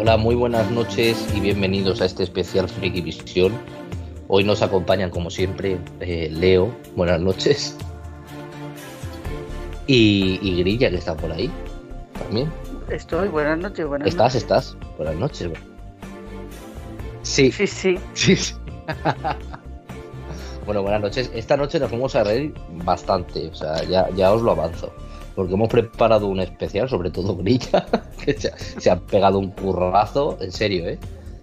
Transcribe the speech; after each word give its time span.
Hola, 0.00 0.16
muy 0.16 0.34
buenas 0.34 0.70
noches 0.70 1.26
y 1.36 1.40
bienvenidos 1.40 2.00
a 2.00 2.06
este 2.06 2.22
especial 2.22 2.66
Friki 2.70 3.02
Visión. 3.02 3.52
Hoy 4.28 4.44
nos 4.44 4.62
acompañan, 4.62 5.10
como 5.10 5.28
siempre, 5.28 5.76
eh, 6.00 6.30
Leo, 6.32 6.74
buenas 6.96 7.20
noches. 7.20 7.76
Y, 9.86 10.38
y, 10.40 10.56
Grilla, 10.62 10.88
que 10.88 10.96
está 10.96 11.14
por 11.14 11.30
ahí 11.30 11.50
también. 12.18 12.50
Estoy, 12.88 13.28
buenas 13.28 13.58
noches, 13.58 13.86
buenas 13.86 14.08
¿Estás, 14.08 14.34
noches. 14.34 14.42
estás? 14.42 14.76
Buenas 14.96 15.16
noches. 15.16 15.50
Sí. 17.20 17.52
Sí, 17.52 17.66
sí. 17.66 17.98
Sí, 18.14 18.36
sí. 18.36 18.54
bueno, 20.64 20.80
buenas 20.80 21.02
noches. 21.02 21.30
Esta 21.34 21.58
noche 21.58 21.78
nos 21.78 21.90
vamos 21.90 22.16
a 22.16 22.24
reír 22.24 22.54
bastante, 22.84 23.48
o 23.48 23.54
sea, 23.54 23.84
ya, 23.84 24.08
ya 24.16 24.32
os 24.32 24.40
lo 24.40 24.52
avanzo. 24.52 24.90
Porque 25.40 25.54
hemos 25.54 25.70
preparado 25.70 26.26
un 26.26 26.38
especial, 26.38 26.86
sobre 26.86 27.10
todo 27.10 27.34
Grilla, 27.34 27.86
que 28.22 28.34
se 28.38 28.48
ha, 28.48 28.58
se 28.58 28.90
ha 28.90 29.00
pegado 29.00 29.38
un 29.38 29.52
currazo, 29.52 30.36
en 30.38 30.52
serio, 30.52 30.86
¿eh? 30.86 30.98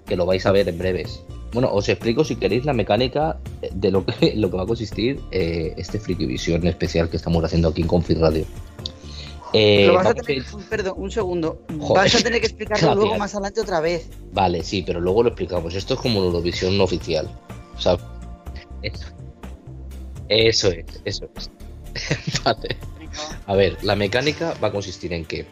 Que 0.06 0.16
lo 0.16 0.28
vais 0.28 0.46
a 0.46 0.52
ver 0.52 0.70
en 0.70 0.78
breves. 0.78 1.24
Bueno, 1.52 1.72
os 1.74 1.90
explico 1.90 2.24
si 2.24 2.36
queréis 2.36 2.64
la 2.64 2.74
mecánica 2.74 3.40
de 3.72 3.90
lo 3.90 4.06
que, 4.06 4.34
lo 4.36 4.52
que 4.52 4.58
va 4.58 4.62
a 4.62 4.66
consistir 4.68 5.20
eh, 5.32 5.74
este 5.78 5.98
Friki 5.98 6.28
Visión 6.28 6.68
especial 6.68 7.10
que 7.10 7.18
estamos 7.18 7.44
haciendo 7.44 7.70
aquí 7.70 7.82
en 7.82 7.88
Config 7.88 8.20
Radio. 8.20 8.46
Eh, 9.54 9.90
vas 9.92 10.06
a 10.06 10.14
tener, 10.14 10.44
a... 10.44 10.70
Perdón, 10.70 10.94
un 10.98 11.10
segundo. 11.10 11.64
Joder, 11.80 12.04
vas 12.04 12.14
a 12.14 12.20
tener 12.20 12.40
que 12.40 12.46
explicarlo 12.46 12.86
gracias. 12.86 12.96
luego 12.96 13.18
más 13.18 13.34
adelante 13.34 13.62
otra 13.62 13.80
vez. 13.80 14.12
Vale, 14.32 14.64
sí, 14.64 14.84
pero 14.86 15.02
luego 15.02 15.24
lo 15.24 15.30
explicamos. 15.30 15.74
Esto 15.74 15.96
es 15.96 16.00
como 16.00 16.24
Eurovisión 16.24 16.80
oficial. 16.80 17.28
O 17.76 17.82
sea, 17.82 17.98
eso, 18.84 19.08
eso 20.30 20.68
es, 20.68 20.86
eso 21.04 21.28
es. 21.36 21.50
vale. 22.44 22.78
A 23.46 23.56
ver, 23.56 23.78
la 23.84 23.96
mecánica 23.96 24.54
va 24.62 24.70
a 24.70 24.72
consistir 24.72 25.14
en 25.14 25.26
que 25.26 25.46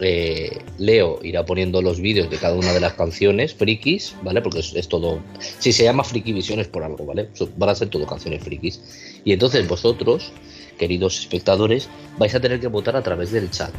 eh, 0.00 0.58
Leo 0.78 1.20
irá 1.22 1.44
poniendo 1.46 1.80
los 1.80 2.00
vídeos 2.00 2.28
de 2.28 2.36
cada 2.36 2.54
una 2.54 2.72
de 2.72 2.80
las 2.80 2.94
canciones 2.94 3.54
frikis, 3.54 4.14
¿vale? 4.22 4.42
Porque 4.42 4.60
es, 4.60 4.88
todo. 4.88 5.20
Si 5.58 5.72
se 5.72 5.84
llama 5.84 6.04
Friki 6.04 6.32
Visiones 6.32 6.68
por 6.68 6.82
algo, 6.82 7.06
¿vale? 7.06 7.28
Van 7.56 7.70
a 7.70 7.74
ser 7.74 7.88
todo 7.88 8.06
canciones 8.06 8.42
frikis. 8.42 9.20
Y 9.24 9.32
entonces 9.32 9.66
vosotros, 9.66 10.32
queridos 10.78 11.18
espectadores, 11.20 11.88
vais 12.18 12.34
a 12.34 12.40
tener 12.40 12.60
que 12.60 12.68
votar 12.68 12.96
a 12.96 13.02
través 13.02 13.32
del 13.32 13.50
chat, 13.50 13.72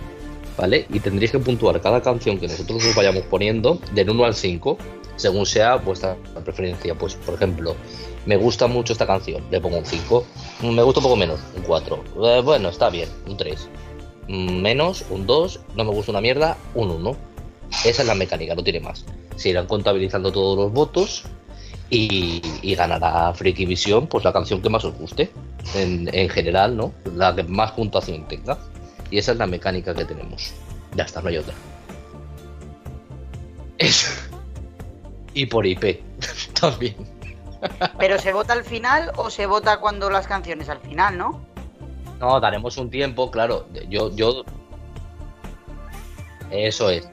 ¿vale? 0.58 0.88
Y 0.92 1.00
tendréis 1.00 1.31
que 1.31 1.39
puntuar 1.39 1.80
cada 1.81 2.02
canción 2.02 2.39
que 2.39 2.48
nosotros 2.48 2.83
os 2.83 2.95
vayamos 2.95 3.23
poniendo 3.23 3.80
del 3.94 4.09
1 4.09 4.26
al 4.26 4.33
5, 4.33 4.78
según 5.17 5.45
sea 5.45 5.76
vuestra 5.76 6.17
preferencia. 6.44 6.95
Pues, 6.95 7.14
por 7.16 7.36
ejemplo, 7.36 7.76
me 8.28 8.36
gusta 8.36 8.67
mucho 8.67 8.94
esta 8.94 9.08
canción, 9.08 9.44
le 9.50 9.59
pongo 9.59 9.78
un 9.78 9.86
5. 9.86 10.25
Me 10.64 10.83
gusta 10.83 11.00
un 11.00 11.03
poco 11.03 11.16
menos, 11.16 11.39
un 11.56 11.64
4. 11.64 12.03
Eh, 12.23 12.42
bueno, 12.44 12.70
está 12.70 12.89
bien, 12.89 13.09
un 13.25 13.38
3 13.38 13.70
menos, 14.28 15.06
un 15.09 15.25
2, 15.25 15.59
no 15.75 15.86
me 15.86 15.92
gusta 15.92 16.11
una 16.11 16.22
mierda, 16.22 16.58
un 16.75 16.92
1. 16.92 17.16
Esa 17.86 18.02
es 18.02 18.08
la 18.08 18.16
mecánica, 18.16 18.55
no 18.55 18.64
tiene 18.64 18.81
más. 18.81 19.05
Se 19.38 19.50
irán 19.50 19.67
contabilizando 19.67 20.31
todos 20.31 20.58
los 20.58 20.73
votos 20.73 21.23
y, 21.89 22.42
y 22.61 22.75
ganará 22.75 23.33
Freaky 23.33 23.66
Vision 23.66 24.08
pues 24.08 24.25
la 24.25 24.33
canción 24.33 24.61
que 24.61 24.70
más 24.70 24.83
os 24.83 24.94
guste. 24.95 25.31
En, 25.75 26.09
en, 26.14 26.30
general, 26.30 26.75
¿no? 26.75 26.94
La 27.16 27.36
que 27.36 27.44
más 27.44 27.72
puntuación 27.72 28.28
tenga. 28.28 28.58
Y 29.09 29.17
esa 29.17 29.33
es 29.33 29.38
la 29.38 29.48
mecánica 29.48 29.94
que 29.94 30.05
tenemos. 30.05 30.53
Ya 30.95 31.03
está, 31.03 31.22
no 31.22 31.30
hay 31.30 31.38
otra. 31.38 31.53
Eso. 33.78 34.08
Y 35.33 35.45
por 35.45 35.67
IP 35.67 36.02
también. 36.59 37.17
Pero 37.97 38.19
se 38.19 38.33
vota 38.33 38.53
al 38.53 38.63
final 38.63 39.11
o 39.17 39.30
se 39.30 39.45
vota 39.45 39.80
cuando 39.80 40.09
las 40.09 40.27
canciones 40.27 40.69
al 40.69 40.80
final, 40.80 41.17
¿no? 41.17 41.41
No, 42.19 42.39
daremos 42.39 42.77
un 42.77 42.89
tiempo, 42.89 43.30
claro. 43.30 43.67
Yo, 43.89 44.16
yo. 44.16 44.44
Eso 46.52 46.89
es. 46.89 47.09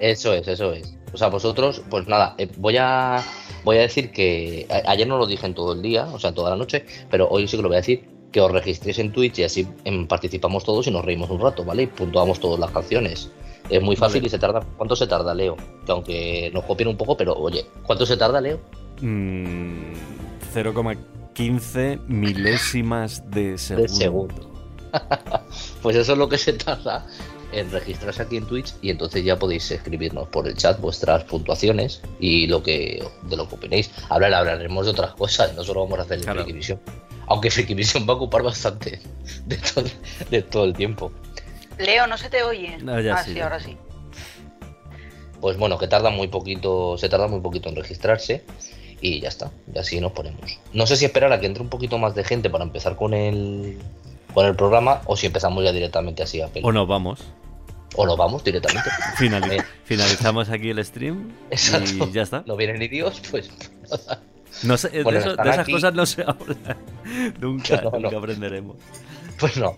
Eso 0.00 0.32
es, 0.32 0.48
eso 0.48 0.72
es. 0.72 0.96
O 1.12 1.16
sea, 1.16 1.28
vosotros, 1.28 1.82
pues 1.88 2.06
nada, 2.08 2.34
eh, 2.38 2.50
voy 2.56 2.76
a 2.76 3.22
voy 3.64 3.78
a 3.78 3.80
decir 3.80 4.12
que 4.12 4.66
ayer 4.86 5.08
no 5.08 5.18
lo 5.18 5.26
dije 5.26 5.44
en 5.44 5.54
todo 5.54 5.72
el 5.72 5.82
día, 5.82 6.04
o 6.06 6.18
sea, 6.20 6.32
toda 6.32 6.50
la 6.50 6.56
noche, 6.56 6.86
pero 7.10 7.28
hoy 7.28 7.48
sí 7.48 7.56
que 7.56 7.62
lo 7.62 7.68
voy 7.68 7.76
a 7.76 7.80
decir 7.80 8.08
que 8.30 8.40
os 8.40 8.52
registréis 8.52 8.98
en 9.00 9.12
Twitch 9.12 9.40
y 9.40 9.44
así 9.44 9.66
en, 9.84 10.06
participamos 10.06 10.62
todos 10.62 10.86
y 10.86 10.90
nos 10.92 11.04
reímos 11.04 11.30
un 11.30 11.40
rato, 11.40 11.64
¿vale? 11.64 11.84
Y 11.84 11.86
puntuamos 11.86 12.38
todas 12.38 12.60
las 12.60 12.70
canciones. 12.70 13.30
Es 13.68 13.82
muy 13.82 13.96
fácil 13.96 14.20
vale. 14.20 14.26
y 14.28 14.30
se 14.30 14.38
tarda. 14.38 14.60
¿Cuánto 14.76 14.96
se 14.96 15.06
tarda, 15.06 15.34
Leo? 15.34 15.56
Que 15.84 15.92
aunque 15.92 16.50
nos 16.52 16.64
copien 16.64 16.88
un 16.88 16.96
poco, 16.96 17.16
pero 17.16 17.34
oye, 17.34 17.66
¿cuánto 17.82 18.06
se 18.06 18.16
tarda, 18.16 18.40
Leo? 18.40 18.60
Mm, 19.00 19.92
0,15 20.54 22.00
milésimas 22.06 23.28
de 23.30 23.58
segundo. 23.58 23.92
De 23.92 23.98
segundo. 23.98 24.50
pues 25.82 25.96
eso 25.96 26.12
es 26.12 26.18
lo 26.18 26.28
que 26.28 26.38
se 26.38 26.52
tarda 26.52 27.06
en 27.52 27.70
registrarse 27.70 28.22
aquí 28.22 28.36
en 28.36 28.46
Twitch 28.46 28.74
y 28.82 28.90
entonces 28.90 29.24
ya 29.24 29.38
podéis 29.38 29.70
escribirnos 29.70 30.28
por 30.28 30.46
el 30.46 30.56
chat 30.56 30.80
vuestras 30.80 31.24
puntuaciones 31.24 32.02
y 32.18 32.46
lo 32.46 32.62
que 32.62 33.02
de 33.22 33.36
lo 33.36 33.48
que 33.48 33.54
opinéis. 33.54 33.90
Hablar, 34.08 34.34
hablaremos 34.34 34.84
de 34.84 34.92
otras 34.92 35.12
cosas, 35.14 35.54
no 35.54 35.64
solo 35.64 35.84
vamos 35.84 35.98
a 35.98 36.02
hacer 36.02 36.20
claro. 36.20 36.42
Frikivisión. 36.42 36.80
Aunque 37.28 37.50
Frikivisión 37.50 38.06
va 38.08 38.12
a 38.12 38.16
ocupar 38.16 38.42
bastante 38.42 39.00
de 39.46 39.56
todo, 39.56 39.84
de 40.30 40.42
todo 40.42 40.64
el 40.64 40.74
tiempo. 40.74 41.12
Leo, 41.78 42.06
no 42.06 42.16
se 42.16 42.30
te 42.30 42.42
oye. 42.42 42.78
No, 42.78 43.00
ya 43.00 43.16
ah, 43.16 43.24
sí, 43.24 43.32
sí, 43.34 43.40
ahora 43.40 43.60
sí. 43.60 43.76
Pues 45.40 45.56
bueno, 45.56 45.78
que 45.78 45.86
tarda 45.86 46.10
muy 46.10 46.28
poquito, 46.28 46.96
se 46.98 47.08
tarda 47.08 47.28
muy 47.28 47.40
poquito 47.40 47.68
en 47.68 47.76
registrarse 47.76 48.44
y 49.00 49.20
ya 49.20 49.28
está, 49.28 49.50
y 49.72 49.78
así 49.78 50.00
nos 50.00 50.12
ponemos. 50.12 50.58
No 50.72 50.86
sé 50.86 50.96
si 50.96 51.04
esperar 51.04 51.32
a 51.32 51.40
que 51.40 51.46
entre 51.46 51.62
un 51.62 51.68
poquito 51.68 51.98
más 51.98 52.14
de 52.14 52.24
gente 52.24 52.48
para 52.50 52.64
empezar 52.64 52.96
con 52.96 53.14
el 53.14 53.78
con 54.32 54.44
el 54.44 54.54
programa 54.54 55.00
o 55.06 55.16
si 55.16 55.26
empezamos 55.26 55.64
ya 55.64 55.72
directamente 55.72 56.22
así 56.22 56.42
a 56.42 56.50
O 56.62 56.70
nos 56.70 56.86
vamos. 56.86 57.24
O 57.94 58.04
nos 58.04 58.18
vamos 58.18 58.44
directamente. 58.44 58.90
Finaliz 59.16 59.60
eh. 59.60 59.64
Finalizamos 59.84 60.50
aquí 60.50 60.70
el 60.70 60.84
stream 60.84 61.32
Exacto. 61.50 62.06
y 62.06 62.12
ya 62.12 62.22
está. 62.22 62.42
No 62.46 62.56
vienen 62.56 62.78
ni 62.78 62.88
Dios, 62.88 63.22
pues. 63.30 63.50
No 64.62 64.76
sé, 64.76 65.02
bueno, 65.02 65.12
de, 65.12 65.18
eso, 65.18 65.36
de, 65.36 65.42
esas 65.42 65.58
aquí. 65.60 65.72
cosas 65.72 65.94
no 65.94 66.04
se 66.04 66.22
habla. 66.22 66.76
nunca, 67.40 67.80
no, 67.82 67.90
nunca 67.92 68.10
no. 68.10 68.18
aprenderemos. 68.18 68.76
Pues 69.38 69.56
no. 69.56 69.76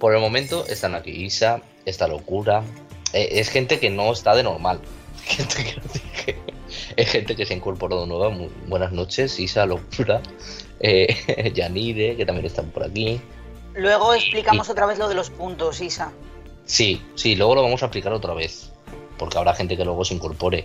Por 0.00 0.14
el 0.14 0.20
momento 0.20 0.64
están 0.66 0.94
aquí 0.94 1.10
Isa, 1.10 1.60
esta 1.84 2.08
locura. 2.08 2.64
Eh, 3.12 3.28
es 3.32 3.50
gente 3.50 3.78
que 3.78 3.90
no 3.90 4.10
está 4.12 4.34
de 4.34 4.42
normal. 4.42 4.80
Gente 5.24 5.62
que, 5.62 6.36
es 6.96 7.08
gente 7.10 7.36
que 7.36 7.44
se 7.44 7.52
ha 7.52 7.56
incorporado 7.56 8.06
nueva. 8.06 8.30
Muy 8.30 8.48
buenas 8.66 8.90
noches, 8.92 9.38
Isa, 9.38 9.66
locura. 9.66 10.22
Eh, 10.80 11.52
Yanire, 11.54 12.16
que 12.16 12.24
también 12.24 12.46
están 12.46 12.70
por 12.70 12.84
aquí. 12.84 13.20
Luego 13.74 14.14
explicamos 14.14 14.66
y, 14.68 14.72
otra 14.72 14.86
vez 14.86 14.98
lo 14.98 15.06
de 15.06 15.14
los 15.14 15.28
puntos, 15.28 15.82
Isa. 15.82 16.12
Sí, 16.64 17.02
sí, 17.14 17.36
luego 17.36 17.54
lo 17.54 17.62
vamos 17.62 17.82
a 17.82 17.86
explicar 17.86 18.14
otra 18.14 18.32
vez. 18.32 18.72
Porque 19.18 19.36
habrá 19.36 19.54
gente 19.54 19.76
que 19.76 19.84
luego 19.84 20.04
se 20.06 20.14
incorpore. 20.14 20.64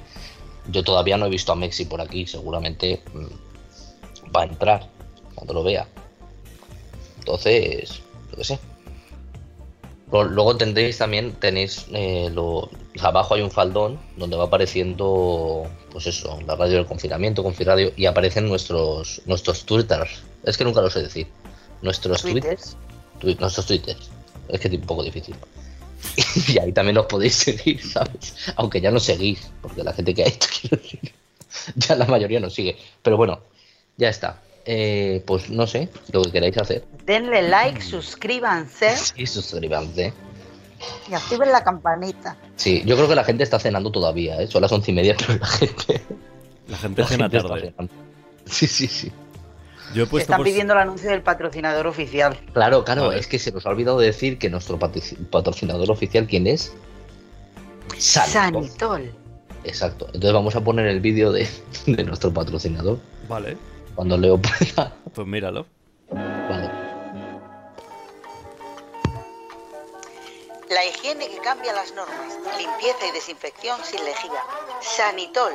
Yo 0.69 0.81
todavía 0.84 1.17
no 1.17 1.25
he 1.25 1.29
visto 1.29 1.52
a 1.52 1.56
Mexi 1.56 1.84
por 1.84 2.00
aquí. 2.00 2.25
Seguramente 2.25 3.02
va 4.34 4.44
a 4.44 4.46
entrar 4.46 4.88
cuando 5.35 5.53
lo 5.53 5.63
vea. 5.63 5.85
Entonces, 7.19 8.02
yo 8.31 8.38
qué 8.38 8.44
sé. 8.46 8.59
Luego 10.24 10.58
tendréis 10.58 10.98
también, 10.98 11.34
tenéis 11.34 11.86
eh, 11.92 12.30
lo, 12.34 12.70
abajo 13.02 13.36
hay 13.36 13.42
un 13.42 13.52
faldón 13.52 14.00
donde 14.18 14.38
va 14.38 14.46
apareciendo, 14.46 15.68
pues 15.92 16.08
eso, 16.08 16.40
la 16.46 16.56
radio 16.56 16.78
del 16.78 16.86
confinamiento, 16.86 17.44
Confiradio, 17.44 17.92
y 17.96 18.06
aparecen 18.06 18.48
nuestros 18.48 19.22
nuestros 19.26 19.66
twitters. 19.66 20.24
Es 20.44 20.58
que 20.58 20.64
nunca 20.64 20.81
lo 20.81 20.90
sé 20.90 21.02
decir. 21.02 21.28
Nuestros 21.81 22.22
twitters. 22.22 22.78
Tweet, 23.20 23.38
nuestros 23.40 23.66
twitters. 23.66 24.09
Es 24.50 24.59
que 24.59 24.68
es 24.68 24.74
un 24.74 24.81
poco 24.81 25.03
difícil. 25.03 25.36
y 26.47 26.59
ahí 26.59 26.72
también 26.72 26.97
os 26.97 27.06
podéis 27.06 27.36
seguir, 27.36 27.82
¿sabes? 27.92 28.36
Aunque 28.56 28.82
ya 28.82 28.92
no 28.92 29.00
seguís, 29.00 29.50
porque 29.62 29.84
la 29.84 29.94
gente 29.94 30.14
que 30.14 30.24
hay, 30.24 30.32
quiero 30.62 30.78
decir, 30.78 31.14
ya 31.76 31.96
la 31.96 32.06
mayoría 32.06 32.40
nos 32.40 32.53
sigue. 32.53 32.78
Pero 33.02 33.18
bueno, 33.18 33.40
ya 33.97 34.09
está. 34.09 34.42
Eh, 34.66 35.24
pues 35.28 35.50
no 35.52 35.68
sé, 35.68 35.90
lo 36.12 36.24
que 36.24 36.31
queráis 36.31 36.58
hacer. 36.58 36.84
Denle 37.06 37.48
like, 37.50 37.81
suscríbanse. 37.81 38.98
Sí, 38.98 39.28
suscríbanse. 39.28 40.12
Y 41.09 41.14
activen 41.14 41.52
la 41.52 41.64
campanita. 41.64 42.35
Sí, 42.56 42.82
yo 42.85 42.96
creo 42.96 43.08
que 43.08 43.16
la 43.16 43.23
gente 43.23 43.44
está 43.44 43.59
cenando 43.59 43.91
todavía, 43.91 44.41
¿eh? 44.41 44.47
Son 44.47 44.62
las 44.62 44.72
once 44.72 44.91
y 44.91 44.96
media, 44.96 45.16
pero 45.17 45.38
la 45.40 45.47
gente. 45.47 46.02
La 46.67 46.78
gente 46.78 47.02
la 47.02 47.08
cena 47.08 47.29
gente 47.29 47.47
tarde. 47.47 47.73
Sí, 48.46 48.66
sí, 48.66 48.88
sí. 48.88 49.12
Yo 49.94 50.03
he 50.03 50.08
puesto 50.08 50.23
Están 50.23 50.38
por... 50.38 50.46
pidiendo 50.47 50.73
el 50.73 50.79
anuncio 50.79 51.12
del 51.12 51.22
patrocinador 51.22 51.85
oficial. 51.85 52.35
Claro, 52.53 52.84
claro, 52.84 53.12
es 53.12 53.28
que 53.28 53.38
se 53.38 53.52
nos 53.52 53.67
ha 53.67 53.70
olvidado 53.70 54.00
decir 54.00 54.40
que 54.40 54.50
nuestro 54.50 54.79
patrocinador 54.79 55.91
oficial, 55.91 56.26
¿quién 56.26 56.47
es? 56.47 56.73
Sanitol. 58.00 58.67
Sanitol. 58.67 59.14
Exacto. 59.64 60.08
Entonces 60.08 60.34
vamos 60.34 60.56
a 60.56 60.64
poner 60.64 60.88
el 60.88 61.02
vídeo 61.02 61.32
de, 61.32 61.47
de 61.85 62.03
nuestro 62.03 62.34
patrocinador. 62.34 62.97
Vale 63.29 63.58
cuando 63.96 64.18
Leo 64.18 64.40
pueda. 64.42 64.94
Pues 65.14 65.28
míralo. 65.28 65.66
Vale. 66.09 66.70
La 70.70 70.86
higiene 70.86 71.30
que 71.30 71.38
cambia 71.40 71.74
las 71.74 71.94
normas. 71.94 72.38
Limpieza 72.58 73.08
y 73.08 73.12
desinfección 73.12 73.80
sin 73.84 74.03
lejía. 74.03 74.42
Sanitol. 74.82 75.53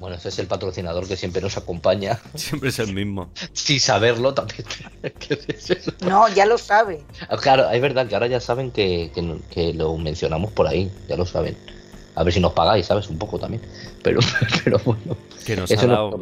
Bueno, 0.00 0.16
ese 0.16 0.28
es 0.28 0.38
el 0.38 0.46
patrocinador 0.46 1.06
que 1.06 1.16
siempre 1.16 1.40
nos 1.40 1.56
acompaña. 1.56 2.20
Siempre 2.34 2.68
es 2.68 2.78
el 2.78 2.92
mismo. 2.92 3.30
Sin 3.52 3.80
saberlo 3.80 4.34
también. 4.34 4.64
no, 6.00 6.28
ya 6.28 6.46
lo 6.46 6.58
sabe. 6.58 7.02
Ah, 7.28 7.36
claro, 7.36 7.70
es 7.70 7.80
verdad 7.80 8.06
que 8.06 8.14
ahora 8.14 8.26
ya 8.26 8.40
saben 8.40 8.70
que, 8.70 9.10
lo 9.74 9.96
mencionamos 9.96 10.52
por 10.52 10.66
ahí, 10.66 10.90
ya 11.08 11.16
lo 11.16 11.26
saben. 11.26 11.56
A 12.16 12.22
ver 12.22 12.32
si 12.32 12.40
nos 12.40 12.52
pagáis, 12.52 12.86
¿sabes? 12.86 13.08
Un 13.08 13.18
poco 13.18 13.38
también. 13.38 13.62
Pero, 14.02 14.20
pero 14.64 14.78
bueno. 14.84 15.16
Que 15.44 15.56
nos, 15.56 15.70
ha 15.70 15.86
dado, 15.86 16.18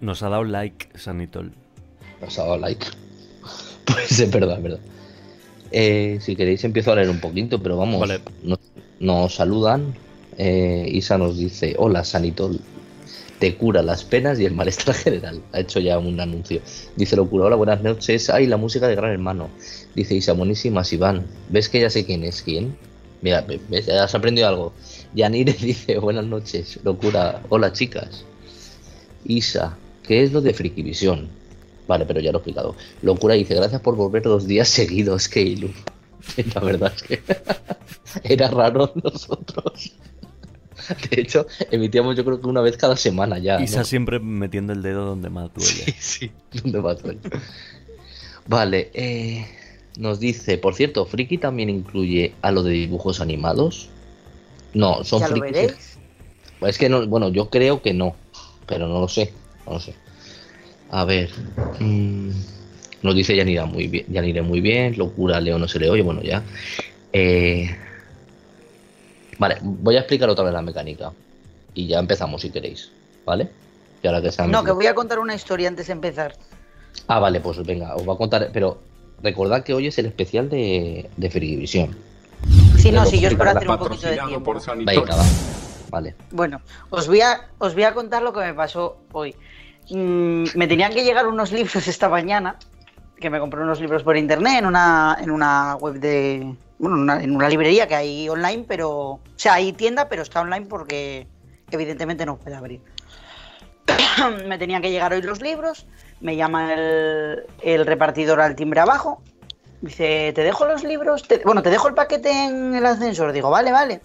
nos, 0.00 0.22
ha 0.22 0.28
dado 0.28 0.44
like, 0.44 0.88
Sanitol. 0.98 1.52
Nos 2.20 2.38
ha 2.38 2.42
dado 2.42 2.58
like. 2.58 2.86
Pues 3.84 4.18
es 4.18 4.30
verdad, 4.30 4.56
es 4.56 4.62
verdad. 4.62 4.80
Eh, 5.70 6.18
si 6.22 6.36
queréis 6.36 6.64
empiezo 6.64 6.92
a 6.92 6.94
leer 6.94 7.10
un 7.10 7.20
poquito, 7.20 7.62
pero 7.62 7.76
vamos. 7.76 8.00
Vale. 8.00 8.20
Nos, 9.00 9.34
saludan. 9.34 9.94
Eh, 10.38 10.86
Isa 10.90 11.18
nos 11.18 11.36
dice, 11.36 11.74
hola 11.78 12.02
Sanitol, 12.04 12.60
te 13.44 13.56
cura 13.56 13.82
las 13.82 14.04
penas 14.04 14.40
y 14.40 14.46
el 14.46 14.54
malestar 14.54 14.94
general. 15.04 15.42
Ha 15.52 15.60
hecho 15.60 15.78
ya 15.78 15.98
un 15.98 16.18
anuncio. 16.18 16.62
Dice 16.96 17.14
Locura, 17.14 17.44
hola, 17.44 17.56
buenas 17.56 17.82
noches. 17.82 18.30
Ay, 18.30 18.46
la 18.46 18.56
música 18.56 18.88
de 18.88 18.94
Gran 18.94 19.10
Hermano. 19.10 19.50
Dice 19.94 20.14
Isa, 20.14 20.32
buenísimas, 20.32 20.90
Iván. 20.94 21.26
¿Ves 21.50 21.68
que 21.68 21.78
ya 21.78 21.90
sé 21.90 22.06
quién 22.06 22.24
es 22.24 22.40
quién? 22.40 22.74
Mira, 23.20 23.46
ya 23.70 24.04
has 24.04 24.14
aprendido 24.14 24.48
algo. 24.48 24.72
Yanire 25.14 25.52
dice, 25.60 25.98
buenas 25.98 26.24
noches, 26.24 26.78
locura. 26.84 27.42
Hola, 27.50 27.70
chicas. 27.70 28.24
Isa, 29.26 29.76
¿qué 30.08 30.22
es 30.22 30.32
lo 30.32 30.40
de 30.40 30.54
Frikivisión? 30.54 31.28
Vale, 31.86 32.06
pero 32.06 32.20
ya 32.20 32.32
lo 32.32 32.38
he 32.38 32.40
explicado. 32.40 32.74
Locura 33.02 33.34
dice, 33.34 33.54
gracias 33.56 33.82
por 33.82 33.94
volver 33.94 34.22
dos 34.22 34.46
días 34.46 34.70
seguidos, 34.70 35.28
Keilu. 35.28 35.68
La 36.54 36.62
verdad 36.62 36.94
es 36.96 37.02
que 37.02 37.22
era 38.22 38.48
raro 38.48 38.90
nosotros. 39.02 39.92
De 41.10 41.20
hecho, 41.20 41.46
emitíamos 41.70 42.16
yo 42.16 42.24
creo 42.24 42.40
que 42.40 42.46
una 42.46 42.60
vez 42.60 42.76
cada 42.76 42.96
semana 42.96 43.38
ya. 43.38 43.60
Isa 43.60 43.84
siempre 43.84 44.18
metiendo 44.18 44.72
el 44.72 44.82
dedo 44.82 45.04
donde 45.04 45.30
más 45.30 45.52
duele. 45.54 45.70
Sí, 45.70 45.94
sí, 45.98 46.32
donde 46.62 46.80
más 46.80 47.02
duele. 47.02 47.20
Vale, 48.46 48.90
eh, 48.94 49.46
nos 49.96 50.20
dice, 50.20 50.58
por 50.58 50.74
cierto, 50.74 51.06
Friki 51.06 51.38
también 51.38 51.70
incluye 51.70 52.34
a 52.42 52.50
lo 52.50 52.62
de 52.62 52.72
dibujos 52.72 53.20
animados. 53.20 53.88
No, 54.74 55.04
son 55.04 55.22
frikis. 55.22 55.98
Es 56.60 56.78
que 56.78 56.88
no, 56.88 57.06
bueno, 57.06 57.28
yo 57.28 57.50
creo 57.50 57.80
que 57.82 57.92
no, 57.94 58.16
pero 58.66 58.88
no 58.88 59.00
lo 59.00 59.08
sé, 59.08 59.32
no 59.66 59.74
lo 59.74 59.80
sé. 59.80 59.94
A 60.90 61.04
ver, 61.04 61.30
mm, 61.80 62.30
nos 63.02 63.14
dice 63.14 63.36
Yanira 63.36 63.66
muy 63.66 63.86
bien, 63.86 64.06
Yanira 64.08 64.42
muy 64.42 64.60
bien, 64.60 64.96
locura, 64.96 65.40
Leo 65.40 65.58
no 65.58 65.68
se 65.68 65.78
le 65.78 65.90
oye, 65.90 66.02
bueno 66.02 66.22
ya. 66.22 66.42
Eh, 67.12 67.70
Vale, 69.38 69.58
voy 69.62 69.96
a 69.96 70.00
explicar 70.00 70.28
otra 70.28 70.44
vez 70.44 70.52
la 70.52 70.62
mecánica. 70.62 71.12
Y 71.74 71.88
ya 71.88 71.98
empezamos 71.98 72.42
si 72.42 72.50
queréis, 72.50 72.90
¿vale? 73.24 73.50
que 74.02 74.46
no, 74.48 74.64
que 74.64 74.72
voy 74.72 74.86
a 74.86 74.94
contar 74.94 75.18
una 75.18 75.34
historia 75.34 75.68
antes 75.68 75.86
de 75.86 75.94
empezar. 75.94 76.34
Ah, 77.06 77.20
vale, 77.20 77.40
pues 77.40 77.64
venga, 77.64 77.94
os 77.94 78.04
voy 78.04 78.14
a 78.14 78.18
contar. 78.18 78.50
Pero 78.52 78.78
recordad 79.22 79.64
que 79.64 79.72
hoy 79.72 79.86
es 79.86 79.98
el 79.98 80.06
especial 80.06 80.50
de, 80.50 81.08
de 81.16 81.30
Frigivisión. 81.30 81.96
Sí, 82.76 82.92
no, 82.92 83.06
si 83.06 83.18
yo 83.18 83.28
es 83.28 83.34
para 83.34 83.52
hacer 83.52 83.68
un 83.68 83.78
poquito 83.78 84.06
de 84.06 84.18
tiempo. 84.18 84.54
Venga, 84.84 85.16
va. 85.16 85.24
Vale. 85.90 86.14
Bueno, 86.32 86.60
os 86.90 87.06
voy, 87.06 87.22
a, 87.22 87.48
os 87.58 87.72
voy 87.72 87.84
a 87.84 87.94
contar 87.94 88.22
lo 88.22 88.32
que 88.32 88.40
me 88.40 88.52
pasó 88.52 88.98
hoy. 89.12 89.34
Mm, 89.90 90.44
me 90.54 90.66
tenían 90.66 90.92
que 90.92 91.04
llegar 91.04 91.26
unos 91.26 91.52
libros 91.52 91.74
esta 91.88 92.08
mañana, 92.08 92.56
que 93.18 93.30
me 93.30 93.40
compré 93.40 93.62
unos 93.62 93.80
libros 93.80 94.02
por 94.02 94.16
internet 94.16 94.58
en 94.58 94.66
una, 94.66 95.16
en 95.20 95.30
una 95.30 95.76
web 95.76 95.94
de, 95.94 96.54
bueno, 96.78 97.14
en 97.14 97.34
una 97.34 97.48
librería 97.48 97.86
que 97.86 97.94
hay 97.94 98.28
online, 98.28 98.64
pero, 98.66 98.90
o 98.90 99.20
sea, 99.36 99.54
hay 99.54 99.72
tienda, 99.72 100.08
pero 100.08 100.22
está 100.22 100.40
online 100.40 100.66
porque 100.66 101.26
evidentemente 101.70 102.26
no 102.26 102.36
puede 102.36 102.56
abrir. 102.56 102.80
me 104.46 104.58
tenían 104.58 104.82
que 104.82 104.90
llegar 104.90 105.12
hoy 105.12 105.22
los 105.22 105.40
libros, 105.40 105.86
me 106.20 106.36
llama 106.36 106.74
el, 106.74 107.86
repartidor 107.86 108.40
al 108.40 108.56
timbre 108.56 108.80
abajo, 108.80 109.22
dice, 109.80 110.32
te 110.34 110.42
dejo 110.42 110.66
los 110.66 110.84
libros, 110.84 111.24
bueno, 111.44 111.62
te 111.62 111.70
dejo 111.70 111.88
el 111.88 111.94
paquete 111.94 112.30
en 112.30 112.74
el 112.74 112.86
ascensor, 112.86 113.32
digo, 113.32 113.50
vale, 113.50 113.72
vale. 113.72 114.00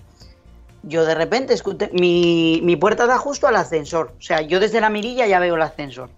Yo 0.83 1.06
de 1.06 1.15
repente, 1.15 1.54
escuché, 1.54 1.89
mi, 1.92 2.62
mi 2.63 2.77
puerta 2.77 3.06
da 3.06 3.18
justo 3.18 3.48
al 3.48 3.56
ascensor, 3.56 4.13
o 4.18 4.22
sea, 4.22 4.42
yo 4.42 4.60
desde 4.60 4.80
la 4.80 4.89
mirilla 4.89 5.27
ya 5.27 5.39
veo 5.39 5.56
el 5.56 5.62
ascensor. 5.62 6.10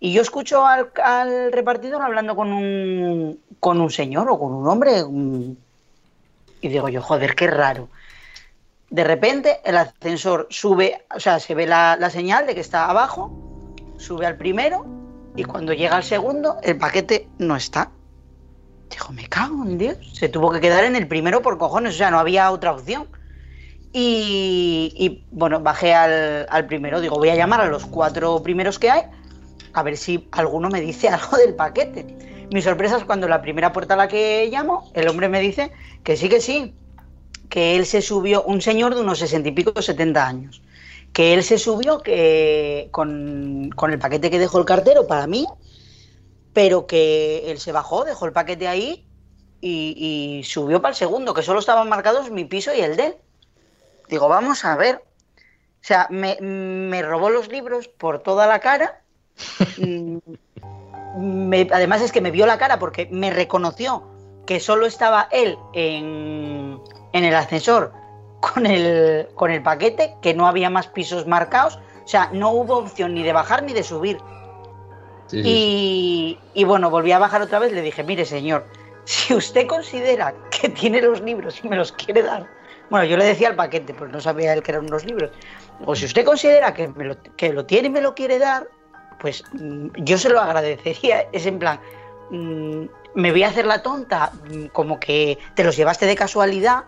Y 0.00 0.12
yo 0.12 0.22
escucho 0.22 0.66
al, 0.66 0.90
al 1.02 1.52
repartidor 1.52 2.02
hablando 2.02 2.34
con 2.34 2.52
un, 2.52 3.38
con 3.60 3.80
un 3.80 3.90
señor 3.90 4.28
o 4.30 4.38
con 4.38 4.52
un 4.52 4.66
hombre, 4.66 5.04
y 6.62 6.68
digo 6.68 6.88
yo, 6.88 7.02
joder, 7.02 7.34
qué 7.34 7.48
raro. 7.48 7.90
De 8.88 9.04
repente 9.04 9.60
el 9.64 9.76
ascensor 9.76 10.46
sube, 10.48 11.04
o 11.14 11.20
sea, 11.20 11.40
se 11.40 11.54
ve 11.54 11.66
la, 11.66 11.98
señal 12.10 12.46
de 12.46 12.54
que 12.54 12.60
está 12.60 12.88
abajo, 12.88 13.30
sube 13.98 14.24
al 14.24 14.36
primero 14.36 14.86
y 15.36 15.44
cuando 15.44 15.74
llega 15.74 15.96
al 15.96 16.04
segundo 16.04 16.56
el 16.62 16.78
paquete 16.78 17.28
no 17.38 17.56
está. 17.56 17.90
Digo, 18.90 19.08
me 19.12 19.26
cago 19.28 19.64
en 19.64 19.78
Dios. 19.78 19.96
Se 20.12 20.28
tuvo 20.28 20.52
que 20.52 20.60
quedar 20.60 20.84
en 20.84 20.94
el 20.94 21.08
primero 21.08 21.42
por 21.42 21.58
cojones, 21.58 21.94
o 21.94 21.98
sea, 21.98 22.10
no 22.10 22.18
había 22.18 22.50
otra 22.50 22.72
opción. 22.72 23.08
Y, 23.94 25.24
bueno, 25.30 25.60
bajé 25.60 25.94
al, 25.94 26.46
al, 26.48 26.66
primero. 26.66 27.00
Digo, 27.00 27.16
voy 27.16 27.28
a 27.28 27.34
llamar 27.34 27.60
a 27.60 27.66
los 27.66 27.84
cuatro 27.84 28.42
primeros 28.42 28.78
que 28.78 28.90
hay, 28.90 29.02
a 29.74 29.82
ver 29.82 29.96
si 29.98 30.28
alguno 30.32 30.70
me 30.70 30.80
dice 30.80 31.08
algo 31.10 31.36
del 31.36 31.54
paquete. 31.54 32.31
Mi 32.52 32.60
sorpresa 32.60 32.98
es 32.98 33.04
cuando 33.04 33.28
la 33.28 33.40
primera 33.40 33.72
puerta 33.72 33.94
a 33.94 33.96
la 33.96 34.08
que 34.08 34.46
llamo, 34.52 34.90
el 34.92 35.08
hombre 35.08 35.30
me 35.30 35.40
dice 35.40 35.72
que 36.04 36.18
sí, 36.18 36.28
que 36.28 36.42
sí, 36.42 36.74
que 37.48 37.76
él 37.76 37.86
se 37.86 38.02
subió, 38.02 38.42
un 38.42 38.60
señor 38.60 38.94
de 38.94 39.00
unos 39.00 39.20
sesenta 39.20 39.48
y 39.48 39.52
pico, 39.52 39.80
setenta 39.80 40.26
años, 40.26 40.60
que 41.14 41.32
él 41.32 41.42
se 41.44 41.56
subió 41.56 42.02
que, 42.02 42.88
con, 42.90 43.70
el 43.90 43.98
paquete 43.98 44.30
que 44.30 44.38
dejó 44.38 44.58
el 44.58 44.66
cartero 44.66 45.06
para 45.06 45.26
mí, 45.26 45.46
pero 46.52 46.86
que 46.86 47.50
él 47.50 47.58
se 47.58 47.72
bajó, 47.72 48.04
dejó 48.04 48.26
el 48.26 48.32
paquete 48.32 48.68
ahí 48.68 49.06
y, 49.62 50.42
subió 50.44 50.82
para 50.82 50.92
el 50.92 50.96
segundo, 50.96 51.32
que 51.32 51.42
solo 51.42 51.58
estaban 51.58 51.88
marcados 51.88 52.30
mi 52.30 52.44
piso 52.44 52.74
y 52.74 52.80
el 52.80 52.96
de 52.96 53.06
él. 53.06 53.14
Digo, 54.10 54.28
vamos 54.28 54.66
a 54.66 54.76
ver. 54.76 54.96
O 55.36 55.84
sea, 55.84 56.06
me, 56.10 56.36
me 56.40 57.00
robó 57.00 57.30
los 57.30 57.48
libros 57.48 57.88
por 57.88 58.22
toda 58.22 58.46
la 58.46 58.60
cara. 58.60 59.00
Mm, 61.14 61.52
además 61.72 62.00
es 62.02 62.12
que 62.12 62.20
me 62.20 62.30
vio 62.30 62.46
la 62.46 62.58
cara 62.58 62.78
porque 62.78 63.08
me 63.10 63.30
reconoció 63.30 64.04
que 64.46 64.60
solo 64.60 64.86
estaba 64.86 65.28
él 65.30 65.56
en, 65.72 66.80
el 67.12 67.34
ascensor 67.34 67.92
con 68.40 68.66
el, 68.66 69.28
con 69.34 69.50
el 69.50 69.62
paquete, 69.62 70.16
que 70.20 70.34
no 70.34 70.46
había 70.46 70.70
más 70.70 70.88
pisos 70.88 71.26
marcados. 71.26 71.78
O 72.04 72.08
sea, 72.08 72.30
no 72.32 72.50
hubo 72.50 72.78
opción 72.78 73.14
ni 73.14 73.22
de 73.22 73.32
bajar 73.32 73.62
ni 73.62 73.72
de 73.72 73.82
subir. 73.82 74.18
Y, 75.30 76.38
y, 76.52 76.64
bueno, 76.64 76.90
volví 76.90 77.12
a 77.12 77.18
bajar 77.18 77.40
otra 77.40 77.58
vez. 77.58 77.72
Le 77.72 77.80
dije, 77.80 78.02
mire 78.02 78.26
señor, 78.26 78.66
si 79.04 79.34
usted 79.34 79.66
considera 79.66 80.34
que 80.50 80.68
tiene 80.68 81.00
los 81.00 81.20
libros 81.22 81.60
y 81.64 81.68
me 81.68 81.76
los 81.76 81.92
quiere 81.92 82.22
dar, 82.22 82.46
bueno, 82.90 83.06
yo 83.06 83.16
le 83.16 83.24
decía 83.24 83.48
al 83.48 83.56
paquete, 83.56 83.94
pues 83.94 84.10
no 84.10 84.20
sabía 84.20 84.52
él 84.52 84.62
que 84.62 84.72
eran 84.72 84.84
unos 84.84 85.06
libros. 85.06 85.30
O 85.86 85.94
si 85.94 86.04
usted 86.04 86.26
considera 86.26 86.74
que, 86.74 86.88
lo, 86.88 87.16
que 87.36 87.52
lo 87.52 87.64
tiene 87.64 87.88
y 87.88 87.90
me 87.90 88.02
lo 88.02 88.14
quiere 88.14 88.38
dar, 88.38 88.68
pues 89.22 89.44
mm, 89.52 89.86
yo 89.98 90.18
se 90.18 90.28
lo 90.28 90.40
agradecería. 90.40 91.28
Es 91.32 91.46
en 91.46 91.58
plan, 91.58 91.80
mm, 92.30 92.84
me 93.14 93.30
voy 93.30 93.44
a 93.44 93.48
hacer 93.48 93.64
la 93.64 93.82
tonta, 93.82 94.32
mm, 94.50 94.66
como 94.66 94.98
que 95.00 95.38
te 95.54 95.64
los 95.64 95.76
llevaste 95.76 96.04
de 96.06 96.16
casualidad, 96.16 96.84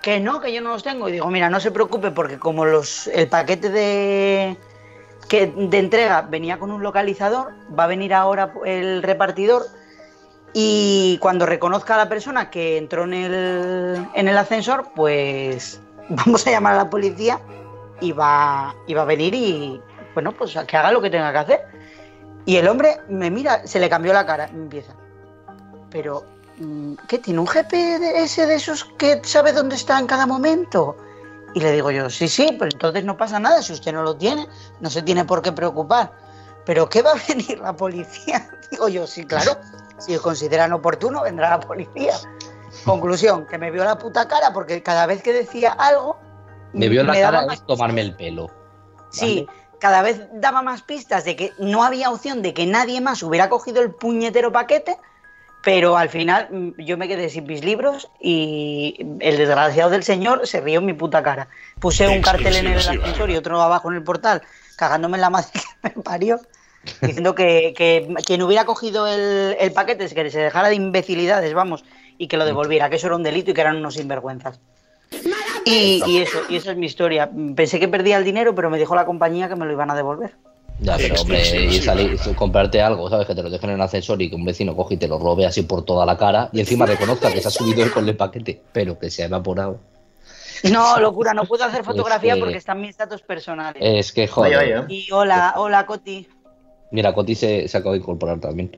que 0.00 0.20
no, 0.20 0.40
que 0.40 0.52
yo 0.52 0.62
no 0.62 0.70
los 0.70 0.84
tengo. 0.84 1.08
Y 1.08 1.12
digo, 1.12 1.26
mira, 1.26 1.50
no 1.50 1.58
se 1.60 1.72
preocupe 1.72 2.12
porque 2.12 2.38
como 2.38 2.64
los, 2.64 3.08
el 3.08 3.28
paquete 3.28 3.70
de, 3.70 4.56
que, 5.28 5.48
de 5.48 5.78
entrega 5.78 6.22
venía 6.22 6.58
con 6.58 6.70
un 6.70 6.82
localizador, 6.82 7.52
va 7.76 7.84
a 7.84 7.88
venir 7.88 8.14
ahora 8.14 8.52
el 8.64 9.02
repartidor 9.02 9.66
y 10.52 11.18
cuando 11.20 11.44
reconozca 11.44 11.96
a 11.96 11.98
la 11.98 12.08
persona 12.08 12.50
que 12.50 12.78
entró 12.78 13.04
en 13.04 13.14
el, 13.14 14.06
en 14.14 14.28
el 14.28 14.38
ascensor, 14.38 14.90
pues 14.94 15.80
vamos 16.08 16.46
a 16.46 16.52
llamar 16.52 16.74
a 16.74 16.84
la 16.84 16.90
policía 16.90 17.40
y 18.00 18.12
va, 18.12 18.76
y 18.86 18.94
va 18.94 19.02
a 19.02 19.06
venir 19.06 19.34
y, 19.34 19.80
bueno, 20.16 20.32
pues 20.32 20.56
que 20.66 20.76
haga 20.78 20.92
lo 20.92 21.02
que 21.02 21.10
tenga 21.10 21.30
que 21.30 21.38
hacer. 21.38 21.66
Y 22.46 22.56
el 22.56 22.66
hombre 22.68 22.96
me 23.06 23.30
mira, 23.30 23.66
se 23.66 23.78
le 23.78 23.90
cambió 23.90 24.14
la 24.14 24.24
cara, 24.24 24.48
me 24.50 24.62
empieza. 24.62 24.94
Pero, 25.90 26.24
mm, 26.56 26.94
¿qué 27.06 27.18
tiene 27.18 27.38
un 27.38 27.46
GPS 27.46 28.46
de 28.46 28.54
esos 28.54 28.84
que 28.96 29.20
sabe 29.22 29.52
dónde 29.52 29.76
está 29.76 29.98
en 29.98 30.06
cada 30.06 30.24
momento? 30.24 30.96
Y 31.52 31.60
le 31.60 31.70
digo 31.70 31.90
yo, 31.90 32.08
sí, 32.08 32.28
sí, 32.28 32.54
pues 32.56 32.72
entonces 32.72 33.04
no 33.04 33.18
pasa 33.18 33.38
nada, 33.38 33.60
si 33.60 33.74
usted 33.74 33.92
no 33.92 34.02
lo 34.02 34.16
tiene, 34.16 34.48
no 34.80 34.88
se 34.88 35.02
tiene 35.02 35.26
por 35.26 35.42
qué 35.42 35.52
preocupar. 35.52 36.10
Pero 36.64 36.88
¿qué 36.88 37.02
va 37.02 37.12
a 37.12 37.16
venir 37.28 37.58
la 37.58 37.76
policía? 37.76 38.48
Digo 38.70 38.88
yo, 38.88 39.06
sí, 39.06 39.26
claro, 39.26 39.58
si 39.98 40.16
consideran 40.16 40.72
oportuno, 40.72 41.24
vendrá 41.24 41.50
la 41.50 41.60
policía. 41.60 42.14
Conclusión, 42.86 43.46
que 43.46 43.58
me 43.58 43.70
vio 43.70 43.84
la 43.84 43.98
puta 43.98 44.26
cara 44.26 44.54
porque 44.54 44.82
cada 44.82 45.04
vez 45.04 45.22
que 45.22 45.34
decía 45.34 45.72
algo... 45.72 46.18
Me 46.72 46.88
vio 46.88 47.04
la 47.04 47.12
cara 47.12 47.46
de 47.46 47.56
tomarme 47.66 48.00
el 48.00 48.16
pelo. 48.16 48.50
Sí, 49.10 49.46
cada 49.78 50.02
vez 50.02 50.20
daba 50.32 50.62
más 50.62 50.82
pistas 50.82 51.24
de 51.24 51.36
que 51.36 51.52
no 51.58 51.84
había 51.84 52.10
opción 52.10 52.42
de 52.42 52.54
que 52.54 52.66
nadie 52.66 53.00
más 53.00 53.22
hubiera 53.22 53.48
cogido 53.48 53.82
el 53.82 53.90
puñetero 53.90 54.52
paquete, 54.52 54.96
Pero 55.62 55.96
al 55.96 56.08
final 56.08 56.48
mm, 56.50 56.80
yo 56.82 56.96
me 56.96 57.08
quedé 57.08 57.28
sin 57.28 57.44
mis 57.46 57.64
libros 57.64 58.08
y 58.20 58.96
el 59.20 59.36
desgraciado 59.36 59.90
del 59.90 60.04
señor 60.04 60.46
se 60.46 60.60
rió 60.60 60.78
en 60.78 60.86
mi 60.86 60.92
puta 60.92 61.22
cara. 61.22 61.48
Puse 61.80 62.06
un 62.06 62.22
cartel 62.22 62.54
en 62.56 62.66
el 62.68 62.78
ascensor 62.78 63.30
y 63.30 63.36
otro 63.36 63.60
abajo 63.60 63.90
en 63.90 63.96
el 63.96 64.04
portal, 64.04 64.42
cagándome 64.76 65.16
en 65.16 65.22
la 65.22 65.30
madre 65.30 65.50
que 65.52 65.60
me 65.82 66.02
parió, 66.02 66.40
diciendo 67.00 67.34
que, 67.34 67.74
quien 68.24 68.42
hubiera 68.42 68.64
cogido 68.64 69.08
el, 69.08 69.56
el 69.58 69.72
paquete, 69.72 70.08
que 70.08 70.30
se 70.30 70.38
dejara 70.38 70.68
de 70.68 70.76
imbecilidades, 70.76 71.52
vamos, 71.52 71.84
y 72.16 72.28
que 72.28 72.36
lo 72.36 72.44
devolviera, 72.44 72.88
que 72.88 72.96
eso 72.96 73.08
era 73.08 73.16
un 73.16 73.24
delito 73.24 73.50
y 73.50 73.54
que 73.54 73.60
eran 73.60 73.76
unos 73.76 73.94
sinvergüenzas. 73.94 74.60
Y, 75.66 76.18
eso, 76.18 76.38
y 76.48 76.56
eso 76.56 76.70
es 76.70 76.76
mi 76.76 76.86
historia. 76.86 77.28
Pensé 77.56 77.80
que 77.80 77.88
perdía 77.88 78.18
el 78.18 78.24
dinero, 78.24 78.54
pero 78.54 78.70
me 78.70 78.78
dijo 78.78 78.94
la 78.94 79.04
compañía 79.04 79.48
que 79.48 79.56
me 79.56 79.66
lo 79.66 79.72
iban 79.72 79.90
a 79.90 79.96
devolver. 79.96 80.34
Ya, 80.78 80.96
pero 80.96 81.20
hombre, 81.20 81.40
y 81.64 81.80
salir, 81.80 82.18
comprarte 82.36 82.80
algo, 82.80 83.08
¿sabes? 83.10 83.26
Que 83.26 83.34
te 83.34 83.42
lo 83.42 83.50
dejen 83.50 83.70
en 83.70 83.76
el 83.76 83.82
ascensor 83.82 84.20
y 84.22 84.28
que 84.28 84.36
un 84.36 84.44
vecino 84.44 84.76
coge 84.76 84.94
y 84.94 84.96
te 84.98 85.08
lo 85.08 85.18
robe 85.18 85.46
así 85.46 85.62
por 85.62 85.84
toda 85.84 86.04
la 86.06 86.16
cara 86.16 86.50
y 86.52 86.60
encima 86.60 86.86
reconozca 86.86 87.32
que 87.32 87.40
se 87.40 87.48
ha 87.48 87.50
subido 87.50 87.90
con 87.92 88.08
el 88.08 88.16
paquete, 88.16 88.60
pero 88.72 88.98
que 88.98 89.10
se 89.10 89.22
ha 89.22 89.26
evaporado. 89.26 89.80
No, 90.70 91.00
locura, 91.00 91.34
no 91.34 91.44
puedo 91.46 91.64
hacer 91.64 91.82
fotografía 91.84 92.36
porque 92.36 92.58
están 92.58 92.80
mis 92.80 92.96
datos 92.96 93.22
personales. 93.22 93.82
Es 93.82 94.12
que 94.12 94.28
joder. 94.28 94.84
Y 94.88 95.10
hola, 95.10 95.54
hola 95.56 95.86
Coti. 95.86 96.28
Mira, 96.90 97.12
Coti 97.12 97.34
se, 97.34 97.66
se 97.66 97.76
acaba 97.76 97.94
de 97.94 98.00
incorporar 98.00 98.38
también. 98.38 98.76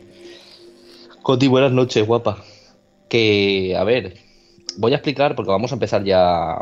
Coti, 1.22 1.48
buenas 1.48 1.72
noches, 1.72 2.06
guapa. 2.06 2.44
Que, 3.08 3.76
a 3.76 3.84
ver, 3.84 4.14
voy 4.76 4.92
a 4.92 4.96
explicar 4.96 5.34
porque 5.34 5.50
vamos 5.50 5.72
a 5.72 5.74
empezar 5.74 6.04
ya, 6.04 6.58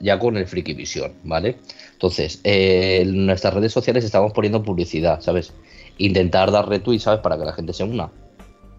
ya 0.00 0.18
con 0.18 0.36
el 0.36 0.46
Friki 0.46 0.74
Visión, 0.74 1.12
¿vale? 1.24 1.56
Entonces, 1.92 2.40
eh, 2.44 3.00
en 3.02 3.26
nuestras 3.26 3.54
redes 3.54 3.72
sociales 3.72 4.04
estamos 4.04 4.32
poniendo 4.32 4.62
publicidad, 4.62 5.20
¿sabes? 5.20 5.52
Intentar 5.98 6.50
dar 6.50 6.68
retweet, 6.68 6.98
¿sabes? 6.98 7.20
Para 7.20 7.38
que 7.38 7.44
la 7.44 7.52
gente 7.52 7.72
se 7.72 7.84
una. 7.84 8.10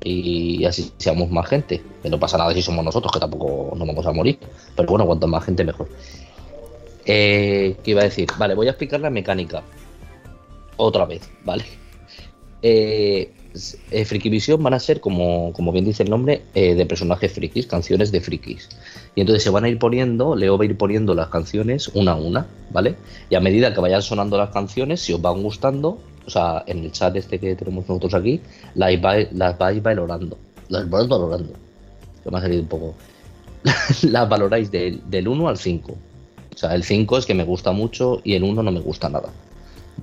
Y 0.04 0.64
así 0.66 0.92
seamos 0.98 1.32
más 1.32 1.48
gente. 1.48 1.82
Que 2.04 2.10
no 2.10 2.20
pasa 2.20 2.38
nada 2.38 2.54
si 2.54 2.62
somos 2.62 2.86
nosotros, 2.86 3.12
que 3.12 3.20
tampoco 3.20 3.76
nos 3.76 3.88
vamos 3.88 4.06
a 4.06 4.12
morir. 4.12 4.38
Pero 4.76 4.88
bueno, 4.88 5.06
cuanto 5.06 5.28
más 5.28 5.44
gente, 5.44 5.64
mejor. 5.64 5.90
Eh, 7.06 7.76
¿Qué 7.84 7.92
iba 7.92 8.02
a 8.02 8.06
decir? 8.06 8.28
Vale, 8.38 8.54
voy 8.54 8.68
a 8.68 8.72
explicar 8.72 9.00
la 9.00 9.10
mecánica. 9.10 9.64
Otra 10.78 11.06
vez, 11.06 11.30
¿vale? 11.44 11.64
Eh, 12.62 13.32
eh, 13.92 14.06
Frikivisión 14.06 14.62
van 14.62 14.74
a 14.74 14.80
ser, 14.80 15.00
como, 15.00 15.54
como 15.54 15.72
bien 15.72 15.86
dice 15.86 16.04
el 16.04 16.10
nombre, 16.10 16.44
eh, 16.54 16.76
de 16.76 16.86
personajes 16.86 17.32
frikis, 17.34 17.68
canciones 17.68 18.12
de 18.12 18.22
frikis. 18.22 18.70
Y 19.16 19.22
entonces 19.22 19.44
se 19.44 19.50
van 19.50 19.64
a 19.64 19.70
ir 19.70 19.80
poniendo, 19.80 20.36
Leo 20.36 20.58
va 20.58 20.64
a 20.64 20.68
ir 20.68 20.78
poniendo 20.78 21.14
las 21.14 21.30
canciones 21.30 21.90
una 21.90 22.14
a 22.14 22.16
una, 22.16 22.48
¿vale? 22.72 22.96
Y 23.30 23.36
a 23.36 23.40
medida 23.40 23.74
que 23.74 23.82
vayan 23.82 24.02
sonando 24.02 24.38
las 24.38 24.50
canciones, 24.50 25.02
si 25.02 25.14
os 25.14 25.22
van 25.22 25.42
gustando, 25.42 26.00
o 26.26 26.30
sea, 26.30 26.64
en 26.68 26.84
el 26.84 26.92
chat 26.92 27.16
este 27.16 27.40
que 27.40 27.56
tenemos 27.56 27.88
nosotros 27.88 28.14
aquí, 28.14 28.42
las 28.76 29.00
vais, 29.02 29.82
valorando. 29.82 30.38
Las 30.70 30.90
vais 30.90 31.08
valorando. 31.08 31.54
Que 32.24 32.32
me 32.32 32.38
ha 32.38 32.42
salido 32.42 32.62
un 32.62 32.68
poco. 32.68 32.96
las 34.04 34.30
valoráis 34.30 34.72
del, 34.72 35.02
del 35.10 35.28
1 35.28 35.48
al 35.48 35.58
5. 35.58 35.92
O 35.92 36.58
sea, 36.58 36.74
el 36.74 36.84
5 36.84 37.18
es 37.18 37.26
que 37.26 37.34
me 37.34 37.44
gusta 37.44 37.72
mucho 37.72 38.22
y 38.24 38.34
el 38.34 38.44
1 38.44 38.64
no 38.64 38.72
me 38.72 38.80
gusta 38.80 39.10
nada. 39.10 39.30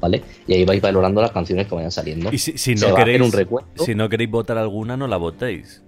¿Vale? 0.00 0.22
Y 0.46 0.54
ahí 0.54 0.64
vais 0.64 0.80
valorando 0.80 1.20
las 1.20 1.32
canciones 1.32 1.66
que 1.66 1.74
vayan 1.74 1.90
saliendo. 1.90 2.32
Y 2.32 2.38
si, 2.38 2.74
no, 2.74 2.94
queréis, 2.94 3.20
un 3.20 3.32
si 3.76 3.94
no 3.94 4.08
queréis 4.08 4.30
votar 4.30 4.58
alguna, 4.58 4.96
no 4.96 5.06
la 5.06 5.16
votéis. 5.16 5.82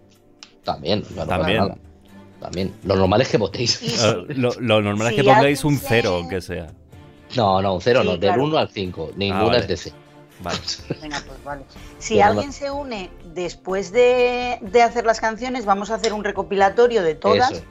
También, 0.65 1.03
También. 1.03 1.75
También. 2.41 2.75
Lo 2.85 2.97
normal 2.97 3.23
es 3.23 3.29
que 3.29 3.39
votéis. 3.39 4.05
lo, 4.29 4.53
normal 4.61 5.09
es 5.09 5.15
que 5.15 5.25
pongáis 5.25 5.65
un 5.65 5.79
cero, 5.79 6.17
aunque 6.17 6.41
sea. 6.41 6.69
No, 7.37 7.63
no, 7.63 7.75
un 7.75 7.81
cero 7.81 8.05
no, 8.05 8.17
del 8.17 8.39
1 8.39 8.59
al 8.59 8.69
5. 8.69 9.13
Ninguna 9.17 9.57
ah, 9.57 9.59
es 9.59 9.69
de 9.69 9.77
C. 9.77 9.93
Vale. 10.43 10.59
Venga, 11.03 11.23
pues 11.27 11.43
vale. 11.43 11.65
Si 11.99 12.21
alguien 12.21 12.53
se 12.53 12.71
une 12.71 13.11
después 13.35 13.93
de, 13.93 14.59
de, 14.61 14.83
hacer 14.83 15.07
las 15.07 15.21
canciones, 15.21 15.65
vamos 15.65 15.91
a 15.91 15.95
hacer 15.95 16.13
un 16.13 16.23
recopilatorio 16.23 17.03
de 17.03 17.15
todas 17.15 17.63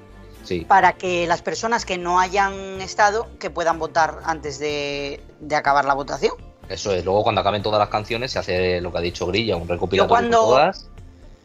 para 0.68 0.94
que 0.94 1.28
las 1.28 1.42
personas 1.42 1.86
que 1.86 1.98
no 1.98 2.20
hayan 2.20 2.82
estado, 2.82 3.28
que 3.40 3.50
puedan 3.50 3.80
votar 3.80 4.20
antes 4.26 4.60
de, 4.60 5.22
acabar 5.56 5.86
la 5.86 5.94
votación. 5.94 6.34
Eso 6.70 6.94
es, 6.94 7.04
luego 7.04 7.24
cuando 7.24 7.42
acaben 7.42 7.62
todas 7.62 7.80
las 7.80 7.90
canciones 7.90 8.32
se 8.32 8.40
hace 8.40 8.82
lo 8.82 8.92
que 8.92 8.98
ha 8.98 9.02
dicho 9.02 9.28
Grilla, 9.28 9.56
un 9.58 9.68
recopilatorio 9.68 10.26
de 10.26 10.32
todas, 10.32 10.90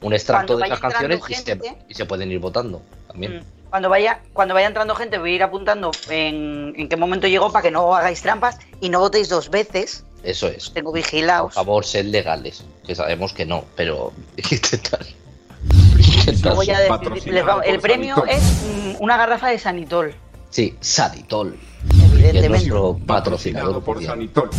un 0.00 0.14
extracto 0.14 0.56
de 0.56 0.66
esas 0.66 0.80
canciones 0.80 1.20
y, 1.88 1.94
se, 1.94 2.04
pueden 2.06 2.30
ir 2.30 2.38
votando 2.38 2.82
también. 3.08 3.38
Mm. 3.38 3.42
Cuando 3.70 3.90
vaya, 3.90 4.22
cuando 4.32 4.54
vaya 4.54 4.68
entrando 4.68 4.94
gente 4.94 5.18
voy 5.18 5.32
a 5.32 5.34
ir 5.34 5.42
apuntando 5.42 5.90
en, 6.08 6.72
en 6.76 6.88
qué 6.88 6.96
momento 6.96 7.26
llegó 7.26 7.52
para 7.52 7.62
que 7.62 7.70
no 7.70 7.94
hagáis 7.94 8.22
trampas 8.22 8.58
y 8.80 8.88
no 8.88 9.00
votéis 9.00 9.28
dos 9.28 9.50
veces. 9.50 10.04
Eso 10.22 10.48
es. 10.48 10.72
Tengo 10.72 10.92
vigilados. 10.92 11.54
Por 11.54 11.64
favor, 11.64 11.84
sed 11.84 12.06
legales, 12.06 12.64
que 12.86 12.94
sabemos 12.94 13.32
que 13.32 13.44
no, 13.44 13.64
pero 13.76 14.12
el 17.64 17.80
premio 17.80 18.24
es 18.26 18.42
una 19.00 19.16
garrafa 19.16 19.48
de 19.48 19.58
Sanitol. 19.58 20.14
Sí, 20.50 20.74
Sanitol. 20.80 21.56
Evidentemente. 21.90 22.48
nuestro 22.48 22.98
patrocinador. 23.06 23.82
por 23.82 24.02
Sanitol. 24.02 24.50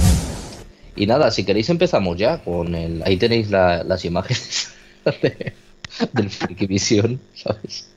Y 0.95 1.07
nada, 1.07 1.31
si 1.31 1.45
queréis 1.45 1.69
empezamos 1.69 2.17
ya 2.17 2.39
con 2.39 2.75
el... 2.75 3.01
Ahí 3.03 3.17
tenéis 3.17 3.49
las 3.49 4.05
imágenes 4.05 4.73
del 6.13 6.29
Freaky 6.29 6.67
Vision, 6.67 7.19
¿sabes? 7.33 7.89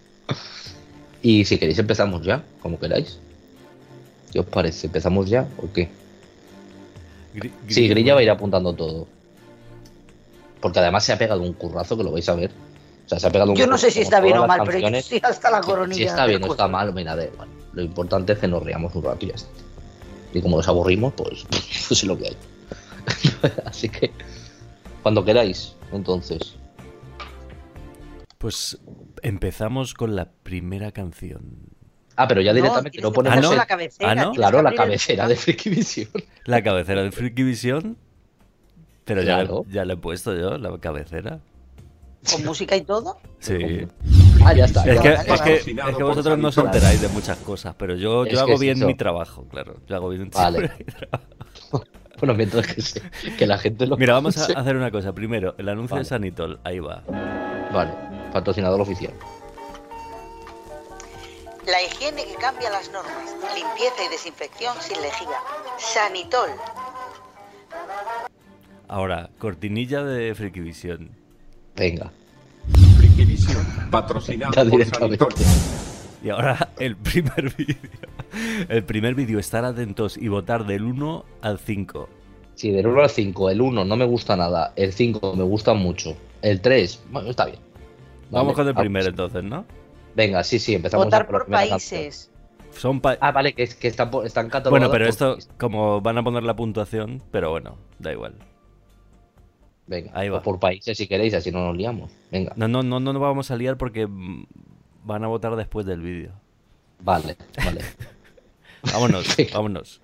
Y 1.22 1.44
si 1.44 1.58
queréis 1.58 1.78
empezamos 1.78 2.22
ya, 2.22 2.44
como 2.60 2.78
queráis. 2.78 3.18
¿Qué 4.32 4.40
os 4.40 4.46
parece? 4.46 4.86
¿Empezamos 4.86 5.28
ya 5.28 5.46
o 5.58 5.72
qué? 5.72 5.88
sí, 7.68 7.88
Grilla 7.88 8.14
va 8.14 8.20
a 8.20 8.22
ir 8.22 8.30
apuntando 8.30 8.72
todo. 8.72 9.06
Porque 10.60 10.78
además 10.78 11.04
se 11.04 11.12
ha 11.12 11.18
pegado 11.18 11.42
un 11.42 11.52
currazo 11.54 11.96
que 11.96 12.04
lo 12.04 12.12
vais 12.12 12.28
a 12.28 12.34
ver. 12.34 12.50
Yo 13.54 13.66
no 13.66 13.76
sé 13.76 13.90
si 13.90 14.00
está 14.00 14.20
bien 14.20 14.38
o 14.38 14.46
mal, 14.46 14.62
pero 14.64 14.78
yo 14.78 15.02
sí 15.02 15.20
hasta 15.22 15.50
la 15.50 15.60
coronilla. 15.60 15.96
Si 15.96 16.04
está 16.04 16.26
bien 16.26 16.42
o 16.44 16.46
está 16.46 16.68
mal, 16.68 16.94
mira, 16.94 17.14
de, 17.16 17.28
bueno, 17.36 17.52
lo 17.72 17.82
importante 17.82 18.32
es 18.32 18.38
que 18.38 18.48
nos 18.48 18.62
riamos 18.62 18.94
un 18.94 19.04
rato 19.04 19.24
y 19.24 19.28
ya 19.28 19.34
está. 19.34 19.50
Y 20.32 20.40
como 20.40 20.56
nos 20.56 20.68
aburrimos, 20.68 21.12
pues, 21.14 21.44
pues 21.50 21.90
es 21.90 22.04
lo 22.04 22.16
que 22.16 22.28
hay. 22.28 22.36
Así 23.66 23.88
que, 23.88 24.10
cuando 25.02 25.24
queráis, 25.24 25.74
entonces. 25.92 26.56
Pues 28.38 28.78
empezamos 29.22 29.94
con 29.94 30.16
la 30.16 30.30
primera 30.42 30.92
canción. 30.92 31.68
Ah, 32.16 32.26
pero 32.28 32.40
ya 32.40 32.52
directamente 32.52 33.00
no, 33.00 33.12
ponemos 33.12 33.52
¿Ah, 33.52 33.56
la 33.56 33.66
cabecera. 33.66 34.10
¿Ah, 34.10 34.14
no? 34.14 34.32
Claro, 34.32 34.62
la 34.62 34.74
cabecera 34.74 35.28
de 35.28 35.36
Freaky 35.36 35.70
Vision. 35.70 36.08
La 36.44 36.62
cabecera 36.62 37.02
de 37.02 37.12
Freaky 37.12 37.42
Vision. 37.42 37.96
Pero 39.04 39.22
ya, 39.22 39.46
ya 39.68 39.84
le 39.84 39.94
he 39.94 39.96
puesto 39.96 40.36
yo, 40.36 40.58
la 40.58 40.78
cabecera 40.78 41.40
con 42.30 42.44
música 42.44 42.76
y 42.76 42.82
todo. 42.82 43.18
Sí. 43.40 43.86
Ah, 44.44 44.52
ya 44.52 44.64
está. 44.64 44.84
Es 44.84 45.00
que, 45.00 45.12
es 45.12 45.40
que, 45.40 45.54
es 45.56 45.96
que 45.96 46.02
vosotros 46.02 46.38
no 46.38 46.48
os 46.48 46.58
enteráis 46.58 47.00
de 47.00 47.08
muchas 47.08 47.38
cosas, 47.38 47.74
pero 47.76 47.96
yo, 47.96 48.26
yo 48.26 48.40
hago 48.40 48.58
bien 48.58 48.84
mi 48.84 48.94
trabajo, 48.94 49.44
claro. 49.48 49.76
Yo 49.88 49.96
hago 49.96 50.08
bien 50.10 50.30
vale. 50.30 50.70
bueno, 52.18 52.34
mientras 52.34 52.66
que, 52.66 53.36
que, 53.36 53.46
la 53.46 53.58
gente 53.58 53.86
lo. 53.86 53.96
Mira, 53.96 54.14
vamos 54.14 54.36
a 54.38 54.60
hacer 54.60 54.76
una 54.76 54.90
cosa. 54.90 55.12
Primero, 55.12 55.54
el 55.58 55.68
anuncio 55.68 55.96
de 55.96 56.04
Sanitol. 56.04 56.60
Ahí 56.64 56.78
va. 56.78 57.02
Vale, 57.72 57.92
patrocinador 58.32 58.80
oficial. 58.80 59.12
La 61.66 61.80
higiene 61.82 62.24
que 62.24 62.34
cambia 62.34 62.70
las 62.70 62.90
normas. 62.90 63.36
Limpieza 63.54 64.04
y 64.06 64.10
desinfección 64.10 64.74
sin 64.80 65.00
lejía. 65.00 65.38
Sanitol. 65.78 66.50
Ahora, 68.88 69.30
cortinilla 69.38 70.02
de 70.04 70.34
Frikivisión. 70.34 71.21
Venga. 71.76 72.12
patrocinado 73.90 74.52
por 75.18 75.34
Y 76.22 76.30
ahora 76.30 76.68
el 76.78 76.96
primer 76.96 77.54
vídeo. 77.56 77.76
El 78.68 78.84
primer 78.84 79.14
vídeo, 79.14 79.38
estar 79.38 79.64
atentos 79.64 80.16
y 80.16 80.28
votar 80.28 80.66
del 80.66 80.84
1 80.84 81.24
al 81.42 81.58
5. 81.58 82.08
Sí, 82.54 82.70
del 82.70 82.86
1 82.86 83.02
al 83.02 83.10
5. 83.10 83.50
El 83.50 83.60
1 83.60 83.84
no 83.84 83.96
me 83.96 84.04
gusta 84.04 84.36
nada. 84.36 84.72
El 84.76 84.92
5 84.92 85.34
me 85.36 85.44
gusta 85.44 85.74
mucho. 85.74 86.16
El 86.40 86.60
3, 86.60 87.04
bueno, 87.10 87.30
está 87.30 87.46
bien. 87.46 87.58
Vamos 88.30 88.54
con 88.54 88.66
el 88.66 88.74
primero 88.74 89.08
entonces, 89.08 89.44
¿no? 89.44 89.64
Venga, 90.14 90.42
sí, 90.44 90.58
sí, 90.58 90.74
empezamos 90.74 91.06
Votar 91.06 91.26
por 91.26 91.46
países. 91.46 92.30
Son 92.70 93.02
ah, 93.20 93.32
vale, 93.32 93.52
que, 93.52 93.66
que 93.68 93.88
están, 93.88 94.10
están 94.24 94.48
catalogados. 94.48 94.70
Bueno, 94.70 94.90
pero 94.90 95.06
esto, 95.06 95.36
como 95.58 96.00
van 96.00 96.16
a 96.16 96.22
poner 96.22 96.42
la 96.42 96.56
puntuación, 96.56 97.22
pero 97.30 97.50
bueno, 97.50 97.76
da 97.98 98.12
igual. 98.12 98.34
Venga, 99.92 100.10
ahí 100.14 100.30
va. 100.30 100.42
por 100.42 100.58
países 100.58 100.96
si 100.96 101.06
queréis, 101.06 101.34
así 101.34 101.52
no 101.52 101.66
nos 101.66 101.76
liamos. 101.76 102.10
Venga. 102.30 102.54
No, 102.56 102.66
no, 102.66 102.82
no, 102.82 102.98
no 102.98 103.12
nos 103.12 103.20
vamos 103.20 103.50
a 103.50 103.56
liar 103.56 103.76
porque 103.76 104.08
van 105.04 105.22
a 105.22 105.26
votar 105.26 105.54
después 105.54 105.84
del 105.84 106.00
vídeo. 106.00 106.32
Vale, 107.00 107.36
vale. 107.62 107.82
vámonos, 108.90 109.26
vámonos. 109.52 110.00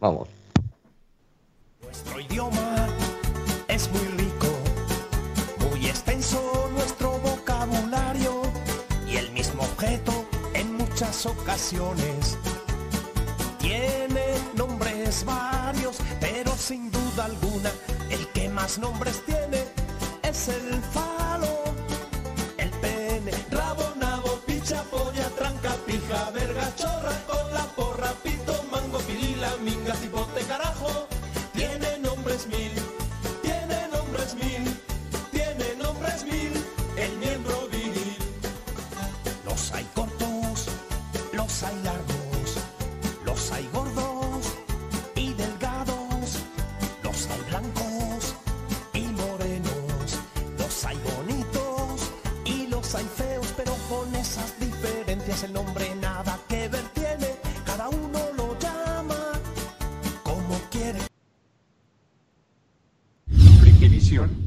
Vamos. 0.00 0.28
Nuestro 1.82 2.20
idioma 2.20 2.88
es 3.68 3.90
muy 3.90 4.06
rico, 4.22 4.48
muy 5.60 5.86
extenso 5.86 6.68
nuestro 6.74 7.12
vocabulario 7.20 8.42
y 9.08 9.16
el 9.16 9.30
mismo 9.32 9.62
objeto 9.62 10.26
en 10.52 10.74
muchas 10.74 11.24
ocasiones 11.24 12.36
tiene 13.58 14.34
nombres 14.56 15.24
varios, 15.24 16.00
pero 16.42 16.56
sin 16.56 16.90
duda 16.90 17.26
alguna 17.26 17.70
el 18.10 18.26
que 18.32 18.48
más 18.48 18.78
nombres 18.78 19.24
tiene 19.24 19.64
es 20.22 20.48
el 20.48 20.82
falo, 20.92 21.62
el 22.58 22.70
pene, 22.70 23.32
rabo, 23.50 23.84
nabo, 23.96 24.40
picha, 24.46 24.82
polla, 24.90 25.28
tranca, 25.38 25.76
pija, 25.86 26.30
verga, 26.30 26.74
chorra, 26.74 27.14
con 27.28 27.54
la 27.54 27.64
porra, 27.76 28.12
pito, 28.24 28.54
mango, 28.72 28.98
pirila, 29.00 29.54
minga, 29.62 29.94
cipote, 29.94 30.40
carajo. 30.46 31.11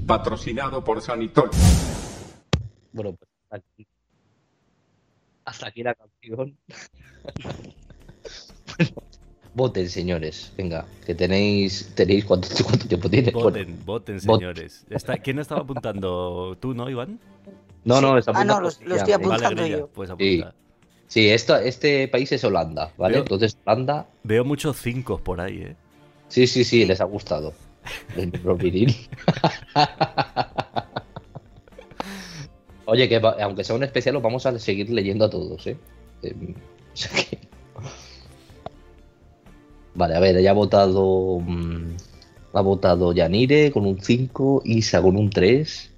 Patrocinado 0.05 0.83
por 0.83 1.01
Sanitol. 1.01 1.49
Bueno, 2.93 3.13
pues 3.13 3.29
hasta 3.49 3.55
aquí, 3.57 3.87
hasta 5.45 5.67
aquí 5.67 5.83
la 5.83 5.95
canción. 5.95 6.57
Bueno, 8.77 8.93
voten, 9.53 9.89
señores. 9.89 10.51
Venga, 10.57 10.85
que 11.05 11.15
tenéis. 11.15 11.91
tenéis 11.95 12.25
¿Cuánto, 12.25 12.47
cuánto 12.63 12.87
tiempo 12.87 13.09
tienes? 13.09 13.33
Bueno, 13.33 13.49
Voten, 13.49 13.85
voten, 13.85 14.17
Vot- 14.19 14.37
señores. 14.39 14.85
Está- 14.89 15.17
¿Quién 15.17 15.39
estaba 15.39 15.61
apuntando? 15.61 16.57
¿Tú, 16.59 16.73
no, 16.73 16.89
Iván? 16.89 17.19
no, 17.83 18.01
no, 18.01 18.17
está 18.17 18.31
Ah, 18.35 18.43
no, 18.45 18.59
lo- 18.61 18.69
lo 18.85 18.95
estoy 18.95 19.13
apuntando. 19.13 19.61
Vale, 19.61 19.69
yo. 19.69 19.87
pues 19.87 20.09
Sí. 20.17 20.41
apunta. 20.41 20.55
Sí, 21.07 21.29
esto, 21.29 21.55
este 21.57 22.07
país 22.07 22.31
es 22.31 22.43
Holanda, 22.43 22.91
¿vale? 22.97 23.15
Veo- 23.15 23.21
Entonces, 23.23 23.57
Holanda. 23.65 24.07
Veo 24.23 24.43
muchos 24.43 24.77
cinco 24.77 25.19
por 25.19 25.39
ahí, 25.39 25.61
¿eh? 25.61 25.75
Sí, 26.27 26.47
sí, 26.47 26.63
sí, 26.63 26.83
les 26.85 26.99
ha 26.99 27.03
gustado. 27.05 27.53
Miembro 28.15 28.55
viril. 28.55 28.95
Oye, 32.85 33.09
que 33.09 33.15
aunque 33.41 33.63
sea 33.63 33.75
un 33.75 33.83
especial, 33.83 34.13
los 34.13 34.23
vamos 34.23 34.45
a 34.45 34.57
seguir 34.59 34.89
leyendo 34.89 35.25
a 35.25 35.29
todos, 35.29 35.65
¿eh? 35.67 35.77
Eh, 36.21 36.35
o 36.93 36.95
sea 36.97 37.11
que- 37.11 37.39
Vale, 39.95 40.15
a 40.15 40.19
ver, 40.19 40.41
ya 40.41 40.51
ha 40.51 40.53
votado. 40.53 41.39
mm, 41.39 41.95
ha 42.53 42.61
votado 42.61 43.11
Yanire 43.13 43.71
con 43.71 43.85
un 43.85 43.99
5, 44.01 44.61
Isa 44.65 45.01
con 45.01 45.17
un 45.17 45.29
3, 45.29 45.91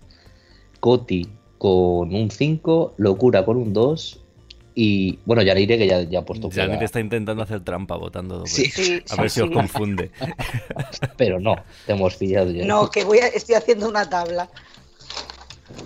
Coti 0.80 1.28
con 1.58 2.14
un 2.16 2.30
5, 2.32 2.94
Locura 2.98 3.46
con 3.46 3.58
un 3.58 3.74
2 3.74 4.22
y. 4.78 5.18
Bueno, 5.26 5.42
Yanire 5.42 5.78
que 5.78 5.88
ya, 5.88 6.02
ya 6.04 6.20
ha 6.20 6.22
puesto 6.26 6.50
Yanir 6.52 6.72
fuera- 6.76 6.86
está 6.86 7.00
intentando 7.00 7.42
hacer 7.44 7.62
trampa 7.62 7.96
votando. 7.98 8.46
Sí. 8.46 8.70
Sí, 8.70 9.02
A 9.10 9.16
sí, 9.16 9.22
ver 9.22 9.30
si 9.32 9.42
os 9.42 9.50
confunde. 9.50 10.12
Pero 11.18 11.40
no, 11.40 11.56
te 11.86 11.94
hemos 11.94 12.16
pillado 12.16 12.52
ya. 12.52 12.64
No, 12.66 12.90
que 12.92 13.04
voy 13.04 13.18
a, 13.20 13.28
estoy 13.28 13.56
haciendo 13.56 13.90
una 13.90 14.08
tabla. 14.10 14.48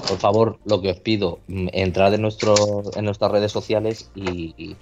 Por 0.07 0.17
favor, 0.19 0.59
lo 0.65 0.81
que 0.81 0.89
os 0.91 0.99
pido, 0.99 1.39
mm, 1.47 1.69
entrad 1.73 2.13
en, 2.13 2.21
nuestro, 2.21 2.83
en 2.95 3.05
nuestras 3.05 3.31
redes 3.31 3.51
sociales 3.51 4.09
y, 4.13 4.53
y- 4.57 4.75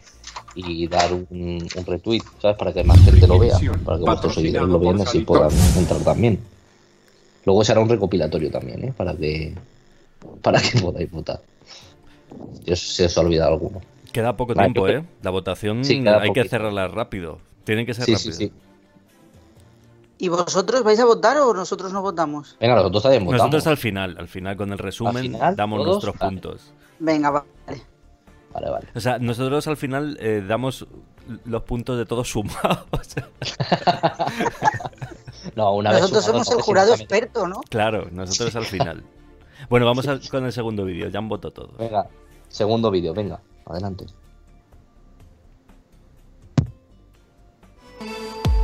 y 0.55 0.87
dar 0.87 1.13
un, 1.13 1.27
un 1.75 1.85
retweet, 1.85 2.21
¿sabes? 2.41 2.57
Para 2.57 2.73
que 2.73 2.83
más 2.83 2.99
gente 3.05 3.27
lo 3.27 3.37
vea, 3.39 3.57
para 3.85 3.97
que 3.97 4.03
vuestros 4.03 4.33
seguidores 4.35 4.67
lo 4.69 4.79
vean 4.79 4.99
y 4.99 5.01
así 5.03 5.19
puedan 5.19 5.51
entrar 5.77 6.01
también. 6.01 6.39
Luego 7.45 7.63
se 7.63 7.71
hará 7.71 7.81
un 7.81 7.89
recopilatorio 7.89 8.51
también, 8.51 8.83
¿eh? 8.85 8.93
Para 8.97 9.13
que, 9.15 9.53
para 10.41 10.59
que 10.61 10.79
podáis 10.81 11.09
votar. 11.11 11.39
Si 12.65 12.71
os, 12.73 12.79
se 12.95 13.05
os 13.05 13.17
ha 13.17 13.21
olvidado 13.21 13.53
alguno. 13.53 13.81
Queda 14.11 14.35
poco 14.37 14.53
Vale, 14.53 14.67
tiempo, 14.71 14.87
yo 14.87 14.97
¿eh? 14.99 15.05
La 15.21 15.31
votación 15.31 15.83
Sí, 15.85 16.03
hay 16.07 16.31
que 16.33 16.43
cerrarla 16.47 16.87
rápido. 16.87 17.39
Tienen 17.63 17.85
que 17.85 17.93
ser 17.93 18.05
Sí, 18.05 18.15
sí, 18.15 18.29
rápido. 18.31 18.37
sí. 18.37 18.53
¿Y 20.21 20.27
vosotros 20.29 20.83
vais 20.83 20.99
a 20.99 21.05
votar 21.05 21.37
o 21.37 21.53
nosotros 21.53 21.93
no 21.93 22.01
votamos? 22.01 22.57
Venga, 22.59 22.75
nosotros 22.75 23.03
también 23.03 23.23
votamos. 23.25 23.41
Nosotros 23.45 23.67
al 23.67 23.77
final, 23.77 24.15
al 24.19 24.27
final 24.27 24.57
con 24.57 24.71
el 24.73 24.77
resumen 24.77 25.21
final, 25.23 25.55
damos 25.55 25.77
todos, 25.83 26.03
nuestros 26.03 26.17
vale. 26.19 26.31
puntos. 26.41 26.73
Venga, 26.99 27.29
vale. 27.29 27.47
Vale, 28.51 28.69
vale. 28.69 28.87
O 28.95 28.99
sea, 28.99 29.19
nosotros 29.19 29.67
al 29.67 29.77
final 29.77 30.17
eh, 30.19 30.43
damos 30.45 30.87
los 31.45 31.61
puntos 31.63 31.97
de 31.97 32.05
todos 32.05 32.27
sumados. 32.29 32.85
No, 35.55 35.73
una 35.75 35.91
vez 35.91 36.01
Nosotros 36.01 36.25
somos 36.25 36.51
el 36.51 36.61
jurado 36.61 36.93
experto, 36.93 37.47
¿no? 37.47 37.61
claro, 37.69 38.07
nosotros 38.11 38.55
al 38.55 38.65
final. 38.65 39.03
Bueno, 39.69 39.85
vamos 39.85 40.07
a- 40.07 40.19
con 40.29 40.45
el 40.45 40.51
segundo 40.51 40.83
vídeo. 40.85 41.07
Ya 41.09 41.19
han 41.19 41.29
votado 41.29 41.53
todos. 41.53 41.77
Venga, 41.77 42.07
segundo 42.49 42.91
vídeo, 42.91 43.13
venga, 43.13 43.39
adelante. 43.69 44.05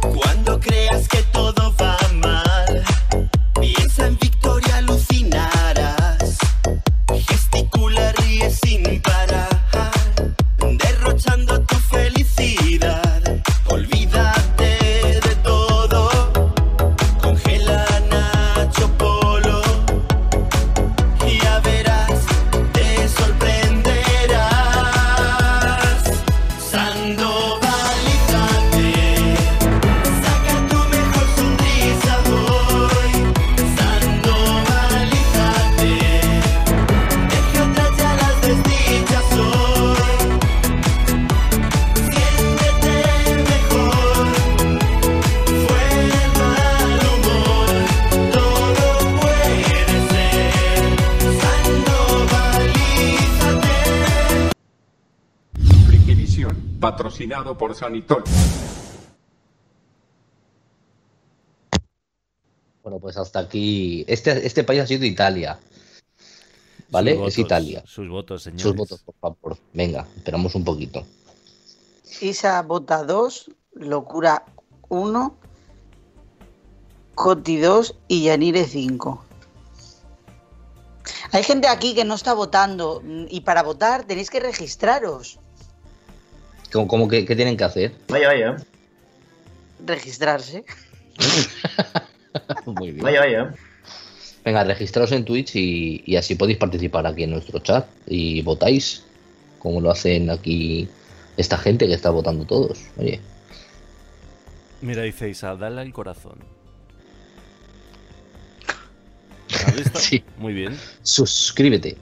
Cuando 0.02 0.60
creas 0.60 1.08
que 1.08 1.22
todo 1.32 1.74
va 1.80 2.05
por 57.54 57.76
Sanitol. 57.76 58.24
Bueno, 62.82 63.00
pues 63.00 63.18
hasta 63.18 63.40
aquí. 63.40 64.04
Este, 64.08 64.46
este 64.46 64.64
país 64.64 64.82
ha 64.82 64.88
sido 64.88 65.06
Italia. 65.06 65.60
¿Vale? 66.90 67.12
Sus 67.12 67.20
votos, 67.20 67.34
es 67.34 67.40
Italia. 67.40 67.84
Sus 67.86 68.10
votos, 68.10 68.44
señores. 68.44 68.62
Sus 68.64 68.76
votos, 68.76 69.02
por 69.02 69.16
favor. 69.16 69.58
Venga, 69.74 70.08
esperamos 70.16 70.56
un 70.56 70.64
poquito. 70.64 71.04
Isa 72.22 72.62
vota 72.62 73.04
2, 73.04 73.52
Locura 73.74 74.46
1, 74.90 75.36
Coti 77.16 77.58
2 77.58 77.96
y 78.08 78.24
Yanire 78.24 78.66
5. 78.66 79.26
Hay 81.32 81.44
gente 81.44 81.68
aquí 81.68 81.96
que 81.96 82.06
no 82.06 82.14
está 82.14 82.34
votando 82.34 83.02
y 83.30 83.42
para 83.42 83.64
votar 83.64 84.06
tenéis 84.06 84.30
que 84.30 84.40
registraros. 84.40 85.40
¿Cómo, 86.72 86.88
cómo 86.88 87.08
que 87.08 87.26
qué 87.26 87.36
tienen 87.36 87.58
que 87.58 87.64
hacer? 87.64 87.92
Vaya, 88.10 88.28
vaya, 88.28 88.56
Registrarse. 89.86 90.64
Muy 92.66 92.92
bien. 92.92 93.04
vaya, 93.04 93.20
vaya. 93.20 93.54
Venga, 94.44 94.64
registraos 94.64 95.12
en 95.12 95.26
Twitch 95.26 95.56
y, 95.56 96.04
y 96.06 96.16
así 96.18 96.36
podéis 96.36 96.58
participar 96.58 97.08
aquí 97.08 97.24
en 97.24 97.32
nuestro 97.32 97.60
chat 97.60 97.88
y 98.06 98.42
votáis, 98.44 99.04
como 99.60 99.82
lo 99.82 99.90
hacen 99.90 100.30
aquí 100.30 100.88
esta 101.38 101.58
gente 101.58 101.88
que 101.88 101.94
está 101.94 102.10
votando 102.12 102.46
todos. 102.46 102.80
Oye, 102.98 103.20
Mira, 104.82 105.02
dice 105.02 105.30
Isa, 105.30 105.56
dale 105.56 105.82
al 105.82 105.92
corazón. 105.94 106.38
¿Has 109.66 109.76
visto? 109.76 110.00
Sí. 110.00 110.24
Muy 110.38 110.54
bien. 110.54 110.78
suscríbete. 111.02 111.98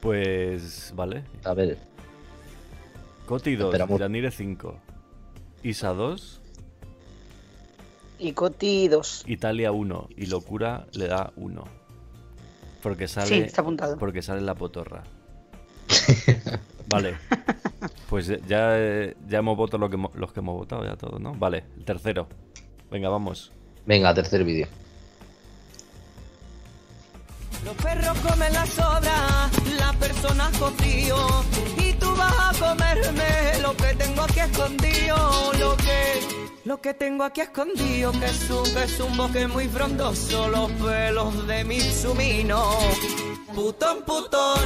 Pues, 0.00 0.92
vale. 0.94 1.24
A 1.44 1.54
ver, 1.54 1.78
Coti 3.26 3.56
2, 3.56 3.66
Esperamos. 3.66 3.98
Yanire 4.00 4.30
5, 4.30 4.74
Isa 5.64 5.92
2, 5.92 6.40
Y 8.20 8.32
Coti 8.32 8.88
2. 8.88 9.24
Italia 9.26 9.72
1 9.72 10.08
y 10.16 10.26
Locura 10.26 10.86
le 10.92 11.06
da 11.08 11.32
1. 11.36 11.64
Porque 12.82 13.08
Sí, 13.08 13.14
sale, 13.14 13.38
está 13.44 13.62
apuntado. 13.62 13.96
porque 13.98 14.22
sale 14.22 14.40
la 14.40 14.54
potorra. 14.54 15.02
Vale. 16.88 17.16
Pues 18.08 18.28
ya, 18.46 18.78
eh, 18.78 19.14
ya 19.28 19.38
hemos 19.38 19.56
votado 19.56 19.78
lo 19.78 19.90
que 19.90 19.98
los 20.18 20.32
que 20.32 20.40
hemos 20.40 20.54
votado, 20.56 20.84
ya 20.84 20.96
todos, 20.96 21.20
¿no? 21.20 21.34
Vale, 21.34 21.64
el 21.76 21.84
tercero. 21.84 22.28
Venga, 22.90 23.08
vamos. 23.10 23.52
venga, 23.84 24.14
tercer 24.14 24.44
vídeo. 24.44 24.66
Los 27.64 27.74
perros 27.76 28.18
comen 28.18 28.52
las 28.52 28.68
sobras, 28.70 29.50
las 29.78 29.96
personas. 29.96 30.52
Y 31.78 31.87
tú 31.87 31.87
vas 32.18 32.34
a 32.38 32.52
comerme 32.58 33.58
lo 33.62 33.74
que 33.76 33.94
tengo 33.94 34.22
aquí 34.22 34.40
escondido. 34.40 35.52
Lo 35.58 35.76
que, 35.76 36.48
lo 36.64 36.80
que 36.80 36.94
tengo 36.94 37.24
aquí 37.24 37.40
escondido, 37.40 38.12
que 38.12 38.26
es 38.26 38.50
un, 38.50 38.74
que 38.74 38.82
es 38.84 39.00
un 39.00 39.16
bosque 39.16 39.46
muy 39.46 39.68
frondoso. 39.68 40.48
Los 40.48 40.70
pelos 40.72 41.46
de 41.46 41.64
mi 41.64 41.80
sumino. 41.80 42.78
Putón, 43.54 44.02
putón, 44.02 44.60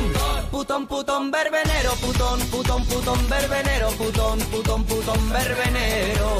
putón, 0.50 0.86
putón, 0.86 1.30
verbenero, 1.30 1.92
putón, 2.00 2.40
putón, 2.50 2.84
putón, 2.86 3.28
verbenero, 3.28 3.88
putón, 3.92 4.38
putón, 4.50 4.84
putón, 4.84 5.30
verbenero. 5.30 6.38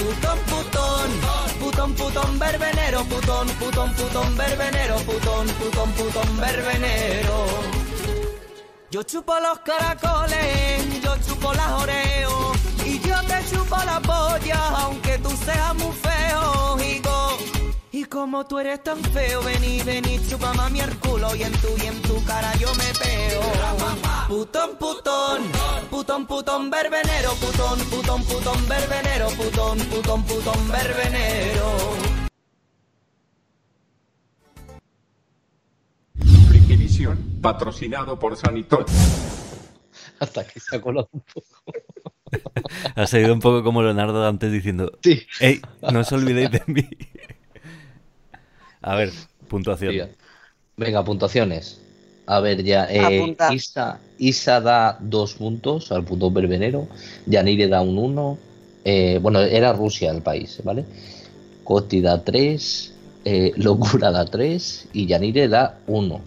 Putón, 0.00 0.38
putón, 0.50 1.10
putón, 1.60 1.94
putón, 1.94 2.38
verbenero, 2.38 3.04
putón, 3.04 3.48
putón, 3.58 3.94
putón, 3.94 4.36
verbenero, 4.36 4.96
putón, 4.98 5.46
putón, 5.58 5.92
putón, 5.92 6.40
verbenero. 6.40 7.79
Yo 8.90 9.04
chupo 9.04 9.38
los 9.38 9.60
caracoles, 9.60 11.00
yo 11.00 11.16
chupo 11.24 11.54
las 11.54 11.70
oreos 11.80 12.56
y 12.84 12.98
yo 12.98 13.14
te 13.22 13.38
chupo 13.48 13.76
la 13.84 14.00
polla, 14.00 14.68
aunque 14.78 15.16
tú 15.18 15.30
seas 15.44 15.74
muy 15.76 15.92
feo, 15.92 16.76
hijo. 16.80 17.38
Y 17.92 18.04
como 18.06 18.44
tú 18.46 18.58
eres 18.58 18.82
tan 18.82 19.00
feo, 19.00 19.42
vení, 19.42 19.80
vení, 19.82 20.18
chupa 20.28 20.52
mami 20.54 20.80
el 20.80 20.98
culo 20.98 21.36
y 21.36 21.44
en 21.44 21.52
tu 21.52 21.68
y 21.80 21.86
en 21.86 22.02
tu 22.02 22.24
cara 22.24 22.52
yo 22.56 22.74
me 22.74 22.92
peo. 22.98 23.40
Putón, 24.26 24.70
putón, 24.76 25.42
putón, 25.88 26.26
putón, 26.26 26.70
verbenero, 26.70 27.32
putón, 27.34 27.78
putón, 27.90 28.24
putón, 28.24 28.68
verbenero, 28.68 29.28
putón, 29.28 29.78
putón, 29.78 30.24
putón, 30.24 30.68
verbenero. 30.68 32.19
Patrocinado 37.40 38.18
por 38.18 38.36
Sanitol. 38.36 38.84
Hasta 40.18 40.46
que 40.46 40.60
se 40.60 40.76
ha 40.76 40.80
colado 40.80 41.08
un 41.12 41.22
poco. 41.22 41.46
Ha 42.94 43.06
salido 43.06 43.32
un 43.32 43.40
poco 43.40 43.64
como 43.64 43.82
Leonardo 43.82 44.26
antes 44.26 44.52
diciendo, 44.52 44.92
Sí. 45.02 45.22
¡Ey! 45.40 45.60
No 45.92 46.00
os 46.00 46.12
olvidéis 46.12 46.50
de 46.50 46.62
mí. 46.66 46.88
A 48.82 48.94
ver, 48.96 49.10
puntuación. 49.48 49.92
Tía. 49.92 50.10
Venga, 50.76 51.04
puntuaciones. 51.04 51.80
A 52.26 52.40
ver, 52.40 52.62
ya. 52.62 52.86
eh. 52.88 53.36
Isa, 53.52 53.98
Isa 54.18 54.60
da 54.60 54.96
dos 55.00 55.34
puntos 55.34 55.90
al 55.90 56.04
punto 56.04 56.30
verbenero. 56.30 56.86
Yanire 57.26 57.66
da 57.68 57.80
un 57.82 57.98
1. 57.98 58.38
bueno, 59.20 59.40
era 59.40 59.72
Rusia 59.72 60.10
el 60.10 60.22
país, 60.22 60.60
¿vale? 60.62 60.84
Coti 61.64 62.00
da 62.00 62.22
3. 62.22 62.94
Locura 63.56 64.12
da 64.12 64.24
3. 64.26 64.88
Y 64.92 65.06
Yanire 65.06 65.48
da 65.48 65.78
1. 65.88 66.20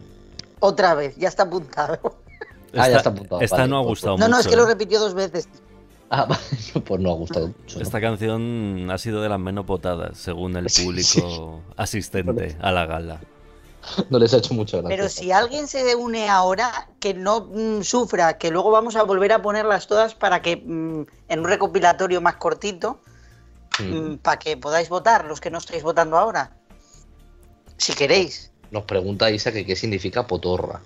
Otra 0.66 0.94
vez, 0.96 1.16
ya 1.18 1.28
está 1.28 1.44
apuntado. 1.44 2.00
Ah, 2.74 2.90
ya 2.90 2.96
está 2.98 3.10
apuntado, 3.10 3.42
Esta 3.42 3.58
vale, 3.58 3.70
no 3.70 3.78
ha 3.80 3.82
gustado 3.84 4.14
No, 4.18 4.26
mucho. 4.26 4.30
no, 4.30 4.40
es 4.40 4.48
que 4.48 4.56
lo 4.56 4.66
repitió 4.66 4.98
dos 5.00 5.14
veces. 5.14 5.50
Ah, 6.10 6.26
vale, 6.30 6.42
pues 6.86 7.02
no 7.02 7.12
ha 7.12 7.16
gustado 7.16 7.48
mucho. 7.48 7.78
¿no? 7.80 7.84
Esta 7.84 8.00
canción 8.00 8.90
ha 8.90 8.98
sido 8.98 9.22
de 9.22 9.28
las 9.28 9.40
menos 9.42 9.66
votadas, 9.66 10.18
según 10.18 10.56
el 10.56 10.70
Sí, 10.70 10.86
público 10.86 11.62
asistente 11.76 12.58
a 12.62 12.72
la 12.72 12.86
gala. 12.86 13.20
No 14.10 14.18
les 14.20 14.34
ha 14.34 14.38
hecho 14.38 14.54
mucho 14.54 14.78
gracia. 14.82 14.96
Pero 14.96 15.10
si 15.10 15.34
alguien 15.34 15.68
se 15.68 15.94
une 15.98 16.30
ahora, 16.30 16.88
que 17.02 17.14
no 17.14 17.50
mm, 17.52 17.82
sufra, 17.82 18.38
que 18.38 18.50
luego 18.50 18.72
vamos 18.72 18.96
a 18.96 19.04
volver 19.04 19.34
a 19.34 19.42
ponerlas 19.42 19.88
todas 19.88 20.16
para 20.16 20.42
que 20.42 20.56
mm, 20.56 21.04
en 21.28 21.40
un 21.42 21.46
recopilatorio 21.46 22.22
más 22.22 22.36
cortito, 22.38 23.02
Mm. 23.80 23.84
mm, 24.14 24.18
para 24.20 24.40
que 24.40 24.56
podáis 24.56 24.88
votar, 24.88 25.26
los 25.26 25.42
que 25.42 25.50
no 25.52 25.58
estáis 25.58 25.84
votando 25.84 26.18
ahora. 26.18 26.56
Si 27.78 27.92
queréis. 27.94 28.53
Nos 28.74 28.84
pregunta 28.86 29.30
Isa 29.32 29.54
que 29.54 29.66
qué 29.66 29.76
significa 29.76 30.26
potorra. 30.28 30.82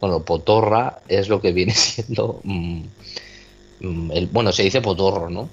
Bueno, 0.00 0.24
potorra 0.24 1.00
es 1.08 1.28
lo 1.28 1.40
que 1.40 1.52
viene 1.52 1.72
siendo. 1.74 2.40
mm, 2.42 2.80
mm, 3.80 4.10
el, 4.12 4.26
bueno, 4.28 4.50
se 4.50 4.62
dice 4.64 4.80
potorro, 4.80 5.28
¿no? 5.28 5.48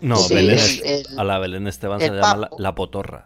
No, 0.00 0.16
Sí, 0.16 0.34
Belén 0.34 0.52
el- 0.52 0.58
es- 0.58 0.82
el- 1.10 1.18
a 1.18 1.24
la 1.24 1.38
Belén 1.40 1.66
Esteban 1.66 1.98
se 2.00 2.08
llama 2.10 2.48
la, 2.56 2.74
potorra. 2.76 3.24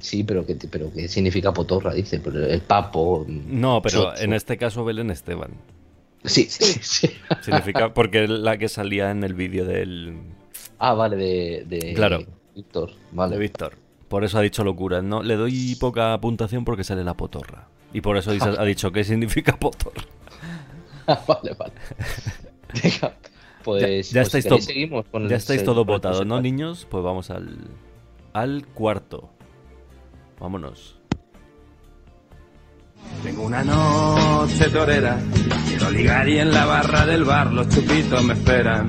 Sí, 0.00 0.22
pero 0.24 0.44
¿qué, 0.44 0.56
pero 0.70 0.92
qué 0.92 1.08
significa 1.08 1.52
potorra? 1.52 1.94
Dice, 1.94 2.20
pero 2.20 2.44
el 2.46 2.60
papo. 2.60 3.24
mm, 3.26 3.58
No, 3.60 3.80
pero 3.82 4.14
en 4.16 4.34
este 4.34 4.58
caso 4.58 4.84
Belén 4.84 5.10
Esteban. 5.10 5.52
Sí, 6.24 6.44
sí, 6.50 6.64
sí. 6.82 7.10
Significa 7.42 7.92
porque 7.94 8.24
es 8.24 8.30
la 8.30 8.56
que 8.58 8.68
salía 8.68 9.10
en 9.10 9.24
el 9.24 9.34
vídeo 9.34 9.64
del 9.64 10.18
Ah, 10.78 10.92
vale, 10.94 11.16
de. 11.16 11.64
de 11.66 11.94
Claro. 11.94 12.22
Víctor, 12.54 12.92
vale. 13.12 13.34
de 13.36 13.40
Víctor. 13.40 13.74
Por 14.12 14.24
eso 14.24 14.36
ha 14.36 14.42
dicho 14.42 14.62
locura. 14.62 15.00
No, 15.00 15.22
le 15.22 15.36
doy 15.36 15.74
poca 15.76 16.20
puntuación 16.20 16.66
porque 16.66 16.84
sale 16.84 17.02
la 17.02 17.14
potorra. 17.14 17.66
Y 17.94 18.02
por 18.02 18.18
eso 18.18 18.30
dice- 18.30 18.50
ha 18.58 18.64
dicho 18.64 18.92
qué 18.92 19.04
significa 19.04 19.56
potorra. 19.58 20.02
vale, 21.06 21.54
vale. 21.58 21.72
Venga, 22.82 23.14
pues. 23.64 24.10
ya 24.10 24.20
pues 24.20 24.26
estáis 24.26 24.44
si 24.44 24.48
to- 24.50 24.54
queréis 24.56 24.64
seguimos 24.66 25.06
con 25.10 25.22
Ya 25.22 25.28
el- 25.28 25.32
estáis 25.36 25.64
todos 25.64 25.86
votados, 25.86 26.26
¿no, 26.26 26.42
niños? 26.42 26.86
Pues 26.90 27.02
vamos 27.02 27.30
al 27.30 27.56
al 28.34 28.66
cuarto. 28.74 29.30
Vámonos. 30.38 30.98
Tengo 33.22 33.44
una 33.44 33.64
noche 33.64 34.68
torera, 34.68 35.18
quiero 35.68 35.90
ligar 35.90 36.28
y 36.28 36.38
en 36.38 36.52
la 36.52 36.66
barra 36.66 37.06
del 37.06 37.24
bar 37.24 37.50
los 37.50 37.66
chupitos 37.70 38.22
me 38.24 38.34
esperan. 38.34 38.88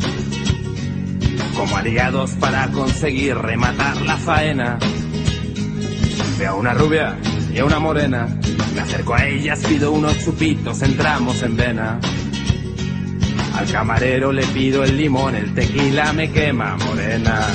Como 1.55 1.77
aliados 1.77 2.31
para 2.31 2.67
conseguir 2.71 3.37
rematar 3.37 4.01
la 4.01 4.17
faena. 4.17 4.77
Veo 6.37 6.51
a 6.51 6.55
una 6.55 6.73
rubia 6.73 7.17
y 7.53 7.59
a 7.59 7.65
una 7.65 7.79
morena, 7.79 8.27
me 8.73 8.81
acerco 8.81 9.13
a 9.13 9.25
ellas, 9.25 9.63
pido 9.67 9.91
unos 9.91 10.17
chupitos, 10.23 10.81
entramos 10.81 11.41
en 11.43 11.55
vena. 11.55 11.99
Al 13.55 13.71
camarero 13.71 14.31
le 14.31 14.45
pido 14.47 14.83
el 14.83 14.97
limón, 14.97 15.35
el 15.35 15.53
tequila 15.53 16.11
me 16.13 16.31
quema, 16.31 16.75
morena. 16.77 17.47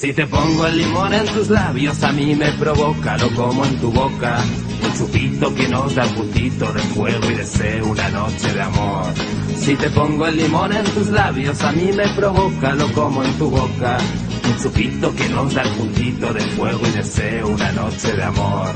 Si 0.00 0.14
te 0.14 0.26
pongo 0.26 0.66
el 0.66 0.78
limón 0.78 1.12
en 1.12 1.26
tus 1.26 1.50
labios, 1.50 2.02
a 2.02 2.10
mí 2.12 2.34
me 2.34 2.50
provoca, 2.52 3.18
lo 3.18 3.34
como 3.34 3.66
en 3.66 3.78
tu 3.80 3.92
boca. 3.92 4.38
Un 4.82 4.96
chupito 4.96 5.54
que 5.54 5.68
nos 5.68 5.94
da 5.94 6.06
un 6.06 6.14
puntito 6.14 6.72
de 6.72 6.80
fuego 6.80 7.30
y 7.30 7.34
deseo 7.34 7.86
una 7.86 8.08
noche 8.08 8.50
de 8.50 8.62
amor. 8.62 9.12
Si 9.56 9.76
te 9.76 9.90
pongo 9.90 10.26
el 10.26 10.38
limón 10.38 10.72
en 10.72 10.84
tus 10.84 11.08
labios, 11.08 11.62
a 11.62 11.72
mí 11.72 11.90
me 11.94 12.08
provoca, 12.14 12.74
lo 12.76 12.90
como 12.94 13.22
en 13.22 13.32
tu 13.34 13.50
boca. 13.50 13.98
Un 14.46 14.62
chupito 14.62 15.14
que 15.14 15.28
nos 15.28 15.52
da 15.52 15.64
puntito 15.64 16.32
de 16.32 16.40
fuego 16.40 16.80
y 16.86 16.90
deseo 16.92 17.48
una 17.48 17.72
noche 17.72 18.12
de 18.14 18.22
amor. 18.22 18.74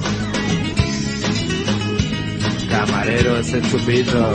Camarero, 2.69 3.39
ese 3.39 3.63
chupito. 3.63 4.35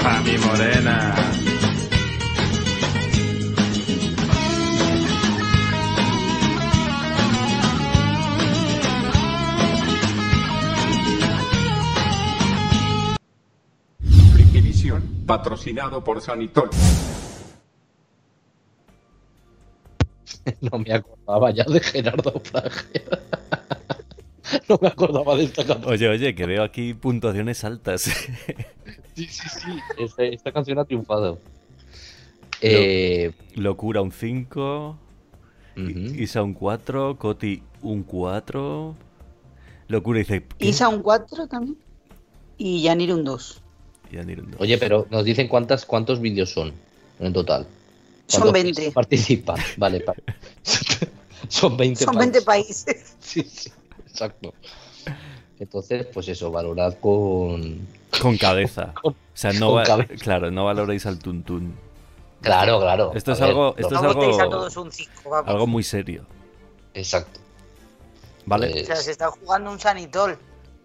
Pa' 0.00 0.20
mi 0.20 0.38
morena. 0.38 1.47
Patrocinado 15.28 16.02
por 16.02 16.20
Sanitol. 16.20 16.70
No 20.62 20.78
me 20.78 20.94
acordaba 20.94 21.50
ya 21.50 21.64
de 21.64 21.78
Gerardo 21.80 22.32
Prager. 22.32 23.20
No 24.66 24.78
me 24.80 24.88
acordaba 24.88 25.36
de 25.36 25.44
esta 25.44 25.66
canción. 25.66 25.92
Oye, 25.92 26.08
oye, 26.08 26.34
que 26.34 26.46
veo 26.46 26.62
aquí 26.62 26.94
puntuaciones 26.94 27.62
altas. 27.64 28.10
Sí, 29.14 29.26
sí, 29.26 29.48
sí. 29.48 29.80
Esta, 29.98 30.22
esta 30.22 30.52
canción 30.52 30.78
ha 30.78 30.84
triunfado. 30.84 31.40
Eh, 32.60 33.32
Locura 33.56 34.00
un 34.00 34.12
5, 34.12 34.96
ujú. 35.76 35.88
Isa 35.88 36.40
un 36.44 36.54
4, 36.54 37.18
Coti 37.18 37.64
un 37.82 38.04
4. 38.04 38.94
Locura 39.88 40.20
dice... 40.20 40.44
¿qué? 40.56 40.68
Isa 40.68 40.88
un 40.88 41.02
4 41.02 41.48
también. 41.48 41.76
Y 42.58 42.82
Yanir 42.82 43.12
un 43.12 43.24
2. 43.24 43.60
Y. 44.10 44.18
Oye, 44.58 44.78
pero 44.78 45.06
nos 45.10 45.24
dicen 45.24 45.48
cuántas, 45.48 45.84
cuántos 45.84 46.20
vídeos 46.20 46.50
son 46.50 46.72
en 47.20 47.32
total. 47.32 47.66
Son 48.26 48.42
¿Cuántos 48.42 48.52
20. 48.64 48.92
Participan, 48.92 49.56
vale. 49.76 50.00
pa- 50.00 50.14
son 51.48 51.76
20 51.76 52.04
Son 52.04 52.16
20 52.16 52.42
países. 52.42 52.84
países. 52.84 53.14
Sí, 53.20 53.42
sí, 53.42 53.70
exacto. 54.10 54.54
Entonces, 55.60 56.06
pues 56.12 56.28
eso, 56.28 56.50
valorad 56.50 56.94
con. 57.00 57.86
Con 58.22 58.36
cabeza. 58.38 58.94
Con- 58.94 59.12
o 59.12 59.16
sea, 59.34 59.52
no 59.52 59.72
va- 59.74 59.84
cabeza. 59.84 60.14
claro, 60.14 60.50
no 60.50 60.64
valoréis 60.64 61.04
al 61.06 61.18
tuntún. 61.18 61.74
Claro, 62.40 62.80
claro. 62.80 63.12
Esto 63.14 63.32
A 63.32 63.34
es 63.34 63.40
ver, 63.40 63.48
algo- 63.50 63.74
esto 63.76 63.90
No 63.94 63.96
es 64.00 64.04
algo- 64.06 64.14
votéis 64.20 64.40
a 64.40 64.48
todos 64.48 64.76
un 64.76 64.92
5, 64.92 65.10
vamos. 65.30 65.48
Algo 65.50 65.66
muy 65.66 65.82
serio. 65.82 66.24
Exacto. 66.94 67.40
¿Vale? 68.46 68.70
Pues- 68.70 68.82
O 68.84 68.86
sea, 68.86 68.96
se 68.96 69.10
está 69.10 69.30
jugando 69.30 69.70
un 69.70 69.78
sanitol. 69.80 70.38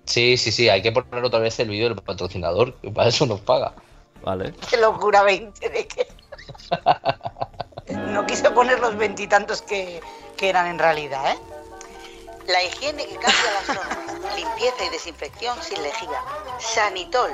Sí, 0.05 0.37
sí, 0.37 0.51
sí, 0.51 0.69
hay 0.69 0.81
que 0.81 0.91
poner 0.91 1.23
otra 1.23 1.39
vez 1.39 1.59
el 1.59 1.69
vídeo 1.69 1.89
del 1.89 2.01
patrocinador, 2.01 2.75
que 2.75 2.91
para 2.91 3.09
eso 3.09 3.25
nos 3.25 3.39
paga. 3.39 3.73
Vale. 4.23 4.53
Qué 4.69 4.77
locura 4.77 5.23
20 5.23 5.69
de 5.69 5.87
que. 5.87 6.07
No 7.89 8.25
quise 8.25 8.49
poner 8.51 8.79
los 8.79 8.95
veintitantos 8.95 9.61
que, 9.61 9.99
que 10.37 10.47
eran 10.47 10.67
en 10.67 10.79
realidad, 10.79 11.33
¿eh? 11.33 11.37
La 12.47 12.63
higiene 12.63 13.05
que 13.05 13.15
cambia 13.15 13.51
las 13.53 13.67
normas. 13.75 14.35
Limpieza 14.37 14.85
y 14.85 14.89
desinfección 14.89 15.57
sin 15.61 15.83
lejía. 15.83 16.21
Sanitol. 16.59 17.31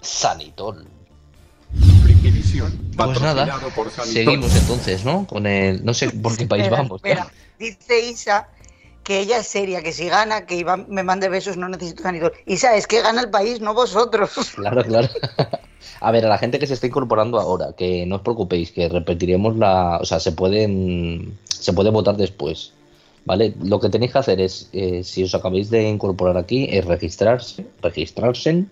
Sanitol. 0.00 0.88
Pues 2.96 3.20
nada, 3.20 3.46
patrocinado 3.46 3.68
por 3.70 3.90
Sanitol. 3.90 4.14
seguimos 4.14 4.56
entonces, 4.56 5.04
¿no? 5.04 5.26
Con 5.26 5.46
el. 5.46 5.84
No 5.84 5.92
sé 5.92 6.10
por 6.10 6.36
qué 6.36 6.46
país 6.46 6.64
Espera, 6.64 6.82
vamos. 6.82 6.96
espera. 6.96 7.26
Dice 7.58 8.00
Isa 8.00 8.48
que 9.08 9.20
ella 9.20 9.38
es 9.38 9.46
seria, 9.46 9.82
que 9.82 9.92
si 9.92 10.06
gana, 10.10 10.44
que 10.44 10.54
Iván 10.54 10.84
me 10.90 11.02
mande 11.02 11.30
besos, 11.30 11.56
no 11.56 11.66
necesito 11.66 12.02
sanitol. 12.02 12.34
Isa, 12.44 12.76
es 12.76 12.86
que 12.86 13.00
gana 13.00 13.22
el 13.22 13.30
país, 13.30 13.58
no 13.58 13.72
vosotros. 13.72 14.30
Claro, 14.54 14.84
claro. 14.84 15.08
A 16.00 16.12
ver, 16.12 16.26
a 16.26 16.28
la 16.28 16.36
gente 16.36 16.58
que 16.58 16.66
se 16.66 16.74
está 16.74 16.86
incorporando 16.86 17.40
ahora, 17.40 17.72
que 17.72 18.04
no 18.04 18.16
os 18.16 18.22
preocupéis, 18.22 18.70
que 18.70 18.86
repetiremos 18.88 19.56
la. 19.56 19.98
O 19.98 20.04
sea, 20.04 20.20
se 20.20 20.32
pueden. 20.32 21.38
Se 21.48 21.72
puede 21.72 21.90
votar 21.90 22.16
después. 22.18 22.72
¿Vale? 23.24 23.54
Lo 23.62 23.80
que 23.80 23.88
tenéis 23.88 24.12
que 24.12 24.18
hacer 24.18 24.40
es, 24.40 24.68
eh, 24.72 25.02
si 25.02 25.24
os 25.24 25.34
acabáis 25.34 25.70
de 25.70 25.88
incorporar 25.88 26.36
aquí, 26.36 26.68
es 26.70 26.84
registrarse, 26.84 27.66
registrarse 27.82 28.66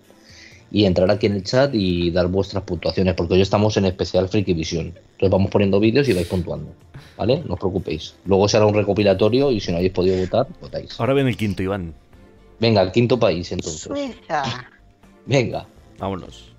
y 0.71 0.85
entrar 0.85 1.11
aquí 1.11 1.27
en 1.27 1.35
el 1.35 1.45
chat 1.45 1.75
y 1.75 2.11
dar 2.11 2.29
vuestras 2.29 2.65
puntuaciones, 2.65 3.15
porque 3.15 3.35
hoy 3.35 3.43
estamos 3.43 3.77
en 3.77 3.87
especial 3.87 4.29
Freaky 4.29 4.55
Vision. 4.55 4.87
Entonces 4.87 5.31
vamos 5.31 5.51
poniendo 5.51 5.81
vídeos 5.81 6.09
y 6.09 6.13
vais 6.13 6.27
puntuando. 6.27 6.73
¿Vale? 7.17 7.43
No 7.47 7.55
os 7.55 7.61
preocupéis. 7.61 8.15
Luego 8.27 8.49
será 8.49 8.67
un 8.67 8.75
recopilatorio 8.75 9.51
y 9.51 9.61
si 9.61 9.71
no 9.71 9.79
habéis 9.79 9.93
podido 9.93 10.19
votar, 10.19 10.47
votáis. 10.61 10.99
Ahora 11.01 11.15
viene 11.15 11.31
el 11.31 11.37
quinto, 11.37 11.63
Iván. 11.63 11.95
Venga, 12.61 12.83
el 12.83 12.93
quinto 12.93 13.19
país 13.19 13.51
entonces. 13.53 13.83
Suiza. 13.83 14.67
Venga. 15.25 15.67
Vámonos. 15.99 16.53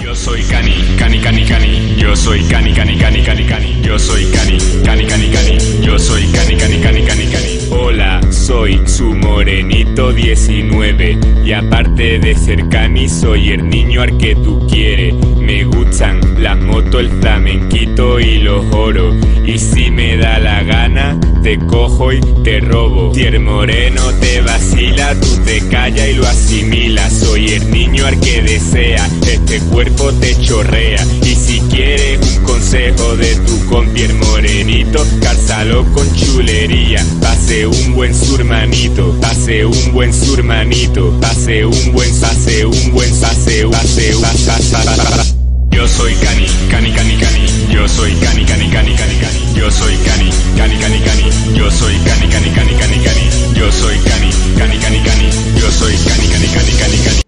Yo 0.00 0.14
soy 0.14 0.42
Cani, 0.42 0.74
Cani, 0.98 1.20
Cani, 1.20 1.44
Cani. 1.44 1.96
Yo 1.96 2.14
soy 2.14 2.42
Cani, 2.44 2.72
Cani, 2.72 2.98
Cani, 2.98 3.22
Cani, 3.22 3.46
Cani. 3.46 3.82
Yo 3.82 3.98
soy 3.98 4.24
Cani, 4.26 4.58
Cani, 4.84 5.06
Cani, 5.06 5.30
Cani. 5.30 5.58
Yo 5.84 5.98
soy 5.98 6.22
Cani, 6.32 6.56
Cani, 6.56 6.80
Cani, 6.80 7.04
Cani, 7.04 7.26
Cani. 7.26 7.51
Hola, 7.74 8.20
soy 8.30 8.80
su 8.86 9.14
morenito 9.14 10.12
19. 10.12 11.18
Y 11.42 11.52
aparte 11.52 12.18
de 12.18 12.34
ser 12.34 12.68
Cani, 12.68 13.08
soy 13.08 13.48
el 13.48 13.68
niño 13.68 14.02
al 14.02 14.18
que 14.18 14.34
tú 14.34 14.66
quieres. 14.70 15.14
Me 15.40 15.64
gustan 15.64 16.20
las 16.42 16.58
motos, 16.58 17.00
el 17.00 17.08
flamenquito 17.08 18.20
y 18.20 18.40
los 18.40 18.64
oros. 18.74 19.16
Y 19.46 19.58
si 19.58 19.90
me 19.90 20.18
da 20.18 20.38
la 20.38 20.62
gana, 20.62 21.18
te 21.42 21.58
cojo 21.58 22.12
y 22.12 22.20
te 22.44 22.60
robo. 22.60 23.12
Si 23.14 23.22
el 23.22 23.40
moreno 23.40 24.02
te 24.20 24.40
vacila, 24.42 25.14
tú 25.18 25.38
te 25.44 25.66
callas 25.68 26.08
y 26.08 26.14
lo 26.14 26.26
asimilas. 26.26 27.12
Soy 27.12 27.48
el 27.48 27.70
niño 27.70 28.06
al 28.06 28.20
que 28.20 28.42
desea, 28.42 29.08
este 29.26 29.60
cuerpo 29.70 30.12
te 30.12 30.38
chorrea. 30.40 31.04
Y 31.22 31.34
si 31.34 31.60
quieres 31.62 32.38
un 32.38 32.44
consejo 32.44 33.16
de 33.16 33.34
tu 33.36 33.66
compi 33.66 34.02
el 34.02 34.14
morenito, 34.14 35.04
cálzalo 35.22 35.84
con 35.92 36.06
chulería. 36.14 37.04
Pase 37.20 37.61
un 37.66 37.94
buen 37.94 38.14
surmanito, 38.14 39.12
pase 39.20 39.64
un 39.64 39.92
buen 39.92 40.12
surmanito, 40.12 41.10
pase 41.20 41.64
un 41.64 41.92
buen, 41.92 42.20
pase 42.20 42.64
un 42.66 42.92
buen, 42.92 43.20
pase 43.20 43.64
un, 43.64 43.70
pase 43.70 44.14
un, 44.14 44.22
pase, 44.22 44.72
pase, 44.72 45.42
yo 45.72 45.88
soy 45.88 46.14
Cani, 46.14 46.46
Cani, 46.70 46.92
Cani, 46.92 47.16
Cani. 47.16 47.46
Yo 47.72 47.88
soy 47.88 48.12
Cani, 48.16 48.44
Cani, 48.44 48.70
Cani, 48.70 48.94
Cani, 48.94 49.16
Cani. 49.18 49.54
Yo 49.54 49.70
soy 49.70 49.96
Cani, 50.04 50.30
Cani, 50.56 50.78
Cani, 50.78 51.00
Cani. 51.00 51.56
Yo 51.56 51.70
soy 51.70 51.96
Cani, 52.04 52.28
Cani, 52.28 52.50
Cani, 52.50 52.74
Cani, 52.76 52.98
Cani. 53.02 53.58
Yo 53.58 53.72
soy 53.72 53.98
Cani, 53.98 54.30
Cani, 54.58 54.78
Cani, 54.78 55.02
Cani. 55.02 55.30
Yo 55.58 55.70
soy 55.72 55.96
Cani, 55.96 56.28
Cani, 56.28 56.46
Cani, 56.46 56.72
Cani, 56.78 56.98
Cani. 57.04 57.22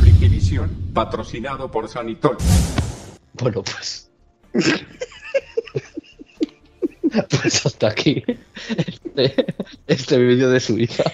Frikivisión, 0.00 0.70
patrocinado 0.92 1.70
por 1.70 1.88
Sanitol. 1.88 2.36
Bueno, 3.32 3.62
pues. 3.64 4.10
pues 7.42 7.66
hasta 7.66 7.88
aquí 7.88 8.22
este, 8.78 9.46
este 9.86 10.18
vídeo 10.18 10.50
de 10.50 10.60
su 10.60 10.78
hija. 10.78 11.04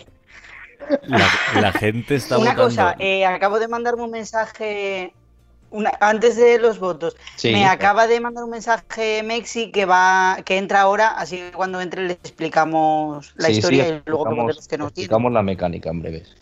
La, 1.02 1.28
la 1.60 1.72
gente 1.72 2.14
está 2.14 2.38
Una 2.38 2.50
votando. 2.52 2.62
cosa, 2.64 2.96
eh, 2.98 3.26
acabo 3.26 3.58
de 3.58 3.68
mandarme 3.68 4.02
un 4.04 4.10
mensaje 4.10 5.12
una- 5.70 5.92
antes 6.00 6.36
de 6.36 6.58
los 6.58 6.78
votos. 6.78 7.14
Sí. 7.36 7.52
Me 7.52 7.66
acaba 7.66 8.06
de 8.06 8.20
mandar 8.20 8.44
un 8.44 8.50
mensaje 8.50 9.22
Mexi 9.22 9.70
que 9.70 9.84
va, 9.84 10.38
que 10.46 10.56
entra 10.56 10.80
ahora, 10.80 11.08
así 11.08 11.36
que 11.36 11.50
cuando 11.52 11.80
entre 11.82 12.06
le 12.06 12.12
explicamos 12.14 13.34
la 13.36 13.48
Sí, 13.48 13.52
sí, 13.54 13.58
historia 13.58 13.88
y 13.88 14.02
luego 14.06 14.24
los 14.46 14.66
que 14.66 14.78
nos 14.78 14.92
tienen. 14.94 15.04
explicamos 15.06 15.32
la 15.32 15.42
mecánica 15.42 15.90
en 15.90 16.00
breves. 16.00 16.34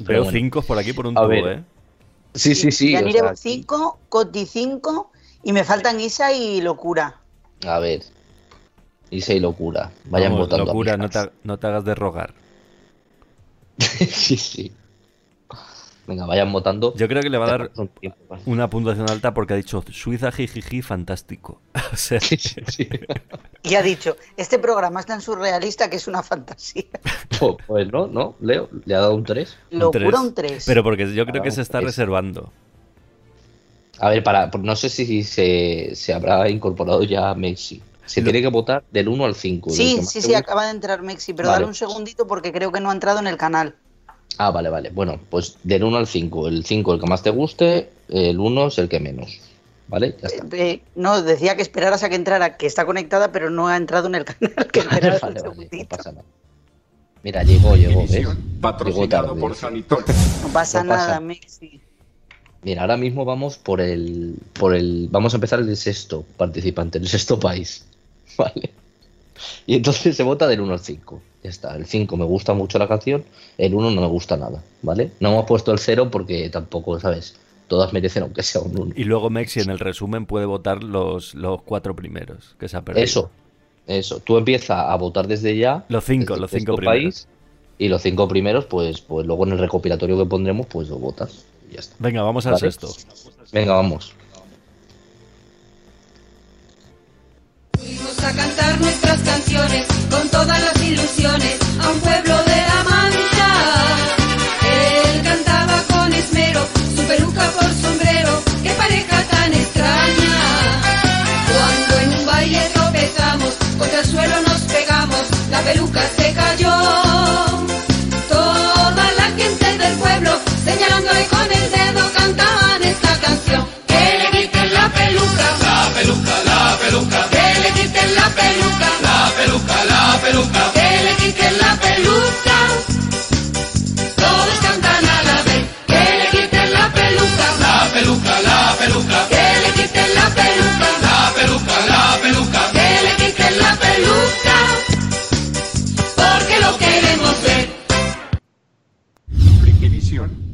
Veo 0.00 0.24
bueno. 0.24 0.38
cinco 0.38 0.62
por 0.62 0.78
aquí 0.78 0.92
por 0.92 1.06
un 1.06 1.16
A 1.16 1.20
tubo, 1.20 1.28
ver. 1.28 1.58
¿eh? 1.58 1.62
Sí, 2.34 2.54
sí, 2.56 2.72
sí. 2.72 2.94
o 2.96 2.98
Yanire 2.98 3.20
sea, 3.20 3.36
5, 3.36 3.98
Coti 4.08 4.44
5 4.44 5.10
y 5.44 5.52
me 5.52 5.62
faltan 5.64 6.00
Isa 6.00 6.32
y 6.32 6.60
Locura. 6.62 7.20
a 7.64 7.78
ver. 7.78 8.02
Y 9.10 9.40
locura. 9.40 9.90
Vayan 10.06 10.32
Vamos, 10.32 10.48
votando. 10.48 10.66
Locura, 10.66 10.96
no 10.96 11.08
te, 11.08 11.30
no 11.44 11.58
te 11.58 11.66
hagas 11.66 11.84
de 11.84 11.94
rogar. 11.94 12.34
sí, 13.78 14.36
sí. 14.36 14.72
Venga, 16.06 16.24
vayan 16.24 16.52
votando. 16.52 16.94
Yo 16.94 17.08
creo 17.08 17.20
que 17.20 17.30
le 17.30 17.38
va 17.38 17.46
a 17.46 17.50
dar 17.58 17.70
una 18.46 18.70
puntuación 18.70 19.10
alta 19.10 19.34
porque 19.34 19.54
ha 19.54 19.56
dicho 19.56 19.82
Suiza, 19.90 20.30
jijiji, 20.30 20.82
fantástico. 20.82 21.60
O 21.92 21.96
sea, 21.96 22.20
Sí, 22.20 22.36
sí, 22.36 22.60
sí. 22.68 22.88
Y 23.62 23.74
ha 23.74 23.82
dicho, 23.82 24.16
este 24.36 24.58
programa 24.58 25.00
es 25.00 25.06
tan 25.06 25.20
surrealista 25.20 25.90
que 25.90 25.96
es 25.96 26.06
una 26.06 26.22
fantasía. 26.22 26.84
Pues, 27.38 27.56
pues 27.66 27.92
no, 27.92 28.06
no, 28.06 28.34
Leo, 28.40 28.70
le 28.84 28.94
ha 28.94 29.00
dado 29.00 29.14
un 29.14 29.24
3. 29.24 29.56
un 29.72 29.78
Locura 29.78 30.20
un 30.20 30.32
3. 30.34 30.64
Pero 30.66 30.82
porque 30.82 31.12
yo 31.12 31.26
creo 31.26 31.42
que 31.42 31.50
se 31.50 31.60
está 31.62 31.78
es- 31.78 31.84
reservando. 31.84 32.52
A 33.98 34.10
ver, 34.10 34.22
para, 34.22 34.50
no 34.60 34.76
sé 34.76 34.88
si 34.88 35.22
se, 35.22 35.90
se 35.94 36.14
habrá 36.14 36.48
incorporado 36.50 37.02
ya 37.02 37.34
Messi. 37.34 37.82
Se 38.06 38.20
Lo- 38.20 38.24
tiene 38.26 38.40
que 38.42 38.48
votar 38.48 38.84
del 38.90 39.08
1 39.08 39.24
al 39.24 39.34
5. 39.34 39.70
del 39.70 39.78
que 39.78 39.84
Sí, 39.84 40.00
sí, 40.06 40.22
sí, 40.22 40.34
acaba 40.34 40.64
de 40.64 40.70
entrar 40.70 41.02
Mexi, 41.02 41.32
pero 41.34 41.48
Vale. 41.48 41.56
dale 41.56 41.66
un 41.66 41.74
segundito 41.74 42.26
porque 42.26 42.52
creo 42.52 42.72
que 42.72 42.80
no 42.80 42.90
ha 42.90 42.92
entrado 42.92 43.18
en 43.18 43.26
el 43.26 43.36
canal. 43.36 43.74
Ah, 44.38 44.50
vale, 44.50 44.68
vale. 44.68 44.90
Bueno, 44.90 45.18
pues 45.30 45.56
del 45.64 45.82
1 45.84 45.96
al 45.96 46.06
5. 46.06 46.48
El 46.48 46.64
5 46.64 46.94
el 46.94 47.00
que 47.00 47.06
más 47.06 47.22
te 47.22 47.30
guste, 47.30 47.90
el 48.08 48.38
1 48.38 48.66
es 48.68 48.78
el 48.78 48.88
que 48.88 49.00
menos. 49.00 49.40
¿Vale? 49.88 50.16
Ya 50.20 50.26
está. 50.28 50.56
Eh, 50.56 50.82
no, 50.96 51.22
decía 51.22 51.54
que 51.56 51.62
esperaras 51.62 52.02
a 52.02 52.08
que 52.08 52.16
entrara, 52.16 52.56
que 52.56 52.66
está 52.66 52.84
conectada, 52.84 53.30
pero 53.32 53.50
no 53.50 53.68
ha 53.68 53.76
entrado 53.76 54.08
en 54.08 54.16
el 54.16 54.24
canal. 54.24 54.52
Que 54.72 54.80
esperaras 54.80 55.20
Vale, 55.20 55.40
un 55.42 55.56
vale, 55.56 55.68
no 55.72 55.88
pasa 55.88 56.12
nada. 56.12 56.24
Mira, 57.22 57.42
llegó, 57.44 57.74
llegó, 57.76 58.02
¿ves? 58.02 58.10
Llegó 58.10 58.32
patrocinado 58.60 59.28
tarde. 59.28 59.40
por 59.40 59.54
Sanitol. 59.54 60.04
No 60.42 60.48
pasa 60.52 60.82
No 60.84 60.90
pasa. 60.90 61.06
nada, 61.06 61.20
Mexi. 61.20 61.80
Mira, 62.62 62.82
ahora 62.82 62.96
mismo 62.96 63.24
vamos 63.24 63.58
por 63.58 63.80
el, 63.80 64.36
por 64.58 64.74
el. 64.74 65.08
Vamos 65.10 65.34
a 65.34 65.36
empezar 65.36 65.60
el 65.60 65.76
sexto 65.76 66.24
participante, 66.36 66.98
el 66.98 67.06
sexto 67.08 67.38
país. 67.38 67.86
¿Vale? 68.38 68.70
Y 69.66 69.76
entonces 69.76 70.16
se 70.16 70.22
vota 70.22 70.46
del 70.46 70.60
1 70.60 70.72
al 70.72 70.80
5. 70.80 71.20
Ya 71.42 71.50
está. 71.50 71.76
El 71.76 71.86
5 71.86 72.16
me 72.16 72.24
gusta 72.24 72.54
mucho 72.54 72.78
la 72.78 72.88
canción, 72.88 73.24
el 73.58 73.74
1 73.74 73.90
no 73.90 74.00
me 74.00 74.06
gusta 74.06 74.36
nada. 74.36 74.62
¿Vale? 74.82 75.12
No 75.20 75.30
hemos 75.30 75.46
puesto 75.46 75.72
el 75.72 75.78
0 75.78 76.10
porque 76.10 76.48
tampoco, 76.50 76.98
¿sabes? 76.98 77.36
Todas 77.68 77.92
merecen 77.92 78.22
aunque 78.22 78.42
sea 78.42 78.60
un 78.62 78.78
1. 78.78 78.94
Y 78.96 79.04
luego 79.04 79.28
Mexi 79.28 79.60
en 79.60 79.70
el 79.70 79.78
resumen 79.78 80.26
puede 80.26 80.46
votar 80.46 80.82
los, 80.84 81.34
los 81.34 81.62
cuatro 81.62 81.94
primeros 81.96 82.54
que 82.58 82.68
se 82.68 82.76
ha 82.76 82.82
perdido. 82.82 83.04
Eso, 83.04 83.30
eso. 83.86 84.20
Tú 84.20 84.38
empiezas 84.38 84.70
a 84.88 84.94
votar 84.96 85.26
desde 85.26 85.56
ya. 85.56 85.84
Los 85.88 86.04
cinco, 86.04 86.34
desde 86.34 86.40
los 86.42 86.52
el 86.52 86.60
cinco 86.60 86.72
sexto 86.72 86.76
primeros. 86.76 87.02
país, 87.02 87.28
y 87.78 87.88
los 87.88 88.02
cinco 88.02 88.28
primeros, 88.28 88.64
pues, 88.66 89.00
pues 89.00 89.26
luego 89.26 89.44
en 89.46 89.52
el 89.52 89.58
recopilatorio 89.58 90.16
que 90.16 90.24
pondremos, 90.24 90.66
pues 90.66 90.88
lo 90.88 90.96
votas. 90.98 91.44
Y 91.68 91.74
ya 91.74 91.80
está. 91.80 91.94
Venga, 91.98 92.22
vamos 92.22 92.46
al 92.46 92.52
Vale. 92.52 92.70
sexto. 92.70 92.88
Venga, 93.52 93.74
vamos. 93.74 94.14
Cantar 98.36 98.80
nuestras 98.80 99.20
canciones 99.20 99.86
con 100.10 100.28
todas 100.28 100.60
las 100.60 100.82
ilusiones 100.82 101.56
a 101.80 101.88
un 101.90 102.00
pueblo 102.00 102.36
de 102.44 102.56
la 102.70 102.84
Mancha. 102.84 103.50
Él 104.62 105.22
cantaba 105.22 105.82
con 105.90 106.12
esmero, 106.12 106.60
su 106.94 107.02
peluca 107.04 107.50
por 107.52 107.70
sombrero, 107.82 108.42
qué 108.62 108.70
pareja 108.70 109.22
tan 109.30 109.52
extraña. 109.54 110.34
Cuando 111.52 111.98
en 112.04 112.18
un 112.20 112.26
baile 112.26 112.70
tropezamos, 112.74 113.54
contra 113.78 114.00
el 114.00 114.06
suelo 114.06 114.42
nos 114.42 114.60
pegamos, 114.62 115.22
la 115.50 115.60
peluca 115.62 116.02
se 116.16 116.32
cayó. 116.34 117.05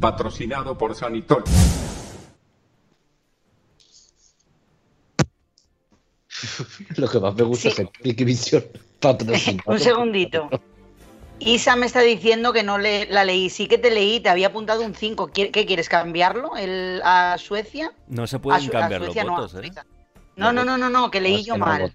Patrocinado 0.02 0.76
por 0.76 0.94
Sanitol. 0.96 1.44
Lo 6.96 7.08
que 7.08 7.20
más 7.20 7.34
me 7.34 7.44
gusta 7.44 7.62
Sí. 7.62 7.68
es 7.68 7.78
el 7.78 7.88
Frikivisión 7.88 8.64
patrocinado. 9.00 9.62
Un 9.70 9.78
segundito. 9.78 10.50
Isa 11.38 11.76
me 11.76 11.86
está 11.86 12.00
diciendo 12.00 12.52
que 12.52 12.62
no 12.62 12.78
le, 12.78 13.06
la 13.06 13.24
leí. 13.24 13.48
Sí 13.48 13.66
que 13.68 13.78
te 13.78 13.90
leí, 13.90 14.20
te 14.20 14.28
había 14.28 14.48
apuntado 14.48 14.82
un 14.82 14.94
5. 14.94 15.28
¿Qué, 15.32 15.50
qué 15.50 15.66
quieres 15.66 15.88
cambiarlo 15.88 16.56
el, 16.56 17.00
a 17.04 17.36
Suecia? 17.38 17.92
No 18.08 18.26
se 18.26 18.36
A 18.36 18.38
pueden 18.40 18.66
a 18.68 18.70
cambiar 18.70 19.00
los 19.00 19.06
Suecia 19.06 19.24
no, 19.24 19.36
a 19.36 19.40
votos, 19.40 19.54
¿eh? 19.64 19.72
No, 20.36 20.52
no, 20.52 20.64
no, 20.64 20.76
no, 20.78 20.90
no, 20.90 21.10
que 21.10 21.20
leí 21.20 21.44
yo 21.44 21.56
mal. 21.56 21.92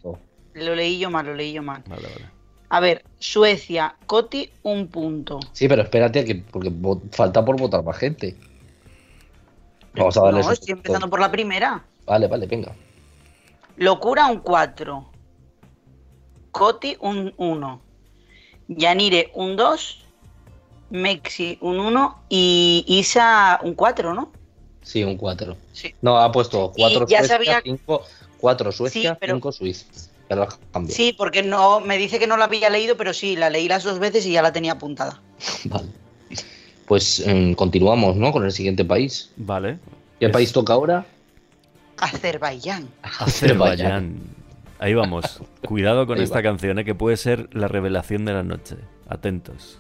Lo 0.54 0.76
leí 0.76 0.98
yo 0.98 1.10
mal, 1.10 1.26
lo 1.26 1.34
leí 1.36 1.54
yo 1.54 1.62
mal. 1.62 1.84
Vale, 1.88 2.04
vale. 2.08 2.37
A 2.70 2.80
ver, 2.80 3.04
Suecia, 3.20 3.96
Coti, 4.06 4.50
un 4.64 4.88
punto. 4.88 5.40
Sí, 5.54 5.68
pero 5.68 5.84
espérate, 5.84 6.26
que, 6.26 6.36
porque 6.36 6.72
falta 7.12 7.44
por 7.46 7.58
votar 7.58 7.84
más 7.84 7.98
gente. 7.98 8.36
Vamos 9.96 10.18
a 10.18 10.22
darle 10.22 10.42
No, 10.42 10.52
estoy 10.52 10.74
empezando 10.74 11.10
por 11.10 11.20
la 11.20 11.32
primera. 11.32 11.84
Vale, 12.06 12.28
vale, 12.28 12.46
venga. 12.46 12.74
Locura, 13.78 14.28
un 14.28 14.40
4. 14.40 15.06
Coti, 16.52 16.98
un 17.00 17.34
1. 17.38 17.82
Yanire, 18.68 19.32
un 19.36 19.56
2. 19.56 20.04
Mexi, 20.90 21.58
un 21.62 21.80
1. 21.80 22.20
Y 22.30 22.84
Isa, 22.88 23.60
un 23.64 23.74
4, 23.76 24.14
¿no? 24.14 24.32
Sí, 24.82 25.04
un 25.04 25.18
4. 25.18 25.56
Sí. 25.74 25.94
No, 26.02 26.18
ha 26.18 26.32
puesto 26.32 26.72
4 26.76 27.08
ya 27.08 27.20
Suecia, 27.20 27.36
sabía- 27.38 27.62
5, 27.64 28.04
4 28.40 28.72
Suecia, 28.72 29.12
Sí, 29.14 29.18
pero- 29.20 29.36
5 29.36 29.52
Suiza. 29.52 29.86
Ya. 30.30 30.48
Sí, 30.90 31.14
porque 31.18 31.42
no 31.44 31.80
me 31.80 31.98
dice 31.98 32.20
que 32.20 32.28
no 32.28 32.36
la 32.38 32.46
había 32.46 32.70
leído, 32.70 32.98
pero 32.98 33.14
sí, 33.14 33.36
la 33.36 33.50
leí 33.50 33.68
las 33.68 33.84
dos 33.84 34.00
veces 34.00 34.26
y 34.26 34.34
ya 34.34 34.42
la 34.42 34.52
tenía 34.52 34.74
apuntada. 34.74 35.22
Vale. 35.66 35.88
Pues 36.86 37.20
em, 37.26 37.54
continuamos, 37.54 38.16
¿no? 38.16 38.32
Con 38.32 38.46
el 38.46 38.52
siguiente 38.52 38.84
país. 38.86 39.32
Vale. 39.38 39.80
¿Qué 40.20 40.28
Es- 40.28 40.32
país 40.32 40.52
toca 40.52 40.74
ahora? 40.74 41.06
Azerbaiyán. 42.00 42.88
Azerbaiyán. 43.20 44.20
Ahí 44.80 44.94
vamos. 44.94 45.42
Cuidado 45.68 46.06
con 46.08 46.18
Ahí 46.18 46.24
esta 46.24 46.36
va. 46.38 46.44
canción, 46.44 46.78
¿eh? 46.80 46.86
que 46.86 46.94
puede 46.96 47.18
ser 47.18 47.50
la 47.54 47.68
revelación 47.68 48.24
de 48.26 48.34
la 48.34 48.44
noche. 48.44 48.76
Atentos. 49.10 49.80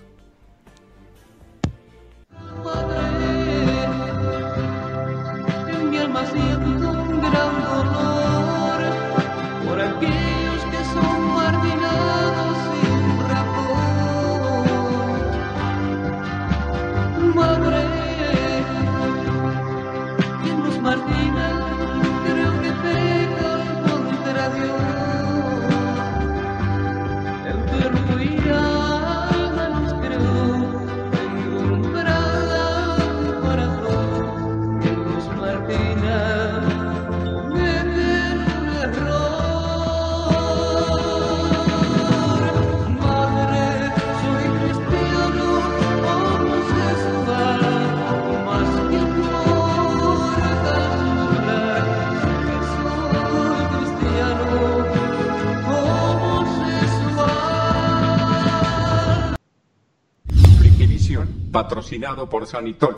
Patrocinado 61.67 62.29
por 62.29 62.47
Sanitol. 62.47 62.95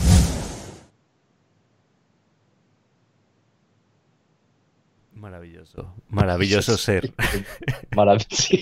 Maravilloso. 5.14 5.94
Maravilloso 6.10 6.78
ser. 6.78 7.12
Maravilloso. 7.96 8.58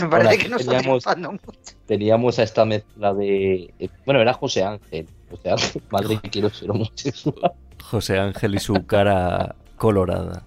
Me 0.00 0.08
parece 0.08 0.38
que 0.38 0.48
no 0.48 0.56
está 0.56 0.78
teníamos- 0.78 1.04
mucho. 1.06 1.50
Teníamos 1.86 2.38
a 2.38 2.42
esta 2.42 2.64
mezcla 2.64 3.12
de. 3.14 3.72
eh, 3.78 3.88
Bueno, 4.04 4.20
era 4.20 4.32
José 4.32 4.64
Ángel. 4.64 5.06
José 5.30 5.50
Ángel, 5.50 5.82
madre, 5.90 6.18
que 6.22 6.30
quiero 6.30 6.50
ser 6.50 6.70
homosexual. 6.70 7.52
José 7.82 8.18
Ángel 8.18 8.54
y 8.54 8.58
su 8.58 8.74
cara 8.86 9.54
colorada. 9.76 10.44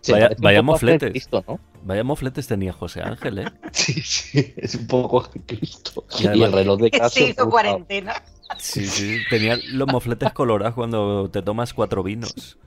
Se 0.00 0.12
Vaya, 0.12 0.24
parece 0.26 0.40
un 0.40 0.44
vaya 0.44 0.60
poco 0.60 0.70
a 0.70 0.74
mofletes. 0.74 1.10
Cristo, 1.10 1.44
¿no? 1.46 1.60
Vaya 1.84 2.04
mofletes 2.04 2.46
tenía 2.46 2.72
José 2.72 3.02
Ángel, 3.02 3.38
¿eh? 3.40 3.44
Sí, 3.72 4.00
sí, 4.02 4.54
es 4.56 4.74
un 4.76 4.86
poco 4.86 5.28
Cristo. 5.46 6.04
Y 6.20 6.26
el 6.26 6.52
reloj 6.52 6.80
de 6.80 6.90
Que 6.90 6.98
casa. 6.98 7.10
se 7.14 7.24
hizo 7.30 7.42
por- 7.44 7.50
cuarentena. 7.50 8.22
Sí, 8.58 8.86
sí. 8.86 9.18
Tenía 9.30 9.56
los 9.72 9.88
mofletes 9.88 10.32
colorados 10.32 10.74
cuando 10.74 11.28
te 11.30 11.42
tomas 11.42 11.72
cuatro 11.74 12.02
vinos. 12.02 12.58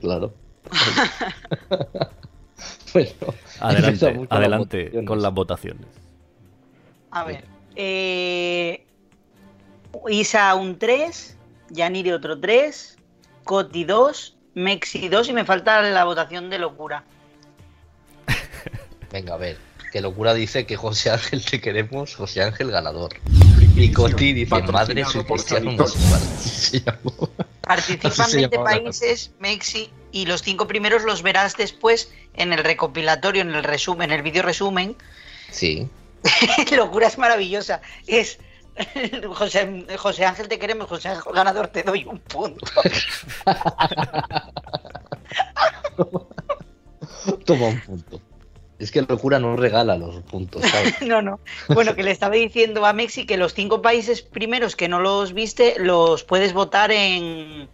Claro. 0.00 0.34
bueno, 2.92 3.10
Adelante, 3.60 3.88
empezamos 3.88 4.16
con 4.16 4.28
las 4.28 4.38
adelante 4.38 4.78
votaciones. 4.84 5.08
con 5.08 5.22
las 5.22 5.32
votaciones. 5.34 5.86
A 7.10 7.24
ver. 7.24 7.44
Eh, 7.76 8.86
Isa 10.10 10.54
un 10.54 10.78
3, 10.78 11.36
Yanire 11.70 12.14
otro 12.14 12.38
3, 12.38 12.96
Coti 13.44 13.84
2, 13.84 14.36
Mexi 14.54 15.08
2 15.08 15.28
y 15.28 15.32
me 15.32 15.44
falta 15.44 15.82
la 15.82 16.04
votación 16.04 16.50
de 16.50 16.58
locura. 16.58 17.04
Venga, 19.14 19.34
a 19.34 19.36
ver. 19.36 19.56
Que 19.92 20.00
locura 20.00 20.34
dice 20.34 20.66
que 20.66 20.74
José 20.76 21.08
Ángel 21.08 21.44
te 21.44 21.60
queremos, 21.60 22.16
José 22.16 22.42
Ángel 22.42 22.72
ganador. 22.72 23.14
Y 23.76 23.92
Coti 23.92 24.32
dice, 24.32 24.60
madre, 24.62 25.04
soy 25.04 25.22
cristiano 25.22 25.70
Participan 27.60 28.28
se 28.28 28.38
20 28.38 28.56
llamaba 28.56 28.72
la 28.72 28.82
países, 28.82 29.30
Mexi, 29.38 29.92
y 30.10 30.26
los 30.26 30.42
cinco 30.42 30.66
primeros 30.66 31.04
los 31.04 31.22
verás 31.22 31.56
después 31.56 32.10
en 32.34 32.52
el 32.52 32.64
recopilatorio, 32.64 33.42
en 33.42 33.54
el 33.54 33.62
resumen, 33.62 34.10
en 34.10 34.16
el 34.16 34.22
vídeo 34.24 34.42
resumen. 34.42 34.96
Sí. 35.52 35.88
Locura 36.76 37.06
es 37.06 37.16
maravillosa. 37.16 37.82
Es 38.08 38.40
José, 39.34 39.86
José 39.96 40.24
Ángel 40.24 40.48
te 40.48 40.58
queremos, 40.58 40.88
José 40.88 41.10
Ángel 41.10 41.32
ganador 41.32 41.68
te 41.68 41.84
doy 41.84 42.04
un 42.04 42.18
punto. 42.18 42.66
Toma 47.44 47.66
un 47.66 47.80
punto. 47.80 48.20
Es 48.84 48.90
que 48.90 49.00
locura 49.00 49.38
no 49.38 49.56
regala 49.56 49.96
los 49.96 50.16
puntos, 50.24 50.60
¿sabes? 50.60 51.00
No, 51.06 51.22
no. 51.22 51.40
Bueno, 51.68 51.94
que 51.94 52.02
le 52.02 52.10
estaba 52.10 52.34
diciendo 52.34 52.84
a 52.84 52.92
Mexi 52.92 53.24
que 53.24 53.38
los 53.38 53.54
cinco 53.54 53.80
países 53.80 54.20
primeros 54.20 54.76
que 54.76 54.88
no 54.88 55.00
los 55.00 55.32
viste 55.32 55.76
los 55.78 56.22
puedes 56.22 56.52
votar 56.52 56.92
en, 56.92 57.66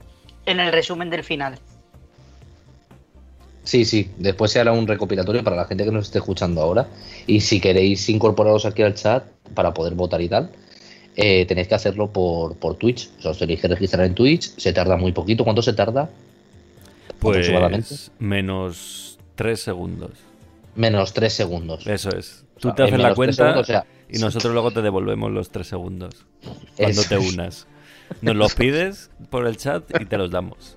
en 0.47 0.61
el 0.61 0.71
resumen 0.71 1.11
del 1.11 1.25
final. 1.25 1.59
Sí, 3.65 3.85
sí. 3.85 4.09
Después 4.19 4.53
se 4.53 4.61
hará 4.61 4.71
un 4.71 4.87
recopilatorio 4.87 5.43
para 5.43 5.57
la 5.57 5.65
gente 5.65 5.85
que 5.85 5.91
nos 5.91 6.07
esté 6.07 6.19
escuchando 6.19 6.61
ahora. 6.61 6.87
Y 7.27 7.41
si 7.41 7.61
queréis 7.61 8.09
incorporaros 8.09 8.65
aquí 8.65 8.83
al 8.83 8.95
chat 8.95 9.25
para 9.57 9.75
poder 9.75 9.95
votar 9.95 10.21
y 10.21 10.29
tal, 10.29 10.53
eh, 11.17 11.45
tenéis 11.47 11.67
que 11.67 11.75
hacerlo 11.75 12.13
por, 12.13 12.55
por 12.57 12.77
Twitch. 12.77 13.11
O 13.19 13.23
sea, 13.23 13.33
os 13.33 13.39
tenéis 13.39 13.61
que 13.61 13.67
registrar 13.67 14.07
en 14.07 14.15
Twitch. 14.15 14.57
Se 14.59 14.73
tarda 14.73 14.97
muy 14.97 15.11
poquito. 15.11 15.43
¿Cuánto 15.43 15.61
se 15.61 15.73
tarda? 15.73 16.09
Pues 17.19 18.13
menos 18.21 19.19
tres 19.35 19.61
segundos. 19.61 20.30
Menos 20.75 21.13
3 21.13 21.33
segundos. 21.33 21.87
Eso 21.87 22.11
es. 22.11 22.45
O 22.57 22.61
Tú 22.61 22.69
sea, 22.69 22.75
te 22.75 22.83
haces 22.85 22.99
la 22.99 23.15
cuenta 23.15 23.35
segundos, 23.35 23.63
o 23.63 23.65
sea, 23.65 23.87
y 24.09 24.19
nosotros 24.19 24.53
luego 24.53 24.71
te 24.71 24.83
devolvemos 24.83 25.31
los 25.31 25.51
tres 25.51 25.69
segundos 25.69 26.27
cuando 26.77 27.03
te 27.03 27.19
unas. 27.19 27.67
Nos 28.23 28.37
los 28.37 28.55
pides 28.55 29.11
por 29.31 29.47
el 29.47 29.57
chat 29.57 29.85
y 30.01 30.05
te 30.05 30.19
los 30.19 30.31
damos. 30.31 30.77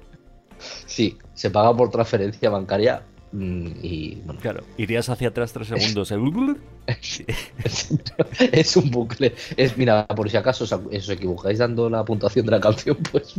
Sí, 0.85 1.17
se 1.33 1.49
paga 1.49 1.75
por 1.75 1.89
transferencia 1.89 2.49
bancaria 2.49 3.03
y 3.33 4.21
bueno, 4.25 4.39
Claro, 4.39 4.63
irías 4.77 5.09
hacia 5.09 5.29
atrás 5.29 5.53
tres 5.53 5.67
segundos. 5.67 6.11
¿eh? 6.11 6.17
es 8.51 8.77
un 8.77 8.91
bucle. 8.91 9.33
Es, 9.57 9.77
mira, 9.77 10.05
por 10.07 10.29
si 10.29 10.37
acaso 10.37 10.65
os, 10.65 11.09
equivocáis 11.09 11.57
dando 11.57 11.89
la 11.89 12.05
puntuación 12.05 12.45
de 12.45 12.51
la 12.51 12.59
canción, 12.59 12.97
pues 13.11 13.33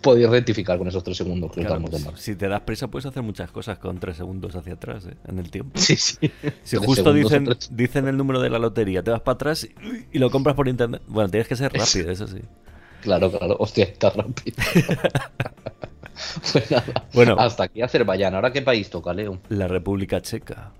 podéis 0.00 0.30
rectificar 0.30 0.78
con 0.78 0.88
esos 0.88 1.04
tres 1.04 1.18
segundos 1.18 1.52
que 1.52 1.60
Claro, 1.60 1.80
más. 1.80 2.20
si 2.20 2.34
te 2.34 2.48
das 2.48 2.62
prisa 2.62 2.88
puedes 2.88 3.06
hacer 3.06 3.22
muchas 3.22 3.50
cosas 3.50 3.78
con 3.78 3.98
tres 3.98 4.16
segundos 4.16 4.56
hacia 4.56 4.74
atrás 4.74 5.06
¿eh? 5.06 5.14
en 5.26 5.38
el 5.38 5.50
tiempo. 5.50 5.78
Sí, 5.78 5.96
sí. 5.96 6.30
Si 6.62 6.76
justo 6.76 7.12
dicen, 7.12 7.48
dicen 7.70 8.08
el 8.08 8.16
número 8.16 8.40
de 8.40 8.48
la 8.50 8.58
lotería, 8.58 9.02
te 9.02 9.10
vas 9.10 9.20
para 9.20 9.34
atrás 9.34 9.64
y, 9.64 9.74
y 10.12 10.18
lo 10.18 10.30
compras 10.30 10.56
por 10.56 10.68
internet. 10.68 11.02
Bueno, 11.08 11.28
tienes 11.28 11.48
que 11.48 11.56
ser 11.56 11.72
rápido, 11.72 12.10
eso 12.10 12.26
sí. 12.26 12.40
Claro, 13.02 13.30
claro. 13.30 13.56
Hostia, 13.58 13.84
está 13.84 14.10
rápido. 14.10 14.56
pues 16.52 16.70
nada. 16.70 16.84
Bueno. 17.12 17.36
Hasta 17.38 17.64
aquí 17.64 17.82
Azerbaiyán. 17.82 18.34
¿Ahora 18.34 18.52
qué 18.52 18.62
país 18.62 18.88
toca, 18.90 19.12
Leo? 19.12 19.38
La 19.48 19.68
República 19.68 20.20
Checa. 20.20 20.72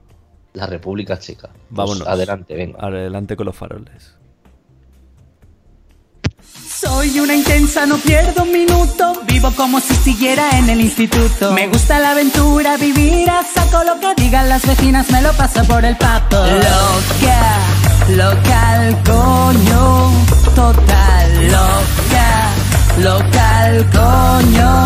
La 0.54 0.66
República 0.66 1.18
Checa. 1.18 1.48
Pues 1.52 1.64
Vámonos. 1.70 2.06
adelante, 2.08 2.54
venga. 2.54 2.78
Adelante 2.80 3.36
con 3.36 3.46
los 3.46 3.56
faroles. 3.56 4.14
Soy 6.68 7.20
una 7.20 7.34
intensa, 7.34 7.86
no 7.86 7.96
pierdo 7.96 8.42
un 8.42 8.52
minuto. 8.52 9.22
Vivo 9.26 9.50
como 9.52 9.80
si 9.80 9.94
siguiera 9.96 10.58
en 10.58 10.68
el 10.68 10.80
instituto. 10.80 11.52
Me 11.52 11.68
gusta 11.68 11.98
la 11.98 12.10
aventura, 12.10 12.76
vivir 12.76 13.28
a 13.30 13.42
saco 13.42 13.82
lo 13.82 13.98
que 13.98 14.22
digan 14.22 14.48
las 14.48 14.66
vecinas, 14.66 15.10
me 15.10 15.22
lo 15.22 15.32
paso 15.32 15.64
por 15.64 15.84
el 15.84 15.96
papo. 15.96 16.36
Loca, 16.36 17.58
local, 18.10 19.02
coño, 19.04 20.10
total, 20.54 21.46
loca. 21.48 22.65
Local, 22.98 23.86
coño, 23.92 24.84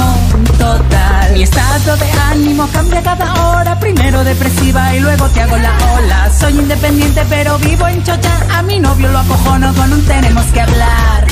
total. 0.59 1.33
Mi 1.33 1.43
estado 1.45 1.97
de 1.97 2.11
ánimo 2.33 2.69
cambia 2.73 3.03
cada 3.03 3.35
hora. 3.35 3.79
Primero 3.79 4.25
depresiva 4.25 4.95
y 4.97 5.01
luego 5.01 5.29
te 5.29 5.41
hago 5.43 5.57
la 5.57 5.73
ola. 5.95 6.31
Soy 6.39 6.59
independiente 6.59 7.25
pero 7.29 7.57
vivo 7.59 7.87
en 7.87 8.03
chocha. 8.03 8.59
A 8.59 8.63
mi 8.63 8.81
novio 8.81 9.09
lo 9.13 9.19
acojono 9.19 9.73
con 9.75 9.93
un 9.93 10.05
tenemos 10.07 10.45
que 10.47 10.61
hablar. 10.61 11.27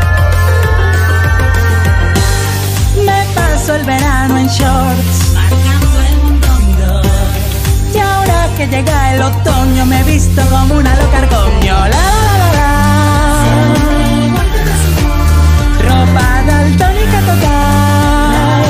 Me 3.05 3.27
paso 3.35 3.75
el 3.75 3.85
verano 3.85 4.39
en 4.39 4.47
shorts. 4.49 5.20
Que 8.61 8.67
llega 8.67 9.15
el 9.15 9.23
otoño 9.23 9.87
me 9.87 10.01
he 10.01 10.05
visto 10.05 10.43
como 10.51 10.75
una 10.75 10.95
loca 10.95 11.19
argoño. 11.19 11.75
La, 11.75 11.89
la, 11.89 12.37
la, 12.39 12.53
la. 12.59 12.73
Ropa 15.89 16.43
daltónica 16.47 17.21
total. 17.21 18.65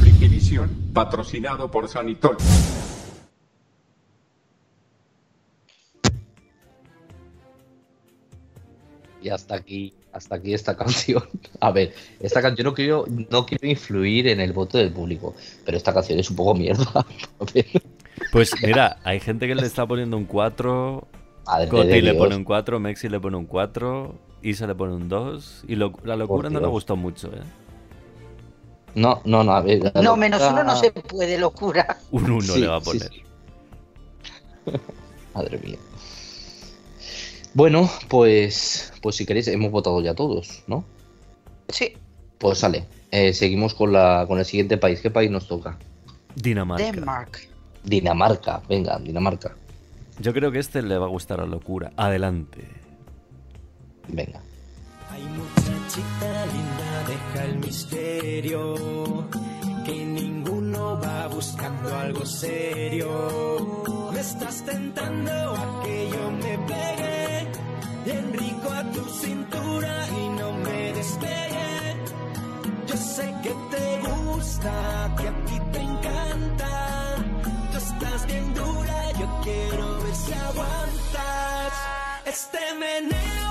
Frikivisión, 0.00 0.70
patrocinado 0.94 1.68
por 1.68 1.88
Sanitol. 1.88 2.36
Y 9.22 9.28
hasta 9.28 9.54
aquí, 9.54 9.94
hasta 10.12 10.34
aquí 10.36 10.52
esta 10.52 10.76
canción. 10.82 11.22
A 11.60 11.70
ver, 11.70 11.94
esta 12.20 12.42
canción 12.42 12.64
no 12.66 12.74
quiero, 12.74 13.04
no 13.30 13.46
quiero 13.46 13.66
influir 13.68 14.28
en 14.28 14.40
el 14.40 14.52
voto 14.52 14.78
del 14.78 14.92
público, 14.92 15.34
pero 15.64 15.76
esta 15.76 15.94
canción 15.94 16.18
es 16.18 16.28
un 16.30 16.36
poco 16.36 16.54
mierda. 16.54 17.06
Pues 18.30 18.52
mira, 18.62 18.98
hay 19.04 19.20
gente 19.20 19.46
que 19.48 19.54
le 19.54 19.66
está 19.66 19.84
poniendo 19.86 20.16
un 20.16 20.24
4, 20.26 21.06
Madre 21.46 21.68
Coti 21.68 22.00
le 22.02 22.14
pone 22.14 22.36
un 22.36 22.44
4, 22.44 22.78
Mexi 22.78 23.08
le 23.08 23.18
pone 23.18 23.36
un 23.36 23.46
4, 23.46 24.14
Isa 24.42 24.66
le 24.66 24.74
pone 24.74 24.94
un 24.94 25.08
2 25.08 25.64
y 25.66 25.74
lo- 25.76 25.92
la 26.04 26.14
locura 26.16 26.48
no 26.48 26.60
le 26.60 26.66
gustó 26.66 26.94
mucho, 26.94 27.28
¿eh? 27.28 27.40
No, 28.94 29.20
no, 29.24 29.42
no, 29.42 29.52
a 29.52 29.60
ver. 29.62 29.92
No, 30.02 30.16
menos 30.16 30.40
uno 30.42 30.62
no 30.62 30.76
se 30.76 30.92
puede, 30.92 31.36
locura. 31.38 31.98
Un 32.10 32.30
1 32.30 32.40
Sí, 32.54 32.60
le 32.60 32.66
va 32.68 32.76
a 32.76 32.80
sí, 32.80 32.84
poner. 32.86 33.10
sí. 33.10 33.22
Madre 35.34 35.58
mía. 35.58 35.78
Bueno, 37.54 37.88
pues, 38.08 38.92
pues 39.02 39.16
si 39.16 39.26
queréis, 39.26 39.48
hemos 39.48 39.70
votado 39.70 40.00
ya 40.00 40.14
todos, 40.14 40.62
¿no? 40.66 40.84
Sí, 41.68 41.92
Pues 42.38 42.58
sale. 42.58 42.86
Eh, 43.10 43.32
seguimos 43.34 43.74
con 43.74 43.92
la, 43.92 44.24
con 44.26 44.38
el 44.38 44.44
siguiente 44.44 44.78
país. 44.78 45.00
¿Qué 45.00 45.10
país 45.10 45.30
nos 45.30 45.46
toca? 45.46 45.78
Dinamarca. 46.34 46.84
Denmark. 46.84 47.48
Dinamarca. 47.84 48.62
Venga, 48.68 48.98
Dinamarca. 48.98 49.54
Yo 50.18 50.32
creo 50.32 50.50
que 50.50 50.58
este 50.58 50.82
le 50.82 50.96
va 50.98 51.06
a 51.06 51.08
gustar 51.08 51.40
a 51.40 51.46
locura. 51.46 51.92
Adelante. 51.96 52.66
Venga. 54.08 54.40
Ay, 55.10 55.22
muchachita 55.24 56.46
linda, 56.46 57.04
deja 57.06 57.44
el 57.44 57.58
misterio. 57.58 59.28
Que 59.84 60.04
ninguno 60.04 60.98
va 61.00 61.26
buscando 61.28 61.94
algo 61.96 62.24
serio. 62.24 64.10
Me 64.12 64.20
estás 64.20 64.64
tentando 64.64 65.32
a 65.32 65.82
que 65.84 66.08
yo 66.10 66.30
me 66.30 66.58
pegue. 66.66 67.21
Bien 68.04 68.32
rico 68.32 68.68
a 68.72 68.82
tu 68.90 69.04
cintura 69.04 70.08
y 70.08 70.28
no 70.30 70.52
me 70.54 70.92
despegue. 70.92 71.96
Yo 72.88 72.96
sé 72.96 73.32
que 73.44 73.54
te 73.70 74.00
gusta, 74.08 75.14
que 75.16 75.28
a 75.28 75.44
ti 75.46 75.60
te 75.72 75.80
encanta. 75.80 77.16
Tú 77.70 77.78
estás 77.78 78.26
bien 78.26 78.54
dura, 78.54 79.12
yo 79.12 79.40
quiero 79.44 80.02
ver 80.02 80.14
si 80.16 80.32
aguantas. 80.32 81.72
Este 82.26 82.58
meneo, 82.74 83.50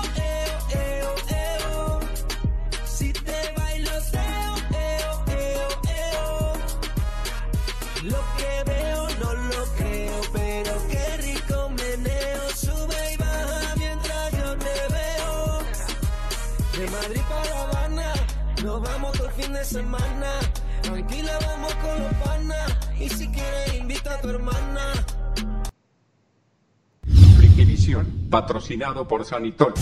nos 18.62 18.80
vamos 18.82 19.12
todo 19.12 19.26
el 19.26 19.32
fin 19.32 19.52
de 19.52 19.64
semana. 19.64 20.40
Tranquila, 20.82 21.38
vamos 21.46 21.74
con 21.74 22.02
los 22.02 22.14
panas. 22.14 22.78
Y 22.98 23.08
si 23.08 23.28
quieres, 23.28 23.74
invita 23.74 24.14
a 24.14 24.20
tu 24.20 24.28
hermana. 24.28 24.92
Frikivisión, 27.36 28.28
patrocinado 28.30 29.06
por 29.06 29.24
Sanitol. 29.24 29.74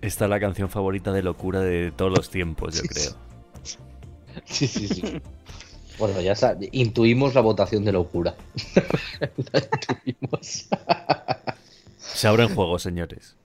Esta 0.00 0.24
es 0.24 0.30
la 0.30 0.40
canción 0.40 0.68
favorita 0.68 1.12
de 1.12 1.22
locura 1.22 1.60
de 1.60 1.92
todos 1.92 2.10
los 2.10 2.30
tiempos, 2.30 2.76
yo 2.76 2.82
creo. 2.82 3.12
Sí, 4.46 4.66
sí, 4.66 4.88
sí. 4.88 5.02
Bueno, 5.98 6.20
ya 6.22 6.34
intuimos 6.72 7.34
la 7.34 7.42
votación 7.42 7.84
de 7.84 7.92
locura. 7.92 8.34
La 9.52 9.60
intuimos. 9.60 10.68
Se 12.14 12.28
abren 12.28 12.54
juegos, 12.54 12.82
señores. 12.82 13.36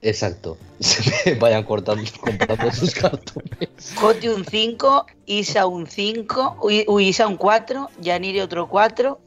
Exacto. 0.00 0.56
Se 0.80 1.30
me 1.30 1.38
vayan 1.38 1.64
cortando, 1.64 2.02
comprando 2.20 2.72
sus 2.72 2.94
cartones. 2.94 3.94
Coti 4.00 4.28
un 4.28 4.44
5, 4.44 5.06
Isa 5.26 5.66
un 5.66 5.86
5, 5.86 6.58
uy, 6.62 6.84
uy, 6.88 7.08
Isa 7.08 7.26
un 7.26 7.36
4, 7.36 7.88
Yaniri 8.00 8.40
otro 8.40 8.68
4, 8.68 9.20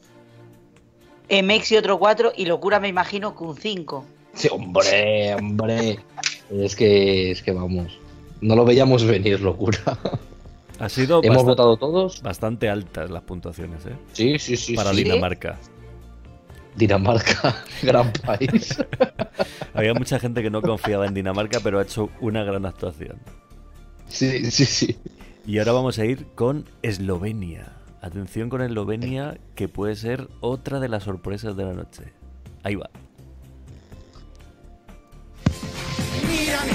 eh, 1.29 1.43
Mexi 1.43 1.77
otro 1.77 1.97
4 1.97 2.33
y 2.35 2.45
Locura 2.45 2.79
me 2.79 2.87
imagino 2.89 3.35
que 3.35 3.43
un 3.45 3.55
5. 3.57 4.05
Sí, 4.33 4.49
hombre, 4.51 5.33
hombre. 5.35 5.99
Es 6.51 6.75
que, 6.75 7.31
es 7.31 7.41
que 7.41 7.51
vamos. 7.51 7.97
No 8.41 8.55
lo 8.55 8.65
veíamos 8.65 9.03
venir, 9.05 9.39
locura. 9.39 9.79
Ha 10.77 10.89
sido 10.89 11.21
¿Hemos 11.23 11.37
basta- 11.37 11.49
votado 11.51 11.77
todos? 11.77 12.21
bastante 12.21 12.67
altas 12.67 13.09
las 13.09 13.23
puntuaciones, 13.23 13.85
¿eh? 13.85 13.95
Sí, 14.11 14.37
sí, 14.39 14.57
sí. 14.57 14.75
Para 14.75 14.91
sí. 14.91 15.03
Dinamarca. 15.05 15.57
Dinamarca, 16.75 17.63
gran 17.81 18.11
país. 18.11 18.77
Había 19.73 19.93
mucha 19.93 20.19
gente 20.19 20.41
que 20.43 20.49
no 20.49 20.61
confiaba 20.61 21.05
en 21.05 21.13
Dinamarca, 21.13 21.59
pero 21.63 21.79
ha 21.79 21.83
hecho 21.83 22.09
una 22.19 22.43
gran 22.43 22.65
actuación. 22.65 23.17
Sí, 24.07 24.49
sí, 24.51 24.65
sí. 24.65 24.97
Y 25.45 25.59
ahora 25.59 25.73
vamos 25.73 25.99
a 25.99 26.05
ir 26.05 26.27
con 26.35 26.65
Eslovenia. 26.81 27.73
Atención 28.01 28.49
con 28.49 28.61
Eslovenia, 28.61 29.37
que 29.55 29.67
puede 29.67 29.95
ser 29.95 30.27
otra 30.41 30.79
de 30.79 30.89
las 30.89 31.03
sorpresas 31.03 31.55
de 31.55 31.65
la 31.65 31.73
noche. 31.73 32.03
Ahí 32.63 32.75
va. 32.75 32.89
Mírame, 36.27 36.73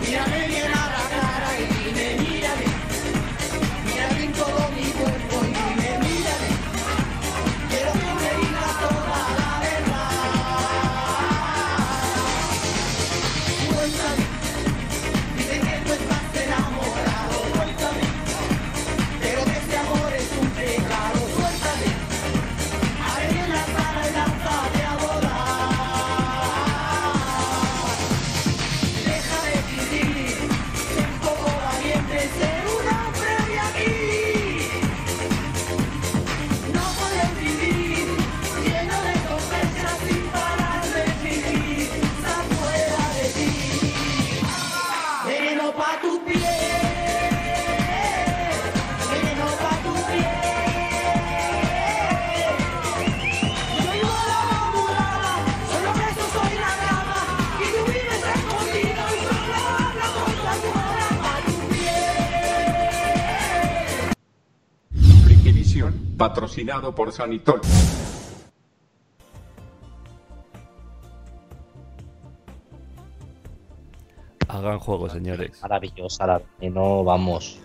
mírame 0.00 0.48
bien 0.48 0.75
patrocinado 66.28 66.92
por 66.94 67.12
Sanitol. 67.12 67.60
Hagan 74.48 74.78
juego, 74.78 75.08
señores. 75.08 75.60
Maravillosa 75.62 76.26
la 76.26 76.42
veneno, 76.60 77.02
vamos. 77.04 77.58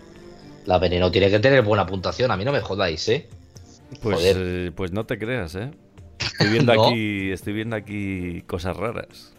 La 0.66 0.78
veneno 0.78 1.10
tiene 1.10 1.30
que 1.30 1.38
tener 1.38 1.62
buena 1.62 1.86
puntuación, 1.86 2.30
a 2.30 2.36
mí 2.36 2.44
no 2.44 2.52
me 2.52 2.60
jodáis, 2.60 3.08
¿eh? 3.08 3.28
Pues, 4.02 4.18
Joder. 4.18 4.36
eh, 4.38 4.72
pues 4.74 4.92
no 4.92 5.04
te 5.06 5.18
creas, 5.18 5.54
¿eh? 5.54 5.70
Estoy 6.18 6.48
viendo, 6.48 6.74
¿No? 6.74 6.86
aquí, 6.86 7.30
estoy 7.30 7.52
viendo 7.52 7.76
aquí 7.76 8.42
cosas 8.42 8.76
raras. 8.76 9.32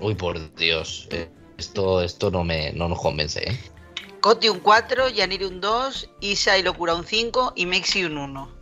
Uy, 0.00 0.14
por 0.14 0.54
Dios. 0.56 1.08
eh, 1.10 1.28
Esto, 1.58 2.02
esto 2.02 2.30
no 2.30 2.44
me 2.44 2.72
no 2.72 2.88
nos 2.88 3.00
convence, 3.00 3.40
¿eh? 3.48 3.58
Coti 4.24 4.48
un 4.48 4.60
4, 4.60 5.10
Yaniri 5.10 5.44
un 5.44 5.60
2, 5.60 6.08
Isa 6.20 6.56
y 6.56 6.62
Locura 6.62 6.94
un 6.94 7.04
5 7.04 7.52
y 7.56 7.66
Mexi 7.66 8.04
un 8.04 8.16
1. 8.16 8.53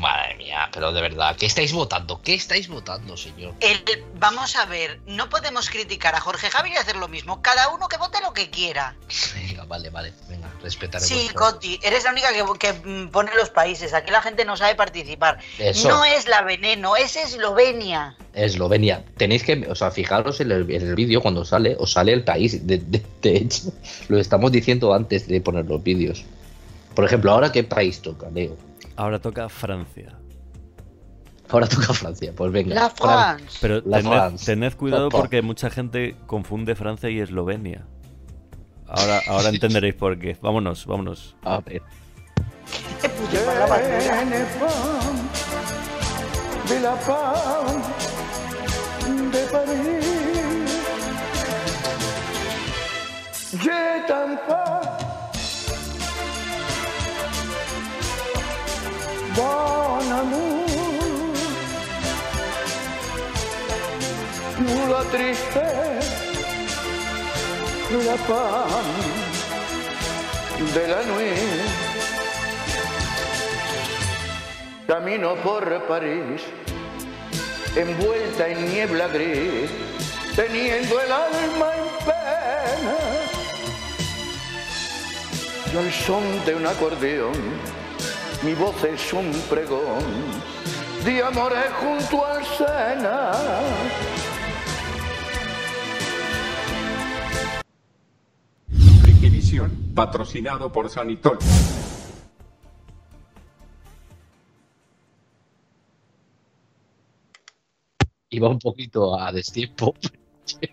Madre 0.00 0.34
mía, 0.36 0.70
pero 0.72 0.92
de 0.92 1.02
verdad, 1.02 1.36
¿qué 1.36 1.44
estáis 1.44 1.74
votando? 1.74 2.22
¿Qué 2.22 2.32
estáis 2.32 2.68
votando, 2.68 3.18
señor? 3.18 3.52
El- 3.60 3.84
vamos 4.18 4.56
a 4.56 4.64
ver, 4.64 4.98
no 5.06 5.28
podemos 5.28 5.68
criticar 5.68 6.14
a 6.14 6.20
Jorge 6.20 6.48
Javier 6.48 6.76
y 6.76 6.78
hacer 6.78 6.96
lo 6.96 7.06
mismo. 7.06 7.42
Cada 7.42 7.68
uno 7.68 7.86
que 7.86 7.98
vote 7.98 8.18
lo 8.22 8.32
que 8.32 8.48
quiera. 8.48 8.96
Venga, 9.34 9.64
vale, 9.66 9.90
vale, 9.90 10.14
venga, 10.26 10.48
respetaré 10.62 11.04
Sí, 11.04 11.28
Coti, 11.34 11.78
eres 11.82 12.04
la 12.04 12.12
única 12.12 12.28
que, 12.32 12.42
que, 12.58 12.72
pone 13.12 13.30
los 13.36 13.50
países. 13.50 13.92
Aquí 13.92 14.10
la 14.10 14.22
gente 14.22 14.46
no 14.46 14.56
sabe 14.56 14.74
participar. 14.74 15.38
Eso. 15.58 15.88
No 15.88 16.02
es 16.06 16.26
la 16.28 16.40
veneno, 16.40 16.96
es 16.96 17.16
Eslovenia. 17.16 18.16
Eslovenia. 18.32 19.04
Tenéis 19.18 19.42
que, 19.42 19.66
o 19.68 19.74
sea, 19.74 19.90
fijaros 19.90 20.40
en 20.40 20.50
el, 20.50 20.70
en 20.70 20.80
el 20.88 20.94
vídeo 20.94 21.20
cuando 21.20 21.44
sale, 21.44 21.76
os 21.78 21.92
sale 21.92 22.14
el 22.14 22.24
país. 22.24 22.66
De, 22.66 22.78
de- 22.78 23.04
de 23.20 23.36
hecho, 23.36 23.64
lo 24.08 24.18
estamos 24.18 24.50
diciendo 24.50 24.94
antes 24.94 25.28
de 25.28 25.42
poner 25.42 25.66
los 25.66 25.82
vídeos. 25.82 26.24
Por 26.94 27.04
ejemplo, 27.04 27.32
ahora 27.32 27.52
qué 27.52 27.64
país 27.64 28.00
toca, 28.00 28.30
Leo. 28.30 28.56
Ahora 29.00 29.18
toca 29.18 29.48
Francia. 29.48 30.12
Ahora 31.48 31.66
toca 31.66 31.94
Francia, 31.94 32.34
pues 32.36 32.52
venga. 32.52 32.74
La 32.74 32.90
Fran- 32.90 33.36
France. 33.38 33.58
Pero 33.62 33.80
La 33.86 33.96
tened, 33.96 34.12
France. 34.12 34.44
tened 34.44 34.74
cuidado 34.74 35.08
porque 35.08 35.40
mucha 35.40 35.70
gente 35.70 36.16
confunde 36.26 36.74
Francia 36.74 37.08
y 37.08 37.18
Eslovenia. 37.18 37.86
Ahora, 38.86 39.22
ahora 39.26 39.48
entenderéis 39.48 39.94
por 39.94 40.18
qué. 40.18 40.36
Vámonos, 40.42 40.84
vámonos. 40.84 41.34
A 41.44 41.60
ver. 41.60 41.80
de 46.68 46.80
la 46.80 46.94
paz 46.96 47.76
de 49.32 49.40
París. 49.50 50.06
Bon 59.40 60.12
amour. 60.20 61.36
La 64.90 65.02
tristesse, 65.12 66.12
la 68.08 68.16
paz 68.28 68.84
de 70.74 70.84
la 70.92 71.02
nuit. 71.10 71.60
Camino 74.86 75.36
por 75.36 75.64
París, 75.88 76.42
envuelta 77.76 78.48
en 78.48 78.58
niebla 78.70 79.08
gris, 79.08 79.70
teniendo 80.36 81.00
el 81.00 81.12
alma 81.12 81.68
en 81.80 81.88
pena. 82.08 82.96
Y 85.72 85.76
al 85.78 85.92
son 85.92 86.24
de 86.44 86.54
un 86.56 86.66
acordeón, 86.66 87.40
mi 88.42 88.54
voz 88.54 88.82
es 88.84 89.12
un 89.12 89.30
pregón 89.50 90.02
de 91.04 91.22
amores 91.22 91.70
junto 91.80 92.24
al 92.24 92.44
Sena. 92.44 93.32
Frikivisión, 99.02 99.92
patrocinado 99.94 100.72
por 100.72 100.88
Sanitol. 100.88 101.38
Iba 108.30 108.48
un 108.48 108.58
poquito 108.58 109.20
a 109.20 109.32
destiempo. 109.32 109.94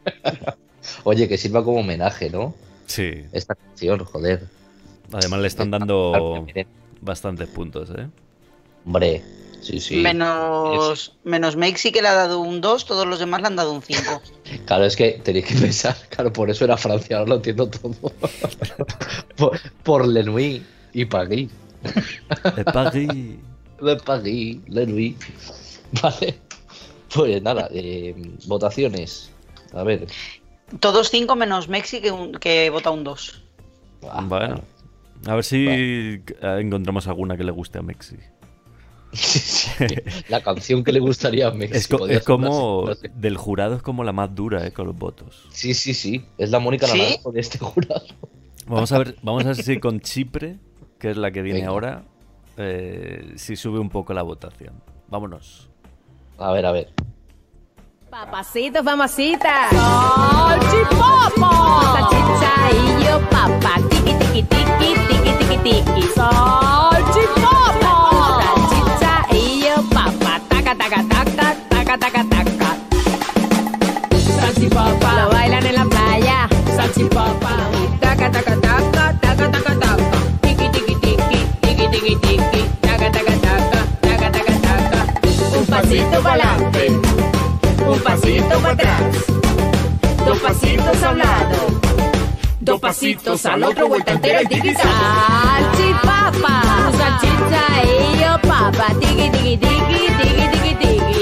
Oye, 1.03 1.27
que 1.27 1.37
sirva 1.37 1.63
como 1.63 1.79
homenaje, 1.79 2.29
¿no? 2.29 2.53
Sí. 2.85 3.25
Esta 3.33 3.55
canción, 3.55 4.05
joder. 4.05 4.47
Además 5.11 5.39
le 5.41 5.47
están 5.47 5.71
dando 5.71 6.45
bastantes 7.01 7.47
puntos, 7.49 7.89
¿eh? 7.97 8.07
Hombre, 8.85 9.23
sí, 9.61 9.79
sí. 9.79 9.97
Menos, 9.97 11.13
menos 11.23 11.55
Mexi 11.55 11.91
que 11.91 12.01
le 12.01 12.07
ha 12.07 12.13
dado 12.13 12.39
un 12.39 12.61
2, 12.61 12.85
todos 12.85 13.05
los 13.05 13.19
demás 13.19 13.41
le 13.41 13.47
han 13.47 13.55
dado 13.55 13.73
un 13.73 13.81
5. 13.81 14.21
Claro, 14.65 14.85
es 14.85 14.95
que 14.95 15.19
tenéis 15.23 15.45
que 15.45 15.55
pensar, 15.55 15.95
claro, 16.09 16.31
por 16.31 16.49
eso 16.49 16.63
era 16.63 16.77
Francia, 16.77 17.17
ahora 17.17 17.29
lo 17.31 17.35
entiendo 17.35 17.69
todo. 17.69 17.91
por, 19.35 19.59
por 19.83 20.07
Lenui 20.07 20.63
y 20.93 21.05
París. 21.05 21.49
De 22.55 22.63
París. 22.63 23.35
De 23.81 23.95
París, 23.97 24.57
Lenui. 24.67 25.15
Vale. 26.01 26.39
Pues 27.13 27.41
nada, 27.41 27.67
eh, 27.71 28.15
votaciones. 28.47 29.29
A 29.73 29.83
ver. 29.83 30.07
Todos 30.79 31.09
5 31.09 31.35
menos 31.35 31.67
Mexi 31.69 32.01
que, 32.01 32.11
un- 32.11 32.31
que 32.33 32.69
vota 32.69 32.89
un 32.89 33.03
2. 33.03 33.41
Ah, 34.09 34.21
Bueno. 34.23 34.61
A 35.25 35.35
ver 35.35 35.43
si 35.43 35.65
eh, 35.67 36.21
encontramos 36.59 37.07
alguna 37.07 37.35
que 37.37 37.43
le 37.43 37.51
guste 37.51 37.79
a 37.79 37.81
Mexi. 37.81 38.17
La 40.29 40.41
canción 40.43 40.83
que 40.83 40.91
le 40.91 40.99
gustaría 40.99 41.47
a 41.47 41.51
México. 41.51 41.75
Es, 42.07 42.23
co- 42.23 42.33
como 42.33 42.79
una- 42.81 42.89
no 42.91 42.95
sé. 42.95 43.09
del 43.15 43.37
jurado 43.37 43.75
es 43.75 43.81
como 43.81 44.03
la 44.03 44.11
más 44.11 44.33
dura, 44.35 44.65
¿eh? 44.67 44.71
Con 44.71 44.87
los 44.87 44.95
votos. 44.97 45.47
Sí, 45.51 45.73
sí, 45.73 45.93
sí. 45.93 46.25
Es 46.37 46.49
la 46.51 46.59
Mónica 46.59 46.87
¿Sí? 46.87 46.97
Naranjo 46.99 47.31
de 47.31 47.39
este 47.39 47.57
jurado. 47.57 48.05
Vamos 48.67 48.91
a 48.91 48.97
ver, 48.99 49.15
vamos 49.23 49.43
a 49.45 49.47
ver 49.47 49.55
si 49.55 49.79
con 49.79 50.01
Chipre, 50.01 50.57
que 50.99 51.11
es 51.11 51.17
la 51.17 51.31
que 51.31 51.41
viene 51.41 51.59
Venga. 51.59 51.71
ahora, 51.71 52.03
eh, 52.57 53.33
si 53.37 53.55
sube 53.55 53.79
un 53.79 53.89
poco 53.89 54.13
la 54.13 54.23
votación. 54.23 54.73
Vámonos. 55.07 55.69
A 56.37 56.51
ver, 56.51 56.65
a 56.65 56.71
ver. 56.73 56.91
Papacitos, 58.09 58.83
mamacita. 58.83 59.69
Salchipopo. 59.69 61.49
Salchicha 61.93 62.53
y 62.71 63.05
yo, 63.05 63.19
papá. 63.29 63.96
Tiki, 64.37 64.49
tiki, 64.53 64.93
tiki, 65.07 65.31
tiki, 65.33 65.33
tiki, 65.39 65.57
tiki. 65.65 66.03
Salchipopo. 66.13 67.93
Salchicha 68.45 69.13
y 69.31 69.65
yo, 69.65 69.75
papá. 69.89 70.33
Taca, 70.47 70.73
taca, 70.75 70.99
taca, 71.09 71.47
taca, 71.69 71.97
taca, 71.97 72.21
taca. 72.29 72.69
Salchipapa. 74.39 75.09
Lo 75.13 75.29
bailan 75.29 75.65
en 75.65 75.73
la 75.73 75.85
playa. 75.85 76.47
Salchipapa. 76.75 77.53
Taca, 77.99 78.31
taca, 78.31 78.55
taca, 78.61 79.13
taca, 79.19 79.51
taca, 79.51 79.73
taca. 79.73 79.97
Tiki, 80.41 80.69
tiki, 80.69 80.95
tiki, 81.01 81.39
tiki, 81.61 81.87
tiki, 81.89 82.15
tiki. 82.17 82.61
Taca, 82.81 83.11
taca, 83.11 83.33
taca, 83.41 83.81
taca, 84.01 84.31
taca, 84.31 84.53
taca. 84.61 84.99
Un 85.57 85.65
pasito 85.65 86.21
para 86.21 86.43
adelante. 86.53 86.83
Un 87.89 87.99
pasito 88.01 88.59
para 88.59 88.73
atrás, 88.73 89.01
dos 90.25 90.37
pasitos 90.39 91.03
a 91.03 91.09
un 91.09 91.17
lado, 91.17 91.57
dos 92.59 92.79
pasitos 92.79 93.45
al 93.45 93.63
otro, 93.63 93.87
vuelta 93.87 94.11
entera 94.13 94.41
y 94.43 94.45
tiki 94.47 94.73
Salchipapa, 94.73 96.61
salchicha 96.97 97.65
y 97.83 98.19
yo 98.21 98.39
papa, 98.47 98.87
tiki 98.99 99.29
tiki 99.29 99.57
tiki, 99.57 100.07
tiki 100.21 100.45
tiki 100.51 100.73
tiki, 100.75 101.16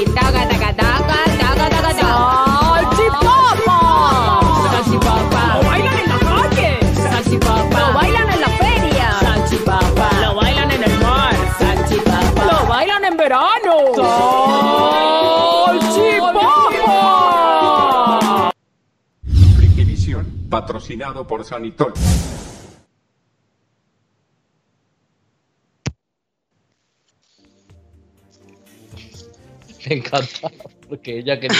patrocinado 20.49 21.25
por 21.27 21.43
Sanitol. 21.43 21.93
Me 29.87 29.95
encanta. 29.97 30.51
Porque 30.89 31.19
ella 31.19 31.39
quería 31.39 31.57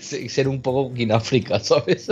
se- 0.00 0.28
ser 0.28 0.48
un 0.48 0.62
poco 0.62 0.92
África, 1.12 1.58
¿sabes? 1.60 2.08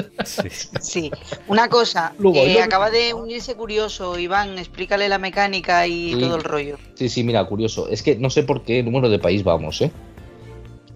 Sí, 0.81 1.11
una 1.47 1.69
cosa, 1.69 2.15
Luego, 2.19 2.39
eh, 2.39 2.61
acaba 2.63 2.91
de 2.91 3.15
unirse 3.15 3.55
curioso, 3.55 4.19
Iván, 4.19 4.59
explícale 4.59 5.09
la 5.09 5.19
mecánica 5.19 5.87
y 5.87 6.15
Sí. 6.15 6.21
todo 6.21 6.37
el 6.37 6.45
rollo. 6.45 6.79
Sí, 6.95 7.09
sí, 7.09 7.25
mira, 7.25 7.45
curioso. 7.47 7.89
Es 7.89 8.03
que 8.03 8.17
no 8.17 8.29
sé 8.31 8.43
por 8.43 8.63
qué 8.65 8.83
número 8.83 9.09
de 9.09 9.19
país 9.19 9.45
vamos, 9.45 9.81
¿eh? 9.83 9.91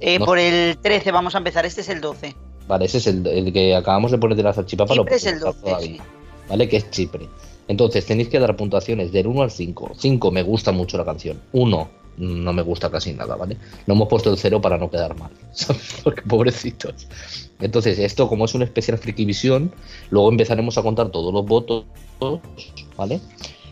Eh, 0.00 0.18
No. 0.18 0.24
Por 0.26 0.38
el 0.38 0.76
13 0.78 1.10
vamos 1.12 1.34
a 1.34 1.38
empezar, 1.38 1.64
este 1.64 1.80
es 1.82 1.88
el 1.88 2.00
12. 2.00 2.34
Vale, 2.66 2.86
ese 2.86 2.98
es 2.98 3.06
el, 3.06 3.26
el 3.26 3.52
que 3.52 3.74
acabamos 3.74 4.10
de 4.10 4.18
poner 4.18 4.36
de 4.36 4.42
la 4.42 4.52
salchipapa. 4.52 4.94
lo 4.94 5.02
Chipre 5.02 5.16
es 5.16 5.26
el 5.26 5.38
podemos 5.40 5.62
12, 5.62 5.66
usar 5.66 5.80
todavía, 5.80 6.04
¿Vale? 6.48 6.68
Que 6.68 6.76
es 6.76 6.90
Chipre. 6.90 7.28
Entonces 7.68 8.04
tenéis 8.06 8.28
que 8.28 8.38
dar 8.38 8.56
puntuaciones 8.56 9.12
del 9.12 9.26
1 9.26 9.42
al 9.42 9.50
5. 9.50 9.92
5 9.96 10.30
me 10.30 10.42
gusta 10.42 10.72
mucho 10.72 10.98
la 10.98 11.04
canción. 11.04 11.40
1 11.52 12.04
no 12.16 12.52
me 12.52 12.62
gusta 12.62 12.90
casi 12.90 13.12
nada, 13.12 13.36
¿vale? 13.36 13.56
No 13.86 13.94
hemos 13.94 14.08
puesto 14.08 14.30
el 14.30 14.38
0 14.38 14.60
para 14.60 14.78
no 14.78 14.90
quedar 14.90 15.18
mal, 15.18 15.30
¿sabes? 15.52 16.00
Porque 16.02 16.22
pobrecitos. 16.22 17.08
Entonces, 17.60 17.98
esto 17.98 18.28
como 18.28 18.44
es 18.44 18.54
un 18.54 18.62
especial 18.62 18.98
Frikivisión, 18.98 19.72
luego 20.10 20.30
empezaremos 20.30 20.76
a 20.78 20.82
contar 20.82 21.10
todos 21.10 21.32
los 21.32 21.44
votos, 21.44 21.84
¿vale? 22.96 23.20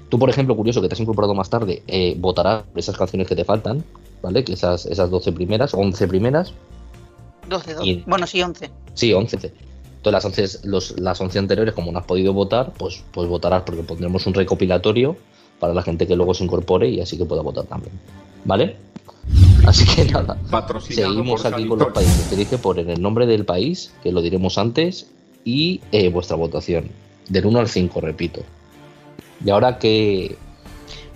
Tú, 0.08 0.18
por 0.18 0.28
ejemplo, 0.28 0.56
curioso 0.56 0.82
que 0.82 0.88
te 0.88 0.94
has 0.94 1.00
incorporado 1.00 1.34
más 1.34 1.48
tarde, 1.48 1.82
eh, 1.86 2.14
votarás 2.18 2.64
por 2.64 2.78
esas 2.78 2.96
canciones 2.96 3.26
que 3.26 3.36
te 3.36 3.44
faltan, 3.44 3.84
¿vale? 4.22 4.44
Que 4.44 4.52
esas, 4.52 4.86
esas 4.86 5.10
12 5.10 5.32
primeras, 5.32 5.72
11 5.74 6.06
primeras, 6.08 6.52
12, 7.48 7.74
12. 7.74 7.86
Y- 7.88 8.04
Bueno, 8.06 8.26
sí, 8.26 8.42
11. 8.42 8.70
Sí, 8.94 9.12
11. 9.12 9.36
Entonces 9.36 10.12
las 10.12 10.24
11, 10.24 10.68
los- 10.68 11.00
las 11.00 11.20
11 11.20 11.38
anteriores, 11.38 11.74
como 11.74 11.92
no 11.92 11.98
has 12.00 12.04
podido 12.06 12.32
votar, 12.32 12.72
pues, 12.76 13.04
pues 13.12 13.28
votarás 13.28 13.62
porque 13.62 13.82
pondremos 13.82 14.26
un 14.26 14.34
recopilatorio 14.34 15.16
para 15.60 15.72
la 15.74 15.82
gente 15.82 16.06
que 16.06 16.16
luego 16.16 16.34
se 16.34 16.42
incorpore 16.44 16.88
y 16.88 17.00
así 17.00 17.16
que 17.16 17.24
pueda 17.24 17.42
votar 17.42 17.64
también. 17.66 17.92
¿Vale? 18.44 18.76
Así 19.64 19.84
que 19.86 20.04
nada, 20.10 20.36
seguimos 20.80 21.42
por 21.42 21.54
aquí 21.54 21.68
con 21.68 21.78
los 21.78 21.92
países. 21.92 22.28
Te 22.28 22.34
dije 22.34 22.58
poner 22.58 22.90
el 22.90 23.00
nombre 23.00 23.26
del 23.26 23.44
país, 23.44 23.94
que 24.02 24.10
lo 24.10 24.20
diremos 24.20 24.58
antes, 24.58 25.06
y 25.44 25.80
eh, 25.92 26.08
vuestra 26.08 26.34
votación. 26.36 26.90
Del 27.28 27.46
1 27.46 27.60
al 27.60 27.68
5, 27.68 28.00
repito. 28.00 28.42
Y 29.44 29.50
ahora 29.50 29.78
que... 29.78 30.36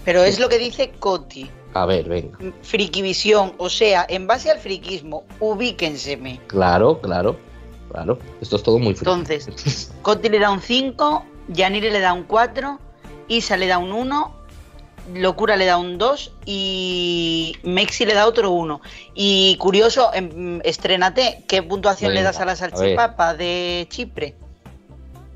Pero 0.04 0.22
es 0.22 0.38
lo 0.38 0.48
que 0.48 0.58
dice 0.58 0.92
Coti. 1.00 1.50
A 1.82 1.84
ver, 1.84 2.08
venga. 2.08 2.38
Frikivisión, 2.62 3.52
o 3.58 3.68
sea, 3.68 4.06
en 4.08 4.26
base 4.26 4.50
al 4.50 4.58
friquismo, 4.58 5.24
ubíquenseme. 5.40 6.40
Claro, 6.46 7.00
claro, 7.02 7.36
claro. 7.90 8.18
Esto 8.40 8.56
es 8.56 8.62
todo 8.62 8.78
muy 8.78 8.94
frío. 8.94 9.12
Entonces, 9.12 9.92
Coti 10.02 10.30
le 10.30 10.38
da 10.38 10.50
un 10.50 10.62
5, 10.62 11.24
Yanire 11.48 11.90
le 11.90 12.00
da 12.00 12.14
un 12.14 12.22
4, 12.22 12.78
Isa 13.28 13.58
le 13.58 13.66
da 13.66 13.76
un 13.76 13.92
1, 13.92 14.34
Locura 15.16 15.56
le 15.56 15.66
da 15.66 15.76
un 15.76 15.98
2 15.98 16.32
y 16.46 17.56
Mexi 17.62 18.06
le 18.06 18.14
da 18.14 18.26
otro 18.26 18.52
1. 18.52 18.80
Y 19.14 19.56
curioso, 19.58 20.10
em, 20.14 20.60
estrénate, 20.64 21.44
¿qué 21.46 21.62
puntuación 21.62 22.14
le 22.14 22.22
das 22.22 22.40
a 22.40 22.46
la 22.46 22.52
a 22.52 22.56
salchipapa 22.56 23.34
de 23.34 23.86
Chipre? 23.90 24.34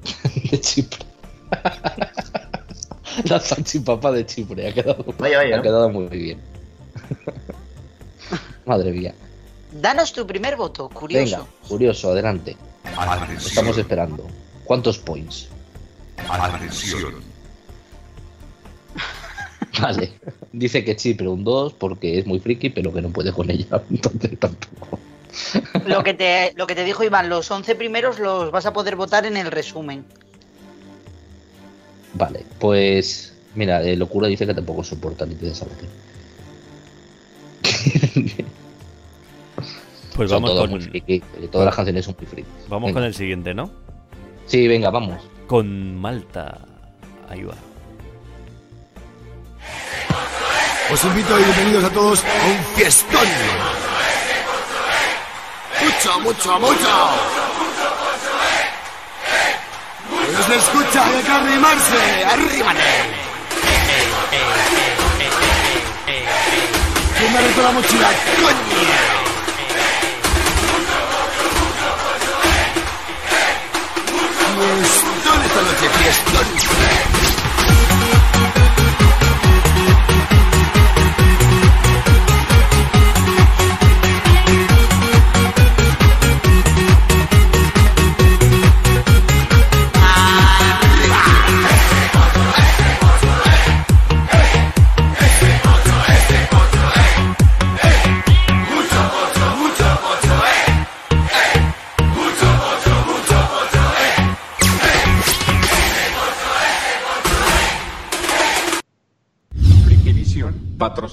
de 0.51 0.61
Chipre. 0.61 1.05
La 3.25 3.41
salchipapa 3.41 4.13
de 4.13 4.27
Chipre 4.27 4.69
ha 4.69 4.73
quedado, 4.75 5.05
Vaya, 5.19 5.39
vaya. 5.39 5.59
ha 5.59 5.63
quedado 5.63 5.89
muy 5.91 6.07
bien. 6.09 6.41
Madre 8.67 8.93
mía. 8.93 9.15
Danos 9.73 10.13
tu 10.13 10.27
primer 10.27 10.57
voto, 10.57 10.89
curioso. 10.89 11.37
Venga, 11.39 11.51
curioso, 11.69 12.11
adelante. 12.13 12.57
Estamos 13.37 13.79
esperando. 13.79 14.27
¿Cuántos 14.65 14.99
points? 14.99 15.49
Atención. 16.29 17.15
Vale. 19.81 20.13
Dice 20.53 20.85
que 20.85 20.97
Chipre 20.97 21.29
un 21.29 21.45
2 21.45 21.75
porque 21.75 22.19
es 22.19 22.27
muy 22.27 22.41
friki, 22.41 22.71
pero 22.71 22.93
que 22.93 23.01
no 23.01 23.11
puede 23.11 23.33
con 23.33 23.51
ella. 23.51 23.83
Entonces 23.91 24.39
tampoco. 24.39 24.99
Lo 25.87 26.03
que, 26.03 26.15
te, 26.15 26.53
lo 26.57 26.67
que 26.67 26.75
te 26.75 26.85
dijo 26.85 27.05
Iván, 27.05 27.29
los 27.29 27.51
11 27.51 27.77
primeros 27.77 28.19
los 28.19 28.51
vas 28.51 28.67
a 28.67 28.73
poder 28.73 28.97
votar 28.97 29.27
en 29.27 29.37
el 29.37 29.51
resumen. 29.51 30.05
Vale, 32.15 32.45
pues. 32.59 33.35
Mira, 33.55 33.83
eh, 33.83 33.97
Locura 33.97 34.29
dice 34.29 34.47
que 34.47 34.55
tampoco 34.55 34.85
soporta 34.85 35.27
ni 35.27 35.35
te 35.35 35.55
sabote. 35.55 35.87
Pues 40.17 40.29
Son 40.29 40.43
vamos 40.43 40.61
con, 40.61 40.71
muy 40.71 40.81
friki, 40.83 41.15
eh, 41.15 41.49
Todas 41.51 41.65
las 41.67 41.75
canciones 41.75 42.05
son 42.05 42.15
muy 42.19 42.27
friki. 42.27 42.49
vamos 42.69 42.89
Venga. 42.89 43.01
con 43.01 43.05
el 43.07 43.15
siguiente, 43.15 43.55
¿no? 43.55 43.71
Sí, 44.47 44.69
venga, 44.69 44.91
vamos. 44.91 45.23
Con 45.47 45.97
Malta. 45.97 46.59
Ahí 47.29 47.43
va. 47.43 47.55
Os 50.93 51.05
invito 51.05 51.41
y 51.41 51.45
bienvenidos 51.45 51.85
a 51.85 51.91
todos 51.91 52.23
a 52.25 52.47
un 52.49 52.65
fiestón. 52.77 53.27
Mucho, 55.83 56.21
mucho, 56.21 56.61
mucho. 56.61 57.50
Se 60.47 60.57
escucha, 60.57 61.07
hay 61.07 61.23
que 61.23 61.31
arrimarse. 61.31 62.25
Arrímate. 62.25 62.81
¿Quién 67.19 67.33
me 67.33 67.39
ha 67.39 67.43
la 67.63 67.73
mochila? 67.73 68.09
¡Coño! 68.41 69.21
Fiestón 74.61 75.43
esta 75.43 75.63
noche, 75.63 75.89
fiestón. 75.99 76.47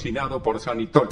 Patrocinado 0.07 0.41
por 0.41 0.59
Sanitol. 0.59 1.09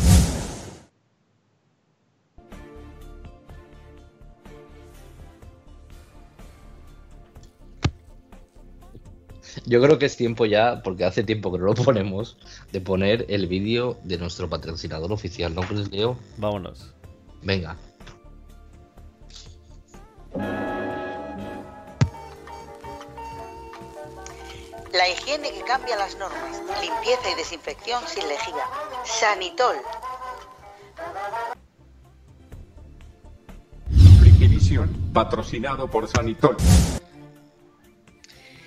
Yo 9.65 9.81
creo 9.81 9.97
que 9.97 10.05
es 10.05 10.15
tiempo 10.15 10.45
ya, 10.45 10.81
porque 10.83 11.05
hace 11.05 11.23
tiempo 11.23 11.51
que 11.51 11.57
no 11.57 11.65
lo 11.65 11.73
ponemos, 11.75 12.37
de 12.71 12.81
poner 12.81 13.25
el 13.29 13.47
vídeo 13.47 13.97
de 14.03 14.17
nuestro 14.17 14.49
patrocinador 14.49 15.11
oficial, 15.11 15.53
¿no 15.55 15.61
crees, 15.61 15.91
Leo? 15.91 16.17
Vámonos. 16.37 16.93
Venga. 17.41 17.77
La 24.97 25.09
higiene 25.09 25.51
que 25.51 25.61
cambia 25.61 25.95
las 25.97 26.17
normas. 26.17 26.61
Limpieza 26.81 27.29
y 27.31 27.35
desinfección 27.35 28.01
sin 28.07 28.27
lejía. 28.27 28.63
Sanitol. 29.03 29.75
Frikivisión, 34.19 35.11
patrocinado 35.13 35.89
por 35.89 36.07
Sanitol. 36.07 36.55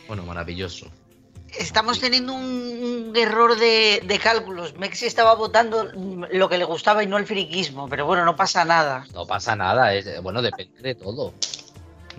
Bueno, 0.06 0.24
maravilloso. 0.24 0.86
Estamos 1.58 1.98
teniendo 1.98 2.34
un, 2.34 3.08
un 3.08 3.16
error 3.16 3.56
de, 3.58 4.02
de 4.04 4.18
cálculos. 4.18 4.76
Mexi 4.76 5.06
estaba 5.06 5.34
votando 5.34 5.90
lo 5.94 6.48
que 6.48 6.58
le 6.58 6.64
gustaba 6.64 7.02
y 7.02 7.06
no 7.06 7.16
el 7.16 7.26
friquismo, 7.26 7.88
pero 7.88 8.04
bueno, 8.04 8.24
no 8.24 8.36
pasa 8.36 8.64
nada. 8.66 9.06
No 9.14 9.26
pasa 9.26 9.56
nada, 9.56 9.94
es, 9.94 10.22
bueno, 10.22 10.42
depende 10.42 10.82
de 10.82 10.94
todo. 10.94 11.32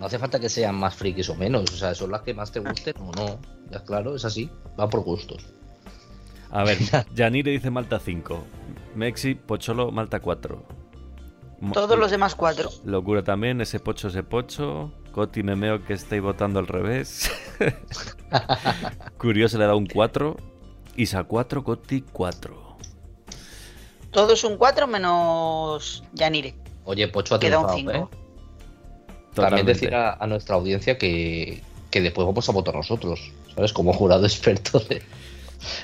No 0.00 0.06
hace 0.06 0.18
falta 0.18 0.40
que 0.40 0.48
sean 0.48 0.74
más 0.74 0.94
frikis 0.96 1.28
o 1.28 1.36
menos, 1.36 1.70
o 1.70 1.76
sea, 1.76 1.94
son 1.94 2.10
las 2.10 2.22
que 2.22 2.34
más 2.34 2.50
te 2.50 2.58
gusten 2.58 2.94
o 2.98 3.12
no. 3.12 3.38
Ya 3.70 3.82
claro, 3.84 4.14
es 4.16 4.24
así, 4.24 4.50
va 4.78 4.88
por 4.88 5.00
gustos. 5.02 5.44
A 6.50 6.64
ver, 6.64 6.78
Yanire 7.14 7.52
dice 7.52 7.70
Malta 7.70 7.98
5. 8.00 8.42
Mexi, 8.96 9.34
Pocholo, 9.36 9.90
Malta 9.92 10.20
4. 10.20 10.62
Mo- 11.60 11.72
Todos 11.74 11.98
los 11.98 12.10
demás 12.10 12.34
cuatro. 12.34 12.70
Locura 12.84 13.22
también, 13.22 13.60
ese 13.60 13.78
pocho, 13.80 14.08
ese 14.08 14.22
pocho. 14.22 14.92
Coti 15.12 15.42
memeo 15.42 15.84
que 15.84 15.92
estáis 15.92 16.22
votando 16.22 16.58
al 16.58 16.66
revés. 16.66 17.30
Curioso 19.18 19.58
le 19.58 19.66
da 19.66 19.74
un 19.74 19.86
4. 19.86 20.36
Isa 20.96 21.24
4, 21.24 21.64
Coti 21.64 22.02
4. 22.12 22.76
Todos 24.10 24.42
un 24.44 24.56
4 24.56 24.86
menos 24.86 26.02
Yanire. 26.14 26.54
Oye, 26.84 27.08
Pocho 27.08 27.34
ha 27.34 27.40
Queda 27.40 27.58
un 27.60 27.66
triunfado, 27.68 28.08
cinco. 28.08 28.10
¿eh? 28.14 29.34
También 29.34 29.66
decir 29.66 29.94
a, 29.94 30.14
a 30.14 30.26
nuestra 30.26 30.56
audiencia 30.56 30.98
que, 30.98 31.62
que 31.90 32.00
después 32.00 32.26
vamos 32.26 32.48
a 32.48 32.52
votar 32.52 32.74
nosotros, 32.74 33.32
¿sabes? 33.54 33.72
Como 33.72 33.92
jurado 33.92 34.24
experto 34.24 34.78
de, 34.80 35.02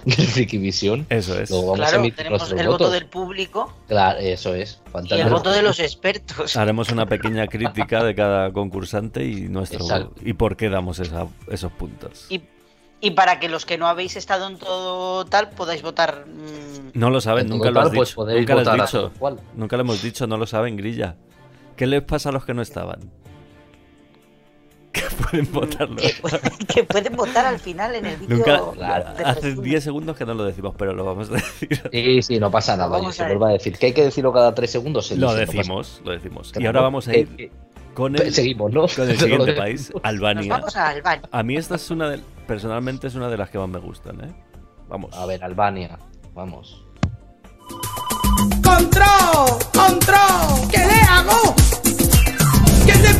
de 0.04 0.14
Frikivisión. 0.16 1.06
Eso 1.10 1.38
es. 1.38 1.50
Luego 1.50 1.72
vamos 1.72 1.88
Claro, 1.90 2.02
tenemos 2.14 2.52
el 2.52 2.66
voto 2.68 2.90
del 2.90 3.06
público 3.06 3.72
Claro, 3.88 4.18
eso 4.20 4.54
es. 4.54 4.80
y 4.86 4.90
Faltan 4.90 5.18
el 5.20 5.28
voto 5.30 5.50
de 5.50 5.62
los 5.62 5.80
expertos. 5.80 6.56
Haremos 6.56 6.90
una 6.90 7.06
pequeña 7.06 7.46
crítica 7.46 8.02
de 8.04 8.14
cada 8.14 8.52
concursante 8.52 9.24
y 9.24 9.48
nuestro 9.48 9.80
Exacto. 9.80 10.14
y 10.24 10.32
por 10.32 10.56
qué 10.56 10.68
damos 10.70 10.98
esa- 10.98 11.26
esos 11.50 11.72
puntos. 11.72 12.26
Y, 12.30 12.42
y 13.00 13.10
para 13.10 13.38
que 13.40 13.48
los 13.50 13.66
que 13.66 13.76
no 13.76 13.86
habéis 13.88 14.16
estado 14.16 14.46
en 14.48 14.56
todo 14.58 15.24
tal 15.26 15.50
podáis 15.50 15.82
votar. 15.82 16.24
mm, 16.26 16.92
No 16.98 17.10
lo 17.10 17.20
saben, 17.20 17.44
En 17.46 17.50
nunca 17.50 17.70
lo 17.70 17.80
has 17.80 17.88
tal, 17.88 17.96
pues 17.96 18.08
dicho. 18.10 18.24
Nunca 18.26 18.54
lo 18.54 18.60
has 18.70 18.90
dicho. 18.92 19.12
Nunca 19.54 19.76
lo 19.76 19.82
hemos 19.82 20.02
dicho, 20.02 20.26
no 20.26 20.36
lo 20.38 20.46
saben, 20.46 20.76
Grilla. 20.76 21.16
¿Qué 21.76 21.86
les 21.86 22.02
pasa 22.02 22.30
a 22.30 22.32
los 22.32 22.46
que 22.46 22.54
no 22.54 22.62
estaban? 22.62 23.00
¿Qué 24.96 25.02
pueden 25.30 25.52
votarlo. 25.52 25.96
que 26.72 26.84
pueden 26.84 27.14
votar 27.16 27.44
al 27.46 27.58
final 27.58 27.94
en 27.94 28.06
el 28.06 28.16
vídeo. 28.16 28.36
Nunca, 28.38 28.98
hace 29.24 29.40
resumen. 29.48 29.62
10 29.70 29.84
segundos 29.84 30.16
que 30.16 30.24
no 30.24 30.32
lo 30.34 30.44
decimos, 30.44 30.74
pero 30.78 30.92
lo 30.94 31.04
vamos 31.04 31.28
a 31.30 31.34
decir. 31.34 31.82
Sí, 31.92 32.22
sí, 32.22 32.38
no 32.40 32.50
pasa 32.50 32.76
nada. 32.76 32.88
Vamos 32.88 33.16
Yo 33.16 33.24
se 33.24 33.28
vuelvo 33.28 33.46
a 33.46 33.50
decir 33.50 33.76
que 33.78 33.86
hay 33.86 33.92
que 33.92 34.04
decirlo 34.04 34.32
cada 34.32 34.54
tres 34.54 34.70
segundos. 34.70 35.06
se 35.08 35.16
Lo 35.16 35.28
dice, 35.34 35.40
no 35.40 35.46
pasa 35.46 35.56
decimos, 35.58 36.00
lo 36.04 36.10
decimos. 36.12 36.52
Que 36.52 36.62
Y 36.62 36.66
ahora 36.66 36.80
vamos 36.80 37.08
a 37.08 37.12
que- 37.12 37.18
ir 37.20 37.28
que- 37.36 37.50
con 37.94 38.14
el, 38.16 38.32
seguimos, 38.32 38.72
¿no? 38.72 38.86
con 38.88 39.08
el 39.08 39.14
No 39.16 39.20
siguiente 39.20 39.52
lo 39.52 39.56
país, 39.58 39.90
Nos 39.94 40.04
Albania. 40.04 40.52
vamos 40.54 40.76
a 40.76 40.88
Albania. 40.88 41.28
A 41.32 41.42
mí 41.42 41.56
esta 41.56 41.76
es 41.76 41.90
una 41.90 42.10
de, 42.10 42.20
personalmente 42.46 43.06
es 43.06 43.14
una 43.14 43.28
de 43.28 43.36
las 43.38 43.48
que 43.50 43.58
más 43.58 43.68
me 43.68 43.78
gustan, 43.78 44.20
¿eh? 44.22 44.34
Vamos. 44.88 45.14
A 45.16 45.24
ver, 45.26 45.42
Albania. 45.44 45.98
Vamos. 46.34 46.82
¡Control! 48.62 49.58
¡Control! 49.74 50.68
¿Qué 50.70 50.78
le 50.78 51.00
hago? 51.08 51.54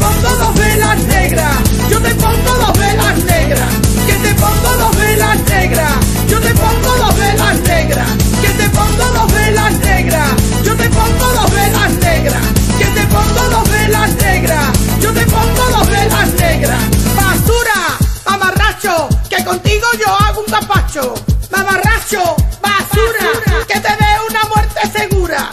Que 0.07 0.13
te 0.13 0.23
pongo 0.23 0.37
dos 0.39 0.55
velas 0.55 0.99
negras. 1.09 1.57
Yo 1.91 2.01
te 2.01 2.15
pongo 2.15 2.55
dos 2.59 2.79
velas 2.79 3.25
negras. 3.25 3.69
Que 4.07 4.13
te 4.15 4.35
pongo 4.35 4.77
dos 4.79 4.97
velas 4.97 5.39
negras. 5.49 5.93
Yo 6.29 6.41
te 6.41 6.55
pongo 6.55 6.97
dos 6.97 7.17
velas 7.17 7.61
negras. 7.61 8.09
Que 8.41 8.49
te 8.49 8.69
pongo 8.71 9.05
dos 9.13 9.33
velas 9.33 9.73
negras. 9.81 10.31
Yo 10.63 10.77
te 10.77 10.89
pongo 10.91 11.27
dos 11.35 11.51
velas 11.53 11.93
negras. 11.95 12.43
Que 12.79 12.85
te 12.85 13.07
pongo 13.07 13.49
dos 13.51 13.69
velas 13.69 14.15
negras. 14.15 14.79
Yo 15.01 15.13
te 15.13 15.27
pongo 15.27 15.65
dos 15.77 15.91
velas 15.91 16.29
negras. 16.35 16.81
Basura, 17.17 17.99
mamarracho, 18.27 19.09
que 19.29 19.45
contigo 19.45 19.87
yo 19.99 20.15
hago 20.21 20.41
un 20.41 20.47
capacho. 20.47 21.15
Mamarracho, 21.51 22.37
basura, 22.63 23.65
que 23.67 23.81
te 23.81 23.89
dé 23.89 24.13
una 24.31 24.45
muerte 24.55 24.81
segura. 24.97 25.51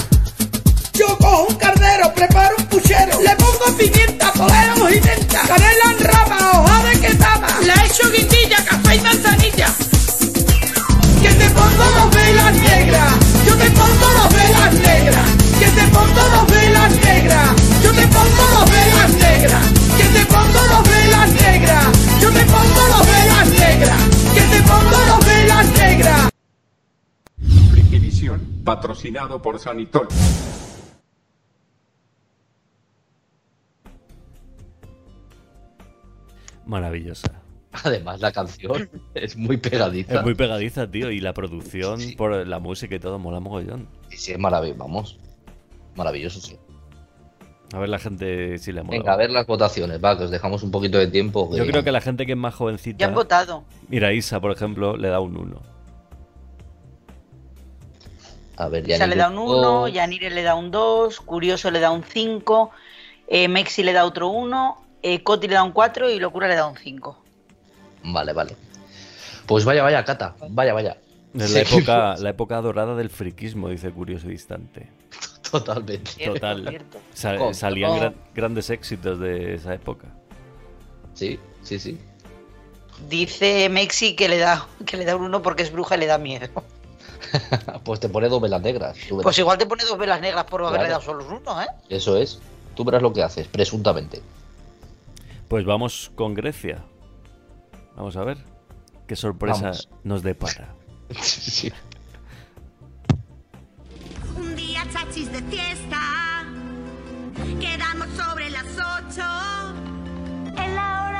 Yo 0.93 1.17
cojo 1.17 1.47
un 1.49 1.55
cardero, 1.55 2.13
pongo 3.63 3.77
pimienta, 3.77 4.31
poleo 4.33 4.89
y 4.89 5.01
menta, 5.01 5.41
canela 5.47 5.91
en 5.91 6.03
rama, 6.03 6.51
hoja 6.59 6.83
de 6.83 6.99
quetama, 6.99 7.47
le 7.61 7.73
echo 7.85 8.09
guindilla, 8.11 8.63
café 8.65 8.95
y 8.95 9.01
manzanilla. 9.01 9.67
Que 11.21 11.29
te 11.29 11.49
pongo 11.51 11.83
dos 11.97 12.15
velas 12.15 12.53
negras, 12.53 13.13
yo 13.45 13.55
te 13.55 13.69
pongo 13.71 14.07
dos 14.17 14.33
velas 14.33 14.73
negras, 14.73 15.25
que 15.59 15.67
te 15.67 15.87
pongo 15.87 16.29
dos 16.35 16.47
velas 16.51 16.91
negras, 16.91 17.49
yo 17.83 17.91
te 17.93 18.07
pongo 18.07 18.43
dos 18.53 18.71
velas 18.71 19.13
negras, 19.13 19.63
que 19.97 20.03
te 20.03 20.25
pongo 20.25 20.67
dos 20.69 20.89
velas 20.89 21.31
negras, 21.31 21.85
yo 22.21 22.31
te 22.31 22.45
pongo 22.45 22.87
dos 22.97 23.07
velas 23.07 23.47
negras, 23.59 23.99
que 24.33 24.41
te 24.41 24.61
pongo 24.63 24.97
dos 25.07 25.25
velas 25.25 25.67
negras. 25.77 26.29
Frikivisión, 27.71 28.61
patrocinado 28.65 29.41
por 29.41 29.59
Sanitol. 29.59 30.07
Maravillosa. 36.65 37.43
Además, 37.83 38.21
la 38.21 38.31
canción 38.31 38.89
es 39.13 39.35
muy 39.35 39.57
pegadiza. 39.57 40.15
Es 40.15 40.23
muy 40.23 40.35
pegadiza, 40.35 40.89
tío. 40.89 41.11
Y 41.11 41.19
la 41.19 41.33
producción, 41.33 41.99
por 42.17 42.45
la 42.45 42.59
música 42.59 42.95
y 42.95 42.99
todo, 42.99 43.19
mola 43.19 43.39
mogollón. 43.39 43.87
Sí, 44.09 44.17
sí, 44.17 44.31
es 44.33 44.39
maravilloso. 44.39 44.79
Vamos. 44.79 45.19
Maravilloso, 45.95 46.39
sí. 46.39 46.57
A 47.73 47.79
ver 47.79 47.89
la 47.89 47.97
gente 47.97 48.59
si 48.59 48.71
le 48.71 48.83
mola. 48.83 48.99
Venga, 48.99 49.13
a 49.13 49.17
ver 49.17 49.31
las 49.31 49.47
votaciones, 49.47 50.03
va, 50.03 50.15
que 50.15 50.25
os 50.25 50.31
dejamos 50.31 50.61
un 50.61 50.69
poquito 50.69 50.99
de 50.99 51.07
tiempo. 51.07 51.49
Yo 51.55 51.65
creo 51.65 51.83
que 51.83 51.91
la 51.91 52.01
gente 52.01 52.25
que 52.27 52.33
es 52.33 52.37
más 52.37 52.53
jovencita. 52.53 52.99
Ya 52.99 53.07
han 53.07 53.15
votado. 53.15 53.63
Mira, 53.89 54.13
Isa, 54.13 54.39
por 54.39 54.51
ejemplo, 54.51 54.95
le 54.95 55.07
da 55.07 55.19
un 55.19 55.35
1. 55.35 55.61
A 58.57 58.67
ver, 58.67 58.87
Isa 58.87 59.07
le 59.07 59.15
da 59.15 59.29
un 59.29 59.39
1, 59.39 59.87
Yanire 59.87 60.29
le 60.29 60.43
da 60.43 60.53
un 60.53 60.69
2, 60.69 61.19
Curioso 61.21 61.71
le 61.71 61.79
da 61.79 61.89
un 61.89 62.03
5, 62.03 62.69
eh, 63.27 63.47
Mexi 63.47 63.81
le 63.81 63.93
da 63.93 64.05
otro 64.05 64.29
1, 64.29 64.82
eh, 65.03 65.21
Coti 65.23 65.47
le 65.47 65.53
da 65.55 65.63
un 65.63 65.71
4 65.71 66.09
y 66.09 66.19
Locura 66.19 66.47
le 66.47 66.55
da 66.55 66.65
un 66.67 66.77
5. 66.77 67.17
Vale, 68.05 68.33
vale. 68.33 68.55
Pues 69.45 69.65
vaya, 69.65 69.83
vaya, 69.83 70.03
Cata. 70.03 70.35
Vaya, 70.49 70.73
vaya. 70.73 70.97
Es 71.37 71.51
la 71.51 71.61
época, 71.61 72.15
la 72.17 72.29
época 72.29 72.61
dorada 72.61 72.95
del 72.95 73.09
friquismo, 73.09 73.69
dice 73.69 73.91
Curioso 73.91 74.27
Distante. 74.27 74.89
Totalmente. 75.51 76.25
Total. 76.25 76.85
Con- 77.37 77.53
salían 77.55 77.89
con- 77.91 77.99
gran- 77.99 78.15
grandes 78.33 78.69
éxitos 78.69 79.19
de 79.19 79.55
esa 79.55 79.73
época. 79.73 80.07
Sí, 81.13 81.39
sí, 81.61 81.79
sí. 81.79 81.99
Dice 83.09 83.69
Mexi 83.69 84.15
que 84.15 84.29
le 84.29 84.37
da 84.37 84.67
que 84.85 84.97
le 84.97 85.05
da 85.05 85.15
un 85.15 85.23
1 85.23 85.41
porque 85.41 85.63
es 85.63 85.71
bruja 85.71 85.95
y 85.95 85.99
le 85.99 86.05
da 86.07 86.17
miedo. 86.17 86.47
pues 87.83 87.99
te 87.99 88.09
pone 88.09 88.29
dos 88.29 88.41
velas 88.41 88.61
negras. 88.61 88.97
Pues 89.21 89.37
igual 89.39 89.57
te 89.57 89.65
pone 89.65 89.83
dos 89.83 89.97
velas 89.97 90.21
negras 90.21 90.45
por 90.45 90.61
haberle 90.61 90.87
Claro. 90.87 90.91
dado 90.91 91.01
solo 91.03 91.39
uno, 91.41 91.61
¿eh? 91.61 91.67
Eso 91.89 92.15
es. 92.17 92.39
Tú 92.75 92.83
verás 92.83 93.01
lo 93.01 93.11
que 93.13 93.23
haces, 93.23 93.47
presuntamente. 93.47 94.21
Pues 95.47 95.65
vamos 95.65 96.11
con 96.15 96.33
Grecia. 96.33 96.83
Vamos 97.95 98.15
a 98.17 98.23
ver 98.23 98.37
qué 99.07 99.15
sorpresa 99.15 99.61
Vamos. 99.65 99.89
nos 100.03 100.23
depara. 100.23 100.73
sí. 101.21 101.71
Un 104.35 104.55
día 104.55 104.83
chachis 104.91 105.31
de 105.31 105.41
fiesta, 105.43 106.43
quedamos 107.59 108.07
sobre 108.17 108.49
las 108.49 108.65
ocho. 108.65 109.23
En 110.61 110.75
la 110.75 111.05
hora 111.07 111.12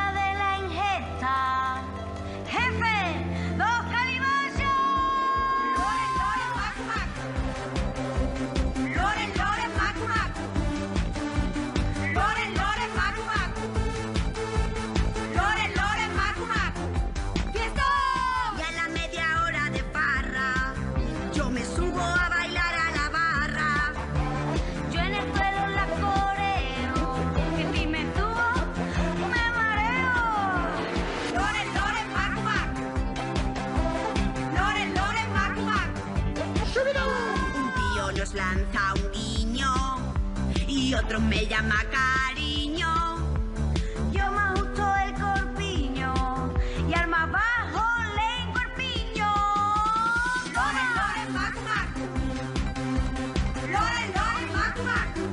me 41.20 41.46
llama 41.48 41.76
cariño. 41.92 42.88
Yo 44.12 44.32
me 44.32 44.40
ajusto 44.40 44.84
el 45.06 45.14
corpiño 45.14 46.14
y 46.90 46.94
al 46.94 47.08
más 47.08 47.32
bajo 47.32 47.84
le 48.16 48.44
encorpiño. 48.44 49.32
Lore, 50.56 50.84
lore, 50.98 51.24
macu, 51.32 51.62
macu. 51.70 52.06
Lore, 53.72 54.04
lore, 54.16 54.46
macu, 54.56 54.82
macu. 54.84 55.24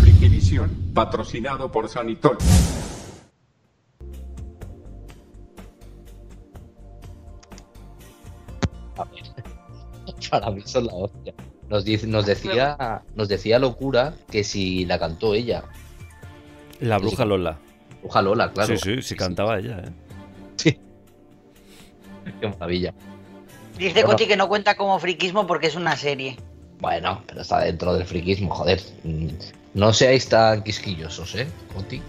Frikivisión, 0.00 0.68
patrocinado 0.94 1.70
por 1.72 1.88
Sanitol. 1.88 2.36
A 8.98 9.04
ver. 9.10 9.24
Para 10.30 10.50
mí 10.50 10.62
son 10.64 10.86
la 10.86 10.94
hostia. 10.94 11.25
Nos, 11.68 11.84
dice, 11.84 12.06
nos, 12.06 12.26
decía, 12.26 13.02
nos 13.14 13.28
decía 13.28 13.58
locura 13.58 14.14
que 14.30 14.44
si 14.44 14.84
la 14.84 14.98
cantó 14.98 15.34
ella. 15.34 15.64
La 16.80 16.98
bruja 16.98 17.24
Lola. 17.24 17.58
Bruja 18.02 18.22
Lola, 18.22 18.52
claro. 18.52 18.76
Sí, 18.76 18.96
sí, 18.96 19.02
sí 19.02 19.16
cantaba 19.16 19.58
ella, 19.58 19.82
¿eh? 19.84 19.92
Qué 22.40 22.48
maravilla. 22.48 22.94
Dice 23.78 23.94
Bueno. 23.94 24.08
Coti 24.10 24.26
que 24.26 24.36
no 24.36 24.48
cuenta 24.48 24.76
como 24.76 24.98
friquismo 24.98 25.46
porque 25.46 25.66
es 25.66 25.74
una 25.74 25.96
serie. 25.96 26.36
Bueno, 26.78 27.22
pero 27.26 27.40
está 27.40 27.60
dentro 27.60 27.94
del 27.94 28.04
friquismo, 28.04 28.54
joder. 28.54 28.80
Mm, 29.04 29.28
No 29.74 29.92
seáis 29.92 30.28
tan 30.28 30.62
quisquillosos, 30.62 31.34
¿eh, 31.34 31.46
Conti? 31.74 32.00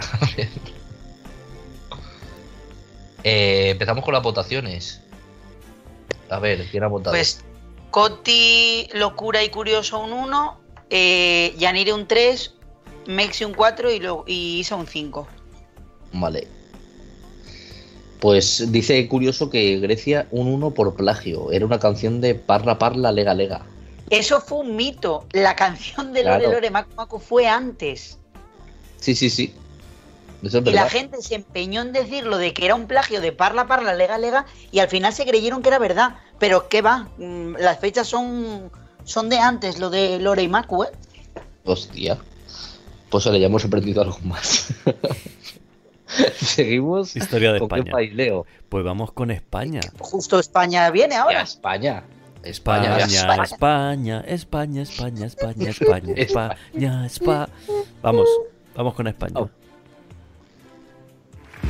A 0.20 0.36
ver. 0.36 0.48
Eh, 3.24 3.70
empezamos 3.70 4.04
con 4.04 4.14
las 4.14 4.22
votaciones. 4.22 5.02
A 6.30 6.38
ver, 6.38 6.66
¿quién 6.70 6.84
ha 6.84 6.86
votado? 6.86 7.12
Pues 7.12 7.44
Coti, 7.90 8.88
Locura 8.94 9.42
y 9.42 9.48
Curioso 9.50 9.98
un 9.98 10.12
1, 10.12 10.60
eh, 10.90 11.54
Yanire 11.58 11.92
un 11.92 12.06
3, 12.06 12.54
Mexi 13.06 13.44
un 13.44 13.54
4 13.54 13.90
y, 13.90 13.98
lo- 14.00 14.24
y 14.26 14.58
Isa 14.60 14.76
un 14.76 14.86
5. 14.86 15.26
Vale. 16.12 16.46
Pues 18.20 18.70
dice 18.70 19.08
curioso 19.08 19.48
que 19.48 19.78
Grecia 19.78 20.26
un 20.30 20.46
1 20.48 20.72
por 20.72 20.94
plagio. 20.94 21.50
Era 21.52 21.64
una 21.64 21.78
canción 21.78 22.20
de 22.20 22.34
Parla 22.34 22.78
Parla 22.78 23.12
Lega 23.12 23.32
Lega. 23.34 23.62
Eso 24.10 24.40
fue 24.40 24.58
un 24.58 24.76
mito. 24.76 25.24
La 25.32 25.56
canción 25.56 26.12
de 26.12 26.22
Lore 26.24 26.38
Claro. 26.40 26.52
Lore 26.54 26.70
Macu 26.70 26.94
Macu 26.96 27.18
fue 27.18 27.46
antes. 27.46 28.18
Sí, 28.98 29.14
sí, 29.14 29.30
sí. 29.30 29.54
Eso 30.42 30.58
es 30.58 30.66
Y 30.66 30.70
la 30.72 30.88
gente 30.88 31.20
se 31.22 31.34
empeñó 31.36 31.80
en 31.82 31.92
decirlo 31.92 32.36
de 32.36 32.52
que 32.52 32.64
era 32.66 32.74
un 32.74 32.86
plagio 32.86 33.20
de 33.20 33.32
Parla 33.32 33.66
Parla 33.66 33.94
Lega 33.94 34.18
Lega 34.18 34.46
y 34.72 34.80
al 34.80 34.88
final 34.88 35.12
se 35.14 35.24
creyeron 35.24 35.62
que 35.62 35.68
era 35.68 35.78
verdad. 35.78 36.16
Pero 36.40 36.68
¿qué 36.68 36.82
va? 36.82 37.06
Mm, 37.18 37.54
Las 37.60 37.78
fechas 37.78 38.08
son, 38.08 38.70
son 39.04 39.28
de 39.28 39.38
antes, 39.38 39.78
lo 39.78 39.90
de 39.90 40.18
Lore 40.18 40.42
y 40.42 40.48
Macu, 40.48 40.82
¿eh? 40.82 40.88
Hostia. 41.64 42.18
Pues 43.10 43.26
le 43.26 43.44
hemos 43.44 43.64
aprendido 43.64 44.02
algo 44.02 44.18
más. 44.24 44.72
Seguimos. 46.34 47.14
Historia 47.14 47.52
de 47.52 47.60
¿Con 47.60 47.68
qué 47.68 47.76
España. 47.76 47.92
país, 47.92 48.14
Leo? 48.14 48.46
Pues 48.68 48.84
vamos 48.84 49.12
con 49.12 49.30
España. 49.30 49.80
Justo 50.00 50.38
España 50.40 50.90
viene 50.90 51.14
Ya, 51.14 51.22
ahora. 51.22 51.42
España. 51.42 52.02
España, 52.42 52.96
España, 52.96 53.44
España, 53.44 54.24
España, 54.26 54.82
España, 54.82 55.28
España, 55.28 55.68
España, 55.70 55.70
España, 55.70 56.14
España, 56.16 57.06
España. 57.06 57.48
Vamos, 58.02 58.28
vamos 58.74 58.94
con 58.94 59.06
España. 59.08 59.34
Vamos 59.34 59.50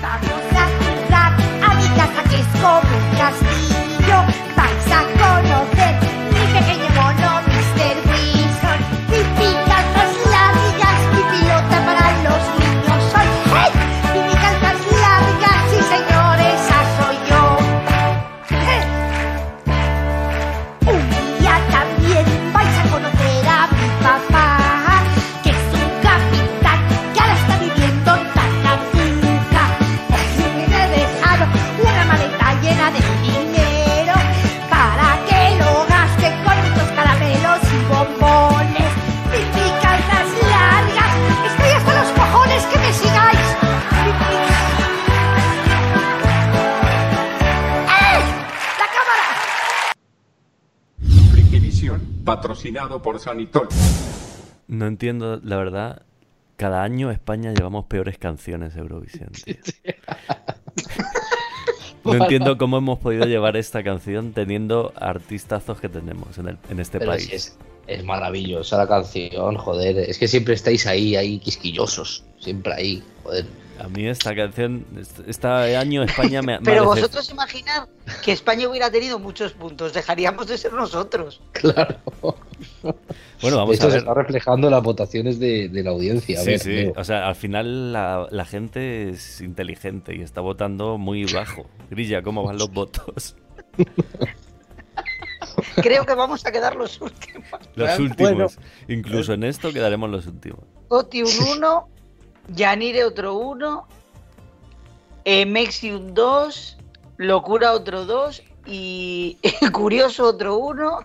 a 0.01 0.69
jugar 0.79 1.33
a 1.65 1.75
mi 1.75 1.89
casa 1.97 2.23
que 2.31 2.37
es 2.37 2.47
como 2.63 2.79
un 2.79 3.17
castillo. 3.19 4.50
Patrocinado 52.35 53.03
por 53.03 53.19
Sanitol. 53.19 53.67
No 54.69 54.87
entiendo, 54.87 55.41
la 55.43 55.57
verdad, 55.57 56.03
cada 56.57 56.85
año 56.85 57.11
España 57.11 57.53
llevamos 57.53 57.87
peores 57.87 58.19
canciones 58.19 58.75
de 58.75 58.81
Eurovisión. 58.83 59.31
tío. 59.33 59.57
No 62.05 62.15
entiendo 62.15 62.57
cómo 62.59 62.79
hemos 62.79 62.99
podido 62.99 63.27
llevar 63.27 63.57
esta 63.59 63.83
canción 63.83 64.33
teniendo 64.33 64.93
artistazos 64.97 65.81
que 65.81 65.89
tenemos 65.91 66.39
en, 66.39 66.49
el- 66.49 66.59
en 66.71 66.81
este 66.81 66.99
Pero 66.99 67.11
país. 67.11 67.27
si 67.27 67.35
es, 67.35 67.59
es 67.89 68.05
maravillosa 68.05 68.79
la 68.79 68.89
canción, 68.89 69.57
joder. 69.57 69.99
Es 69.99 70.17
que 70.19 70.27
siempre 70.27 70.55
estáis 70.55 70.87
ahí, 70.87 71.15
ahí 71.17 71.39
quisquillosos. 71.41 72.25
Siempre 72.39 72.73
ahí, 72.73 73.03
joder. 73.23 73.45
A 73.79 73.89
mí 73.89 74.07
esta 74.07 74.35
canción, 74.37 74.85
este- 75.01 75.23
este 75.31 75.47
año 75.49 76.03
España 76.03 76.43
me, 76.43 76.61
Pero 76.61 76.85
vosotros 76.85 77.31
imaginad 77.31 77.89
que 78.23 78.33
España 78.33 78.69
hubiera 78.69 78.91
tenido 78.91 79.19
muchos 79.19 79.53
puntos, 79.53 79.95
dejaríamos 79.95 80.47
de 80.49 80.59
ser 80.59 80.75
nosotros. 80.75 81.41
Claro. 81.53 81.97
Bueno, 83.41 83.57
vamos 83.57 83.73
Esto 83.73 83.87
a 83.87 83.91
se 83.91 83.97
ver. 83.97 84.03
está 84.03 84.13
reflejando 84.13 84.67
en 84.67 84.73
las 84.73 84.83
votaciones 84.83 85.39
de, 85.39 85.71
de 85.71 85.83
la 85.83 85.91
audiencia. 85.93 86.39
A 86.41 86.43
Sí, 86.43 86.51
ver, 86.51 86.59
sí. 86.59 86.93
O 86.95 87.05
sea, 87.05 87.27
al 87.27 87.35
final 87.37 87.93
la, 87.95 88.27
la 88.31 88.45
gente 88.45 89.09
es 89.09 89.41
inteligente 89.41 90.15
y 90.15 90.21
está 90.21 90.43
votando 90.43 90.99
muy 90.99 91.25
bajo. 91.25 91.65
Grilla, 91.91 92.21
¿cómo 92.23 92.45
van 92.45 92.59
los 92.59 92.71
votos? 92.71 93.35
Creo 95.77 96.05
que 96.05 96.15
vamos 96.15 96.45
a 96.47 96.53
quedar 96.53 96.77
los 96.77 97.01
últimos. 97.01 97.47
Los 97.75 97.89
Bueno. 97.99 98.05
últimos. 98.05 98.59
Incluso 98.89 99.33
en 99.33 99.45
esto 99.45 99.73
quedaremos 99.73 100.11
los 100.11 100.27
últimos. 100.27 100.61
Oti 100.89 101.23
un 101.23 101.31
1, 101.57 101.89
Yanire 102.55 103.05
otro 103.05 103.37
1, 103.37 103.87
eh, 105.25 105.47
Mexi 105.47 105.91
un 105.91 106.15
2, 106.15 106.77
Locura 107.19 107.73
otro 107.73 108.05
2 108.05 108.43
y 108.67 109.39
Curioso 109.73 110.27
otro 110.27 110.59
1. 110.59 110.99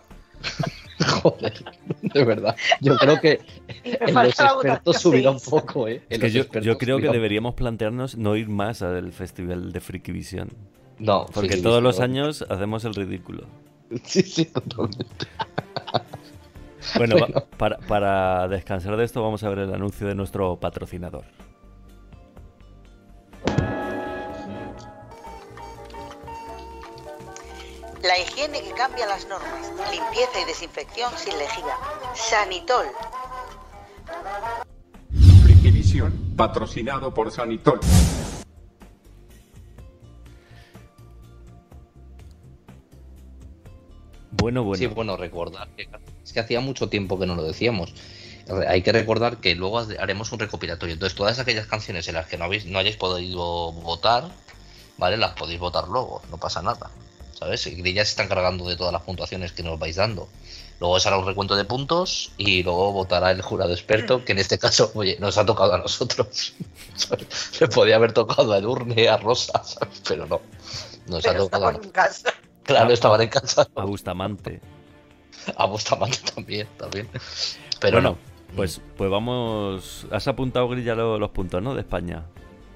De 2.01 2.23
verdad. 2.23 2.55
Yo 2.81 2.95
creo 2.97 3.19
que 3.19 3.41
en 3.83 4.13
los 4.13 4.39
expertos 4.39 5.01
subirá 5.01 5.31
un 5.31 5.39
poco, 5.39 5.87
¿eh? 5.87 6.01
Es 6.09 6.19
que 6.19 6.31
yo, 6.31 6.47
creo 6.47 6.99
que 6.99 7.09
deberíamos 7.09 7.55
plantearnos 7.55 8.17
no 8.17 8.35
ir 8.35 8.47
más 8.47 8.81
al 8.81 9.11
festival 9.11 9.71
de 9.73 9.81
Frikivisión. 9.81 10.49
No, 10.97 11.25
Porque 11.33 11.57
todos 11.57 11.83
los 11.83 11.99
años 11.99 12.45
hacemos 12.49 12.85
el 12.85 12.95
ridículo. 12.95 13.45
Sí, 14.03 14.21
sí, 14.21 14.45
totalmente. 14.45 15.27
Bueno, 16.97 17.15
va- 17.15 17.27
Bueno. 17.27 17.45
para, 17.57 17.77
para 17.79 18.47
descansar 18.47 18.95
de 18.97 19.03
esto 19.03 19.21
vamos 19.23 19.43
a 19.43 19.49
ver 19.49 19.59
el 19.59 19.73
anuncio 19.73 20.07
de 20.07 20.15
nuestro 20.15 20.59
patrocinador. 20.59 21.25
La 28.03 28.19
higiene 28.19 28.61
que 28.61 28.71
cambia 28.71 29.05
las 29.07 29.27
normas. 29.27 29.71
Limpieza 29.91 30.39
y 30.41 30.45
desinfección 30.45 31.11
sin 31.17 31.37
lejía. 31.37 31.75
Sanitol. 32.13 32.85
Frikivisión, 35.43 36.33
patrocinado 36.37 37.13
por 37.13 37.31
Sanitol. 37.31 37.79
Bueno, 44.31 44.63
bueno. 44.63 44.77
Sí, 44.77 44.87
bueno, 44.87 45.17
recordar 45.17 45.67
que 45.75 45.87
es 46.25 46.33
que 46.33 46.39
hacía 46.39 46.59
mucho 46.59 46.89
tiempo 46.89 47.19
que 47.19 47.25
no 47.25 47.35
lo 47.35 47.43
decíamos. 47.43 47.93
Hay 48.67 48.81
que 48.81 48.91
recordar 48.91 49.37
que 49.37 49.55
luego 49.55 49.79
haremos 49.79 50.31
un 50.31 50.39
recopilatorio. 50.39 50.93
Entonces, 50.93 51.15
todas 51.15 51.39
aquellas 51.39 51.67
canciones 51.67 52.07
en 52.07 52.15
las 52.15 52.27
que 52.27 52.37
no, 52.37 52.45
habéis, 52.45 52.65
no 52.65 52.79
hayáis 52.79 52.97
podido 52.97 53.71
votar, 53.71 54.29
¿vale? 54.97 55.17
Las 55.17 55.33
podéis 55.33 55.59
votar 55.59 55.87
luego, 55.87 56.21
no 56.29 56.37
pasa 56.37 56.61
nada. 56.61 56.91
¿Sabes? 57.33 57.67
Y 57.67 57.93
ya 57.93 58.05
se 58.05 58.11
están 58.11 58.27
cargando 58.27 58.67
de 58.67 58.77
todas 58.77 58.93
las 58.93 59.01
puntuaciones 59.01 59.51
que 59.51 59.61
nos 59.61 59.77
vais 59.77 59.95
dando. 59.95 60.29
Luego 60.79 60.99
se 60.99 61.07
hará 61.07 61.17
un 61.17 61.25
recuento 61.25 61.55
de 61.55 61.65
puntos 61.65 62.31
y 62.37 62.63
luego 62.63 62.91
votará 62.91 63.31
el 63.31 63.41
jurado 63.41 63.71
experto, 63.71 64.23
que 64.23 64.33
en 64.33 64.39
este 64.39 64.57
caso, 64.57 64.91
oye, 64.95 65.17
nos 65.19 65.37
ha 65.37 65.45
tocado 65.45 65.73
a 65.73 65.77
nosotros. 65.77 66.53
¿sabes? 66.95 67.27
Le 67.59 67.67
podía 67.67 67.95
haber 67.97 68.13
tocado 68.13 68.53
a 68.53 68.57
Edurne, 68.57 69.07
a 69.07 69.17
Rosa, 69.17 69.63
¿sabes? 69.63 70.01
pero 70.07 70.25
no. 70.27 70.41
Nos 71.07 71.25
ha 71.25 71.35
tocado 71.35 71.67
a 71.67 71.71
estaban 71.71 71.83
en 71.83 71.91
casa. 71.91 72.33
Claro, 72.63 72.91
estaban 72.91 73.21
en 73.21 73.29
casa. 73.29 73.67
A 73.75 73.85
Bustamante. 73.85 74.61
A 75.57 75.65
Bustamante 75.65 76.19
también, 76.33 76.67
también. 76.77 77.07
Pero 77.79 77.97
bueno, 77.97 78.09
no. 78.11 78.55
pues, 78.55 78.81
pues 78.97 79.09
vamos. 79.09 80.07
Has 80.11 80.27
apuntado, 80.27 80.67
Grilla, 80.69 80.95
lo- 80.95 81.19
los 81.19 81.29
puntos, 81.31 81.61
¿no? 81.61 81.73
De 81.75 81.81
España. 81.81 82.23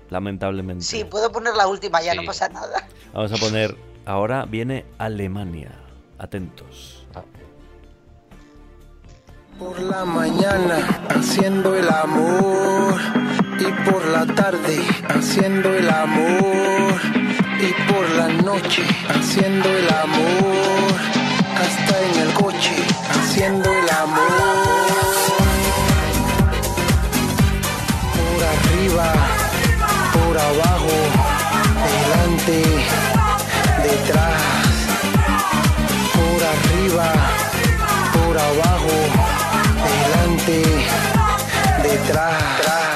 Lamentablemente. 0.09 0.83
Sí, 0.83 1.03
puedo 1.03 1.31
poner 1.31 1.55
la 1.55 1.67
última, 1.67 2.01
ya 2.01 2.11
Sí. 2.13 2.17
no 2.17 2.23
pasa 2.25 2.49
nada. 2.49 2.87
Vamos 3.13 3.31
a 3.31 3.37
poner. 3.37 3.75
Ahora 4.05 4.45
viene 4.45 4.85
Alemania. 4.97 5.71
Atentos. 6.17 7.05
Por 9.59 9.77
la 9.81 10.05
mañana 10.05 11.03
haciendo 11.09 11.75
el 11.75 11.89
amor 11.89 12.95
y 13.59 13.89
por 13.91 14.05
la 14.07 14.25
tarde 14.33 14.79
haciendo 15.09 15.73
el 15.75 15.89
amor 15.89 16.93
y 17.59 17.91
por 17.91 18.09
la 18.11 18.29
noche 18.29 18.83
haciendo 19.09 19.67
el 19.69 19.89
amor 19.89 20.95
hasta 21.61 22.01
en 22.01 22.19
el 22.27 22.33
coche 22.33 22.75
haciendo 23.09 23.71
el 23.71 23.89
amor 23.89 24.59
por 28.17 28.39
arriba 28.55 29.13
por 30.13 30.37
abajo 30.37 30.95
delante 31.89 32.57
detrás 33.83 34.41
por 36.15 36.39
arriba 36.55 37.13
por 38.13 38.37
abajo 38.37 39.39
delante, 39.83 40.63
detrás. 41.83 42.88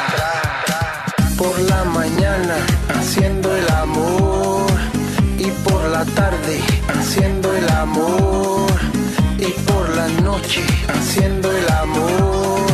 Haciendo 11.15 11.51
el 11.51 11.69
amor 11.69 12.71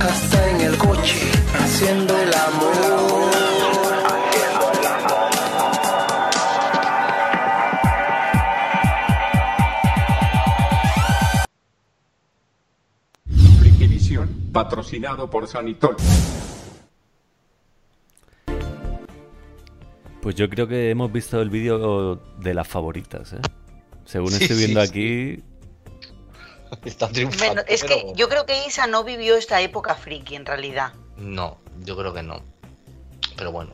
hasta 0.00 0.50
en 0.50 0.60
el 0.62 0.76
coche 0.78 1.30
haciendo 1.54 2.18
el 2.18 2.34
amor. 2.34 3.28
Frikivisión, 13.60 14.28
patrocinado 14.52 15.30
por 15.30 15.46
Sanitol. 15.46 15.94
Pues 20.20 20.34
yo 20.34 20.48
creo 20.50 20.66
que 20.66 20.90
hemos 20.90 21.12
visto 21.12 21.40
el 21.40 21.48
vídeo 21.48 22.16
de 22.40 22.54
las 22.54 22.66
favoritas, 22.66 23.34
¿eh? 23.34 23.40
Según 24.04 24.32
Sí, 24.32 24.42
estoy 24.42 24.56
viendo 24.58 24.82
sí, 24.84 24.88
aquí. 24.88 25.47
Está 26.84 27.08
triunfando. 27.08 27.46
Bueno, 27.54 27.62
es 27.68 27.82
que 27.82 28.02
pero- 28.02 28.14
yo 28.14 28.28
creo 28.28 28.46
que 28.46 28.66
Isa 28.66 28.86
no 28.86 29.04
vivió 29.04 29.36
esta 29.36 29.60
época 29.60 29.94
friki 29.94 30.36
en 30.36 30.46
realidad. 30.46 30.92
No, 31.16 31.58
yo 31.84 31.96
creo 31.96 32.12
que 32.14 32.22
no. 32.22 32.42
Pero 33.36 33.52
bueno, 33.52 33.72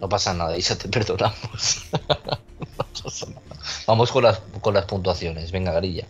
no 0.00 0.08
pasa 0.08 0.32
nada, 0.34 0.56
Isa, 0.56 0.76
te 0.76 0.88
perdonamos. 0.88 1.84
No 2.62 3.02
pasa 3.04 3.26
nada. 3.26 3.42
Vamos 3.86 4.12
con 4.12 4.22
las, 4.22 4.40
con 4.60 4.74
las 4.74 4.84
puntuaciones. 4.84 5.50
Venga, 5.50 5.72
Garilla. 5.72 6.06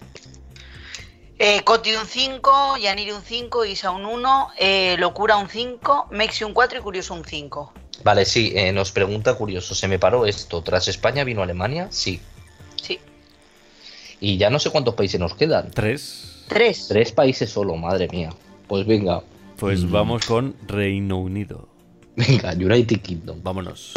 Eh, 1.38 1.62
Coti 1.64 1.94
un 1.94 2.06
5, 2.06 2.76
Yaniri 2.76 3.10
un 3.10 3.22
5, 3.22 3.64
Isa 3.64 3.90
un 3.90 4.04
1, 4.04 4.48
eh, 4.58 4.96
Locura 4.98 5.36
un 5.38 5.48
5, 5.48 6.08
Mexi 6.10 6.44
un 6.44 6.52
4 6.52 6.78
y 6.78 6.82
Curioso 6.82 7.14
un 7.14 7.24
5. 7.24 7.72
Vale, 8.04 8.24
sí, 8.26 8.52
eh, 8.54 8.72
nos 8.72 8.92
pregunta 8.92 9.34
curioso, 9.34 9.74
¿se 9.74 9.88
me 9.88 9.98
paró 9.98 10.26
esto? 10.26 10.62
¿Tras 10.62 10.88
España 10.88 11.24
vino 11.24 11.42
Alemania? 11.42 11.88
Sí. 11.90 12.20
Y 14.24 14.36
ya 14.36 14.50
no 14.50 14.60
sé 14.60 14.70
cuántos 14.70 14.94
países 14.94 15.18
nos 15.18 15.34
quedan. 15.34 15.72
Tres. 15.72 16.44
Tres. 16.46 16.86
Tres 16.88 17.10
países 17.10 17.50
solo, 17.50 17.74
madre 17.76 18.06
mía. 18.08 18.30
Pues 18.68 18.86
venga. 18.86 19.20
Pues 19.58 19.82
Mm. 19.84 19.90
vamos 19.90 20.24
con 20.26 20.54
Reino 20.68 21.18
Unido. 21.18 21.68
Venga, 22.14 22.52
United 22.52 23.00
Kingdom. 23.00 23.42
Vámonos. 23.42 23.92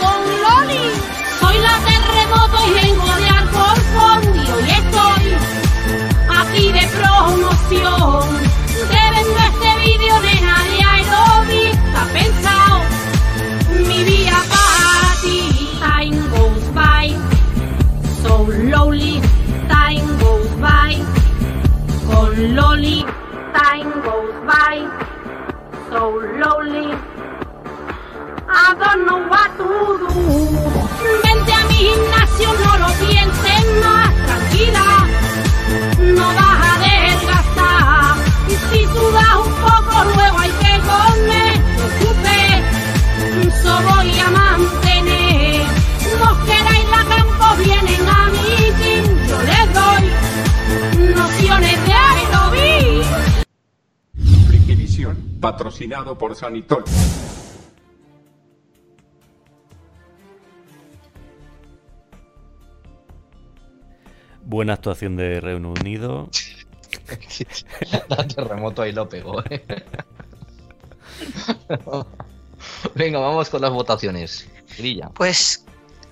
con 0.00 0.20
Loli. 0.42 0.84
Soy 1.40 1.56
la 1.58 1.74
terremoto 1.86 2.58
y 2.66 2.70
vengo 2.74 3.14
de 3.16 3.28
Alcorcón 3.28 4.22
y 4.36 4.50
hoy 4.50 4.70
estoy 4.70 5.24
aquí 6.40 6.72
de 6.72 6.84
promoción. 6.96 8.36
Te 8.90 9.02
vendo 9.14 9.40
este 9.50 9.70
vídeo 9.84 10.14
de 10.20 10.35
slowly, 18.56 19.20
time 19.68 20.08
goes 20.18 20.50
by. 20.64 20.92
Con 22.08 22.34
Loli, 22.56 23.00
time 23.56 23.90
goes 24.06 24.36
by, 24.50 24.76
so 25.90 26.00
slowly. 26.32 26.88
I 28.48 28.66
don't 28.80 29.00
know 29.06 29.20
what 29.32 29.50
to 29.58 29.68
do. 30.00 30.10
Vente 31.22 31.52
a 31.58 31.62
mi 31.68 31.78
gimnasio, 31.86 32.48
no 32.62 32.72
lo 32.82 32.90
pienses 33.02 33.64
más, 33.84 34.10
tranquila. 34.26 34.86
No 36.18 36.26
vas 36.38 36.58
a 36.70 36.74
desgastar. 36.86 38.14
Y 38.48 38.54
si 38.68 38.80
sudas 38.94 39.34
un 39.44 39.52
poco, 39.66 39.94
luego 40.14 40.38
hay 40.38 40.54
que 40.62 40.74
comer. 40.90 41.54
No 43.36 43.50
so 43.62 43.72
voy 43.88 44.10
a 44.18 44.30
mantener. 44.30 45.66
Nos 46.20 46.36
queráis 46.48 46.86
la 46.94 47.02
campo, 47.14 47.46
vienen 47.62 47.95
patrocinado 55.46 56.18
por 56.18 56.34
Sanitol. 56.34 56.82
Buena 64.42 64.72
actuación 64.72 65.14
de 65.14 65.38
Reino 65.40 65.70
Unido. 65.70 66.28
La 68.08 68.26
terremoto 68.26 68.82
ahí 68.82 68.90
lo 68.90 69.08
pegó. 69.08 69.40
¿eh? 69.48 69.64
Venga, 72.96 73.20
vamos 73.20 73.48
con 73.48 73.62
las 73.62 73.70
votaciones. 73.70 74.48
Grilla. 74.76 75.10
Pues 75.10 75.64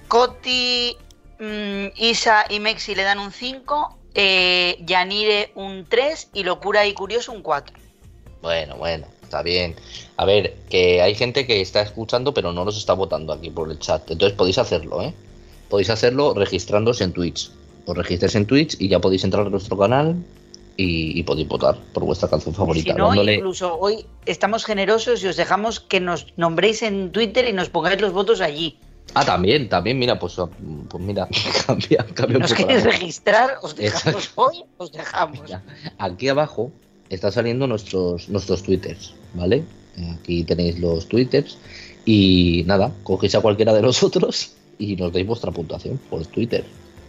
Coti, 0.06 0.96
mm, 1.40 1.86
Isa 1.96 2.44
y 2.48 2.60
Mexi 2.60 2.94
le 2.94 3.02
dan 3.02 3.18
un 3.18 3.32
5, 3.32 3.98
eh, 4.14 4.76
Yanire 4.86 5.50
un 5.56 5.86
3 5.88 6.30
y 6.34 6.44
Locura 6.44 6.86
y 6.86 6.94
Curioso 6.94 7.32
un 7.32 7.42
4. 7.42 7.76
Bueno, 8.44 8.76
bueno, 8.76 9.06
está 9.34 9.42
bien. 9.42 9.74
A 10.16 10.24
ver, 10.24 10.54
que 10.70 11.02
hay 11.02 11.14
gente 11.16 11.46
que 11.46 11.60
está 11.60 11.82
escuchando 11.82 12.32
pero 12.32 12.52
no 12.52 12.64
nos 12.64 12.76
está 12.78 12.92
votando 12.92 13.32
aquí 13.32 13.50
por 13.50 13.70
el 13.70 13.78
chat. 13.80 14.08
Entonces 14.10 14.36
podéis 14.36 14.58
hacerlo, 14.58 15.02
¿eh? 15.02 15.12
Podéis 15.68 15.90
hacerlo 15.90 16.34
registrándose 16.34 17.02
en 17.04 17.12
Twitch. 17.12 17.50
Os 17.86 17.96
registráis 17.96 18.34
en 18.36 18.46
Twitch 18.46 18.76
y 18.78 18.88
ya 18.88 19.00
podéis 19.00 19.24
entrar 19.24 19.46
a 19.46 19.50
nuestro 19.50 19.76
canal 19.76 20.14
y, 20.76 21.18
y 21.18 21.22
podéis 21.24 21.48
votar 21.48 21.76
por 21.92 22.04
vuestra 22.04 22.28
canción 22.28 22.54
Si 22.54 22.58
favorita. 22.58 22.94
no, 22.94 23.08
dándole- 23.08 23.34
incluso 23.34 23.76
hoy 23.78 24.06
estamos 24.24 24.64
generosos 24.64 25.22
y 25.24 25.26
os 25.26 25.36
dejamos 25.36 25.80
que 25.80 25.98
nos 26.00 26.26
nombréis 26.36 26.82
en 26.82 27.10
Twitter 27.10 27.48
y 27.48 27.52
nos 27.52 27.68
pongáis 27.70 28.00
los 28.00 28.12
votos 28.12 28.40
allí. 28.40 28.78
Ah, 29.14 29.24
también, 29.24 29.68
también, 29.68 29.98
mira, 29.98 30.18
pues, 30.18 30.34
pues 30.88 31.02
mira, 31.02 31.28
cambia, 31.66 32.06
cambia 32.14 32.38
¿Nos 32.38 32.54
queréis 32.54 32.84
registrar? 32.84 33.58
Os 33.62 33.74
dejamos 33.76 34.06
Exacto. 34.24 34.42
hoy, 34.42 34.64
os 34.78 34.92
dejamos. 34.92 35.40
Aquí 35.98 36.28
abajo 36.28 36.70
están 37.10 37.30
saliendo 37.32 37.66
nuestros, 37.66 38.28
nuestros 38.30 38.62
twitters, 38.62 39.14
¿vale? 39.34 39.64
Aquí 40.20 40.42
tenéis 40.44 40.78
los 40.78 41.06
twitters 41.08 41.58
y 42.04 42.64
nada, 42.66 42.92
cogéis 43.04 43.34
a 43.34 43.40
cualquiera 43.40 43.72
de 43.72 43.82
nosotros 43.82 44.52
y 44.78 44.96
nos 44.96 45.12
dais 45.12 45.26
vuestra 45.26 45.50
puntuación 45.52 45.98
por 46.10 46.24
Twitter. 46.26 46.64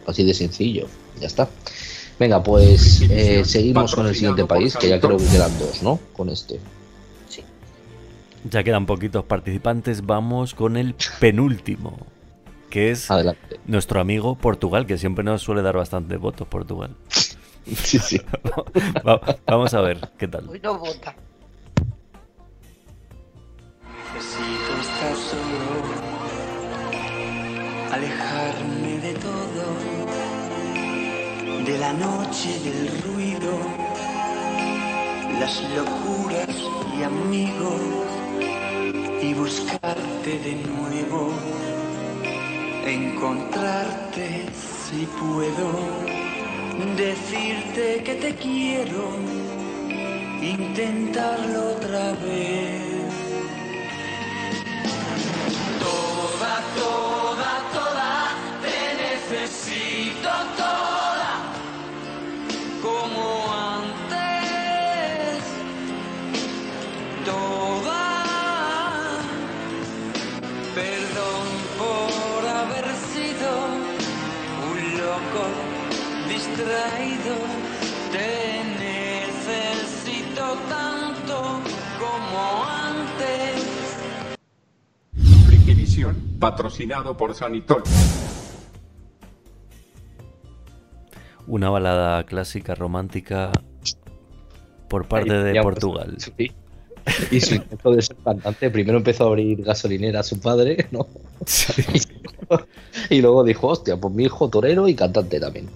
Así 0.06 0.24
de 0.24 0.34
sencillo, 0.34 0.88
ya 1.20 1.28
está. 1.28 1.50
Venga, 2.20 2.42
pues 2.44 3.02
eh, 3.10 3.44
seguimos 3.44 3.94
con 3.96 4.06
el 4.08 4.14
siguiente 4.16 4.46
país, 4.46 4.76
que 4.78 4.88
ya 4.90 5.00
creo 5.00 5.18
que 5.18 5.26
quedan 5.26 5.58
dos, 5.60 5.82
¿no? 5.82 6.00
Con 6.14 6.30
este. 6.30 6.60
Ya 8.50 8.64
quedan 8.64 8.86
poquitos 8.86 9.24
participantes. 9.26 10.06
Vamos 10.06 10.54
con 10.54 10.78
el 10.78 10.94
penúltimo, 11.20 11.98
que 12.70 12.92
es 12.92 13.08
nuestro 13.66 14.00
amigo 14.00 14.36
Portugal, 14.36 14.86
que 14.86 15.00
siempre 15.00 15.24
nos 15.24 15.42
suele 15.42 15.64
dar 15.64 15.76
bastantes 15.76 16.20
votos 16.20 16.48
Portugal. 16.48 16.92
Sí, 17.10 17.98
sí. 17.98 18.22
Va- 19.08 19.40
vamos 19.48 19.74
a 19.74 19.82
ver 19.82 20.00
qué 20.20 20.28
tal. 20.28 20.48
Hoy 20.48 20.60
no 20.62 20.78
vota. 20.78 21.16
Necesito 24.16 24.72
estar 24.80 25.16
solo, 25.18 25.72
alejarme 27.92 28.98
de 29.00 29.14
todo, 29.16 29.66
de 31.66 31.78
la 31.78 31.92
noche, 31.92 32.58
del 32.64 33.02
ruido, 33.02 33.60
las 35.38 35.62
locuras 35.76 36.56
y 36.98 37.04
amigos, 37.04 37.82
y 39.22 39.34
buscarte 39.34 40.40
de 40.40 40.56
nuevo, 40.64 41.34
encontrarte 42.86 44.46
si 44.56 45.06
puedo, 45.08 45.68
decirte 46.96 48.02
que 48.02 48.16
te 48.16 48.36
quiero, 48.36 49.10
intentarlo 50.42 51.72
otra 51.76 52.14
vez. 52.14 52.95
Patrocinado 86.46 87.18
por 87.18 87.34
Sanitol. 87.34 87.82
Una 91.48 91.72
balada 91.72 92.24
clásica 92.24 92.76
romántica 92.76 93.52
por 94.88 95.08
parte 95.08 95.32
Ahí 95.32 95.54
de. 95.54 95.62
Portugal. 95.64 96.16
Sí. 96.20 96.52
Y 97.32 97.42
su 97.42 97.56
intento 97.56 97.92
de 97.92 98.02
ser 98.04 98.16
cantante, 98.18 98.70
primero 98.70 99.00
empezó 99.00 99.24
a 99.24 99.28
abrir 99.30 99.64
gasolinera 99.64 100.20
a 100.20 100.24
su 100.24 100.40
padre, 100.40 100.88
¿no? 100.92 101.08
y 103.10 103.22
luego 103.22 103.44
dijo, 103.44 103.70
hostia, 103.70 103.98
pues 103.98 104.14
mi 104.14 104.26
hijo 104.26 104.48
torero 104.48 104.88
y 104.88 104.94
cantante 104.94 105.40
también. 105.40 105.68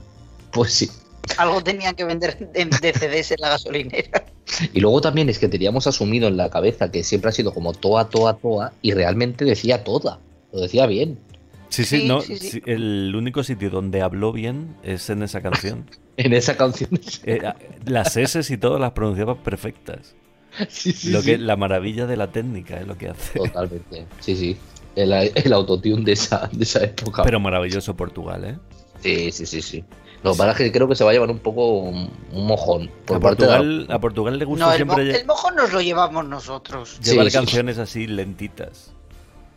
Pues 0.51 0.71
sí. 0.71 0.91
Algo 1.37 1.63
tenían 1.63 1.95
que 1.95 2.03
vender 2.03 2.37
de, 2.37 2.65
de 2.65 2.93
CDs 2.93 3.31
en 3.31 3.41
la 3.41 3.49
gasolinera. 3.49 4.23
Y 4.73 4.79
luego 4.81 4.99
también 4.99 5.29
es 5.29 5.37
que 5.37 5.47
teníamos 5.47 5.85
asumido 5.85 6.27
en 6.27 6.35
la 6.35 6.49
cabeza 6.49 6.91
que 6.91 7.03
siempre 7.03 7.29
ha 7.29 7.31
sido 7.31 7.53
como 7.53 7.71
toa, 7.71 8.09
toa, 8.09 8.37
toa, 8.37 8.73
y 8.81 8.93
realmente 8.93 9.45
decía 9.45 9.83
toda. 9.83 10.19
Lo 10.51 10.61
decía 10.61 10.85
bien. 10.85 11.19
Sí, 11.69 11.85
sí, 11.85 12.01
Sí, 12.01 12.07
no, 12.07 12.21
sí, 12.21 12.37
sí. 12.37 12.49
sí, 12.51 12.61
el 12.65 13.13
único 13.15 13.43
sitio 13.43 13.69
donde 13.69 14.01
habló 14.01 14.31
bien 14.31 14.75
es 14.83 15.09
en 15.09 15.23
esa 15.23 15.41
canción. 15.41 15.85
En 16.17 16.33
esa 16.33 16.57
canción. 16.57 16.89
Eh, 17.23 17.39
a- 17.45 17.55
las 17.85 18.17
S 18.17 18.41
y 18.53 18.57
todo 18.57 18.77
las 18.77 18.91
pronunciaba 18.91 19.41
perfectas. 19.41 20.15
Sí, 20.67 20.91
sí, 20.91 21.11
lo 21.11 21.19
que, 21.21 21.35
sí. 21.35 21.37
La 21.37 21.55
maravilla 21.55 22.05
de 22.07 22.17
la 22.17 22.31
técnica 22.31 22.77
es 22.79 22.87
lo 22.87 22.97
que 22.97 23.07
hace. 23.09 23.39
Totalmente. 23.39 24.05
Sí, 24.19 24.35
sí. 24.35 24.57
El, 24.95 25.13
el 25.13 25.53
autotune 25.53 26.03
de 26.03 26.11
esa, 26.13 26.49
de 26.51 26.63
esa 26.63 26.83
época. 26.83 27.23
Pero 27.23 27.39
maravilloso 27.39 27.95
Portugal, 27.95 28.43
¿eh? 28.43 28.57
Sí, 29.01 29.31
sí, 29.31 29.45
sí, 29.45 29.61
sí. 29.61 29.83
Lo 30.23 30.33
que 30.33 30.37
pasa 30.39 30.51
es 30.51 30.57
que 30.57 30.71
creo 30.73 30.89
que 30.89 30.95
se 30.95 31.05
va 31.05 31.11
a 31.11 31.13
llevar 31.13 31.29
un 31.31 31.39
poco 31.39 31.77
un, 31.77 32.09
un 32.33 32.47
mojón. 32.47 32.89
Por 33.05 33.17
A 33.17 33.19
parte 33.21 33.43
de 33.45 33.51
la- 33.51 33.57
Portugal, 33.59 33.87
a 33.89 33.99
Portugal 34.01 34.39
le 34.39 34.45
gusta 34.45 34.65
No, 34.65 34.73
el, 34.73 34.85
mo- 34.85 34.93
siempre 34.95 35.13
lle- 35.15 35.21
el 35.21 35.25
mojo 35.27 35.51
nos 35.51 35.71
lo 35.71 35.79
llevamos 35.79 36.27
nosotros. 36.27 36.99
llevar 36.99 37.25
Sí, 37.27 37.31
sí. 37.31 37.37
canciones 37.37 37.77
así 37.77 38.07
lentitas. 38.07 38.91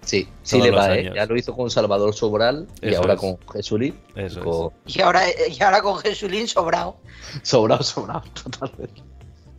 Sí, 0.05 0.29
sí 0.43 0.61
le 0.61 0.71
va, 0.73 0.95
¿eh? 0.97 1.13
Ya 1.15 1.27
lo 1.27 1.37
hizo 1.37 1.55
con 1.55 1.71
Salvador 1.71 2.13
Sobral 2.15 2.67
y 2.81 2.89
Eso 2.91 3.01
ahora 3.01 3.15
es. 3.15 3.21
con 3.21 3.39
Jesulín. 3.53 3.99
Eso 4.17 4.73
es. 4.87 4.97
Y 4.97 5.01
ahora, 5.01 5.23
y 5.49 5.63
ahora 5.63 5.81
con 5.81 5.99
Jesulín 5.99 6.49
sobrado. 6.49 6.97
Sobrado, 7.43 7.83
sobrado, 7.85 8.23
totalmente. 8.43 9.03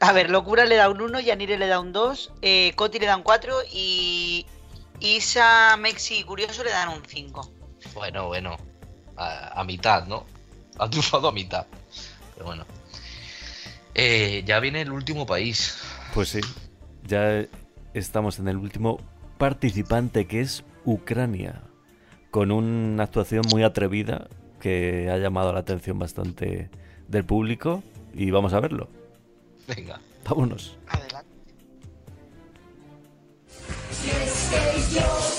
A 0.01 0.11
ver, 0.11 0.29
Locura 0.29 0.65
le 0.65 0.75
da 0.75 0.89
un 0.89 0.99
1, 1.01 1.21
Yanire 1.21 1.57
le 1.57 1.67
da 1.67 1.79
un 1.79 1.93
2, 1.93 2.33
eh, 2.41 2.73
Coti 2.75 2.99
le 2.99 3.05
da 3.05 3.15
un 3.15 3.23
4 3.23 3.55
y 3.71 4.45
Isa, 4.99 5.77
Mexi 5.77 6.19
y 6.19 6.23
Curioso 6.23 6.61
le 6.63 6.71
dan 6.71 6.89
un 6.89 7.01
5. 7.05 7.51
Bueno, 7.93 8.27
bueno. 8.27 8.57
A, 9.15 9.61
a 9.61 9.63
mitad, 9.63 10.07
¿no? 10.07 10.25
Ha 10.77 10.89
triunfado 10.89 11.29
a 11.29 11.31
mitad. 11.31 11.65
Pero 12.33 12.47
bueno. 12.47 12.65
Eh, 13.95 14.43
ya 14.45 14.59
viene 14.59 14.81
el 14.81 14.91
último 14.91 15.25
país. 15.25 15.77
Pues 16.13 16.29
sí, 16.29 16.41
ya 17.03 17.45
estamos 17.93 18.39
en 18.39 18.47
el 18.47 18.57
último 18.57 18.99
participante 19.43 20.25
que 20.25 20.39
es 20.39 20.63
Ucrania, 20.85 21.63
con 22.31 22.49
una 22.49 23.03
actuación 23.03 23.43
muy 23.51 23.63
atrevida 23.63 24.29
que 24.61 25.09
ha 25.11 25.17
llamado 25.17 25.51
la 25.51 25.59
atención 25.59 25.99
bastante 25.99 26.69
del 27.09 27.25
público 27.25 27.83
y 28.13 28.31
vamos 28.31 28.53
a 28.53 28.61
verlo. 28.61 28.87
Venga. 29.67 29.99
Vámonos. 30.23 30.77
Si 33.91 35.32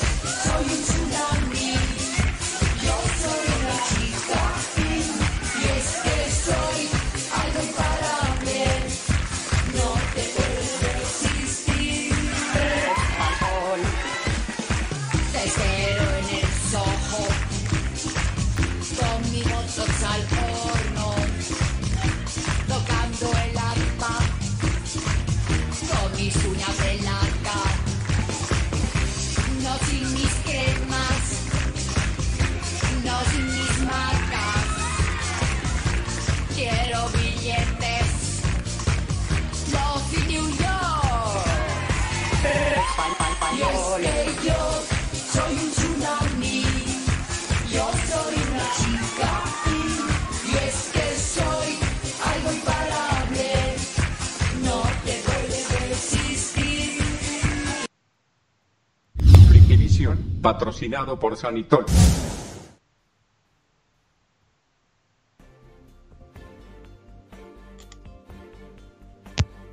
patrocinado 60.45 61.19
por 61.19 61.39
Sanitol. 61.39 61.87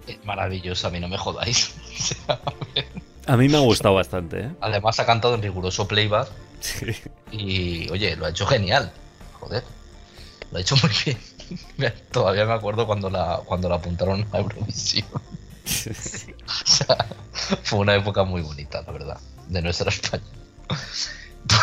Es 0.07 0.25
maravilloso, 0.25 0.87
a 0.87 0.91
mí 0.91 0.99
no 1.01 1.09
me 1.09 1.17
jodáis. 1.17 1.75
A 3.27 3.37
mí 3.37 3.47
me 3.47 3.57
ha 3.57 3.59
gustado 3.59 3.93
bastante, 3.93 4.39
¿eh? 4.39 4.51
Además 4.61 4.99
ha 4.99 5.05
cantado 5.05 5.35
en 5.35 5.43
riguroso 5.43 5.87
playback. 5.87 6.27
Y 7.31 7.87
oye, 7.91 8.15
lo 8.15 8.25
ha 8.25 8.29
hecho 8.29 8.47
genial. 8.47 8.91
Joder. 9.39 9.63
Lo 10.51 10.57
ha 10.57 10.61
hecho 10.61 10.75
muy 10.77 10.91
bien. 11.05 11.93
Todavía 12.11 12.45
me 12.45 12.53
acuerdo 12.53 12.87
cuando 12.87 13.11
la, 13.11 13.39
cuando 13.45 13.69
la 13.69 13.75
apuntaron 13.75 14.25
a 14.31 14.39
Eurovisión. 14.39 15.07
O 15.63 16.67
sea, 16.67 16.97
fue 17.63 17.79
una 17.79 17.95
época 17.95 18.23
muy 18.23 18.41
bonita, 18.41 18.81
la 18.81 18.91
verdad, 18.91 19.19
de 19.47 19.61
nuestra 19.61 19.89
España. 19.89 20.23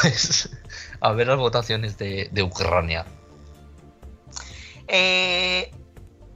Pues, 0.02 0.50
a 1.00 1.12
ver 1.12 1.28
las 1.28 1.38
votaciones 1.38 1.96
de, 1.98 2.28
de 2.32 2.42
Ucrania. 2.42 3.06
Eh, 4.88 5.70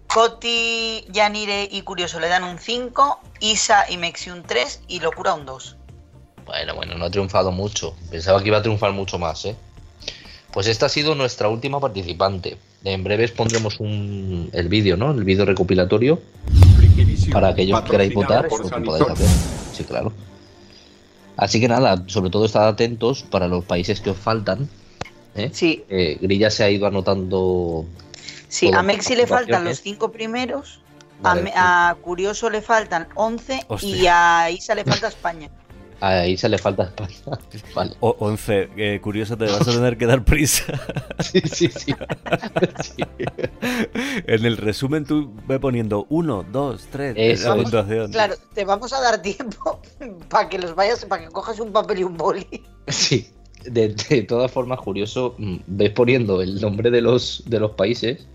Coti, 0.07 1.05
Yanire 1.11 1.69
y 1.71 1.83
Curioso 1.83 2.21
le 2.21 2.29
dan 2.29 2.45
un 2.45 2.59
5, 2.59 3.21
Isa 3.41 3.91
y 3.91 3.97
Mexi 3.97 4.31
un 4.31 4.43
3 4.43 4.83
y 4.89 5.01
Locura 5.01 5.35
un 5.35 5.45
2. 5.45 5.77
Bueno, 6.45 6.75
bueno, 6.75 6.97
no 6.97 7.07
ha 7.07 7.11
triunfado 7.11 7.51
mucho. 7.51 7.97
Pensaba 8.11 8.41
que 8.43 8.49
iba 8.49 8.59
a 8.59 8.63
triunfar 8.63 8.93
mucho 8.93 9.19
más, 9.19 9.45
¿eh? 9.47 9.57
Pues 10.53 10.67
esta 10.67 10.87
ha 10.87 10.89
sido 10.91 11.15
nuestra 11.15 11.49
última 11.49 11.81
participante. 11.81 12.59
En 12.85 13.03
breves 13.03 13.31
pondremos 13.31 13.81
un, 13.81 14.51
el 14.53 14.69
vídeo, 14.69 14.97
¿no? 14.97 15.13
El 15.13 15.25
vídeo 15.25 15.47
recopilatorio. 15.47 16.21
Para 17.33 17.49
aquellos 17.49 17.81
que 17.83 17.91
queráis 17.91 18.13
votar, 18.13 18.49
por 18.49 18.61
lo 18.61 18.69
Sanitol. 18.69 18.99
podáis 18.99 19.21
hacer. 19.21 19.29
Sí, 19.73 19.85
claro. 19.85 20.13
Así 21.37 21.61
que 21.61 21.69
nada, 21.69 22.05
sobre 22.07 22.31
todo 22.31 22.45
estad 22.45 22.69
atentos 22.69 23.23
para 23.23 23.49
los 23.49 23.65
países 23.65 24.01
que 24.01 24.11
os 24.11 24.17
faltan. 24.19 24.69
¿eh? 25.35 25.51
Sí. 25.53 25.85
Eh, 25.89 26.19
Grilla 26.21 26.51
se 26.51 26.65
ha 26.65 26.71
ido 26.71 26.87
anotando. 26.87 27.85
Sí, 28.49 28.71
a 28.73 28.83
Mexi 28.83 29.17
le 29.17 29.27
faltan 29.27 29.65
los 29.65 29.81
5 29.81 30.13
primeros, 30.13 30.81
a, 31.21 31.29
Vale, 31.29 31.43
Me- 31.43 31.53
a 31.57 31.97
Curioso 32.03 32.51
le 32.51 32.61
faltan 32.61 33.09
11 33.15 33.65
y 33.81 34.07
a 34.09 34.51
Isa 34.51 34.75
le 34.75 34.85
falta 34.85 35.09
España. 35.09 35.49
Ahí 36.03 36.37
se 36.37 36.49
le 36.49 36.59
falta 36.59 36.83
España. 36.83 37.39
Vale. 37.77 37.93
O 38.01 38.17
11, 38.19 38.71
eh, 38.77 39.01
curioso, 39.01 39.39
te 39.39 39.45
vas 39.45 39.61
a 39.69 39.71
tener 39.71 39.97
que 39.97 40.07
dar 40.07 40.25
prisa. 40.25 40.65
Sí, 41.23 41.41
sí, 41.45 41.69
sí. 42.83 43.05
en 44.27 44.45
el 44.45 44.57
resumen 44.57 45.05
tú 45.05 45.33
ve 45.47 45.61
poniendo 45.61 46.07
1, 46.11 46.47
2, 46.51 46.89
3, 46.91 47.15
Eso 47.17 47.55
puntuación. 47.55 48.11
Claro, 48.11 48.35
te 48.53 48.65
vamos 48.65 48.93
a 48.93 49.01
dar 49.01 49.23
tiempo 49.23 49.81
para 50.29 50.49
que 50.49 50.59
los 50.59 50.75
vayas, 50.75 51.05
para 51.05 51.25
que 51.25 51.31
cojas 51.31 51.61
un 51.61 51.73
papel 51.73 52.01
y 52.01 52.05
un 52.05 52.17
boli. 52.17 52.65
Sí, 52.89 53.29
de, 53.65 53.95
de 53.95 54.23
todas 54.23 54.51
formas, 54.51 54.81
curioso, 54.81 55.37
mm, 55.39 55.57
ves 55.69 55.91
poniendo 55.93 56.43
el 56.43 56.61
nombre 56.61 56.91
de 56.91 57.01
los, 57.01 57.45
de 57.47 57.61
los 57.61 57.71
países, 57.71 58.27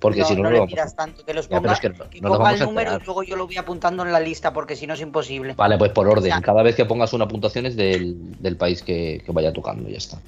porque 0.00 0.20
no, 0.20 0.26
si 0.26 0.34
no, 0.36 0.42
no 0.44 0.48
le 0.50 0.56
lo 0.56 0.60
vamos 0.62 0.72
miras 0.72 0.96
tanto, 0.96 1.24
que 1.24 1.34
los 1.34 1.48
Ya, 1.48 1.60
pero 1.60 1.62
ponga, 1.62 1.72
es 1.74 1.80
que 1.80 1.88
no- 1.90 2.10
que 2.10 2.20
no 2.20 2.28
los 2.28 2.38
ponga 2.38 2.48
vamos 2.50 2.60
el 2.60 2.66
número 2.66 2.96
y 3.00 3.04
luego 3.04 3.22
yo 3.22 3.36
lo 3.36 3.46
voy 3.46 3.56
apuntando 3.58 4.02
en 4.04 4.12
la 4.12 4.20
lista 4.20 4.52
porque 4.52 4.74
si 4.74 4.86
no 4.86 4.94
es 4.94 5.00
imposible. 5.00 5.54
Vale, 5.54 5.76
pues 5.78 5.92
por 5.92 6.08
orden. 6.08 6.32
O 6.32 6.36
sea- 6.36 6.40
Cada 6.40 6.62
vez 6.62 6.74
que 6.74 6.84
pongas 6.86 7.12
una 7.12 7.28
puntuación 7.28 7.66
es 7.66 7.76
del, 7.76 8.16
del 8.40 8.56
país 8.56 8.82
que, 8.82 9.22
que 9.24 9.32
vaya 9.32 9.52
tocando, 9.52 9.88
ya 9.88 9.98
está. 9.98 10.18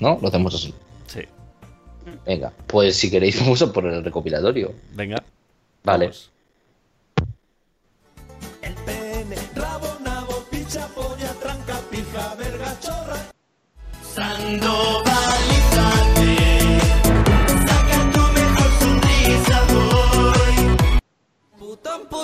¿No? 0.00 0.18
Lo 0.22 0.28
hacemos 0.28 0.54
así. 0.54 0.72
Sí. 1.08 1.20
Venga, 2.26 2.52
pues 2.66 2.96
si 2.96 3.10
queréis 3.10 3.38
vamos 3.40 3.60
a 3.62 3.72
poner 3.72 3.92
el 3.94 4.04
recopilatorio. 4.04 4.72
Venga. 4.94 5.22
Vale. 5.82 6.10
Pene, 8.86 9.36
rabo, 9.54 9.86
nabo, 10.04 10.44
picha, 10.50 10.86
polla, 10.88 11.32
tranca, 11.40 11.78
pija, 11.90 12.34
verga, 12.36 12.76
chorra. 12.80 13.16
Sandovalízate, 14.14 16.43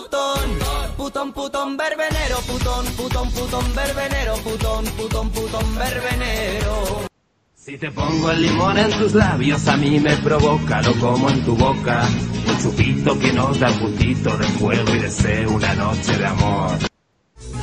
Putón, 0.01 0.59
putón, 0.97 1.33
putón, 1.33 1.77
verbenero, 1.77 2.39
putón, 2.47 2.87
putón, 2.97 3.31
putón, 3.33 3.75
verbenero, 3.75 4.35
putón, 4.37 4.85
putón, 4.97 5.31
putón, 5.31 5.79
verbenero. 5.79 7.07
Si 7.55 7.77
te 7.77 7.91
pongo 7.91 8.31
el 8.31 8.41
limón 8.41 8.79
en 8.79 8.91
tus 8.99 9.13
labios, 9.13 9.69
a 9.69 9.77
mí 9.77 10.01
me 10.01 10.17
provoca, 10.17 10.81
lo 10.81 10.95
como 10.95 11.29
en 11.29 11.45
tu 11.45 11.55
boca. 11.55 12.09
Un 12.49 12.63
chupito 12.63 13.19
que 13.19 13.31
nos 13.35 13.61
da 13.61 13.69
putito 13.79 14.37
de 14.39 14.47
fuego 14.59 14.95
y 14.95 14.99
deseo 15.01 15.51
una 15.51 15.75
noche 15.75 16.17
de 16.17 16.27
amor. 16.27 16.79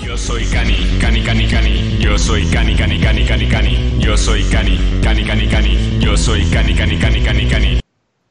Yo 0.05 0.15
soy 0.15 0.45
Cani, 0.45 0.97
Cani, 1.01 1.23
Cani, 1.23 1.47
Cani. 1.47 1.97
Yo 1.99 2.19
soy 2.19 2.45
Cani, 2.45 2.75
Cani, 2.75 2.99
Cani, 2.99 3.25
Cani, 3.25 3.47
Cani. 3.47 3.99
Yo 3.99 4.15
soy 4.15 4.43
Cani, 4.43 4.77
Cani, 5.01 5.25
Cani, 5.25 5.47
Cani. 5.47 5.99
Yo 5.99 6.15
soy 6.15 6.45
Cani, 6.51 6.75
Cani, 6.75 6.97
Cani, 6.99 7.21
Cani, 7.23 7.47
Cani. 7.47 7.79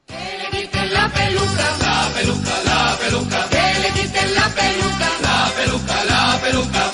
Que 0.07 0.37
le 0.37 0.61
quiten 0.61 0.93
la 0.93 1.09
peluca, 1.09 1.77
la 1.81 2.13
peluca, 2.13 2.49
la 2.49 2.53
peluca. 2.53 2.66
Peluca, 5.57 6.03
la 6.05 6.39
peluca, 6.41 6.79
la 6.79 6.93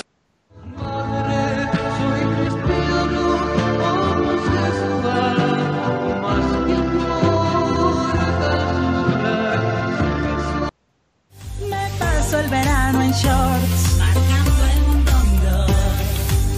Me 11.70 11.84
paso 11.98 12.38
el 12.40 12.48
verano 12.48 13.02
en 13.02 13.12
shorts, 13.12 13.82
marcando 13.98 14.62
el 14.74 14.80
mundo. 15.08 15.66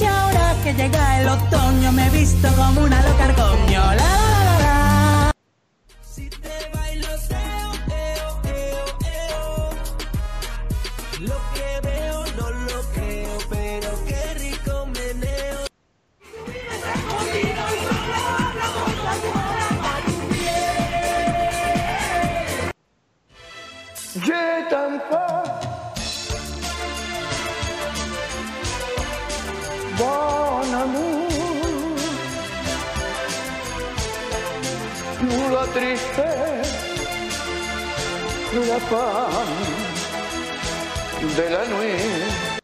Y 0.00 0.04
ahora 0.04 0.54
que 0.62 0.72
llega 0.74 1.20
el 1.20 1.28
otoño, 1.28 1.92
me 1.92 2.06
he 2.06 2.10
visto 2.10 2.48
como 2.56 2.82
una 2.82 3.02
loca 3.02 3.24
argoño. 3.24 4.15
Tampa. 24.70 25.26
Bon 29.98 30.46
la 35.52 35.66
tristesse, 35.68 36.74
la 38.54 38.78
pan 38.90 39.46
de 41.36 41.42
la 41.54 41.66
nuit. 41.66 42.56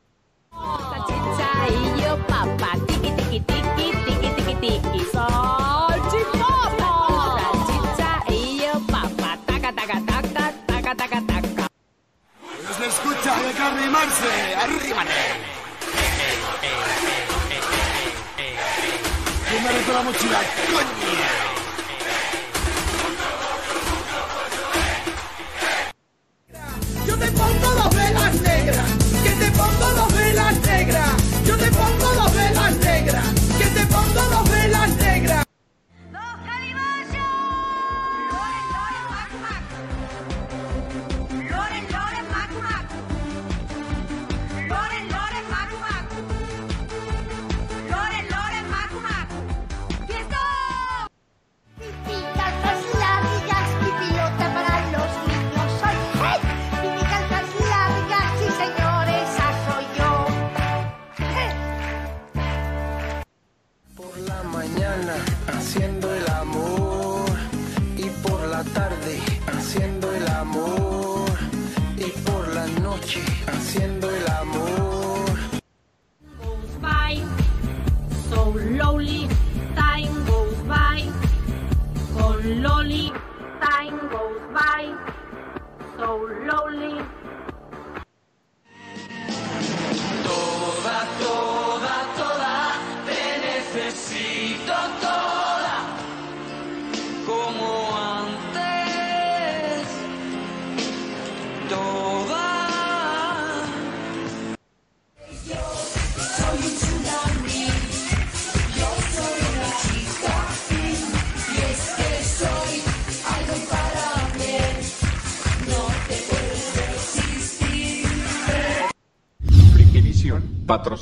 Arrimarse. 13.82 14.54
Arrímate. 14.54 15.10
Meto 19.62 19.92
la 19.92 20.02
mochila, 20.02 20.40
coño. 20.72 21.31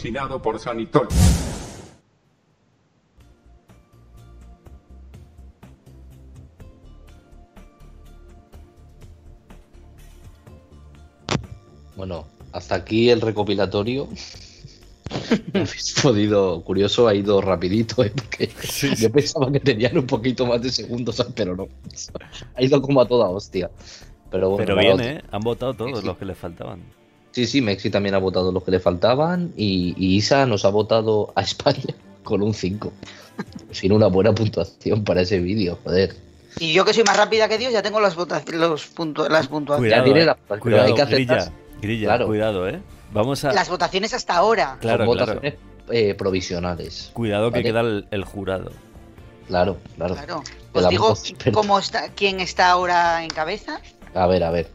Patrocinado 0.01 0.41
por 0.41 0.59
Sanitol. 0.59 1.09
Bueno, 11.97 12.27
hasta 12.53 12.77
aquí 12.77 13.11
el 13.11 13.21
recopilatorio. 13.21 14.09
Habéis 15.53 15.95
podido, 16.03 16.63
curioso, 16.63 17.07
ha 17.07 17.15
ido 17.15 17.43
rapidito, 17.43 18.03
¿eh? 18.03 18.13
porque 18.15 18.49
yo 18.97 19.13
pensaba 19.13 19.53
que 19.53 19.61
tenían 19.61 19.99
un 19.99 20.07
poquito 20.07 20.47
más 20.47 20.63
de 20.63 20.71
segundos, 20.71 21.23
pero 21.35 21.55
no. 21.55 21.69
Ha 22.55 22.63
ido 22.63 22.81
como 22.81 23.03
a 23.03 23.07
toda 23.07 23.29
hostia. 23.29 23.71
Pero, 24.31 24.51
bueno, 24.51 24.65
Pero 24.65 24.79
bien. 24.79 25.01
¿eh? 25.01 25.23
Han 25.31 25.41
votado 25.41 25.75
todos 25.75 26.05
los 26.05 26.17
que 26.17 26.25
les 26.25 26.39
faltaban. 26.39 27.00
Sí, 27.33 27.47
sí, 27.47 27.61
Mexi 27.63 27.91
también 27.91 28.15
ha 28.15 28.19
votado 28.19 28.51
los 28.53 28.63
que 28.65 28.71
le 28.73 28.81
faltaban 28.81 29.53
y, 29.57 29.95
y 29.97 30.17
Isa 30.17 30.47
nos 30.47 30.65
ha 30.65 30.69
votado 30.71 31.33
a 31.37 31.43
España 31.43 31.95
con 32.25 32.43
un 32.43 32.55
5. 32.55 32.93
Sin 33.71 33.93
una 33.93 34.09
buena 34.09 34.33
puntuación 34.35 35.05
para 35.05 35.23
ese 35.23 35.39
vídeo, 35.39 35.79
joder. 35.85 36.17
Y 36.59 36.73
yo 36.73 36.85
que 36.85 36.93
soy 36.93 37.05
más 37.05 37.17
rápida 37.17 37.49
que 37.49 37.57
Dios, 37.59 37.73
ya 37.73 37.83
tengo 37.83 38.01
las, 38.01 38.17
los 38.17 38.95
puntu- 38.97 39.29
las 39.29 39.47
puntuaciones. 39.47 39.91
Cuidado, 39.93 40.05
tiene 40.05 40.23
eh. 40.23 40.27
la- 40.27 40.35
pero 40.49 40.61
cuidado, 40.61 40.85
hay 40.87 40.95
que 40.95 41.03
hacer 41.03 41.15
grilla, 41.15 41.53
grilla, 41.81 42.07
Claro. 42.09 42.27
cuidado, 42.27 42.69
¿eh? 42.69 42.81
Vamos 43.13 43.45
a... 43.45 43.53
Las 43.53 43.69
votaciones 43.69 44.13
hasta 44.15 44.37
ahora. 44.37 44.77
Claro, 44.81 45.05
Son 45.07 45.15
claro. 45.17 45.33
votaciones 45.35 45.61
eh, 45.91 46.15
provisionales. 46.15 47.11
Cuidado 47.13 47.51
que 47.53 47.63
queda 47.63 47.81
el, 47.81 48.07
el 48.11 48.25
jurado. 48.25 48.73
Claro, 49.47 49.79
claro. 49.97 50.15
Claro. 50.15 50.43
Os 50.73 50.89
digo 50.89 51.15
cómo 51.53 51.79
está, 51.79 52.09
quién 52.11 52.39
está 52.41 52.71
ahora 52.71 53.23
en 53.25 53.31
cabeza. 53.31 53.81
A 54.15 54.27
ver, 54.27 54.45
a 54.45 54.51
ver. 54.51 54.69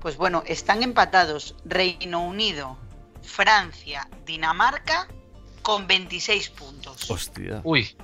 Pues 0.00 0.16
bueno, 0.16 0.42
están 0.46 0.82
empatados 0.82 1.54
Reino 1.64 2.24
Unido, 2.24 2.78
Francia, 3.22 4.08
Dinamarca 4.26 5.06
con 5.62 5.86
26 5.86 6.50
puntos. 6.50 7.10
Hostia. 7.10 7.60
Uy, 7.64 7.94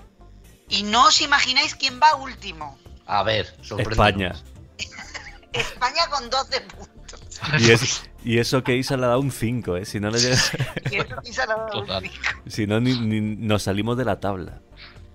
Y 0.68 0.82
no 0.82 1.06
os 1.06 1.20
imagináis 1.20 1.74
quién 1.74 1.98
va 2.00 2.14
último. 2.16 2.78
a 3.06 3.22
ver. 3.22 3.54
España. 3.78 4.34
España 5.52 6.08
con 6.10 6.28
12 6.28 6.60
puntos. 6.62 7.20
Y, 7.60 7.70
es- 7.70 8.02
y 8.24 8.38
eso 8.38 8.62
que 8.64 8.76
Isa 8.76 8.96
le 8.96 9.04
ha 9.04 9.08
dado 9.08 9.20
un 9.20 9.30
5, 9.30 9.76
¿eh? 9.76 9.84
Si 9.84 10.00
no, 10.00 10.10
le 10.10 10.18
Y 10.90 10.96
eso 10.96 11.16
sí 11.22 11.32
se 11.32 11.42
ha 11.42 11.46
dado 11.46 11.80
un 11.80 12.10
si 12.50 12.66
no 12.66 12.80
ni, 12.80 12.98
ni- 12.98 13.20
nos 13.36 13.62
salimos 13.62 13.96
de 13.96 14.04
la 14.04 14.20
tabla. 14.20 14.60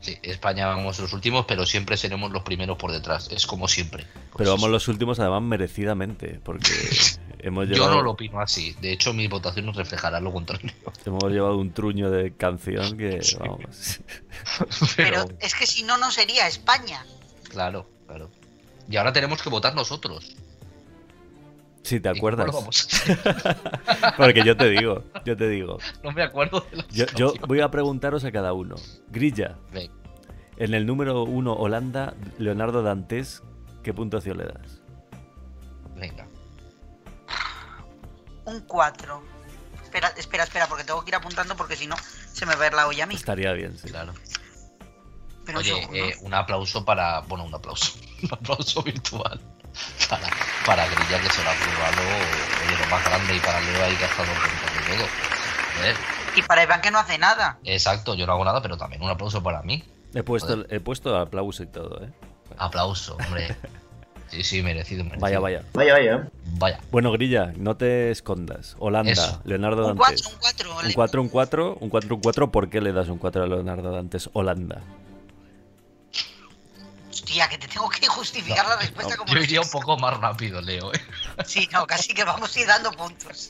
Sí, 0.01 0.17
España 0.23 0.65
vamos 0.65 0.97
los 0.99 1.13
últimos, 1.13 1.45
pero 1.45 1.65
siempre 1.67 1.95
seremos 1.95 2.31
los 2.31 2.41
primeros 2.41 2.75
por 2.77 2.91
detrás. 2.91 3.29
Es 3.31 3.45
como 3.45 3.67
siempre. 3.67 4.07
Pero 4.35 4.51
vamos 4.51 4.69
los 4.71 4.87
últimos, 4.87 5.19
además, 5.19 5.43
merecidamente. 5.43 6.39
Porque 6.43 6.71
hemos 7.39 7.67
Yo 7.67 7.75
llevado, 7.75 7.95
no 7.95 8.01
lo 8.01 8.11
opino 8.11 8.41
así. 8.41 8.75
De 8.81 8.91
hecho, 8.91 9.13
mi 9.13 9.27
votación 9.27 9.67
nos 9.67 9.75
reflejará 9.75 10.19
lo 10.19 10.33
contrario. 10.33 10.71
hemos 11.05 11.31
llevado 11.31 11.57
un 11.57 11.71
truño 11.71 12.09
de 12.09 12.33
canción 12.33 12.97
que, 12.97 13.21
vamos. 13.39 13.99
Pero 14.95 15.25
es 15.39 15.53
que 15.53 15.67
si 15.67 15.83
no, 15.83 15.97
no 15.97 16.09
sería 16.09 16.47
España. 16.47 17.05
Claro, 17.49 17.87
claro. 18.07 18.31
Y 18.89 18.97
ahora 18.97 19.13
tenemos 19.13 19.43
que 19.43 19.49
votar 19.49 19.75
nosotros. 19.75 20.35
Si 21.83 21.99
te 21.99 22.09
¿Y 22.09 22.19
cómo 22.19 22.29
acuerdas. 22.29 22.87
Porque 24.17 24.43
yo 24.43 24.55
te 24.55 24.69
digo, 24.69 25.03
yo 25.25 25.35
te 25.35 25.49
digo. 25.49 25.79
No 26.03 26.11
me 26.11 26.23
acuerdo 26.23 26.61
de 26.69 26.77
la 26.77 26.87
Yo, 26.89 27.05
yo 27.15 27.33
voy 27.47 27.59
a 27.61 27.71
preguntaros 27.71 28.23
a 28.23 28.31
cada 28.31 28.53
uno. 28.53 28.75
Grilla, 29.09 29.57
en 30.57 30.73
el 30.73 30.85
número 30.85 31.23
uno 31.23 31.53
Holanda, 31.53 32.13
Leonardo 32.37 32.83
Dantes, 32.83 33.41
¿qué 33.83 33.93
puntuación 33.93 34.37
le 34.37 34.45
das? 34.45 34.81
Venga. 35.95 36.27
Un 38.45 38.59
4. 38.61 39.23
Espera, 39.83 40.07
espera, 40.17 40.43
espera, 40.43 40.67
porque 40.67 40.83
tengo 40.83 41.03
que 41.03 41.09
ir 41.09 41.15
apuntando 41.15 41.55
porque 41.55 41.75
si 41.75 41.87
no 41.87 41.95
se 42.31 42.45
me 42.45 42.55
va 42.55 42.63
a 42.63 42.67
ir 42.67 42.73
la 42.73 42.87
olla 42.87 43.03
a 43.03 43.07
mí. 43.07 43.15
Estaría 43.15 43.51
bien, 43.53 43.77
sí. 43.77 43.89
Claro. 43.89 44.13
Pero 45.45 45.59
un 45.59 45.65
Oye, 45.65 45.73
segundo. 45.81 45.95
eh, 45.97 46.15
un 46.21 46.33
aplauso 46.33 46.85
para. 46.85 47.21
Bueno, 47.21 47.43
un 47.45 47.53
aplauso. 47.55 47.93
Un 48.21 48.29
aplauso 48.33 48.83
virtual. 48.83 49.41
Para, 50.09 50.27
para 50.65 50.85
Grilla 50.87 51.21
que 51.21 51.29
se 51.29 51.43
lo 51.43 51.49
ha 51.49 51.53
currado 51.55 52.01
oye, 52.67 52.77
lo 52.79 52.87
más 52.89 53.05
grande 53.05 53.35
y 53.35 53.39
para 53.39 53.59
Leo 53.61 53.83
ahí 53.85 53.95
que 53.95 54.03
ha 54.03 54.07
estado 54.07 54.27
con 54.33 54.97
todo. 54.97 55.07
Joder. 55.77 55.95
Y 56.35 56.41
para 56.43 56.63
Iván 56.63 56.81
que 56.81 56.91
no 56.91 56.99
hace 56.99 57.17
nada. 57.17 57.57
Exacto, 57.63 58.15
yo 58.15 58.25
no 58.25 58.33
hago 58.33 58.45
nada, 58.45 58.61
pero 58.61 58.77
también 58.77 59.01
un 59.01 59.09
aplauso 59.09 59.41
para 59.41 59.61
mí. 59.61 59.83
He 60.13 60.23
puesto, 60.23 60.55
Joder. 60.55 60.67
he 60.69 60.79
puesto 60.79 61.17
aplauso 61.17 61.63
y 61.63 61.67
todo, 61.67 62.03
¿eh? 62.03 62.09
Aplauso, 62.57 63.15
hombre. 63.15 63.55
Sí, 64.31 64.43
sí, 64.43 64.63
merecido, 64.63 65.03
merecido. 65.03 65.21
Vaya, 65.23 65.39
vaya. 65.41 65.63
Vaya, 65.73 65.91
vaya. 65.91 66.29
Vaya. 66.57 66.79
Bueno, 66.89 67.11
Grilla, 67.11 67.51
no 67.57 67.75
te 67.75 68.11
escondas. 68.11 68.77
Holanda, 68.79 69.11
Eso. 69.11 69.41
Leonardo 69.43 69.91
Un 69.91 69.97
Dantes. 69.97 70.21
4, 70.23 70.71
un 70.71 70.77
4. 70.79 70.87
Un 70.87 70.93
4, 70.93 71.21
un 71.21 71.27
4, 71.29 71.77
un 71.81 71.89
4, 71.89 72.15
un 72.15 72.21
4. 72.21 72.51
¿Por 72.51 72.69
qué 72.69 72.79
le 72.79 72.93
das 72.93 73.09
un 73.09 73.17
4 73.17 73.43
a 73.43 73.47
Leonardo 73.47 73.91
Dantes? 73.91 74.29
Holanda. 74.31 74.81
Hostia, 77.31 77.47
que 77.47 77.57
te 77.57 77.67
tengo 77.69 77.87
que 77.89 78.05
justificar 78.07 78.67
la 78.67 78.75
respuesta 78.75 79.15
como 79.15 79.33
Yo 79.33 79.41
iría 79.41 79.61
un 79.61 79.69
poco 79.69 79.97
más 79.97 80.19
rápido, 80.19 80.61
Leo. 80.61 80.93
¿eh? 80.93 80.99
Sí, 81.45 81.69
no, 81.71 81.87
casi 81.87 82.13
que 82.13 82.25
vamos 82.25 82.53
a 82.53 82.59
ir 82.59 82.67
dando 82.67 82.91
puntos. 82.91 83.49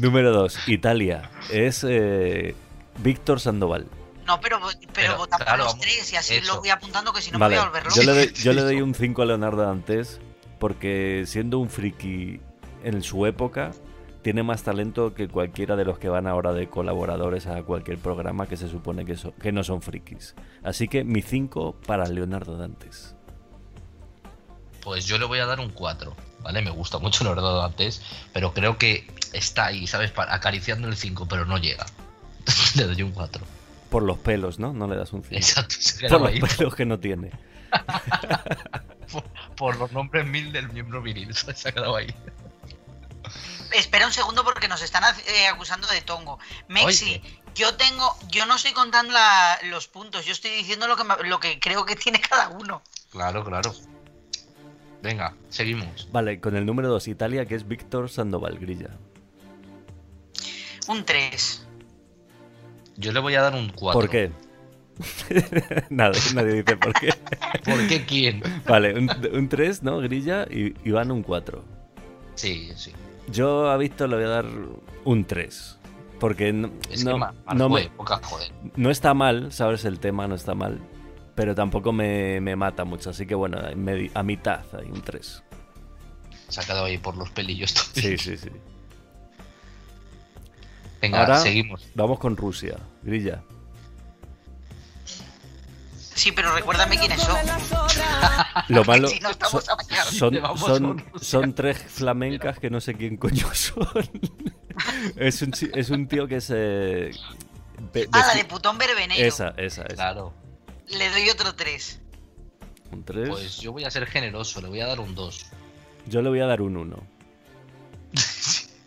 Número 0.00 0.32
2, 0.32 0.68
Italia. 0.68 1.30
Es 1.50 1.84
eh, 1.86 2.54
Víctor 3.00 3.40
Sandoval. 3.40 3.86
No, 4.26 4.40
pero, 4.40 4.58
pero, 4.60 4.78
Pero, 4.94 5.16
votamos 5.18 5.44
claro, 5.44 5.64
los 5.64 5.78
tres 5.78 6.10
y 6.14 6.16
así 6.16 6.36
eso. 6.36 6.54
lo 6.54 6.60
voy 6.60 6.70
apuntando 6.70 7.12
que 7.12 7.20
si 7.20 7.30
no 7.30 7.38
Vale, 7.38 7.56
me 7.56 7.60
voy 7.60 7.66
a 7.66 7.68
volver 7.68 7.84
loco. 7.84 7.96
yo 7.96 8.02
le, 8.04 8.12
doy, 8.14 8.32
yo 8.32 8.52
le 8.54 8.62
doy 8.62 8.80
un 8.80 8.94
5 8.94 9.20
a 9.22 9.26
Leonardo 9.26 9.62
Dantes 9.62 10.18
porque 10.58 11.24
siendo 11.26 11.58
un 11.58 11.68
friki 11.68 12.40
en 12.84 13.02
su 13.02 13.26
época, 13.26 13.72
tiene 14.22 14.42
más 14.42 14.62
talento 14.62 15.14
que 15.14 15.28
cualquiera 15.28 15.76
de 15.76 15.84
los 15.84 15.98
que 15.98 16.08
van 16.08 16.26
ahora 16.26 16.52
de 16.52 16.68
colaboradores 16.68 17.46
a 17.46 17.62
cualquier 17.62 17.98
programa 17.98 18.46
que 18.46 18.56
se 18.56 18.68
supone 18.68 19.04
que, 19.04 19.16
so- 19.16 19.34
que 19.40 19.52
no 19.52 19.62
son 19.64 19.80
frikis. 19.82 20.34
Así 20.62 20.88
que 20.88 21.04
mi 21.04 21.22
5 21.22 21.76
para 21.86 22.06
Leonardo 22.06 22.56
Dantes. 22.56 23.14
Pues 24.82 25.06
yo 25.06 25.18
le 25.18 25.24
voy 25.26 25.38
a 25.38 25.46
dar 25.46 25.60
un 25.60 25.70
4, 25.70 26.14
¿vale? 26.42 26.62
Me 26.62 26.70
gusta 26.70 26.98
mucho 26.98 27.24
Leonardo 27.24 27.62
antes, 27.62 28.02
pero 28.32 28.52
creo 28.54 28.78
que 28.78 29.06
está 29.32 29.66
ahí, 29.66 29.86
¿sabes? 29.86 30.12
Acariciando 30.16 30.88
el 30.88 30.96
5, 30.96 31.26
pero 31.28 31.44
no 31.44 31.58
llega. 31.58 31.86
le 32.76 32.84
doy 32.84 33.02
un 33.02 33.12
4. 33.12 33.44
Por 33.90 34.02
los 34.02 34.18
pelos, 34.18 34.58
¿no? 34.58 34.72
No 34.72 34.86
le 34.86 34.96
das 34.96 35.12
un 35.12 35.22
5. 35.22 35.36
Exacto, 35.36 35.74
se 35.78 36.08
Por 36.08 36.20
los 36.20 36.56
pelos 36.56 36.74
que 36.74 36.86
no 36.86 36.98
tiene. 36.98 37.30
Por 39.56 39.76
los 39.78 39.92
nombres 39.92 40.26
mil 40.26 40.52
del 40.52 40.70
miembro 40.72 41.02
viril, 41.02 41.34
se 41.54 41.68
ha 41.68 41.72
quedado 41.72 41.96
ahí. 41.96 42.14
Espera 43.72 44.06
un 44.06 44.12
segundo 44.12 44.44
porque 44.44 44.68
nos 44.68 44.82
están 44.82 45.02
eh, 45.26 45.46
acusando 45.46 45.86
de 45.88 46.00
tongo. 46.02 46.38
Mexi, 46.68 47.20
yo 47.54 47.74
tengo, 47.76 48.16
yo 48.28 48.46
no 48.46 48.56
estoy 48.56 48.72
contando 48.72 49.12
la- 49.12 49.58
los 49.64 49.88
puntos, 49.88 50.24
yo 50.24 50.32
estoy 50.32 50.50
diciendo 50.52 50.86
lo 50.88 50.96
que, 50.96 51.04
me- 51.04 51.28
lo 51.28 51.38
que 51.40 51.58
creo 51.60 51.84
que 51.84 51.96
tiene 51.96 52.20
cada 52.20 52.48
uno. 52.48 52.82
Claro, 53.10 53.44
claro. 53.44 53.74
Venga, 55.02 55.34
seguimos. 55.48 56.08
Vale, 56.10 56.40
con 56.40 56.56
el 56.56 56.66
número 56.66 56.88
2 56.88 57.06
Italia, 57.08 57.46
que 57.46 57.54
es 57.54 57.68
Víctor 57.68 58.10
Sandoval 58.10 58.58
Grilla. 58.58 58.90
Un 60.88 61.04
3. 61.04 61.66
Yo 62.96 63.12
le 63.12 63.20
voy 63.20 63.34
a 63.34 63.42
dar 63.42 63.54
un 63.54 63.70
4. 63.70 64.00
¿Por 64.00 64.10
qué? 64.10 64.32
Nada, 65.90 66.18
nadie 66.34 66.54
dice 66.54 66.76
por 66.76 66.92
qué. 66.94 67.14
¿Por 67.64 67.86
qué 67.86 68.04
quién? 68.04 68.42
Vale, 68.66 68.94
un 68.98 69.48
3, 69.48 69.82
¿no? 69.84 69.98
Grilla 69.98 70.46
y 70.50 70.74
Iván 70.88 71.12
un 71.12 71.22
4. 71.22 71.64
Sí, 72.34 72.72
sí. 72.76 72.92
Yo 73.30 73.70
a 73.70 73.76
Víctor 73.76 74.08
le 74.08 74.16
voy 74.16 74.24
a 74.24 74.28
dar 74.28 74.46
un 75.04 75.24
3. 75.24 75.78
Porque 76.20 76.52
no, 76.52 76.70
Es 76.90 77.04
que 77.04 77.10
no, 77.10 77.18
no 77.54 77.68
me- 77.68 77.90
joder. 77.96 78.52
no 78.76 78.90
está 78.90 79.14
mal, 79.14 79.52
¿sabes? 79.52 79.84
El 79.84 80.00
tema 80.00 80.26
no 80.26 80.34
está 80.34 80.54
mal. 80.54 80.80
Pero 81.36 81.54
tampoco 81.54 81.92
me, 81.92 82.40
me 82.40 82.56
mata 82.56 82.84
mucho. 82.84 83.10
Así 83.10 83.24
que 83.26 83.34
bueno, 83.36 83.58
medi- 83.76 84.10
a 84.14 84.22
mitad 84.24 84.62
hay 84.76 84.86
un 84.90 85.00
3. 85.02 85.42
Se 86.48 86.60
ha 86.60 86.64
quedado 86.64 86.86
ahí 86.86 86.98
por 86.98 87.16
los 87.16 87.30
pelillos. 87.30 87.70
Sí, 87.94 88.18
sí, 88.18 88.36
sí. 88.36 88.48
Venga, 91.00 91.20
Ahora 91.20 91.38
seguimos. 91.38 91.86
Vamos 91.94 92.18
con 92.18 92.36
Rusia. 92.36 92.76
Grilla. 93.02 93.42
Sí, 96.18 96.32
pero 96.32 96.52
recuérdame 96.52 96.98
quiénes 96.98 97.22
son. 97.22 97.36
Lo 98.68 98.84
malo 98.84 99.06
Si 99.14 99.20
no 99.20 99.30
estamos 99.30 99.64
son, 99.64 100.34
son, 100.34 100.58
son, 100.58 101.04
son 101.20 101.54
tres 101.54 101.78
flamencas 101.78 102.58
que 102.58 102.70
no 102.70 102.80
sé 102.80 102.94
quién 102.94 103.16
coño 103.16 103.46
son. 103.54 103.86
es, 105.16 105.42
un, 105.42 105.52
es 105.74 105.90
un 105.90 106.08
tío 106.08 106.26
que 106.26 106.40
se... 106.40 107.12
ve- 107.92 108.08
Ah, 108.10 108.24
la 108.26 108.34
de 108.34 108.44
putón 108.46 108.78
verbenero. 108.78 109.24
Esa, 109.24 109.50
esa, 109.56 109.82
esa. 109.82 109.94
Claro. 109.94 110.34
Le 110.88 111.08
doy 111.10 111.30
otro 111.30 111.54
3. 111.54 112.00
Un 112.90 113.04
3. 113.04 113.28
Pues 113.28 113.60
yo 113.60 113.70
voy 113.70 113.84
a 113.84 113.90
ser 113.92 114.04
generoso, 114.06 114.60
le 114.60 114.68
voy 114.68 114.80
a 114.80 114.88
dar 114.88 114.98
un 114.98 115.14
2. 115.14 115.46
Yo 116.08 116.20
le 116.20 116.30
voy 116.30 116.40
a 116.40 116.46
dar 116.46 116.62
un 116.62 116.76
1. 116.76 116.96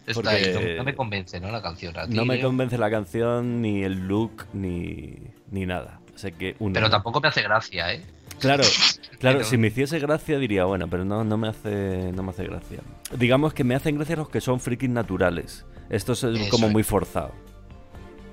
Está 0.06 0.32
ahí, 0.32 0.52
no, 0.54 0.78
no 0.80 0.84
me 0.84 0.96
convence, 0.96 1.40
¿no? 1.40 1.50
La 1.50 1.62
canción. 1.62 1.98
a 1.98 2.08
No 2.08 2.26
me 2.26 2.42
convence 2.42 2.78
la 2.78 2.90
canción, 2.90 3.62
ni 3.62 3.84
el 3.84 4.08
look, 4.08 4.48
ni, 4.52 5.16
ni 5.50 5.66
nada. 5.66 6.01
Que 6.32 6.56
Pero 6.74 6.90
tampoco 6.90 7.20
me 7.22 7.30
hace 7.30 7.42
gracia, 7.42 7.94
¿eh? 7.94 8.04
Claro, 8.40 8.64
claro, 9.20 9.40
Pero- 9.40 9.50
si 9.50 9.58
me 9.58 9.68
hiciese 9.68 9.98
gracia 10.00 10.38
diría, 10.38 10.66
bueno, 10.66 10.88
pero 10.88 11.04
no, 11.06 11.24
no 11.24 11.38
me 11.38 11.48
hace 11.48 12.12
no 12.14 12.22
me 12.24 12.30
hace 12.32 12.44
gracia. 12.44 12.80
Digamos 13.18 13.54
que 13.54 13.64
me 13.64 13.74
hacen 13.76 13.96
gracia 13.96 14.16
los 14.16 14.30
que 14.30 14.42
son 14.42 14.60
frikis 14.60 14.90
naturales. 14.90 15.66
Esto 15.90 16.14
es 16.14 16.24
Eso 16.24 16.50
como 16.50 16.68
es. 16.68 16.74
muy 16.74 16.84
forzado. 16.84 17.32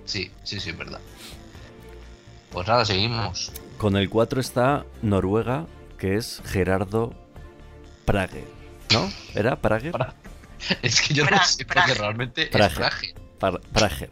Sí, 0.04 0.30
sí, 0.44 0.60
sí, 0.60 0.70
es 0.70 0.78
verdad. 0.78 1.00
Pues 2.50 2.66
nada, 2.66 2.84
seguimos. 2.84 3.52
Con 3.76 3.96
el 3.96 4.08
4 4.08 4.40
está 4.40 4.84
Noruega, 5.02 5.66
que 5.98 6.16
es 6.16 6.42
Gerardo 6.46 7.12
Prager. 8.04 8.44
¿No? 8.92 9.10
¿Era 9.34 9.56
Prager? 9.56 9.92
Es 10.82 11.00
que 11.02 11.14
yo 11.14 11.24
no 11.24 11.36
sé, 11.44 11.64
porque 11.64 11.80
Prager. 11.80 11.98
realmente 11.98 12.42
es 12.44 12.48
Prager. 12.48 12.78
Prager. 12.78 13.14
Par- 13.38 13.60
Prager. 13.72 14.10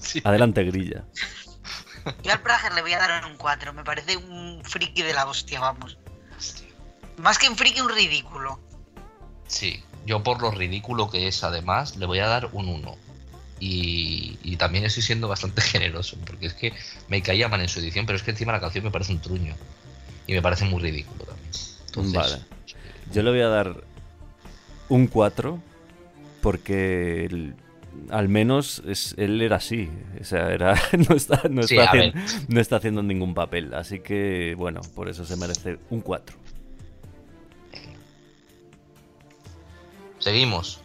Sí. 0.00 0.20
Adelante, 0.24 0.62
Grilla. 0.64 1.04
Yo 2.22 2.32
al 2.32 2.40
Prager 2.42 2.72
le 2.74 2.82
voy 2.82 2.92
a 2.92 2.98
dar 2.98 3.24
un 3.26 3.36
4. 3.36 3.72
Me 3.72 3.84
parece 3.84 4.16
un 4.16 4.62
friki 4.64 5.02
de 5.02 5.14
la 5.14 5.26
hostia, 5.26 5.60
vamos. 5.60 5.96
Más 7.18 7.38
que 7.38 7.48
un 7.48 7.56
friki, 7.56 7.80
un 7.80 7.88
ridículo. 7.88 8.58
Sí, 9.46 9.82
yo 10.06 10.22
por 10.22 10.40
lo 10.42 10.50
ridículo 10.50 11.10
que 11.10 11.28
es, 11.28 11.44
además, 11.44 11.96
le 11.96 12.06
voy 12.06 12.18
a 12.18 12.26
dar 12.26 12.48
un 12.52 12.68
1. 12.68 12.96
Y, 13.60 14.38
y 14.42 14.56
también 14.56 14.84
estoy 14.84 15.02
siendo 15.02 15.28
bastante 15.28 15.60
generoso, 15.62 16.16
porque 16.26 16.46
es 16.46 16.54
que 16.54 16.74
me 17.08 17.22
caía 17.22 17.48
mal 17.48 17.60
en 17.60 17.68
su 17.68 17.80
edición, 17.80 18.04
pero 18.06 18.16
es 18.16 18.22
que 18.22 18.32
encima 18.32 18.52
la 18.52 18.60
canción 18.60 18.84
me 18.84 18.90
parece 18.90 19.12
un 19.12 19.20
truño. 19.20 19.54
Y 20.26 20.32
me 20.32 20.42
parece 20.42 20.64
muy 20.64 20.82
ridículo 20.82 21.24
también. 21.24 21.50
Entonces, 21.86 22.14
Vale. 22.14 22.42
Yo 23.12 23.22
le 23.22 23.30
voy 23.30 23.40
a 23.40 23.48
dar 23.48 23.84
un 24.88 25.06
4 25.06 25.60
porque 26.40 27.26
el- 27.26 27.54
al 28.10 28.28
menos 28.28 28.82
es- 28.86 29.14
él 29.18 29.40
era 29.42 29.56
así. 29.56 29.90
O 30.20 30.24
sea, 30.24 30.50
era, 30.52 30.74
no, 31.08 31.14
está, 31.16 31.42
no, 31.50 31.62
está 31.62 32.10
no 32.48 32.76
haciendo 32.76 33.02
ningún 33.02 33.34
papel. 33.34 33.74
Así 33.74 34.00
que, 34.00 34.54
bueno, 34.56 34.80
por 34.94 35.08
eso 35.08 35.24
se 35.24 35.36
merece 35.36 35.78
un 35.90 36.00
4. 36.00 36.36
Seguimos. 40.18 40.80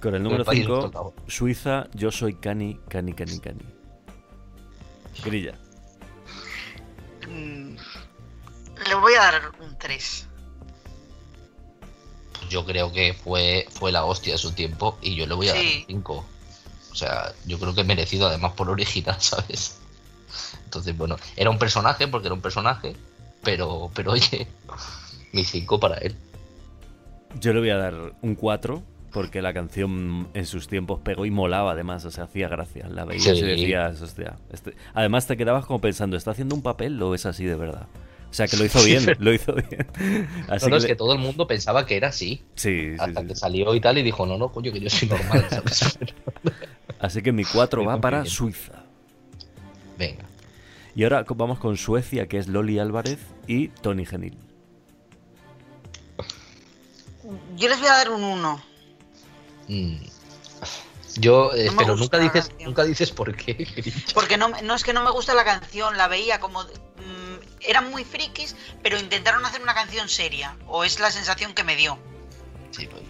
Con 0.00 0.14
el 0.14 0.22
número 0.22 0.42
El 0.42 0.46
país 0.46 0.60
5, 0.60 0.80
tocaba. 0.80 1.10
Suiza, 1.26 1.88
yo 1.94 2.10
soy 2.10 2.34
Cani, 2.34 2.78
Cani, 2.88 3.12
Cani, 3.12 3.38
Cani. 3.40 3.64
Grilla. 5.24 5.58
Mm, 7.28 7.76
Le 8.88 8.94
voy 8.94 9.14
a 9.14 9.18
dar 9.22 9.42
un 9.60 9.76
3. 9.78 10.27
Yo 12.48 12.64
creo 12.64 12.92
que 12.92 13.14
fue, 13.14 13.66
fue 13.70 13.92
la 13.92 14.04
hostia 14.04 14.32
de 14.34 14.38
su 14.38 14.52
tiempo 14.52 14.98
y 15.02 15.14
yo 15.14 15.26
le 15.26 15.34
voy 15.34 15.48
a 15.48 15.54
dar 15.54 15.62
un 15.64 15.84
5. 15.86 16.24
O 16.90 16.94
sea, 16.94 17.32
yo 17.46 17.58
creo 17.58 17.74
que 17.74 17.84
merecido 17.84 18.26
además 18.28 18.52
por 18.52 18.70
original, 18.70 19.16
¿sabes? 19.20 19.78
Entonces, 20.64 20.96
bueno, 20.96 21.16
era 21.36 21.50
un 21.50 21.58
personaje 21.58 22.08
porque 22.08 22.28
era 22.28 22.34
un 22.34 22.40
personaje, 22.40 22.94
pero, 23.42 23.90
pero 23.94 24.12
oye, 24.12 24.46
mi 25.32 25.44
5 25.44 25.78
para 25.80 25.96
él. 25.98 26.14
Yo 27.40 27.52
le 27.52 27.60
voy 27.60 27.70
a 27.70 27.76
dar 27.76 27.94
un 28.22 28.34
4 28.34 28.82
porque 29.12 29.40
la 29.42 29.54
canción 29.54 30.28
en 30.34 30.46
sus 30.46 30.68
tiempos 30.68 31.00
pegó 31.02 31.24
y 31.24 31.30
molaba 31.30 31.72
además, 31.72 32.04
o 32.04 32.10
sea, 32.10 32.24
hacía 32.24 32.48
gracia. 32.48 32.88
La 32.88 33.04
veías 33.04 33.24
Sí. 33.24 33.30
y 33.38 33.42
decías, 33.42 34.00
hostia. 34.02 34.36
este- 34.52 34.74
Además 34.94 35.26
te 35.26 35.36
quedabas 35.36 35.64
como 35.66 35.80
pensando, 35.80 36.16
¿está 36.16 36.32
haciendo 36.32 36.54
un 36.54 36.62
papel 36.62 37.00
o 37.02 37.14
es 37.14 37.24
así 37.26 37.44
de 37.44 37.54
verdad? 37.56 37.86
O 38.30 38.34
sea, 38.34 38.46
que 38.46 38.56
lo 38.58 38.64
hizo 38.66 38.82
bien, 38.84 39.04
lo 39.20 39.32
hizo 39.32 39.54
bien. 39.54 39.86
Así 40.48 40.66
no, 40.66 40.70
no, 40.70 40.76
es 40.76 40.82
le- 40.82 40.88
que 40.88 40.96
todo 40.96 41.12
el 41.14 41.18
mundo 41.18 41.46
pensaba 41.46 41.86
que 41.86 41.96
era 41.96 42.08
así. 42.08 42.42
Sí, 42.54 42.90
sí, 42.90 42.96
Hasta 42.98 43.22
sí. 43.22 43.26
que 43.26 43.34
salió 43.34 43.74
y 43.74 43.80
tal 43.80 43.96
y 43.98 44.02
dijo, 44.02 44.26
no, 44.26 44.36
no, 44.36 44.50
coño, 44.52 44.70
que 44.72 44.80
yo 44.80 44.90
soy 44.90 45.08
normal, 45.08 45.46
¿sabes? 45.50 45.98
Así 47.00 47.22
que 47.22 47.32
mi 47.32 47.44
4 47.44 47.84
va 47.84 48.00
para 48.00 48.20
bien. 48.22 48.30
Suiza. 48.32 48.84
Venga. 49.98 50.24
Y 50.94 51.04
ahora 51.04 51.24
vamos 51.28 51.58
con 51.58 51.76
Suecia, 51.76 52.26
que 52.28 52.38
es 52.38 52.48
Loli 52.48 52.78
Álvarez 52.78 53.18
y 53.46 53.68
Tony 53.68 54.04
Genil. 54.04 54.36
Yo 57.56 57.68
les 57.68 57.78
voy 57.78 57.88
a 57.88 57.92
dar 57.92 58.10
un 58.10 58.22
1. 58.22 58.62
Mm. 59.68 59.96
Yo, 61.16 61.52
eh, 61.54 61.66
No 61.70 61.76
pero 61.76 61.96
nunca 61.96 62.18
dices, 62.18 62.50
nunca 62.64 62.84
dices 62.84 63.10
por 63.10 63.34
qué. 63.34 63.66
Porque 64.14 64.36
no, 64.36 64.48
no 64.48 64.74
es 64.74 64.84
que 64.84 64.92
no 64.92 65.02
me 65.02 65.10
gusta 65.10 65.34
la 65.34 65.44
canción, 65.44 65.96
la 65.96 66.06
veía 66.08 66.38
como... 66.40 66.62
eran 67.66 67.90
muy 67.90 68.04
frikis, 68.04 68.56
pero 68.82 68.98
intentaron 68.98 69.44
hacer 69.44 69.62
una 69.62 69.74
canción 69.74 70.08
seria. 70.08 70.56
O 70.66 70.84
es 70.84 71.00
la 71.00 71.10
sensación 71.10 71.54
que 71.54 71.64
me 71.64 71.76
dio. 71.76 71.98
Sí, 72.70 72.86
pues, 72.86 73.02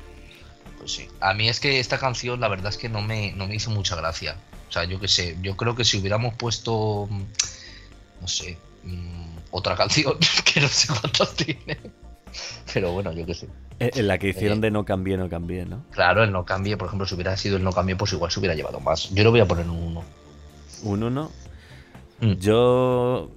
pues 0.78 0.92
sí. 0.92 1.08
A 1.20 1.34
mí 1.34 1.48
es 1.48 1.60
que 1.60 1.80
esta 1.80 1.98
canción, 1.98 2.40
la 2.40 2.48
verdad 2.48 2.68
es 2.68 2.76
que 2.78 2.88
no 2.88 3.02
me, 3.02 3.32
no 3.32 3.46
me 3.46 3.54
hizo 3.56 3.70
mucha 3.70 3.96
gracia. 3.96 4.36
O 4.68 4.72
sea, 4.72 4.84
yo 4.84 5.00
qué 5.00 5.08
sé, 5.08 5.36
yo 5.42 5.56
creo 5.56 5.74
que 5.74 5.84
si 5.84 5.98
hubiéramos 5.98 6.34
puesto, 6.34 7.06
mm, 7.10 7.22
no 8.20 8.28
sé, 8.28 8.58
mm, 8.84 9.36
otra 9.50 9.76
canción, 9.76 10.16
que 10.44 10.60
no 10.60 10.68
sé 10.68 10.88
cuántas 10.88 11.34
tiene. 11.34 11.78
Pero 12.74 12.92
bueno, 12.92 13.12
yo 13.12 13.24
qué 13.24 13.34
sé. 13.34 13.48
Eh, 13.80 13.90
En 13.94 14.06
la 14.08 14.18
que 14.18 14.28
hicieron 14.28 14.58
Eh. 14.58 14.60
de 14.62 14.70
No 14.70 14.84
Cambié, 14.84 15.16
No 15.16 15.28
Cambié, 15.30 15.64
¿no? 15.64 15.84
Claro, 15.90 16.22
el 16.22 16.30
no 16.32 16.44
cambie, 16.44 16.76
por 16.76 16.88
ejemplo, 16.88 17.06
si 17.06 17.14
hubiera 17.14 17.36
sido 17.36 17.56
el 17.56 17.64
no 17.64 17.72
cambie, 17.72 17.96
pues 17.96 18.12
igual 18.12 18.30
se 18.30 18.38
hubiera 18.40 18.54
llevado 18.54 18.80
más. 18.80 19.08
Yo 19.10 19.22
le 19.24 19.30
voy 19.30 19.40
a 19.40 19.46
poner 19.46 19.66
un 19.68 19.78
1. 19.78 20.04
Un 20.82 21.02
1. 21.02 21.30
Mm. 22.20 22.32
Yo. 22.34 23.30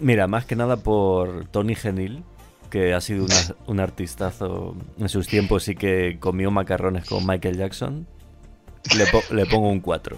Mira, 0.00 0.26
más 0.26 0.44
que 0.44 0.56
nada 0.56 0.76
por 0.76 1.46
Tony 1.48 1.74
Genil, 1.74 2.22
que 2.70 2.92
ha 2.94 3.00
sido 3.00 3.24
una- 3.24 3.54
un 3.66 3.80
artistazo 3.80 4.74
en 4.98 5.08
sus 5.08 5.26
tiempos 5.28 5.68
y 5.68 5.74
que 5.76 6.18
comió 6.20 6.50
macarrones 6.50 7.06
con 7.06 7.26
Michael 7.26 7.56
Jackson. 7.56 8.06
Le, 8.96 9.06
po- 9.06 9.22
le 9.34 9.46
pongo 9.46 9.68
un 9.68 9.80
4. 9.80 10.16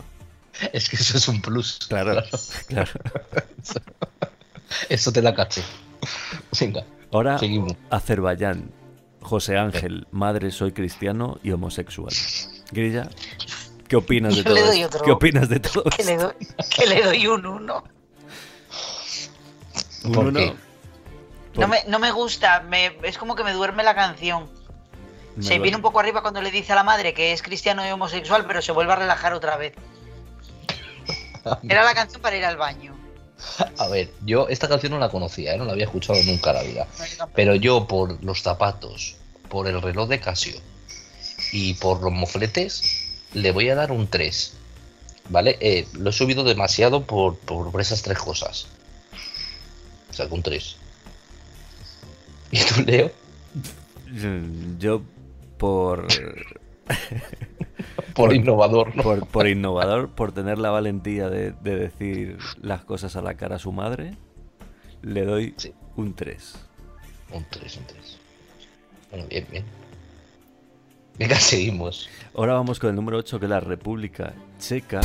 Es 0.73 0.89
que 0.89 0.97
eso 0.97 1.17
es 1.17 1.29
un 1.29 1.41
plus. 1.41 1.79
Claro, 1.89 2.21
claro. 2.67 2.91
Eso 4.89 5.13
te 5.13 5.23
la 5.23 5.35
caché. 5.35 5.63
Venga. 6.61 6.85
Ahora, 7.13 7.39
Seguimos. 7.39 7.73
Azerbaiyán. 7.91 8.71
José 9.23 9.57
Ángel, 9.57 10.07
madre, 10.11 10.51
soy 10.51 10.73
cristiano 10.73 11.39
y 11.43 11.51
homosexual. 11.53 12.13
Grilla, 12.71 13.09
¿qué 13.89 13.97
opinas 13.97 14.33
de 14.37 14.39
Yo 14.43 14.45
todo 14.45 14.55
le 14.55 14.63
doy 14.63 14.81
esto? 14.83 14.97
otro. 14.99 15.05
¿Qué 15.07 15.11
opinas 15.13 15.49
de 15.49 15.61
todo 15.61 15.85
Que 15.85 16.05
le 16.05 16.17
doy, 16.17 16.33
que 16.77 16.87
le 16.87 17.03
doy 17.03 17.27
un 17.27 17.47
1. 17.47 17.85
Un 20.05 20.13
¿Por 20.13 20.27
uno. 20.27 20.41
qué? 20.41 20.55
No 21.55 21.67
me, 21.67 21.83
no 21.89 21.99
me 21.99 22.13
gusta, 22.13 22.61
me, 22.61 22.97
es 23.03 23.19
como 23.19 23.35
que 23.35 23.43
me 23.43 23.53
duerme 23.53 23.83
la 23.83 23.95
canción. 23.95 24.49
Me 25.37 25.43
Se 25.43 25.59
viene 25.59 25.77
un 25.77 25.83
poco 25.83 26.01
arriba 26.01 26.23
cuando 26.23 26.41
le 26.41 26.51
dice 26.51 26.73
a 26.73 26.77
la 26.77 26.85
madre 26.85 27.15
que 27.15 27.33
es 27.33 27.43
cristiano 27.43 27.87
y 27.87 27.91
homosexual, 27.91 28.45
pero 28.47 28.63
se 28.63 28.73
vuelve 28.73 28.93
a 28.93 28.97
relajar 28.97 29.33
otra 29.33 29.57
vez. 29.57 29.75
Era 31.69 31.85
la 31.85 31.95
canción 31.95 32.21
para 32.23 32.37
ir 32.37 32.45
al 32.45 32.57
baño. 32.57 32.95
A 33.79 33.89
ver, 33.89 34.13
yo 34.25 34.49
esta 34.49 34.69
canción 34.69 34.93
no 34.93 34.99
la 34.99 35.11
conocía, 35.11 35.55
¿eh? 35.55 35.59
no 35.59 35.65
la 35.65 35.73
había 35.73 35.85
escuchado 35.85 36.19
nunca 36.25 36.51
en 36.51 36.57
la 36.57 36.63
vida. 36.63 36.87
Pero 37.35 37.55
yo 37.55 37.87
por 37.87 38.23
los 38.23 38.43
zapatos, 38.43 39.17
por 39.49 39.69
el 39.69 39.81
reloj 39.81 40.09
de 40.09 40.21
Casio 40.21 40.61
y 41.53 41.75
por 41.75 42.03
los 42.03 42.13
mofletes, 42.13 42.83
le 43.35 43.53
voy 43.53 43.71
a 43.71 43.75
dar 43.75 43.93
un 43.93 44.09
3. 44.09 44.55
¿Vale? 45.31 45.59
Eh, 45.61 45.87
lo 45.93 46.11
he 46.11 46.13
subido 46.13 46.43
demasiado 46.43 47.05
por, 47.05 47.37
por, 47.37 47.71
por 47.71 47.81
esas 47.81 48.03
tres 48.03 48.19
cosas. 48.19 48.67
Que 50.27 50.35
un 50.35 50.43
3. 50.43 50.77
¿Y 52.51 52.59
tú, 52.65 52.83
Leo? 52.83 53.11
Yo, 54.79 55.03
por. 55.59 56.07
Por 58.15 58.35
innovador, 58.35 58.97
¿no? 58.97 59.03
Por, 59.05 59.27
por 59.29 59.47
innovador, 59.47 60.09
por 60.09 60.33
tener 60.33 60.59
la 60.59 60.71
valentía 60.71 61.29
de, 61.29 61.53
de 61.53 61.77
decir 61.77 62.39
las 62.61 62.85
cosas 62.85 63.15
a 63.15 63.23
la 63.23 63.35
cara 63.35 63.57
a 63.57 63.59
su 63.61 63.71
madre, 63.71 64.15
le 65.03 65.25
doy 65.25 65.55
un 65.95 66.15
3. 66.15 66.55
Un 67.33 67.47
3, 67.49 67.77
un 67.77 67.85
3. 67.87 68.19
Bueno, 69.11 69.27
bien, 69.29 69.47
bien. 69.53 69.65
Venga, 71.17 71.37
seguimos. 71.41 72.09
Ahora 72.35 72.55
vamos 72.55 72.81
con 72.81 72.91
el 72.91 72.97
número 72.97 73.19
8, 73.19 73.39
que 73.39 73.47
es 73.47 73.51
la 73.51 73.61
República 73.61 74.35
Checa, 74.59 75.01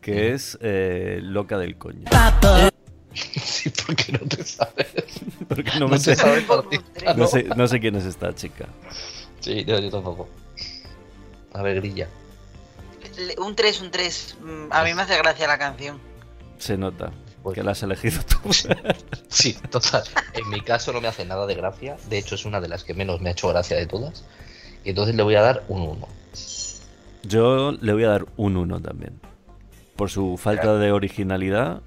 que 0.00 0.32
es 0.32 0.56
eh, 0.62 1.18
loca 1.22 1.58
del 1.58 1.76
coño. 1.76 2.04
pato. 2.10 2.70
Sí, 3.42 3.70
porque 3.86 4.12
no 4.12 4.18
te 4.20 4.44
sabes. 4.44 4.86
Porque 5.48 5.70
no 5.74 5.80
No 5.80 5.88
me 5.88 5.98
sé, 5.98 6.16
sabes 6.16 6.44
participar, 6.44 7.16
no 7.16 7.24
¿no? 7.24 7.26
sé, 7.28 7.44
no 7.44 7.68
sé 7.68 7.80
quién 7.80 7.94
es 7.96 8.04
esta 8.04 8.34
chica. 8.34 8.66
Sí, 9.40 9.64
no, 9.66 9.78
yo 9.78 9.90
tampoco. 9.90 10.28
A 11.52 11.62
ver, 11.62 11.76
grilla. 11.76 12.08
Un 13.38 13.54
3, 13.56 13.80
un 13.80 13.90
3. 13.90 14.36
Mm, 14.40 14.66
A 14.72 14.84
mí 14.84 14.94
me 14.94 15.02
hace 15.02 15.16
gracia 15.16 15.46
la 15.46 15.56
canción. 15.58 15.98
Se 16.58 16.76
nota 16.76 17.12
que 17.54 17.62
la 17.62 17.72
has 17.72 17.82
elegido 17.82 18.20
tú. 18.24 18.38
Sí, 19.28 19.52
total. 19.70 20.02
En 20.32 20.48
mi 20.48 20.60
caso 20.62 20.92
no 20.92 21.00
me 21.00 21.08
hace 21.08 21.24
nada 21.24 21.46
de 21.46 21.54
gracia. 21.54 21.96
De 22.08 22.18
hecho, 22.18 22.34
es 22.34 22.44
una 22.44 22.60
de 22.60 22.68
las 22.68 22.84
que 22.84 22.94
menos 22.94 23.20
me 23.20 23.28
ha 23.28 23.32
hecho 23.32 23.48
gracia 23.48 23.76
de 23.76 23.86
todas. 23.86 24.24
Y 24.84 24.90
entonces 24.90 25.14
le 25.14 25.22
voy 25.22 25.34
a 25.34 25.42
dar 25.42 25.64
un 25.68 25.82
1. 25.82 26.08
Yo 27.24 27.72
le 27.72 27.92
voy 27.92 28.04
a 28.04 28.08
dar 28.08 28.26
un 28.36 28.56
1 28.56 28.80
también. 28.80 29.20
Por 29.94 30.10
su 30.10 30.36
falta 30.36 30.76
de 30.78 30.92
originalidad 30.92 31.82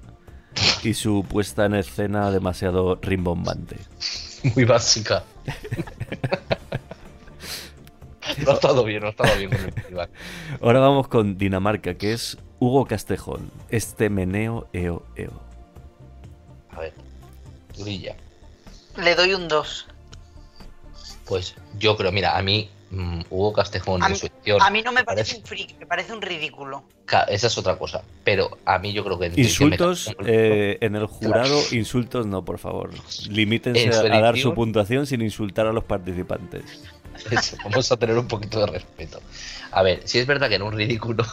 y 0.82 0.94
su 0.94 1.24
puesta 1.28 1.66
en 1.66 1.74
escena 1.74 2.30
demasiado 2.30 2.96
rimbombante. 2.96 3.76
Muy 4.54 4.64
básica. 4.64 5.24
No 8.44 8.52
ha 8.52 8.54
estado 8.54 8.84
bien, 8.84 9.00
no 9.00 9.08
ha 9.08 9.10
estado 9.10 9.36
bien 9.36 9.50
con 9.50 9.60
el 9.60 9.72
festival. 9.72 10.08
Ahora 10.60 10.80
vamos 10.80 11.08
con 11.08 11.36
Dinamarca, 11.36 11.94
que 11.94 12.12
es 12.12 12.38
Hugo 12.58 12.86
Castejón. 12.86 13.50
Este 13.70 14.08
meneo 14.08 14.68
eo 14.72 15.04
eo. 15.16 15.42
A 16.70 16.80
ver, 16.80 16.94
grilla. 17.76 18.16
Le 18.96 19.14
doy 19.14 19.34
un 19.34 19.48
2. 19.48 19.86
Pues 21.26 21.54
yo 21.78 21.96
creo, 21.96 22.12
mira, 22.12 22.38
a 22.38 22.42
mí 22.42 22.70
mm, 22.90 23.20
Hugo 23.30 23.52
Castejón 23.52 24.02
A 24.02 24.06
en 24.06 24.12
mí, 24.12 24.18
su 24.18 24.26
edición. 24.26 24.60
a 24.62 24.70
mí 24.70 24.82
no 24.82 24.92
me 24.92 25.04
parece 25.04 25.36
un 25.36 25.42
freak, 25.44 25.78
me 25.78 25.86
parece 25.86 26.12
un 26.12 26.20
ridículo. 26.22 26.84
Esa 27.28 27.46
es 27.48 27.58
otra 27.58 27.76
cosa. 27.76 28.02
Pero 28.24 28.56
a 28.64 28.78
mí 28.78 28.92
yo 28.92 29.02
creo 29.04 29.18
que. 29.18 29.30
que 29.30 29.40
Insultos 29.40 30.14
me- 30.20 30.26
eh, 30.28 30.78
en 30.80 30.94
el 30.96 31.06
jurado, 31.06 31.60
insultos 31.72 32.26
no, 32.26 32.44
por 32.44 32.58
favor. 32.58 32.90
Limítense 33.28 33.84
En 33.84 33.92
a, 33.92 34.20
dar 34.20 34.38
su 34.38 34.54
puntuación 34.54 35.06
sin 35.06 35.22
insultar 35.22 35.66
a 35.66 35.72
los 35.72 35.84
participantes. 35.84 36.62
Eso, 37.30 37.56
vamos 37.64 37.90
a 37.92 37.96
tener 37.96 38.16
un 38.16 38.28
poquito 38.28 38.60
de 38.60 38.66
respeto. 38.66 39.20
A 39.72 39.82
ver, 39.82 40.02
si 40.04 40.18
es 40.18 40.26
verdad 40.26 40.48
que 40.48 40.54
era 40.54 40.64
un 40.64 40.72
ridículo. 40.72 41.24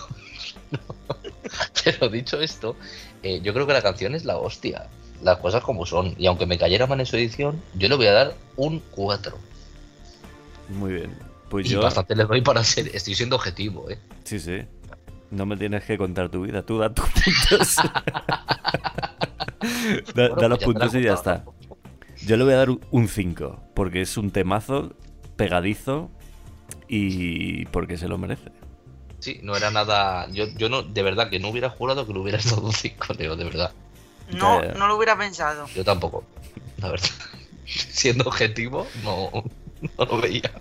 Pero 1.84 2.10
dicho 2.10 2.42
esto, 2.42 2.76
eh, 3.24 3.40
yo 3.42 3.54
creo 3.54 3.66
que 3.68 3.74
la 3.74 3.82
canción 3.82 4.16
es 4.16 4.26
la 4.26 4.38
hostia. 4.38 4.88
Las 5.22 5.38
cosas 5.38 5.64
como 5.64 5.86
son. 5.86 6.14
Y 6.18 6.28
aunque 6.28 6.46
me 6.46 6.58
cayera 6.58 6.88
mal 6.88 7.00
en 7.00 7.06
su 7.06 7.16
edición, 7.16 7.62
yo 7.76 7.88
le 7.88 7.96
voy 7.96 8.08
a 8.08 8.14
dar 8.14 8.34
un 8.56 8.80
4. 8.92 9.38
Muy 10.70 10.94
bien. 10.94 11.27
Pues 11.50 11.68
y 11.68 11.70
yo. 11.70 11.82
bastante 11.82 12.16
le 12.16 12.26
doy 12.26 12.42
para 12.42 12.64
ser. 12.64 12.96
Estoy 12.96 13.16
siendo 13.16 13.36
objetivo, 13.36 13.90
¿eh? 13.90 14.00
Sí, 14.24 14.40
sí. 14.40 14.62
No 15.30 15.46
me 15.46 15.58
tienes 15.58 15.84
que 15.84 15.98
contar 15.98 16.30
tu 16.30 16.44
vida, 16.44 16.64
tú 16.64 16.78
da 16.78 16.94
tus 16.94 17.06
puntos. 17.10 17.76
da, 20.16 20.30
da 20.30 20.36
pues 20.36 20.50
los 20.50 20.62
he 20.62 20.66
puntos 20.66 20.96
y 20.96 21.04
ya 21.04 21.14
está. 21.14 21.44
Yo 22.26 22.38
le 22.38 22.44
voy 22.44 22.54
a 22.54 22.58
dar 22.58 22.70
un 22.70 23.08
5, 23.08 23.60
porque 23.74 24.02
es 24.02 24.18
un 24.18 24.32
temazo 24.32 24.94
pegadizo 25.36 26.10
y 26.88 27.66
porque 27.68 27.98
se 27.98 28.08
lo 28.08 28.18
merece. 28.18 28.52
Sí, 29.20 29.40
no 29.44 29.56
era 29.56 29.72
nada. 29.72 30.30
Yo, 30.32 30.46
yo 30.58 30.70
no, 30.70 30.84
de 30.84 31.04
verdad 31.04 31.30
que 31.30 31.40
no 31.40 31.50
hubiera 31.50 31.70
jurado 31.70 32.08
que 32.08 32.14
le 32.14 32.20
hubiera 32.20 32.40
dado 32.44 32.62
un 32.62 32.74
5, 32.74 33.14
Leo, 33.18 33.36
de 33.36 33.44
verdad. 33.44 33.72
No, 34.32 34.62
no 34.62 34.88
lo 34.88 34.96
hubiera 34.96 35.18
pensado. 35.18 35.68
Yo 35.68 35.84
tampoco, 35.84 36.24
la 36.78 36.90
verdad. 36.90 37.10
Siendo 37.66 38.26
objetivo, 38.26 38.88
no, 39.04 39.30
no 39.98 40.06
lo 40.06 40.22
veía. 40.22 40.52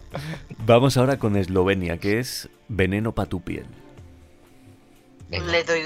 Vamos 0.59 0.97
ahora 0.97 1.19
con 1.19 1.37
Eslovenia, 1.37 1.99
que 1.99 2.19
es 2.19 2.49
Veneno 2.69 3.13
para 3.13 3.29
tu 3.29 3.41
piel. 3.43 3.67
Le 5.31 5.65
doy, 5.65 5.83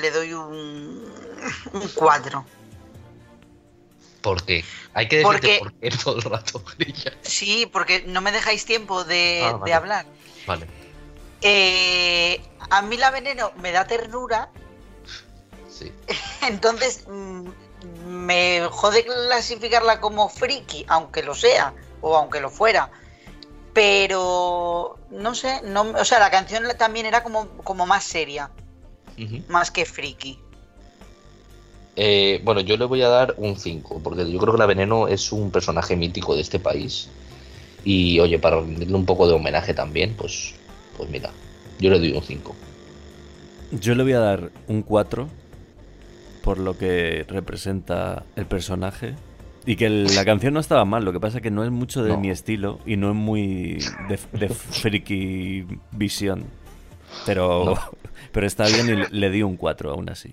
le 0.00 0.10
doy 0.10 0.32
un, 0.32 1.04
un 1.72 1.88
4. 1.94 2.44
¿Por 4.20 4.44
qué? 4.44 4.64
Hay 4.94 5.08
que 5.08 5.18
decirte 5.18 5.38
Porque- 5.38 5.58
por 5.60 5.72
qué 5.74 5.90
todo 5.90 6.16
el 6.16 6.22
rato, 6.22 6.62
Grilla. 6.78 7.12
Sí, 7.22 7.68
porque 7.72 8.02
no 8.06 8.20
me 8.20 8.32
dejáis 8.32 8.64
tiempo 8.64 9.04
de, 9.04 9.42
Ah, 9.44 9.60
de 9.64 9.72
hablar. 9.72 10.06
Vale. 10.46 10.66
Eh, 11.42 12.40
a 12.68 12.82
mí 12.82 12.96
la 12.98 13.10
veneno 13.10 13.52
me 13.62 13.72
da 13.72 13.86
ternura, 13.86 14.50
Sí. 15.70 15.90
entonces 16.48 17.06
mm, 17.08 17.48
me 18.06 18.66
jode 18.70 19.04
clasificarla 19.06 20.00
como 20.00 20.28
friki, 20.28 20.84
aunque 20.88 21.22
lo 21.22 21.34
sea, 21.34 21.72
o 22.00 22.16
aunque 22.16 22.40
lo 22.40 22.50
fuera. 22.50 22.90
Pero 23.72 24.98
no 25.10 25.34
sé, 25.34 25.60
no, 25.64 25.82
o 25.82 26.04
sea, 26.04 26.18
la 26.18 26.30
canción 26.30 26.64
también 26.76 27.06
era 27.06 27.22
como, 27.22 27.48
como 27.64 27.86
más 27.86 28.04
seria, 28.04 28.50
más 29.48 29.70
que 29.70 29.84
friki. 29.84 30.38
Eh, 31.96 32.40
bueno, 32.44 32.60
yo 32.60 32.76
le 32.76 32.84
voy 32.84 33.02
a 33.02 33.08
dar 33.08 33.34
un 33.36 33.56
5, 33.56 34.00
porque 34.02 34.30
yo 34.30 34.38
creo 34.38 34.54
que 34.54 34.58
la 34.58 34.66
Veneno 34.66 35.08
es 35.08 35.32
un 35.32 35.50
personaje 35.50 35.96
mítico 35.96 36.34
de 36.34 36.40
este 36.40 36.58
país. 36.58 37.08
Y 37.84 38.18
oye, 38.20 38.38
para 38.38 38.60
rendirle 38.60 38.94
un 38.94 39.06
poco 39.06 39.26
de 39.26 39.34
homenaje 39.34 39.74
también, 39.74 40.14
pues, 40.16 40.54
pues 40.96 41.08
mira, 41.10 41.30
yo 41.78 41.90
le 41.90 41.98
doy 41.98 42.12
un 42.12 42.22
5. 42.22 42.54
Yo 43.72 43.94
le 43.94 44.02
voy 44.02 44.12
a 44.12 44.20
dar 44.20 44.50
un 44.66 44.82
4 44.82 45.28
por 46.42 46.58
lo 46.58 46.76
que 46.76 47.24
representa 47.28 48.24
el 48.36 48.46
personaje. 48.46 49.14
Y 49.66 49.76
que 49.76 49.86
el- 49.86 50.14
la 50.14 50.24
canción 50.24 50.54
no 50.54 50.60
estaba 50.60 50.84
mal, 50.84 51.04
lo 51.04 51.12
que 51.12 51.20
pasa 51.20 51.38
es 51.38 51.42
que 51.42 51.50
no 51.50 51.64
es 51.64 51.70
mucho 51.70 52.02
de 52.02 52.10
No. 52.10 52.20
mi 52.20 52.30
estilo 52.30 52.78
y 52.86 52.96
no 52.96 53.10
es 53.10 53.16
muy 53.16 53.78
de, 54.08 54.18
de 54.38 54.48
friki 54.48 55.64
visión. 55.92 56.44
Pero, 57.26 57.74
pero 58.32 58.46
está 58.46 58.66
bien 58.66 58.88
y 59.10 59.14
le 59.14 59.30
di 59.30 59.42
un 59.42 59.56
4 59.56 59.90
aún 59.92 60.08
así. 60.08 60.32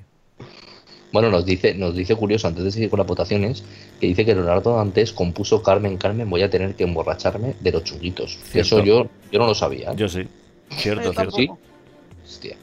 Bueno, 1.11 1.29
nos 1.29 1.45
dice, 1.45 1.73
nos 1.73 1.95
dice 1.95 2.15
curioso, 2.15 2.47
antes 2.47 2.63
de 2.65 2.71
seguir 2.71 2.89
con 2.89 2.97
las 2.99 3.07
votaciones, 3.07 3.63
que 3.99 4.07
dice 4.07 4.25
que 4.25 4.35
Leonardo 4.35 4.79
antes 4.79 5.13
compuso 5.13 5.63
Carmen, 5.63 5.97
Carmen, 5.97 6.29
voy 6.29 6.41
a 6.43 6.49
tener 6.49 6.75
que 6.75 6.83
emborracharme 6.83 7.55
de 7.61 7.71
los 7.71 7.83
chunguitos. 7.85 8.37
Eso 8.53 8.83
yo, 8.83 9.09
yo 9.31 9.39
no 9.39 9.47
lo 9.47 9.55
sabía. 9.55 9.91
¿eh? 9.91 9.95
Yo 9.95 10.07
sí. 10.09 10.23
Cierto, 10.71 11.13
cierto. 11.13 11.35
¿Sí? 11.37 11.49
Hostia. 12.25 12.57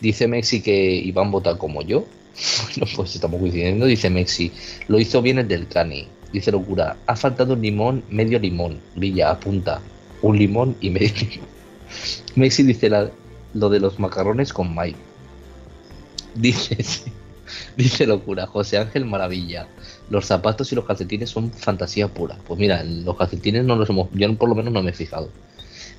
Dice 0.00 0.26
Mexi 0.26 0.62
que 0.62 0.90
Iván 0.94 1.30
vota 1.30 1.58
como 1.58 1.82
yo. 1.82 2.04
Bueno, 2.34 2.90
pues 2.96 3.14
estamos 3.14 3.40
coincidiendo. 3.40 3.86
Dice 3.86 4.10
Mexi, 4.10 4.52
lo 4.88 4.98
hizo 4.98 5.20
bien 5.22 5.38
el 5.38 5.48
del 5.48 5.68
Cani. 5.68 6.06
Dice 6.32 6.50
Locura, 6.50 6.96
ha 7.06 7.16
faltado 7.16 7.54
un 7.54 7.62
limón, 7.62 8.02
medio 8.10 8.38
limón. 8.38 8.80
Villa, 8.96 9.30
apunta. 9.30 9.80
Un 10.22 10.38
limón 10.38 10.76
y 10.80 10.90
medio 10.90 11.12
limón. 11.20 11.48
Mexi 12.36 12.62
dice 12.62 12.88
la- 12.88 13.10
lo 13.54 13.68
de 13.68 13.80
los 13.80 13.98
macarrones 13.98 14.52
con 14.52 14.74
Mike. 14.74 14.98
Dice, 16.34 16.78
dice 17.76 18.06
Locura, 18.06 18.46
José 18.46 18.78
Ángel 18.78 19.04
Maravilla. 19.04 19.68
Los 20.08 20.26
zapatos 20.26 20.72
y 20.72 20.74
los 20.74 20.84
calcetines 20.84 21.30
son 21.30 21.52
fantasía 21.52 22.08
pura. 22.08 22.38
Pues 22.46 22.58
mira, 22.58 22.82
los 22.84 23.16
calcetines 23.16 23.64
no 23.64 23.76
los 23.76 23.88
hemos, 23.90 24.08
yo 24.12 24.34
por 24.36 24.48
lo 24.48 24.54
menos 24.54 24.72
no 24.72 24.82
me 24.82 24.90
he 24.90 24.94
fijado. 24.94 25.30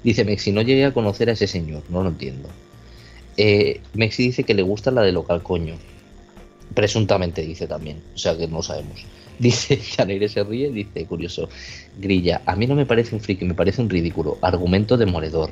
Dice 0.04 0.26
Mexi, 0.26 0.52
no 0.52 0.62
llegué 0.62 0.86
a 0.86 0.94
conocer 0.94 1.30
a 1.30 1.34
ese 1.34 1.48
señor, 1.48 1.84
no 1.90 2.04
lo 2.04 2.10
entiendo. 2.10 2.50
Eh, 3.38 3.82
Mexi 3.94 4.24
dice 4.24 4.44
que 4.44 4.54
le 4.54 4.62
gusta 4.64 4.92
la 4.92 5.02
de 5.02 5.12
local 5.12 5.42
coño. 5.44 5.76
Presuntamente 6.73 7.41
dice 7.41 7.68
también, 7.68 8.02
o 8.15 8.18
sea 8.18 8.38
que 8.38 8.48
no 8.48 8.61
sabemos. 8.61 9.06
Dice, 9.40 9.77
Janeire 9.77 10.30
se 10.30 10.44
ríe, 10.44 10.72
dice, 10.72 11.06
curioso, 11.06 11.49
Grilla, 11.98 12.44
a 12.45 12.56
mí 12.56 12.68
no 12.68 12.76
me 12.76 12.85
parece 12.85 13.15
un 13.15 13.22
friki, 13.22 13.45
me 13.45 13.56
parece 13.56 13.81
un 13.81 13.90
ridículo. 13.90 14.38
Argumento 14.41 14.95
demoledor. 14.95 15.49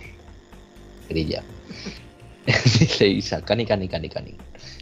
Grilla. 1.09 1.43
dice 2.45 3.07
Isa, 3.07 3.41
cani, 3.41 3.65
cani, 3.65 3.87
cani, 3.87 4.07
cani. 4.07 4.35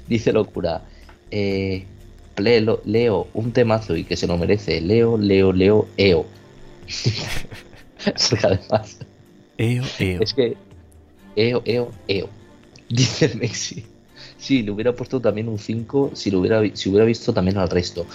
Dice 0.08 0.34
locura, 0.34 0.84
eh, 1.32 1.86
Leo, 2.38 2.82
Leo, 2.86 3.28
un 3.34 3.52
temazo 3.52 3.96
y 3.96 4.04
que 4.04 4.16
se 4.16 4.28
lo 4.28 4.38
merece. 4.38 4.82
Leo, 4.82 5.18
Leo, 5.18 5.52
Leo, 5.52 5.88
Eo. 5.98 6.26
Además, 8.44 8.98
Eo, 9.58 9.84
eo. 10.00 10.22
es 10.22 10.34
que 10.34 10.56
Eo, 11.36 11.62
Eo, 11.66 11.92
Eo. 12.08 12.30
Dice 12.90 13.26
el 13.26 13.38
Mexi. 13.38 13.86
Sí, 14.40 14.64
le 14.64 14.72
hubiera 14.72 14.96
puesto 14.96 15.20
también 15.20 15.50
un 15.50 15.60
5 15.60 16.12
si, 16.14 16.32
lo 16.32 16.40
hubiera, 16.40 16.62
si 16.74 16.90
hubiera 16.90 17.06
visto 17.06 17.34
también 17.34 17.58
al 17.58 17.70
resto. 17.70 18.06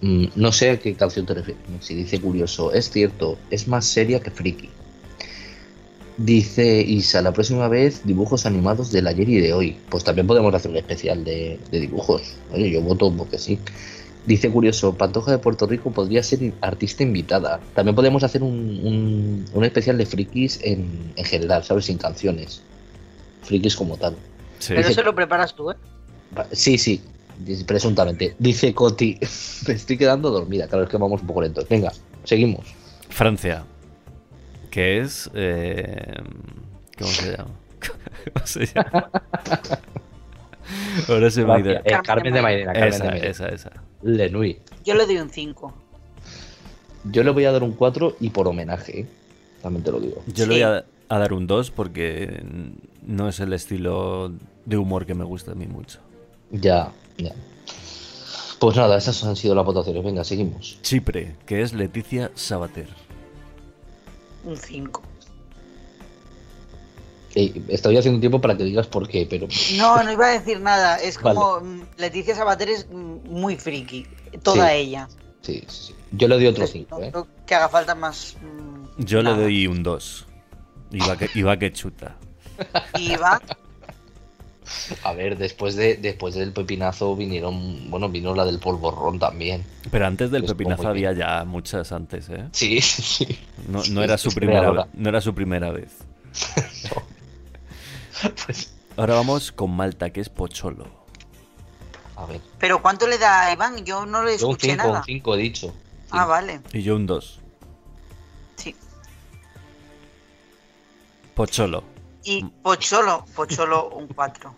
Mm, 0.00 0.26
no 0.36 0.52
sé 0.52 0.70
a 0.70 0.78
qué 0.78 0.94
canción 0.94 1.26
te 1.26 1.34
refieres, 1.34 1.68
Mexi. 1.68 1.94
Dice 1.94 2.20
curioso. 2.20 2.72
Es 2.72 2.90
cierto, 2.90 3.38
es 3.50 3.66
más 3.66 3.84
seria 3.86 4.20
que 4.20 4.30
friki. 4.30 4.70
Dice 6.18 6.80
Isa, 6.80 7.20
la 7.20 7.32
próxima 7.32 7.68
vez 7.68 8.06
dibujos 8.06 8.46
animados 8.46 8.90
del 8.90 9.06
ayer 9.06 9.28
y 9.28 9.40
de 9.40 9.52
hoy. 9.52 9.76
Pues 9.90 10.02
también 10.02 10.26
podemos 10.26 10.54
hacer 10.54 10.70
un 10.70 10.78
especial 10.78 11.24
de, 11.24 11.58
de 11.70 11.80
dibujos. 11.80 12.36
Oye, 12.52 12.70
yo 12.70 12.80
voto 12.80 13.12
porque 13.14 13.38
sí. 13.38 13.58
Dice 14.24 14.50
curioso, 14.50 14.94
Pantoja 14.96 15.30
de 15.32 15.38
Puerto 15.38 15.66
Rico 15.66 15.90
podría 15.92 16.22
ser 16.22 16.52
artista 16.60 17.02
invitada. 17.02 17.60
También 17.74 17.94
podemos 17.94 18.22
hacer 18.24 18.42
un, 18.42 18.52
un- 18.82 19.44
un 19.52 19.64
especial 19.64 19.98
de 19.98 20.06
frikis 20.06 20.58
en, 20.62 21.12
en 21.14 21.24
general, 21.24 21.64
¿sabes? 21.64 21.84
Sin 21.84 21.98
canciones. 21.98 22.62
Frikis 23.42 23.76
como 23.76 23.96
tal. 23.98 24.16
Pero 24.68 24.80
eso 24.80 25.02
lo 25.02 25.14
preparas 25.14 25.54
tú, 25.54 25.70
¿eh? 25.70 25.76
Sí, 26.52 26.76
sí, 26.78 27.00
presuntamente. 27.66 28.34
Dice 28.38 28.74
Coti, 28.74 29.18
me 29.68 29.74
estoy 29.74 29.96
quedando 29.98 30.30
dormida. 30.30 30.66
Claro, 30.68 30.84
es 30.84 30.90
que 30.90 30.96
vamos 30.96 31.20
un 31.20 31.26
poco 31.26 31.42
lentos. 31.42 31.68
Venga, 31.68 31.92
seguimos. 32.24 32.66
Francia. 33.08 33.64
Que 34.70 35.00
es. 35.00 35.30
eh, 35.34 36.14
¿Cómo 36.98 37.10
se 37.10 37.30
llama? 37.36 37.50
¿Cómo 38.34 38.46
se 38.46 38.66
llama? 38.66 39.10
Ahora 41.08 41.30
se 41.30 41.44
me 41.44 41.52
ha 41.52 41.58
ido. 41.60 41.70
Francia, 41.72 41.98
eh, 41.98 42.02
Carmen 42.04 42.34
de 42.34 42.42
Mairena, 42.42 42.72
Carmen 42.72 42.88
Esa, 42.92 43.04
de 43.04 43.10
Mairena. 43.10 43.30
esa, 43.30 43.48
esa. 43.48 43.70
Lenui. 44.02 44.58
Yo 44.84 44.94
le 44.94 45.06
doy 45.06 45.18
un 45.18 45.30
5. 45.30 45.74
Yo 47.04 47.22
le 47.22 47.30
voy 47.30 47.44
a 47.44 47.52
dar 47.52 47.62
un 47.62 47.72
4 47.72 48.16
y 48.20 48.30
por 48.30 48.48
homenaje, 48.48 49.00
¿eh? 49.00 49.06
también 49.62 49.84
te 49.84 49.92
lo 49.92 50.00
digo. 50.00 50.22
Yo 50.34 50.46
le 50.46 50.54
voy 50.54 50.62
a, 50.62 50.84
a 51.08 51.18
dar 51.18 51.32
un 51.32 51.46
2 51.46 51.70
porque 51.70 52.42
no 53.06 53.28
es 53.28 53.40
el 53.40 53.52
estilo 53.52 54.32
de 54.64 54.76
humor 54.76 55.06
que 55.06 55.14
me 55.14 55.24
gusta 55.24 55.52
a 55.52 55.54
mí 55.54 55.66
mucho. 55.66 56.00
Ya, 56.50 56.92
ya. 57.16 57.32
Pues 58.58 58.76
nada, 58.76 58.96
esas 58.96 59.22
han 59.24 59.36
sido 59.36 59.54
las 59.54 59.64
votaciones. 59.64 60.02
Venga, 60.04 60.24
seguimos. 60.24 60.78
Chipre, 60.82 61.36
que 61.46 61.62
es 61.62 61.72
Leticia 61.72 62.30
Sabater. 62.34 62.88
Un 64.44 64.56
5. 64.56 65.02
Eh, 67.34 67.62
estoy 67.68 67.96
haciendo 67.98 68.18
tiempo 68.20 68.40
para 68.40 68.56
que 68.56 68.64
digas 68.64 68.86
por 68.86 69.06
qué, 69.08 69.26
pero. 69.28 69.46
No, 69.76 70.02
no 70.02 70.10
iba 70.12 70.26
a 70.26 70.38
decir 70.38 70.58
nada. 70.60 70.96
Es 70.96 71.20
Vale. 71.20 71.34
como 71.38 71.60
mm, 71.60 71.82
Leticia 71.98 72.34
Sabater 72.34 72.70
es 72.70 72.88
mm, 72.90 73.28
muy 73.28 73.56
friki. 73.56 74.06
Toda 74.42 74.70
Sí. 74.70 74.76
ella. 74.76 75.08
Sí, 75.42 75.62
sí, 75.68 75.86
sí. 75.88 75.94
Yo 76.12 76.28
le 76.28 76.36
doy 76.36 76.46
otro 76.46 76.66
5, 76.66 76.98
No 76.98 77.04
¿eh? 77.04 77.12
que 77.46 77.54
haga 77.54 77.68
falta 77.68 77.94
más. 77.94 78.36
mm, 78.40 79.02
Yo 79.04 79.22
nada. 79.22 79.36
le 79.36 79.42
doy 79.42 79.66
un 79.66 79.82
2. 79.82 80.26
Y 80.92 80.98
va 81.00 81.16
que, 81.18 81.42
va 81.42 81.58
que 81.58 81.72
chuta. 81.72 82.16
Y 82.98 83.16
va. 83.16 83.40
A 85.04 85.12
ver, 85.12 85.38
después 85.38 85.76
de 85.76 85.96
después 85.96 86.34
del 86.34 86.52
pepinazo 86.52 87.14
vinieron. 87.14 87.88
Bueno, 87.90 88.08
vino 88.08 88.34
la 88.34 88.44
del 88.44 88.58
polvorrón 88.58 89.18
también. 89.18 89.64
Pero 89.90 90.06
antes 90.06 90.30
del 90.30 90.42
Estuvo 90.42 90.58
pepinazo 90.58 90.88
había 90.88 91.12
ya 91.12 91.44
muchas 91.44 91.92
antes, 91.92 92.28
¿eh? 92.30 92.48
Sí, 92.52 92.80
sí, 92.80 93.02
sí. 93.02 93.38
No, 93.68 93.82
Sí, 93.82 93.92
no 93.92 94.02
era 94.02 94.18
su 94.18 94.30
primera 94.32 94.66
ahora. 94.66 94.88
no 94.94 95.08
era 95.08 95.20
su 95.20 95.34
primera 95.34 95.70
vez. 95.70 95.92
Pues, 98.46 98.72
Ahora 98.96 99.14
vamos 99.14 99.52
con 99.52 99.70
Malta, 99.76 100.08
que 100.10 100.22
es 100.22 100.30
Pocholo. 100.30 100.86
A 102.16 102.24
ver. 102.24 102.40
Pero 102.58 102.80
¿cuánto 102.80 103.06
le 103.06 103.18
da 103.18 103.46
a 103.48 103.52
Iván? 103.52 103.84
Yo 103.84 104.06
no 104.06 104.22
le 104.24 104.38
Yo 104.38 104.46
un 104.48 104.54
escuché 104.54 104.70
5, 104.70 104.76
nada. 104.86 104.98
un 105.00 105.04
5 105.04 105.34
he 105.34 105.38
dicho. 105.38 105.74
Ah, 106.10 106.24
vale. 106.24 106.60
Y 106.72 106.82
yo 106.82 106.96
un 106.96 107.06
2. 107.06 107.40
Sí. 108.56 108.74
Pocholo. 111.34 111.84
Y 112.26 112.44
Pocholo, 112.60 113.24
Pocholo 113.36 113.90
un 113.90 114.08
4. 114.08 114.52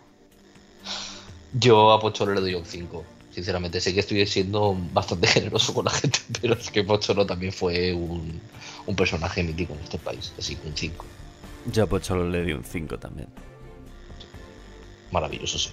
Yo 1.53 1.91
a 1.91 1.99
Pocholo 1.99 2.33
le 2.33 2.41
doy 2.41 2.55
un 2.55 2.65
5. 2.65 3.05
Sinceramente, 3.31 3.79
sé 3.79 3.93
que 3.93 3.99
estoy 3.99 4.25
siendo 4.25 4.75
bastante 4.91 5.27
generoso 5.27 5.71
con 5.75 5.85
la 5.85 5.91
gente, 5.91 6.17
pero 6.41 6.55
es 6.55 6.71
que 6.71 6.83
Pocholo 6.83 7.27
también 7.27 7.53
fue 7.53 7.93
un, 7.93 8.41
un 8.87 8.95
personaje 8.95 9.43
mítico 9.43 9.73
en 9.73 9.81
este 9.81 9.99
país. 9.99 10.33
Así 10.39 10.55
que 10.55 10.67
un 10.67 10.75
5. 10.75 11.05
Yo 11.67 11.83
a 11.83 11.85
Pocholo 11.85 12.27
le 12.27 12.43
di 12.43 12.53
un 12.53 12.63
5 12.63 12.97
también. 12.97 13.27
Maravilloso, 15.11 15.59
sí. 15.59 15.69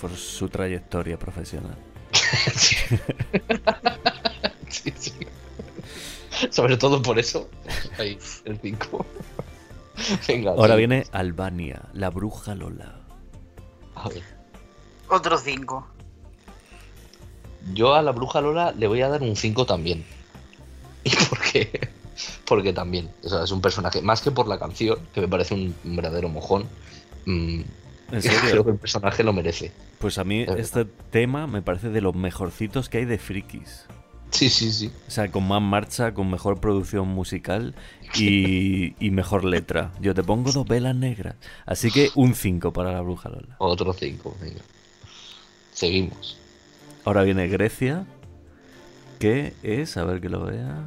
Por 0.00 0.16
su 0.16 0.48
trayectoria 0.48 1.18
profesional. 1.18 1.76
Sí, 4.70 4.92
sí. 4.98 5.12
Sobre 6.50 6.76
todo 6.76 7.00
por 7.00 7.18
eso. 7.18 7.48
Ahí, 7.98 8.18
el 8.44 8.58
5. 8.58 9.06
Venga. 10.28 10.50
Ahora 10.52 10.74
sí. 10.74 10.78
viene 10.78 11.04
Albania, 11.12 11.82
la 11.92 12.10
bruja 12.10 12.54
Lola. 12.54 13.00
A 13.94 14.08
ver. 14.08 14.22
Otro 15.08 15.38
5. 15.38 15.86
Yo 17.72 17.94
a 17.94 18.02
la 18.02 18.12
bruja 18.12 18.40
Lola 18.40 18.72
le 18.72 18.86
voy 18.86 19.00
a 19.02 19.08
dar 19.08 19.22
un 19.22 19.36
5 19.36 19.66
también. 19.66 20.04
¿Y 21.04 21.14
por 21.28 21.40
qué? 21.40 21.88
Porque 22.46 22.72
también, 22.72 23.10
o 23.22 23.28
sea, 23.28 23.44
es 23.44 23.50
un 23.50 23.60
personaje, 23.60 24.00
más 24.02 24.20
que 24.20 24.30
por 24.30 24.46
la 24.46 24.58
canción, 24.58 24.98
que 25.12 25.20
me 25.20 25.28
parece 25.28 25.54
un, 25.54 25.74
verdadero 25.84 26.28
mojón, 26.28 26.68
mm, 27.26 27.60
¿En 28.12 28.22
serio? 28.22 28.38
creo 28.50 28.64
que 28.64 28.70
el 28.72 28.78
personaje 28.78 29.22
lo 29.22 29.32
merece. 29.32 29.72
Pues 29.98 30.18
a 30.18 30.24
mí 30.24 30.44
este 30.56 30.84
tema 30.84 31.46
me 31.46 31.62
parece 31.62 31.88
de 31.88 32.00
los 32.00 32.14
mejorcitos 32.14 32.88
que 32.88 32.98
hay 32.98 33.04
de 33.04 33.18
frikis. 33.18 33.86
Sí, 34.30 34.50
sí, 34.50 34.72
sí. 34.72 34.90
O 35.06 35.10
sea, 35.10 35.30
con 35.30 35.46
más 35.46 35.62
marcha, 35.62 36.12
con 36.12 36.30
mejor 36.30 36.60
producción 36.60 37.08
musical 37.08 37.74
y, 38.14 38.94
y 39.04 39.10
mejor 39.10 39.44
letra. 39.44 39.92
Yo 40.00 40.12
te 40.14 40.24
pongo 40.24 40.50
dos 40.50 40.66
velas 40.66 40.96
negras. 40.96 41.36
Así 41.66 41.90
que 41.90 42.10
un 42.16 42.34
5 42.34 42.72
para 42.72 42.92
la 42.92 43.00
bruja 43.00 43.28
Lola. 43.28 43.54
Otro 43.58 43.92
5, 43.92 44.36
venga. 44.40 44.60
Seguimos. 45.72 46.36
Ahora 47.04 47.22
viene 47.22 47.46
Grecia, 47.48 48.06
que 49.18 49.54
es, 49.62 49.96
a 49.96 50.04
ver 50.04 50.20
que 50.20 50.28
lo 50.28 50.44
vea. 50.44 50.84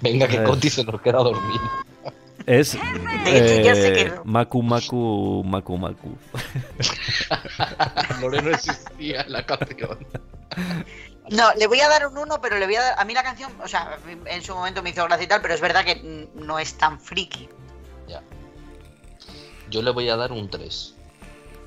Venga, 0.00 0.28
que. 0.28 0.42
Coti 0.42 0.70
se 0.70 0.84
nos 0.84 1.00
queda 1.00 1.18
dormir. 1.18 1.60
Es 2.46 2.76
que 3.24 3.62
ya 3.64 3.74
se 3.74 3.88
eh, 3.88 4.04
quedó. 4.04 4.24
Maku 4.24 4.62
Maku 4.62 5.42
Maku 5.44 5.78
Maku. 5.78 6.10
Lore 8.20 8.42
no 8.42 8.50
existía 8.50 9.24
la 9.28 9.44
canción. 9.46 9.98
No, 11.30 11.54
le 11.54 11.66
voy 11.66 11.80
a 11.80 11.88
dar 11.88 12.06
un 12.06 12.18
1, 12.18 12.40
pero 12.42 12.58
le 12.58 12.66
voy 12.66 12.76
a 12.76 12.82
dar. 12.82 12.98
A 12.98 13.04
mí 13.04 13.14
la 13.14 13.22
canción, 13.22 13.50
o 13.62 13.68
sea, 13.68 13.98
en 14.26 14.42
su 14.42 14.54
momento 14.54 14.82
me 14.82 14.90
hizo 14.90 15.04
gracia 15.04 15.24
y 15.24 15.28
tal, 15.28 15.40
pero 15.40 15.54
es 15.54 15.60
verdad 15.60 15.84
que 15.84 16.28
no 16.34 16.58
es 16.58 16.76
tan 16.76 17.00
friki. 17.00 17.48
Ya. 18.06 18.22
Yo 19.70 19.80
le 19.80 19.90
voy 19.90 20.08
a 20.10 20.16
dar 20.16 20.32
un 20.32 20.50
3. 20.50 20.94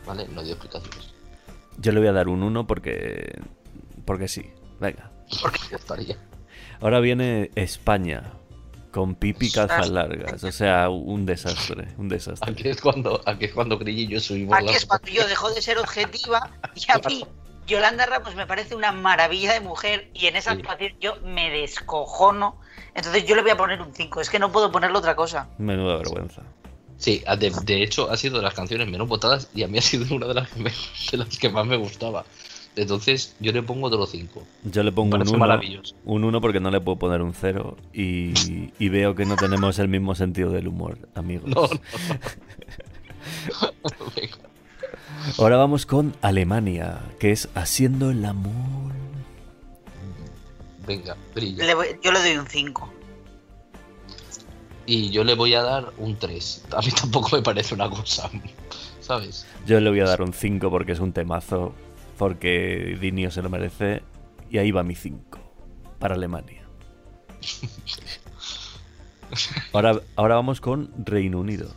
¿Vale? 0.05 0.27
No 0.29 0.43
dio 0.43 0.53
explicaciones. 0.53 1.13
Yo 1.79 1.91
le 1.91 1.99
voy 1.99 2.07
a 2.07 2.13
dar 2.13 2.27
un 2.27 2.43
1 2.43 2.67
porque. 2.67 3.41
Porque 4.05 4.27
sí. 4.27 4.51
Venga. 4.79 5.11
Porque 5.41 5.59
ya 5.71 5.77
estaría. 5.77 6.17
Ahora 6.79 6.99
viene 6.99 7.49
España. 7.55 8.31
Con 8.97 9.13
pipi 9.13 9.51
calzas 9.51 9.89
largas. 9.89 10.43
O 10.43 10.51
sea, 10.51 10.89
un 10.89 11.25
desastre. 11.27 11.89
Un 11.99 12.09
desastre. 12.09 12.51
Aquí 12.51 12.67
es 12.67 12.81
cuando, 12.81 13.21
aquí 13.27 13.45
es 13.45 13.53
cuando 13.53 13.77
Grillo 13.77 14.01
y 14.01 14.07
yo 14.07 14.19
subimos 14.19 14.57
Aquí 14.57 14.65
la 14.65 14.71
es 14.71 14.87
cuando 14.87 15.07
yo 15.07 15.27
dejo 15.27 15.51
de 15.51 15.61
ser 15.61 15.77
objetiva 15.77 16.49
y 16.73 16.91
a 16.91 16.97
mí 17.07 17.23
Yolanda 17.67 18.07
Ramos 18.07 18.33
me 18.33 18.47
parece 18.47 18.73
una 18.75 18.91
maravilla 18.91 19.53
de 19.53 19.59
mujer 19.59 20.09
y 20.15 20.25
en 20.25 20.35
esa 20.35 20.53
Sí. 20.53 20.61
actuación 20.61 20.93
yo 20.99 21.17
me 21.23 21.51
descojono. 21.51 22.59
Entonces 22.95 23.23
yo 23.27 23.35
le 23.35 23.43
voy 23.43 23.51
a 23.51 23.57
poner 23.57 23.79
un 23.81 23.93
5, 23.93 24.19
es 24.19 24.31
que 24.31 24.39
no 24.39 24.51
puedo 24.51 24.71
ponerle 24.71 24.97
otra 24.97 25.15
cosa. 25.15 25.47
Menuda 25.59 25.97
vergüenza. 25.97 26.41
Sí, 26.97 27.23
de, 27.37 27.51
de 27.65 27.83
hecho 27.83 28.09
ha 28.09 28.17
sido 28.17 28.37
de 28.37 28.41
las 28.43 28.55
canciones 28.55 28.87
menos 28.87 29.07
votadas 29.07 29.49
y 29.53 29.61
a 29.61 29.67
mí 29.67 29.77
ha 29.77 29.81
sido 29.83 30.15
una 30.15 30.25
de 30.25 30.33
las 30.33 30.49
que, 30.49 30.59
me- 30.59 30.71
de 31.11 31.17
las 31.17 31.37
que 31.37 31.49
más 31.49 31.67
me 31.67 31.77
gustaba. 31.77 32.25
Entonces 32.77 33.35
yo 33.39 33.51
le 33.51 33.63
pongo 33.63 33.87
otro 33.87 34.05
5. 34.05 34.43
Yo 34.65 34.83
le 34.83 34.91
pongo 34.91 35.05
un 35.07 35.11
Parece 35.19 35.31
1. 35.31 35.39
maravilloso. 35.39 35.95
Un 36.05 36.23
1 36.23 36.39
porque 36.41 36.59
no 36.59 36.69
le 36.71 36.79
puedo 36.79 36.97
poner 36.99 37.21
un 37.21 37.33
0. 37.33 37.75
Y, 37.93 38.33
y 38.79 38.89
veo 38.89 39.15
que 39.15 39.25
no 39.25 39.35
tenemos 39.35 39.79
el 39.79 39.87
mismo 39.87 40.13
sentido 40.15 40.51
del 40.51 40.67
humor, 40.67 40.97
amigos. 41.15 41.49
No, 41.49 41.61
no, 41.63 41.67
no. 41.67 41.79
Venga. 44.15 44.37
Ahora 45.39 45.57
vamos 45.57 45.85
con 45.85 46.15
Alemania, 46.21 46.99
que 47.19 47.31
es 47.31 47.49
Haciendo 47.55 48.11
el 48.11 48.23
amor. 48.23 48.93
Venga, 50.85 51.17
brilla. 51.35 51.65
Le 51.65 51.73
voy- 51.73 51.99
yo 52.01 52.11
le 52.11 52.19
doy 52.19 52.37
un 52.37 52.47
5. 52.47 52.93
Y 54.85 55.09
yo 55.09 55.23
le 55.25 55.35
voy 55.35 55.53
a 55.53 55.61
dar 55.63 55.91
un 55.97 56.15
3. 56.15 56.65
A 56.71 56.79
mí 56.81 56.87
tampoco 56.91 57.35
me 57.35 57.41
parece 57.41 57.73
una 57.75 57.89
cosa, 57.89 58.29
¿sabes? 59.01 59.45
Yo 59.65 59.79
le 59.81 59.89
voy 59.89 59.99
a 59.99 60.05
dar 60.05 60.21
un 60.21 60.31
5 60.31 60.69
porque 60.69 60.93
es 60.93 60.99
un 60.99 61.11
temazo, 61.11 61.73
porque 62.17 62.97
Dinio 62.99 63.31
se 63.31 63.41
lo 63.41 63.49
merece. 63.49 64.01
Y 64.49 64.57
ahí 64.59 64.71
va 64.71 64.83
mi 64.83 64.95
5 64.95 65.39
para 65.99 66.15
Alemania. 66.15 66.63
Ahora, 69.73 69.99
ahora 70.15 70.35
vamos 70.35 70.61
con 70.61 70.89
Reino 71.05 71.39
Unido, 71.39 71.69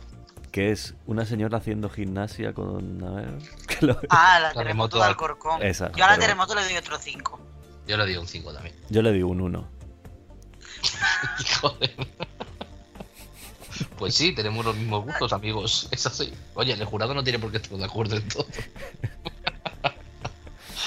que 0.53 0.71
es 0.71 0.93
una 1.05 1.25
señora 1.25 1.57
haciendo 1.57 1.89
gimnasia 1.89 2.53
con... 2.53 3.03
A 3.03 3.11
ver, 3.11 3.27
que 3.67 3.85
lo- 3.85 3.99
Ah, 4.09 4.39
la 4.39 4.53
Terremoto 4.53 4.53
terremoto 4.53 4.97
de 4.99 5.03
de 5.03 5.09
Alcor- 5.09 5.09
Alcorcón. 5.31 5.63
Esa, 5.63 5.91
Yo 5.91 6.05
a 6.05 6.11
la 6.11 6.17
terremoto. 6.17 6.55
le 6.55 6.63
doy 6.63 6.77
otro 6.77 6.97
5. 6.97 7.39
Yo 7.87 7.97
le 7.97 8.05
digo 8.05 8.21
un 8.21 8.27
5 8.27 8.53
también. 8.53 8.75
Yo 8.89 9.01
le 9.01 9.11
digo 9.11 9.27
un 9.29 9.41
1. 9.41 9.67
Joder. 11.61 11.91
Pues 13.97 14.15
sí, 14.15 14.33
tenemos 14.33 14.63
los 14.65 14.75
mismos 14.77 15.03
gustos, 15.05 15.33
amigos. 15.33 15.89
Es 15.91 16.05
así. 16.05 16.33
Oye, 16.53 16.71
el 16.73 16.85
jurado 16.85 17.13
no 17.13 17.21
tiene 17.23 17.37
por 17.37 17.51
qué 17.51 17.57
estar 17.57 17.77
de 17.77 17.83
acuerdo 17.85 18.15
en 18.15 18.27
todo. 18.29 18.45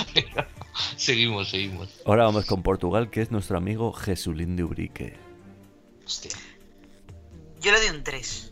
seguimos, 0.96 1.50
seguimos. 1.50 1.88
Ahora 2.04 2.24
vamos 2.24 2.46
con 2.46 2.62
Portugal, 2.62 3.10
que 3.10 3.22
es 3.22 3.30
nuestro 3.30 3.56
amigo 3.58 3.92
Jesulín 3.92 4.56
de 4.56 4.64
Ubrique. 4.64 5.14
Hostia. 6.06 6.32
Yo 7.60 7.72
le 7.72 7.78
doy 7.80 7.96
un 7.96 8.04
3. 8.04 8.50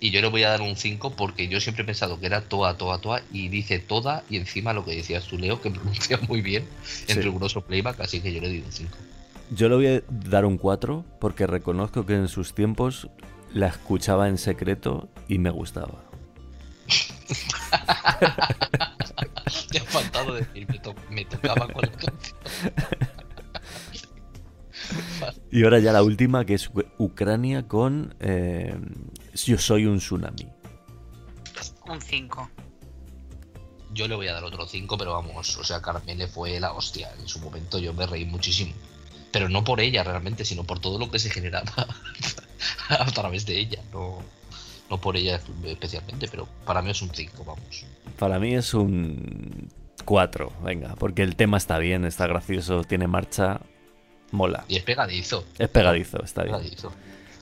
Y 0.00 0.10
yo 0.10 0.20
le 0.20 0.28
voy 0.28 0.42
a 0.42 0.50
dar 0.50 0.62
un 0.62 0.76
5 0.76 1.14
porque 1.14 1.46
yo 1.48 1.60
siempre 1.60 1.84
he 1.84 1.86
pensado 1.86 2.18
que 2.18 2.26
era 2.26 2.40
toa, 2.42 2.76
toa, 2.76 3.00
toa. 3.00 3.22
Y 3.32 3.48
dice 3.48 3.78
toda 3.78 4.24
y 4.28 4.36
encima 4.36 4.72
lo 4.72 4.84
que 4.84 4.96
decías 4.96 5.26
tú, 5.26 5.38
Leo, 5.38 5.60
que 5.60 5.70
pronuncia 5.70 6.18
muy 6.28 6.42
bien 6.42 6.64
en 7.08 7.14
Sí. 7.16 7.20
riguroso 7.22 7.60
playback. 7.62 8.00
Así 8.00 8.20
que 8.20 8.32
yo 8.32 8.40
le 8.40 8.48
doy 8.48 8.58
un 8.58 8.72
5. 8.72 8.90
Yo 9.50 9.68
le 9.68 9.74
voy 9.76 9.86
a 9.86 10.02
dar 10.28 10.44
un 10.44 10.58
4 10.58 11.04
porque 11.20 11.46
reconozco 11.46 12.04
que 12.06 12.14
en 12.14 12.28
sus 12.28 12.54
tiempos 12.54 13.08
la 13.52 13.68
escuchaba 13.68 14.28
en 14.28 14.38
secreto 14.38 15.08
y 15.28 15.38
me 15.38 15.50
gustaba. 15.50 16.02
Te 19.70 19.78
ha 19.78 19.84
faltado 19.84 20.34
decir, 20.34 20.66
me, 20.68 20.78
to- 20.78 20.94
me 21.10 21.24
tocaba 21.24 21.68
con 21.68 21.82
la 21.82 21.92
canción. 21.92 22.36
Y 25.50 25.64
ahora 25.64 25.78
ya 25.78 25.92
la 25.92 26.02
última, 26.02 26.44
que 26.44 26.54
es 26.54 26.68
U- 26.70 26.84
Ucrania 26.98 27.66
con 27.68 28.14
eh, 28.20 28.74
Yo 29.34 29.58
soy 29.58 29.86
un 29.86 29.98
tsunami. 29.98 30.48
Un 31.86 32.00
5. 32.00 32.50
Yo 33.94 34.08
le 34.08 34.14
voy 34.14 34.26
a 34.28 34.32
dar 34.34 34.44
otro 34.44 34.66
5, 34.66 34.96
pero 34.96 35.12
vamos, 35.12 35.56
o 35.58 35.64
sea, 35.64 35.82
Carmele 35.82 36.26
fue 36.26 36.58
la 36.58 36.72
hostia. 36.72 37.10
En 37.20 37.28
su 37.28 37.38
momento 37.40 37.78
yo 37.78 37.92
me 37.92 38.06
reí 38.06 38.24
muchísimo. 38.24 38.72
Pero 39.30 39.48
no 39.48 39.64
por 39.64 39.80
ella 39.80 40.02
realmente, 40.02 40.44
sino 40.44 40.64
por 40.64 40.78
todo 40.78 40.98
lo 40.98 41.10
que 41.10 41.18
se 41.18 41.30
generaba 41.30 41.72
a 42.88 43.06
través 43.12 43.44
de 43.46 43.58
ella. 43.58 43.82
No, 43.92 44.18
no 44.92 44.98
por 44.98 45.16
ella 45.16 45.40
especialmente, 45.64 46.28
pero 46.30 46.46
para 46.66 46.82
mí 46.82 46.90
es 46.90 47.00
un 47.00 47.08
5, 47.08 47.44
vamos. 47.46 47.86
Para 48.18 48.38
mí 48.38 48.54
es 48.54 48.74
un 48.74 49.70
4, 50.04 50.52
venga, 50.62 50.96
porque 50.96 51.22
el 51.22 51.34
tema 51.34 51.56
está 51.56 51.78
bien, 51.78 52.04
está 52.04 52.26
gracioso, 52.26 52.84
tiene 52.84 53.06
marcha, 53.06 53.62
mola. 54.32 54.66
Y 54.68 54.76
es 54.76 54.82
pegadizo. 54.82 55.46
Es 55.58 55.70
pegadizo, 55.70 56.22
está 56.22 56.42
bien. 56.42 56.56
Pegadizo. 56.56 56.92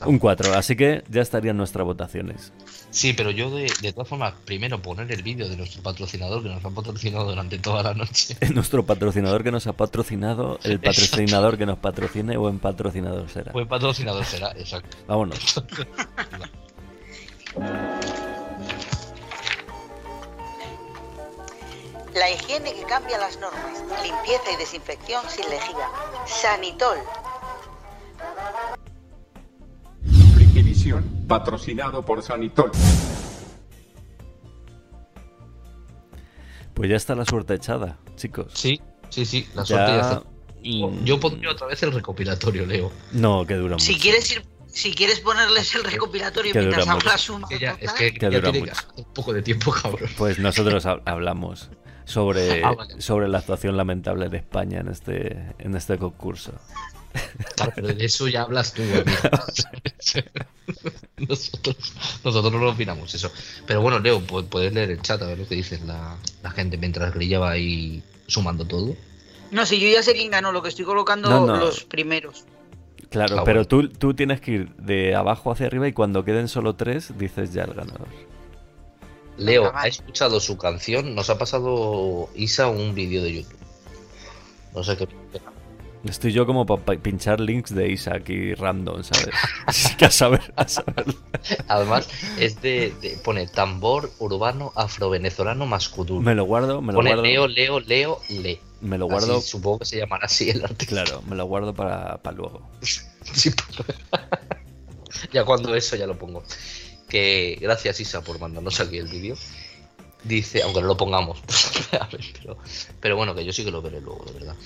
Un 0.07 0.21
4, 0.21 0.55
así 0.55 0.77
que 0.77 1.03
ya 1.11 1.23
estarían 1.23 1.57
nuestras 1.57 1.85
votaciones. 1.85 2.53
Sí, 2.91 3.15
pero 3.15 3.33
yo 3.33 3.51
de, 3.51 3.69
de 3.83 3.93
todas 3.93 4.09
formas, 4.09 4.35
primero 4.45 4.81
poner 4.81 5.11
el 5.11 5.25
vídeo 5.25 5.49
de 5.49 5.57
nuestro 5.57 5.83
patrocinador 5.83 6.45
que 6.45 6.51
nos 6.51 6.65
ha 6.65 6.71
patrocinado 6.71 7.31
durante 7.31 7.59
toda 7.59 7.83
la 7.83 7.95
noche. 7.95 8.37
Nuestro 8.55 8.87
patrocinador 8.87 9.43
que 9.43 9.51
nos 9.51 9.67
ha 9.67 9.73
patrocinado, 9.73 10.61
el 10.63 10.79
patrocinador 10.79 11.59
que 11.59 11.67
nos 11.67 11.79
patrocine, 11.79 12.37
buen 12.37 12.61
patrocinador 12.61 13.29
será. 13.29 13.51
Buen 13.51 13.67
patrocinador 13.67 14.25
será, 14.25 14.53
exacto. 14.53 14.97
Vámonos. 15.09 15.65
La 22.15 22.31
higiene 22.31 22.75
que 22.75 22.83
cambia 22.85 23.19
las 23.19 23.39
normas. 23.39 23.83
Limpieza 24.03 24.51
y 24.53 24.57
desinfección 24.57 25.23
sin 25.29 25.49
lejía. 25.49 25.87
Sanitol. 26.27 26.99
Frikivisión, 30.35 31.25
patrocinado 31.29 32.05
por 32.05 32.23
Sanitol. 32.23 32.73
Pues 36.75 36.91
ya 36.91 36.97
está 36.97 37.15
la 37.15 37.25
suerte 37.25 37.55
echada, 37.55 37.99
chicos. 38.17 38.47
Sí, 38.55 38.81
sí, 39.11 39.25
sí, 39.27 39.49
la 39.55 39.63
Ya- 39.63 39.67
suerte 39.67 39.93
ya 39.93 40.01
está. 40.01 40.23
Mm. 40.65 41.05
Yo 41.05 41.21
pondría 41.21 41.51
otra 41.53 41.67
vez 41.69 41.83
el 41.83 41.93
recopilatorio, 41.93 42.67
Leo. 42.67 42.91
No, 43.13 43.47
que 43.47 43.55
dura 43.55 43.75
mucho. 43.75 43.85
Si 43.85 43.99
quieres 43.99 44.31
ir, 44.33 44.43
si 44.73 44.95
quieres 44.95 45.21
ponerles 45.21 45.75
el 45.75 45.85
recopilatorio 45.85 46.53
Que 46.53 46.59
mientras 46.61 46.87
hablas 46.89 47.29
una. 47.31 47.47
Que 47.49 47.59
ya- 47.59 47.77
es 47.81 47.93
que, 47.93 48.13
Que 48.13 48.21
ya 48.31 48.31
dura 48.41 48.53
tiene 48.53 48.69
mucho. 48.71 48.83
un 48.97 49.05
poco 49.13 49.33
de 49.33 49.43
tiempo, 49.43 49.73
cabrón. 49.73 50.11
Pues 50.17 50.39
nosotros 50.39 50.85
hab- 50.87 51.03
hablamos 51.07 51.71
sobre, 52.05 52.63
Ah, 52.65 52.73
vale. 52.73 53.01
sobre 53.01 53.29
la 53.29 53.39
actuación 53.39 53.77
lamentable 53.77 54.29
de 54.29 54.37
España 54.39 54.81
en 54.81 54.89
este, 54.89 55.37
en 55.59 55.75
este 55.77 55.99
concurso. 55.99 56.53
Claro, 57.57 57.73
pero 57.75 57.89
de 57.89 58.05
eso 58.05 58.29
ya 58.29 58.43
hablas 58.43 58.73
tú, 58.73 58.83
amigo. 58.83 59.03
nosotros, 61.29 61.77
nosotros 62.25 62.53
no 62.61 62.69
opinamos 62.71 63.15
eso. 63.15 63.33
Pero 63.67 63.81
bueno, 63.83 63.99
Leo, 63.99 64.21
pu- 64.21 64.47
puedes 64.47 64.73
leer 64.73 64.91
el 64.93 65.03
chat 65.03 65.21
a 65.23 65.27
ver 65.27 65.39
lo 65.39 65.47
que 65.49 65.57
dice 65.57 65.81
la, 65.85 66.17
la 66.43 66.51
gente 66.51 66.77
mientras 66.79 67.13
Grilla 67.15 67.39
va 67.41 67.51
ahí 67.51 68.03
sumando 68.27 68.65
todo. 68.67 68.97
No, 69.51 69.67
si 69.67 69.81
yo 69.81 69.89
ya 69.89 70.03
sé 70.03 70.13
quién 70.15 70.31
ganó, 70.31 70.53
lo 70.53 70.63
que 70.63 70.69
estoy 70.69 70.85
colocando 70.85 71.29
No, 71.29 71.47
no. 71.47 71.57
los 71.57 71.83
primeros. 71.85 72.45
Claro, 73.11 73.41
Ah, 73.41 73.43
pero 73.45 73.67
tú, 73.67 73.89
tú 73.89 74.15
tienes 74.15 74.41
que 74.41 74.51
ir 74.53 74.75
de 74.77 75.15
abajo 75.17 75.51
hacia 75.51 75.67
arriba 75.67 75.89
y 75.89 75.93
cuando 75.93 76.25
queden 76.25 76.47
solo 76.49 76.75
tres 76.77 77.19
dices 77.19 77.53
ya 77.53 77.65
el 77.65 77.75
ganador. 77.75 78.07
Leo 79.37 79.73
ha 79.75 79.87
escuchado 79.89 80.39
su 80.39 80.57
canción, 80.59 81.15
nos 81.15 81.29
ha 81.31 81.39
pasado 81.39 82.29
Isa 82.35 82.69
un 82.69 82.95
vídeo 82.95 83.23
de 83.23 83.35
YouTube. 83.35 83.59
No 84.75 84.85
sé 84.85 84.97
qué. 84.97 85.09
Estoy 86.05 86.33
yo 86.33 86.47
como 86.47 86.65
para 86.65 86.99
pinchar 86.99 87.41
links 87.41 87.75
de 87.75 87.91
Isaac 87.91 88.29
y 88.31 88.55
random, 88.55 89.03
¿sabes? 89.03 89.35
Así 89.67 89.95
que 89.97 90.07
a 90.07 90.11
saber, 90.11 90.41
a 90.57 90.67
saber. 90.67 91.05
Además, 91.69 92.09
es 92.39 92.63
de, 92.63 92.95
de- 93.03 93.19
pone 93.23 93.47
tambor 93.49 94.11
urbano 94.19 94.73
afrovenezolano 94.77 95.67
masculino. 95.67 96.21
Me 96.23 96.35
lo 96.35 96.45
guardo, 96.45 96.81
me 96.81 96.93
lo 96.93 96.99
pone 97.01 97.11
guardo. 97.11 97.23
Leo, 97.25 97.49
Leo, 97.49 97.81
Leo, 97.81 98.21
Le. 98.31 98.61
Me 98.81 98.97
lo 98.97 99.07
Así, 99.07 99.27
guardo. 99.27 99.41
supongo 99.41 99.81
que 99.81 99.85
se 99.85 99.99
llamará 99.99 100.25
así 100.27 100.51
el 100.51 100.65
artista. 100.65 100.87
Claro, 100.87 101.23
me 101.23 101.37
lo 101.37 101.45
guardo 101.47 101.75
para, 101.75 102.19
para 102.19 102.37
luego. 102.37 102.69
Sí, 103.33 103.51
ya 105.33 105.45
cuando 105.45 105.75
eso 105.75 105.95
ya 105.97 106.07
lo 106.07 106.19
pongo. 106.19 106.43
Que 107.09 107.59
gracias 107.61 108.01
Isa 108.01 108.23
por 108.23 108.41
mandarnos 108.41 108.81
aquí 108.81 108.97
el 108.97 109.09
vídeo. 109.09 109.37
Dice, 110.25 110.63
aunque 110.63 110.81
no 110.81 110.87
lo 110.87 110.97
pongamos, 110.97 111.43
pero, 112.43 112.59
pero 113.01 113.17
bueno, 113.17 113.35
que 113.35 113.45
yo 113.45 113.53
sí 113.53 113.65
que 113.65 113.71
lo 113.71 113.81
veré 113.83 114.01
luego, 114.01 114.25
de 114.27 114.33
verdad. 114.33 114.57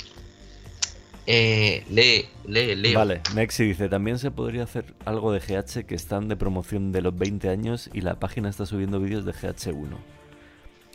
Eh, 1.26 1.84
lee, 1.88 2.26
lee, 2.46 2.74
Leo. 2.74 2.98
Vale, 2.98 3.22
Mexi 3.34 3.64
dice, 3.64 3.88
también 3.88 4.18
se 4.18 4.30
podría 4.30 4.64
hacer 4.64 4.94
algo 5.04 5.32
de 5.32 5.40
GH 5.40 5.86
que 5.86 5.94
están 5.94 6.28
de 6.28 6.36
promoción 6.36 6.92
de 6.92 7.02
los 7.02 7.16
20 7.16 7.48
años 7.48 7.88
y 7.92 8.02
la 8.02 8.18
página 8.18 8.48
está 8.50 8.66
subiendo 8.66 9.00
vídeos 9.00 9.24
de 9.24 9.32
GH1. 9.32 9.96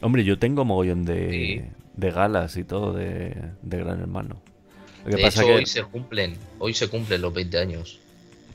Hombre, 0.02 0.24
yo 0.24 0.38
tengo 0.38 0.66
mogollón 0.66 1.04
de, 1.04 1.72
de 2.00 2.12
galas 2.12 2.56
y 2.56 2.64
todo 2.64 2.94
de, 2.94 3.36
de 3.62 3.78
Gran 3.78 4.00
Hermano. 4.00 4.42
Lo 5.06 5.12
que 5.12 5.18
de 5.18 5.24
pasa 5.24 5.42
hecho, 5.42 5.48
que... 5.48 5.56
hoy 5.58 5.66
se 5.66 5.84
cumplen, 5.84 6.38
hoy 6.60 6.74
se 6.74 6.88
cumplen 6.88 7.22
los 7.22 7.34
20 7.34 7.58
años. 7.60 8.00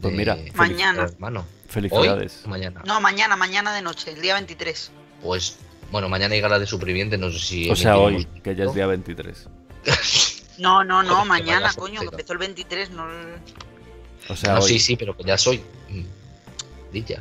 Pues 0.01 0.13
de 0.13 0.19
mira, 0.19 0.39
Mañana. 0.55 1.03
Hermano. 1.05 1.47
Felicidades. 1.69 2.43
Hoy, 2.45 2.51
mañana. 2.51 2.83
No, 2.87 3.01
mañana, 3.01 3.37
mañana 3.37 3.75
de 3.75 3.83
noche, 3.83 4.13
el 4.13 4.21
día 4.21 4.35
23. 4.35 4.91
Pues, 5.23 5.57
bueno, 5.91 6.09
mañana 6.09 6.35
hay 6.35 6.41
gala 6.41 6.59
de 6.59 6.67
superviviente, 6.67 7.19
no 7.19 7.31
sé 7.31 7.39
si. 7.39 7.71
O 7.71 7.77
sea, 7.77 7.99
hoy, 7.99 8.27
que 8.43 8.55
ya 8.55 8.65
es 8.65 8.75
día 8.75 8.87
23. 8.87 9.49
No, 10.57 10.85
no, 10.85 11.03
no, 11.03 11.25
mañana, 11.25 11.73
coño, 11.75 11.99
que 11.99 12.07
empezó 12.07 12.33
el 12.33 12.39
23, 12.39 12.91
no 12.91 13.09
O 14.29 14.37
sea, 14.37 14.53
No, 14.55 14.61
hoy. 14.61 14.69
sí, 14.69 14.79
sí, 14.79 14.95
pero 14.97 15.17
que 15.17 15.25
ya 15.25 15.37
soy. 15.37 15.61
mm, 15.89 16.93
Dilla. 16.93 17.21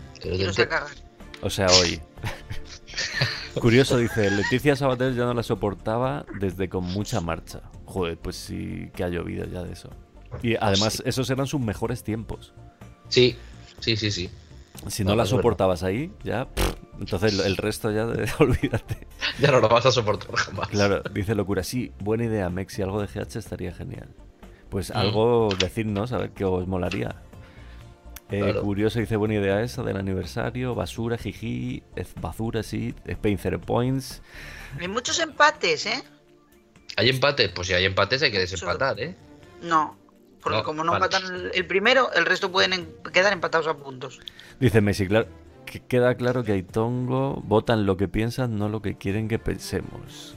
O 1.41 1.49
sea, 1.49 1.65
hoy. 1.71 1.99
Curioso, 3.59 3.97
dice, 3.97 4.29
Leticia 4.31 4.75
Sabater 4.75 5.13
ya 5.13 5.25
no 5.25 5.33
la 5.33 5.43
soportaba 5.43 6.25
desde 6.39 6.69
con 6.69 6.83
mucha 6.85 7.21
marcha. 7.21 7.61
Joder, 7.85 8.17
pues 8.17 8.35
sí 8.35 8.89
que 8.95 9.03
ha 9.03 9.09
llovido 9.09 9.45
ya 9.45 9.63
de 9.63 9.73
eso. 9.73 9.89
Y 10.41 10.55
además, 10.55 10.93
sí. 10.93 11.03
esos 11.05 11.29
eran 11.29 11.45
sus 11.47 11.61
mejores 11.61 12.03
tiempos. 12.03 12.53
Sí, 13.09 13.35
sí, 13.79 13.95
sí, 13.95 14.09
sí. 14.11 14.29
Si 14.87 15.03
no, 15.03 15.11
No, 15.11 15.15
la 15.17 15.25
soportabas 15.25 15.83
ahí, 15.83 16.11
ya. 16.23 16.45
pff, 16.49 16.73
entonces 16.99 17.45
el 17.45 17.55
resto 17.57 17.91
ya, 17.91 18.05
de, 18.07 18.27
olvídate. 18.39 19.07
Ya 19.39 19.51
no 19.51 19.59
lo 19.59 19.69
vas 19.69 19.85
a 19.85 19.91
soportar 19.91 20.35
jamás. 20.35 20.67
Claro, 20.69 21.01
dice 21.13 21.35
locura. 21.35 21.63
Sí, 21.63 21.91
buena 21.99 22.25
idea, 22.25 22.49
Mexi. 22.49 22.81
Algo 22.81 22.99
de 22.99 23.07
GH 23.07 23.37
estaría 23.37 23.71
genial. 23.71 24.09
Pues 24.69 24.89
Mm. 24.89 24.97
algo, 24.97 25.49
decidnos, 25.59 26.11
a 26.13 26.17
ver 26.17 26.31
qué 26.31 26.45
os 26.45 26.67
molaría. 26.67 27.21
Eh, 28.29 28.39
Claro. 28.39 28.61
Curioso 28.63 28.99
dice 28.99 29.15
buena 29.15 29.35
idea 29.35 29.61
esa 29.61 29.83
del 29.83 29.97
aniversario. 29.97 30.73
Basura, 30.75 31.17
jiji, 31.17 31.83
basura, 32.19 32.63
sí. 32.63 32.93
Spencer 33.05 33.59
Points. 33.59 34.21
Hay 34.79 34.87
muchos 34.87 35.19
empates, 35.19 35.85
¿eh? 35.85 36.03
¿Hay 36.97 37.09
empates? 37.09 37.51
Pues 37.51 37.67
si 37.67 37.73
hay 37.73 37.85
empates 37.85 38.21
hay 38.23 38.31
que 38.31 38.39
desempatar, 38.39 38.99
¿eh? 38.99 39.15
No. 39.61 39.97
Porque 40.41 40.57
No, 40.57 40.63
como 40.63 40.83
no 40.83 40.91
vale. 40.91 41.05
empatan 41.05 41.35
el, 41.35 41.51
el 41.53 41.65
primero, 41.67 42.11
el 42.13 42.25
resto 42.25 42.51
pueden 42.51 42.73
en- 42.73 42.89
quedar 43.13 43.31
empatados 43.33 43.67
a 43.67 43.75
puntos. 43.77 44.19
Dice 44.59 44.81
Messi, 44.81 45.07
claro, 45.07 45.27
que 45.65 45.79
queda 45.79 46.15
claro 46.15 46.43
que 46.43 46.51
Aitongo 46.51 47.41
votan 47.45 47.85
lo 47.85 47.95
que 47.97 48.07
piensan, 48.09 48.57
no 48.57 48.67
lo 48.67 48.81
que 48.81 48.97
quieren 48.97 49.27
que 49.29 49.39
pensemos. 49.39 50.35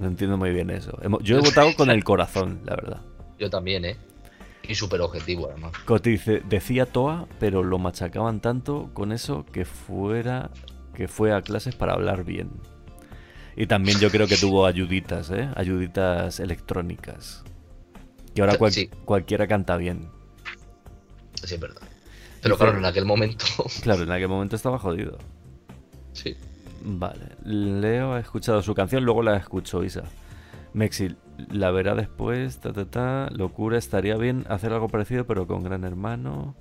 No 0.00 0.06
entiendo 0.08 0.36
muy 0.38 0.50
bien 0.50 0.70
eso. 0.70 0.98
Yo 1.22 1.36
he 1.38 1.40
votado 1.40 1.74
con 1.76 1.90
el 1.90 2.02
corazón, 2.04 2.60
la 2.64 2.74
verdad. 2.74 3.00
Yo 3.38 3.50
también, 3.50 3.84
¿eh? 3.84 3.96
Y 4.68 4.74
súper 4.74 5.00
objetivo, 5.00 5.48
además. 5.50 5.72
Coti 5.84 6.10
dice, 6.12 6.42
decía 6.48 6.86
Toa, 6.86 7.26
pero 7.38 7.62
lo 7.62 7.78
machacaban 7.78 8.40
tanto 8.40 8.90
con 8.94 9.12
eso 9.12 9.44
que 9.52 9.64
fuera 9.64 10.50
que 10.94 11.08
fue 11.08 11.32
a 11.34 11.42
clases 11.42 11.74
para 11.74 11.92
hablar 11.94 12.24
bien. 12.24 12.50
Y 13.56 13.66
también 13.66 13.98
yo 14.00 14.10
creo 14.10 14.26
que 14.26 14.36
tuvo 14.36 14.66
ayuditas, 14.66 15.30
¿eh? 15.30 15.48
Ayuditas 15.56 16.40
electrónicas. 16.40 17.44
Y 18.34 18.40
ahora 18.40 18.56
cual- 18.58 18.72
Sí. 18.72 18.88
cualquiera 19.04 19.46
canta 19.46 19.76
bien. 19.76 20.08
Sí, 21.42 21.54
es 21.54 21.60
verdad. 21.60 21.82
Pero 22.42 22.54
Dice- 22.56 22.64
claro, 22.64 22.78
en 22.78 22.84
aquel 22.84 23.04
momento. 23.04 23.44
Claro, 23.82 24.02
en 24.04 24.10
aquel 24.10 24.28
momento 24.28 24.56
estaba 24.56 24.78
jodido. 24.78 25.18
Sí. 26.12 26.36
Vale. 26.84 27.26
Leo 27.44 28.12
ha 28.14 28.20
escuchado 28.20 28.60
su 28.62 28.74
canción, 28.74 29.04
luego 29.04 29.22
la 29.22 29.36
escuchó 29.36 29.82
Isa. 29.84 30.02
Mexi, 30.74 31.14
la 31.50 31.70
verá 31.70 31.94
después, 31.94 32.58
ta 32.60 32.72
ta 32.72 32.84
ta. 32.84 33.28
Locura, 33.32 33.78
estaría 33.78 34.16
bien 34.16 34.44
hacer 34.48 34.72
algo 34.72 34.88
parecido, 34.88 35.26
pero 35.26 35.46
con 35.46 35.62
Gran 35.62 35.84
Hermano. 35.84 36.54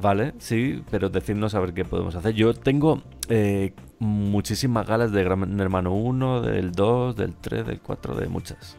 Vale, 0.00 0.32
sí, 0.38 0.82
pero 0.90 1.08
decidnos 1.08 1.54
a 1.54 1.60
ver 1.60 1.72
qué 1.72 1.84
podemos 1.84 2.14
hacer. 2.16 2.34
Yo 2.34 2.52
tengo 2.52 3.02
eh, 3.28 3.72
muchísimas 4.00 4.86
galas 4.86 5.12
de 5.12 5.22
Gran 5.22 5.60
Hermano 5.60 5.92
1, 5.94 6.42
del 6.42 6.72
2, 6.72 7.14
del 7.16 7.34
3, 7.36 7.66
del 7.66 7.80
4, 7.80 8.16
de 8.16 8.26
muchas. 8.28 8.76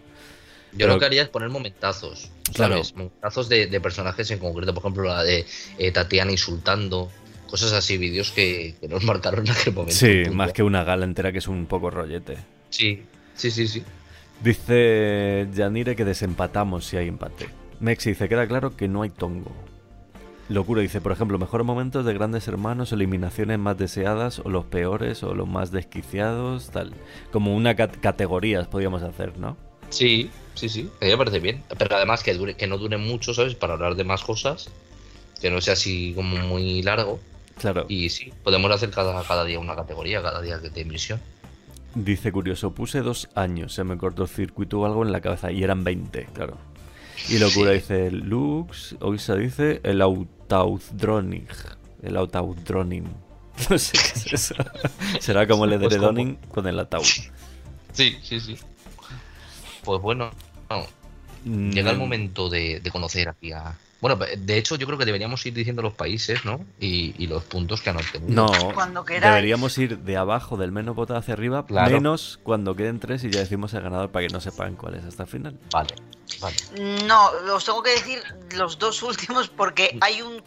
Yo 0.73 0.79
Pero- 0.79 0.93
lo 0.95 0.99
que 0.99 1.05
haría 1.05 1.21
es 1.23 1.29
poner 1.29 1.49
momentazos. 1.49 2.29
Claro. 2.53 2.73
¿sabes? 2.75 2.95
Momentazos 2.95 3.47
de, 3.47 3.67
de 3.67 3.79
personajes 3.79 4.29
en 4.31 4.39
concreto. 4.39 4.73
Por 4.73 4.81
ejemplo, 4.83 5.03
la 5.05 5.23
de 5.23 5.45
eh, 5.77 5.91
Tatiana 5.91 6.31
insultando. 6.31 7.09
Cosas 7.47 7.71
así, 7.71 7.97
vídeos 7.97 8.31
que, 8.31 8.75
que 8.81 8.87
nos 8.89 9.03
marcaron 9.05 9.45
en 9.47 9.53
aquel 9.53 9.73
momento. 9.73 9.95
Sí, 9.95 10.23
más 10.33 10.51
que 10.51 10.63
una 10.63 10.83
gala 10.83 11.05
entera 11.05 11.31
que 11.31 11.37
es 11.37 11.47
un 11.47 11.65
poco 11.67 11.91
rollete. 11.91 12.37
Sí, 12.69 13.03
sí, 13.35 13.51
sí, 13.51 13.67
sí. 13.69 13.83
Dice 14.43 15.47
Yanire 15.53 15.95
que 15.95 16.05
desempatamos 16.05 16.85
si 16.85 16.97
hay 16.97 17.07
empate. 17.07 17.47
Mexi 17.79 18.09
dice, 18.11 18.29
queda 18.29 18.47
claro 18.47 18.75
que 18.75 18.87
no 18.87 19.01
hay 19.01 19.09
tongo. 19.09 19.51
Locura 20.47 20.81
dice, 20.81 21.01
por 21.01 21.11
ejemplo, 21.11 21.39
mejores 21.39 21.65
momentos 21.65 22.05
de 22.05 22.13
grandes 22.13 22.47
hermanos, 22.47 22.91
eliminaciones 22.91 23.57
más 23.57 23.77
deseadas, 23.77 24.39
o 24.39 24.49
los 24.49 24.65
peores, 24.65 25.23
o 25.23 25.33
los 25.33 25.47
más 25.47 25.71
desquiciados, 25.71 26.69
tal. 26.69 26.93
Como 27.31 27.55
una 27.55 27.75
cat- 27.75 27.97
categorías 27.99 28.67
podríamos 28.67 29.01
hacer, 29.01 29.39
¿no? 29.39 29.57
Sí, 29.89 30.29
sí, 30.53 30.69
sí. 30.69 30.89
A 31.01 31.05
mí 31.05 31.11
me 31.11 31.17
parece 31.17 31.39
bien. 31.39 31.63
Pero 31.77 31.95
además 31.95 32.21
que, 32.21 32.33
dure, 32.35 32.55
que 32.55 32.67
no 32.67 32.77
dure 32.77 32.97
mucho, 32.97 33.33
¿sabes? 33.33 33.55
Para 33.55 33.73
hablar 33.73 33.95
de 33.95 34.03
más 34.03 34.23
cosas. 34.23 34.69
Que 35.41 35.49
no 35.49 35.59
sea 35.61 35.73
así 35.73 36.13
como 36.15 36.37
muy 36.37 36.83
largo. 36.83 37.19
Claro. 37.57 37.85
Y 37.87 38.09
sí, 38.09 38.31
podemos 38.43 38.69
hacer 38.71 38.91
cada, 38.91 39.23
cada 39.23 39.45
día 39.45 39.59
una 39.59 39.75
categoría, 39.75 40.21
cada 40.21 40.41
día 40.41 40.61
que 40.61 40.69
te 40.69 40.81
emisión. 40.81 41.19
Dice 41.95 42.31
curioso, 42.31 42.73
puse 42.73 42.99
dos 43.01 43.29
años, 43.35 43.73
se 43.73 43.83
me 43.85 43.97
cortó 43.97 44.27
circuito 44.27 44.81
o 44.81 44.85
algo 44.85 45.03
en 45.03 45.11
la 45.13 45.21
cabeza 45.21 45.51
y 45.51 45.63
eran 45.63 45.83
20, 45.83 46.25
claro. 46.33 46.57
Y 47.29 47.39
locura 47.39 47.71
Sí. 47.71 47.77
dice 47.77 48.11
Lux, 48.11 48.95
Oisa 48.99 49.35
dice 49.35 49.79
el 49.83 50.01
Autaudroning. 50.01 51.47
El 52.03 52.17
Autaudroning. 52.17 53.05
No 53.69 53.77
sé 53.79 53.93
qué 53.93 54.19
es 54.19 54.33
eso. 54.33 54.55
Será 55.21 55.47
como 55.47 55.63
el 55.63 55.79
Pues 55.79 55.93
edredoning 55.93 56.35
con 56.53 56.67
el 56.67 56.77
ataúd. 56.77 57.05
Sí, 57.93 58.17
sí, 58.21 58.41
sí. 58.41 58.57
Pues 59.85 60.01
bueno, 60.01 60.29
no. 60.69 60.85
Mm. 61.45 61.71
llega 61.71 61.91
el 61.91 61.97
momento 61.97 62.49
de, 62.49 62.81
de 62.81 62.91
conocer 62.91 63.29
aquí 63.29 63.53
a. 63.53 63.77
Bueno, 64.01 64.17
de 64.17 64.57
hecho, 64.57 64.75
yo 64.75 64.85
creo 64.85 64.99
que 64.99 65.05
deberíamos 65.05 65.43
ir 65.45 65.53
diciendo 65.53 65.81
los 65.81 65.93
países, 65.93 66.43
¿no? 66.45 66.59
Y, 66.79 67.15
y 67.17 67.27
los 67.27 67.43
puntos 67.43 67.81
que 67.81 67.89
han 67.89 67.97
obtenido. 67.97 68.45
No, 68.47 68.73
Cuando 68.73 69.03
deberíamos 69.03 69.77
ir 69.77 69.99
de 69.99 70.17
abajo 70.17 70.57
del 70.57 70.71
menos 70.71 70.95
votado 70.95 71.17
hacia 71.19 71.33
arriba, 71.33 71.65
Claro. 71.65 71.91
menos 71.91 72.39
cuando 72.43 72.75
queden 72.75 72.99
tres 72.99 73.23
y 73.23 73.29
ya 73.31 73.39
decimos 73.39 73.73
el 73.73 73.81
ganador 73.81 74.11
para 74.11 74.27
que 74.27 74.33
no 74.33 74.41
sepan 74.41 74.75
cuál 74.75 74.95
es 74.95 75.05
hasta 75.05 75.23
el 75.23 75.29
final. 75.29 75.57
Vale, 75.71 75.95
vale. 76.41 76.55
No, 77.07 77.29
os 77.53 77.63
tengo 77.65 77.81
que 77.81 77.91
decir 77.91 78.21
los 78.55 78.77
dos 78.77 79.01
últimos 79.01 79.47
porque 79.49 79.97
hay 80.01 80.21
un, 80.21 80.43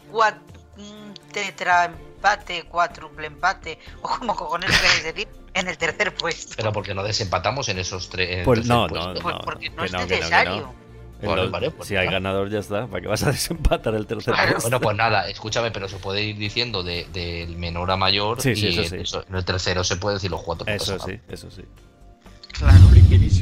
un 0.77 1.13
tetra 1.33 1.85
empate, 1.85 2.63
cuádruple 2.63 3.27
empate, 3.27 3.79
o 4.01 4.07
como 4.09 4.35
cojones 4.35 4.69
lo 4.69 4.77
queréis 4.77 5.03
decir, 5.03 5.27
en 5.53 5.67
el 5.67 5.77
tercer 5.77 6.13
puesto. 6.13 6.53
Pero 6.55 6.71
porque 6.71 6.93
no 6.93 7.03
desempatamos 7.03 7.67
en 7.69 7.79
esos 7.79 8.09
tres. 8.09 8.45
Pues 8.45 8.65
no, 8.67 8.87
puesto. 8.87 9.13
no, 9.13 9.19
Pues 9.21 9.35
no. 9.35 9.41
porque 9.41 9.69
no 9.71 9.77
que 9.77 9.85
es 9.85 9.91
que 9.91 9.97
que 10.07 10.15
necesario. 10.17 10.73
Los- 11.21 11.51
vale, 11.51 11.71
pues 11.71 11.87
si 11.89 11.95
hay 11.95 12.05
nada. 12.05 12.19
ganador 12.19 12.49
ya 12.49 12.59
está, 12.59 12.87
¿para 12.87 13.01
qué 13.01 13.07
vas 13.07 13.23
a 13.23 13.31
desempatar 13.31 13.93
el 13.95 14.05
tercer 14.07 14.33
puesto? 14.35 14.61
Bueno, 14.61 14.79
pues 14.79 14.95
nada, 14.97 15.29
escúchame, 15.29 15.69
pero 15.71 15.87
se 15.89 15.97
puede 15.97 16.23
ir 16.23 16.37
diciendo 16.37 16.81
de- 16.83 17.05
del 17.11 17.57
menor 17.57 17.91
a 17.91 17.97
mayor. 17.97 18.41
Sí, 18.41 18.55
sí, 18.55 18.67
y 18.67 18.79
eso 18.79 19.21
sí. 19.21 19.25
en 19.29 19.35
el 19.35 19.43
tercero 19.45 19.83
se 19.83 19.97
puede 19.97 20.15
decir 20.15 20.31
los 20.31 20.41
cuatro. 20.41 20.65
Eso 20.67 20.97
sí, 20.99 21.11
nada. 21.13 21.23
eso 21.29 21.51
sí. 21.51 21.63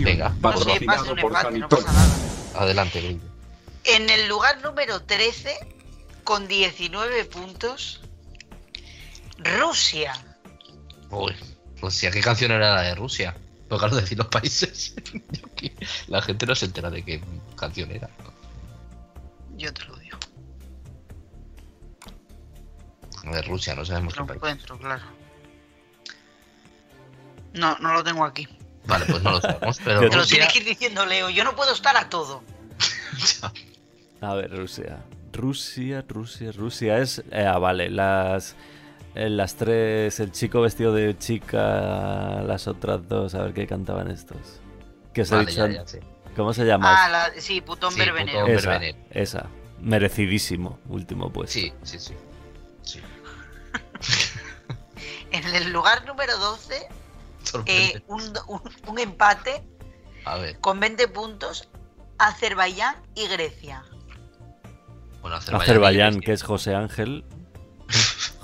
Venga, 0.03 0.29
No 0.41 0.57
sé, 0.57 0.79
pasa 0.85 1.11
un 1.11 1.19
empate, 1.19 1.59
no 1.59 1.69
pasa 1.69 1.91
nada. 1.91 2.15
adelante, 2.55 3.01
Luis. 3.01 3.17
En 3.85 4.09
el 4.09 4.27
lugar 4.27 4.61
número 4.61 5.01
13, 5.01 5.55
con 6.23 6.47
19 6.47 7.25
puntos, 7.25 8.01
Rusia. 9.37 10.13
Uy, 11.09 11.33
Rusia, 11.81 12.11
¿qué 12.11 12.21
canción 12.21 12.51
era 12.51 12.75
la 12.75 12.81
de 12.81 12.95
Rusia? 12.95 13.35
Pues 13.67 13.79
claro, 13.79 13.95
decir 13.97 14.17
los 14.17 14.27
países. 14.27 14.95
La 16.07 16.21
gente 16.21 16.45
no 16.45 16.55
se 16.55 16.65
entera 16.65 16.89
de 16.89 17.03
qué 17.03 17.21
canción 17.55 17.91
era. 17.91 18.09
Yo 19.57 19.73
te 19.73 19.83
lo 19.85 19.97
digo. 19.97 20.17
De 23.23 23.41
Rusia, 23.41 23.75
no 23.75 23.83
sabemos 23.83 24.15
Lo 24.15 24.23
qué 24.23 24.27
país. 24.29 24.37
encuentro, 24.37 24.77
claro. 24.79 25.03
No, 27.53 27.77
no 27.79 27.93
lo 27.93 28.03
tengo 28.03 28.23
aquí. 28.23 28.47
Vale, 28.85 29.05
pues 29.05 29.21
no 29.21 29.31
lo 29.31 29.41
sabemos, 29.41 29.79
pero 29.83 29.99
Te 30.01 30.05
lo 30.07 30.21
Rusia. 30.21 30.37
tiene 30.37 30.53
que 30.53 30.59
ir 30.59 30.65
diciendo 30.65 31.05
Leo. 31.05 31.29
Yo 31.29 31.43
no 31.43 31.55
puedo 31.55 31.73
estar 31.73 31.97
a 31.97 32.07
todo. 32.09 32.43
A 34.21 34.33
ver, 34.33 34.55
Rusia. 34.55 35.03
Rusia, 35.33 36.03
Rusia, 36.07 36.51
Rusia 36.51 36.97
es... 36.99 37.19
eh, 37.31 37.45
ah, 37.45 37.59
vale, 37.59 37.89
las... 37.89 38.55
eh, 39.25 39.29
las 39.29 39.55
tres, 39.55 40.19
el 40.19 40.31
chico 40.31 40.61
vestido 40.61 40.93
de 40.93 41.17
chica, 41.17 42.41
las 42.45 42.67
otras 42.67 43.07
dos, 43.07 43.33
a 43.35 43.43
ver 43.43 43.53
qué 43.53 43.65
cantaban 43.67 44.09
estos. 44.11 44.37
Que 45.13 45.25
se 45.25 45.33
ha 45.33 45.37
Vale, 45.37 45.49
dicho 45.51 45.65
ya, 45.67 45.73
ya 45.73 45.81
an- 45.81 45.87
sé. 45.87 46.01
¿Cómo 46.35 46.53
se 46.53 46.65
llama? 46.65 47.05
Ah, 47.05 47.09
la, 47.09 47.31
sí, 47.41 47.61
putón 47.61 47.91
Sí, 47.91 48.01
putón. 48.01 48.51
esa. 49.11 49.47
Merecidísimo, 49.81 50.79
último 50.87 51.31
pues. 51.31 51.49
Sí, 51.51 51.73
sí, 51.83 51.99
sí. 51.99 52.13
sí. 52.83 52.99
En 55.31 55.43
el 55.55 55.71
lugar 55.73 56.05
número 56.05 56.37
12, 56.37 56.87
Sorprende. 57.43 57.97
eh, 57.97 58.03
un, 58.07 58.21
un- 58.47 58.61
un 58.87 58.99
empate 58.99 59.61
A 60.25 60.37
ver, 60.37 60.57
con 60.59 60.79
20 60.79 61.07
puntos, 61.09 61.69
Azerbaiyán 62.17 62.95
y 63.15 63.27
Grecia. 63.27 63.83
bueno, 65.21 65.35
Azerbaiyán. 65.37 65.61
Azerbaiyán, 65.61 66.19
que 66.21 66.31
es 66.33 66.43
José 66.43 66.75
Ángel. 66.75 67.25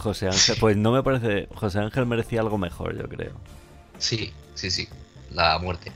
José 0.04 0.28
Ángel, 0.28 0.58
pues 0.60 0.76
no 0.78 0.92
me 0.92 1.02
parece. 1.02 1.48
José 1.56 1.80
Ángel 1.80 2.06
merecía 2.06 2.42
algo 2.42 2.58
mejor, 2.58 2.96
yo 2.98 3.08
creo. 3.08 3.34
Sí, 3.98 4.34
sí, 4.54 4.70
sí. 4.70 4.88
La 5.32 5.58
muerte. 5.58 5.92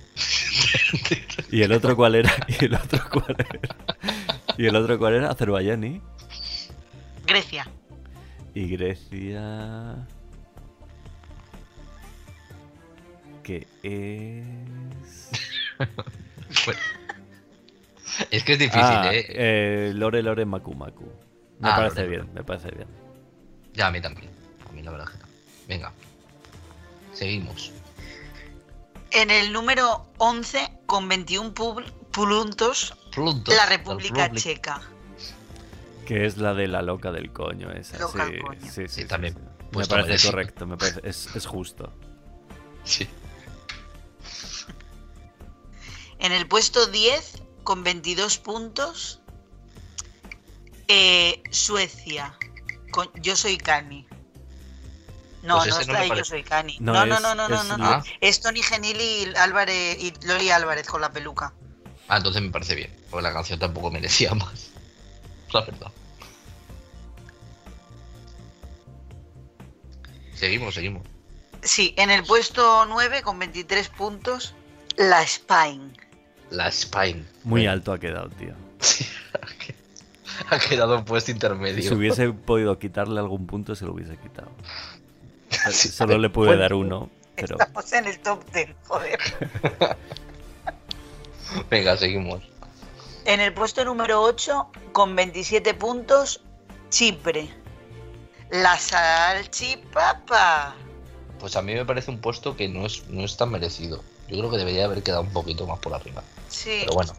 ¿Y 1.51 1.61
el 1.61 1.71
otro 1.73 1.95
cuál 1.95 2.15
era? 2.15 2.33
¿Y 2.47 2.65
el 2.65 2.73
otro 2.73 2.99
cuál 3.11 3.35
era? 3.37 3.69
¿Y 4.57 4.65
el 4.65 4.75
otro 4.75 4.97
cuál 4.97 5.13
era? 5.15 5.29
Azerbaiyán 5.29 5.83
y. 5.83 6.01
Grecia. 7.27 7.67
Y 8.55 8.67
Grecia. 8.69 10.07
Que 13.43 13.67
es. 13.83 15.29
Bueno. 16.65 16.79
Es 18.31 18.43
que 18.43 18.53
es 18.53 18.59
difícil, 18.59 18.81
Ah, 18.81 19.13
¿eh? 19.13 19.25
eh, 19.29 19.91
Lore 19.93 20.23
Lore 20.23 20.45
Maku 20.45 20.73
Maku. 20.73 21.03
Me 21.59 21.69
Ah, 21.69 21.75
parece 21.75 22.03
Lore, 22.03 22.17
bien, 22.17 22.33
me 22.33 22.43
parece 22.43 22.71
bien. 22.71 22.87
Ya, 23.77 23.87
a 23.87 23.91
mí 23.91 24.01
también. 24.01 24.29
A 24.67 24.71
mí 24.73 24.81
la 24.81 24.91
verdad 24.91 25.05
que 25.07 25.17
también. 25.19 25.39
Venga. 25.67 25.93
Seguimos. 27.13 27.71
En 29.11 29.31
el 29.31 29.53
número 29.53 30.05
11, 30.17 30.69
con 30.85 31.07
21 31.07 31.53
pu- 31.53 31.89
puntos, 32.11 32.93
la 33.47 33.65
República 33.67 34.23
Republic. 34.27 34.43
Checa. 34.43 34.81
Que 36.05 36.25
es 36.25 36.37
la 36.37 36.53
de 36.53 36.67
la 36.67 36.81
loca 36.81 37.11
del 37.11 37.31
coño, 37.31 37.71
esa. 37.71 37.97
Loca 37.99 38.27
sí, 38.27 38.39
coño. 38.39 38.61
sí, 38.61 38.69
sí, 38.69 38.87
sí, 38.89 39.05
también. 39.05 39.33
sí. 39.35 39.39
Me 39.39 39.71
Puesto 39.71 39.91
parece 39.95 40.07
merecido. 40.09 40.31
correcto, 40.31 40.65
me 40.67 40.77
parece, 40.77 41.01
es, 41.03 41.35
es 41.35 41.45
justo. 41.45 41.93
Sí. 42.83 43.07
En 46.19 46.31
el 46.31 46.47
puesto 46.47 46.87
10, 46.87 47.43
con 47.63 47.83
22 47.83 48.37
puntos, 48.39 49.19
eh, 50.87 51.43
Suecia. 51.51 52.33
Con 52.97 53.11
Yo 53.21 53.35
soy 53.35 53.57
Cani. 53.59 54.07
No, 55.43 55.57
Pues 55.59 55.69
no 55.69 55.79
está 55.81 55.99
ahí, 55.99 56.09
Yo 56.09 56.25
soy 56.25 56.41
Cani. 56.41 56.77
No, 56.79 56.93
No, 56.93 57.05
no, 57.05 57.15
es- 57.17 57.21
no, 57.21 57.35
no, 57.35 57.47
no, 57.47 57.61
es 57.61 57.77
no. 57.77 57.85
Ah. 57.85 58.03
Es 58.21 58.41
Tony 58.41 58.63
Genil 58.63 58.99
y 58.99 59.35
Álvarez 59.37 59.97
y 60.01 60.11
Loli 60.25 60.49
Álvarez 60.49 60.87
con 60.87 60.99
la 61.01 61.11
peluca. 61.11 61.53
Ah, 62.07 62.17
entonces 62.17 62.41
me 62.41 62.49
parece 62.49 62.73
bien. 62.73 62.91
Porque 63.11 63.21
la 63.21 63.31
canción 63.33 63.59
tampoco 63.59 63.91
merecía 63.91 64.33
más. 64.33 64.71
La 65.53 65.61
verdad. 65.61 65.91
Seguimos, 70.33 70.73
seguimos. 70.73 71.03
Sí, 71.61 71.93
en 71.97 72.09
el 72.09 72.23
puesto 72.23 72.87
9 72.87 73.21
con 73.21 73.37
23 73.37 73.89
puntos, 73.89 74.55
la 74.97 75.21
Spine. 75.27 75.93
La 76.49 76.71
Spine. 76.71 77.25
Muy 77.43 77.67
alto 77.67 77.93
ha 77.93 77.99
quedado, 77.99 78.29
tío. 78.29 78.55
Ha 79.39 79.47
quedado 79.59 79.76
en 80.71 81.05
puesto 81.05 81.31
intermedio. 81.31 81.81
Si 81.81 81.93
hubiese 81.93 82.31
podido 82.31 82.77
quitarle 82.79 83.19
algún 83.19 83.47
punto, 83.47 83.75
se 83.75 83.85
lo 83.85 83.93
hubiese 83.93 84.17
quitado. 84.17 84.51
Sí, 85.71 85.87
Solo 85.87 86.17
le 86.17 86.29
pude 86.29 86.47
bueno. 86.47 86.61
dar 86.61 86.73
uno, 86.73 87.09
pero 87.35 87.55
Estamos 87.57 87.93
en 87.93 88.05
el 88.05 88.19
top 88.19 88.43
10, 88.53 88.69
joder. 88.85 89.19
Venga, 91.69 91.95
seguimos. 91.95 92.43
En 93.25 93.39
el 93.39 93.53
puesto 93.53 93.85
número 93.85 94.21
8, 94.21 94.67
con 94.91 95.15
27 95.15 95.73
puntos, 95.73 96.41
Chipre. 96.89 97.49
La 98.49 98.77
salchipapa. 98.77 100.75
Pues 101.39 101.55
a 101.55 101.61
mí 101.61 101.73
me 101.73 101.85
parece 101.85 102.11
un 102.11 102.19
puesto 102.19 102.57
que 102.57 102.67
no 102.67 102.85
es, 102.85 103.07
no 103.09 103.23
es 103.23 103.37
tan 103.37 103.51
merecido. 103.51 104.03
Yo 104.27 104.37
creo 104.37 104.51
que 104.51 104.57
debería 104.57 104.85
haber 104.85 105.03
quedado 105.03 105.21
un 105.21 105.31
poquito 105.31 105.65
más 105.67 105.79
por 105.79 105.93
arriba. 105.93 106.23
Sí. 106.49 106.79
Pero 106.81 106.93
bueno, 106.93 107.13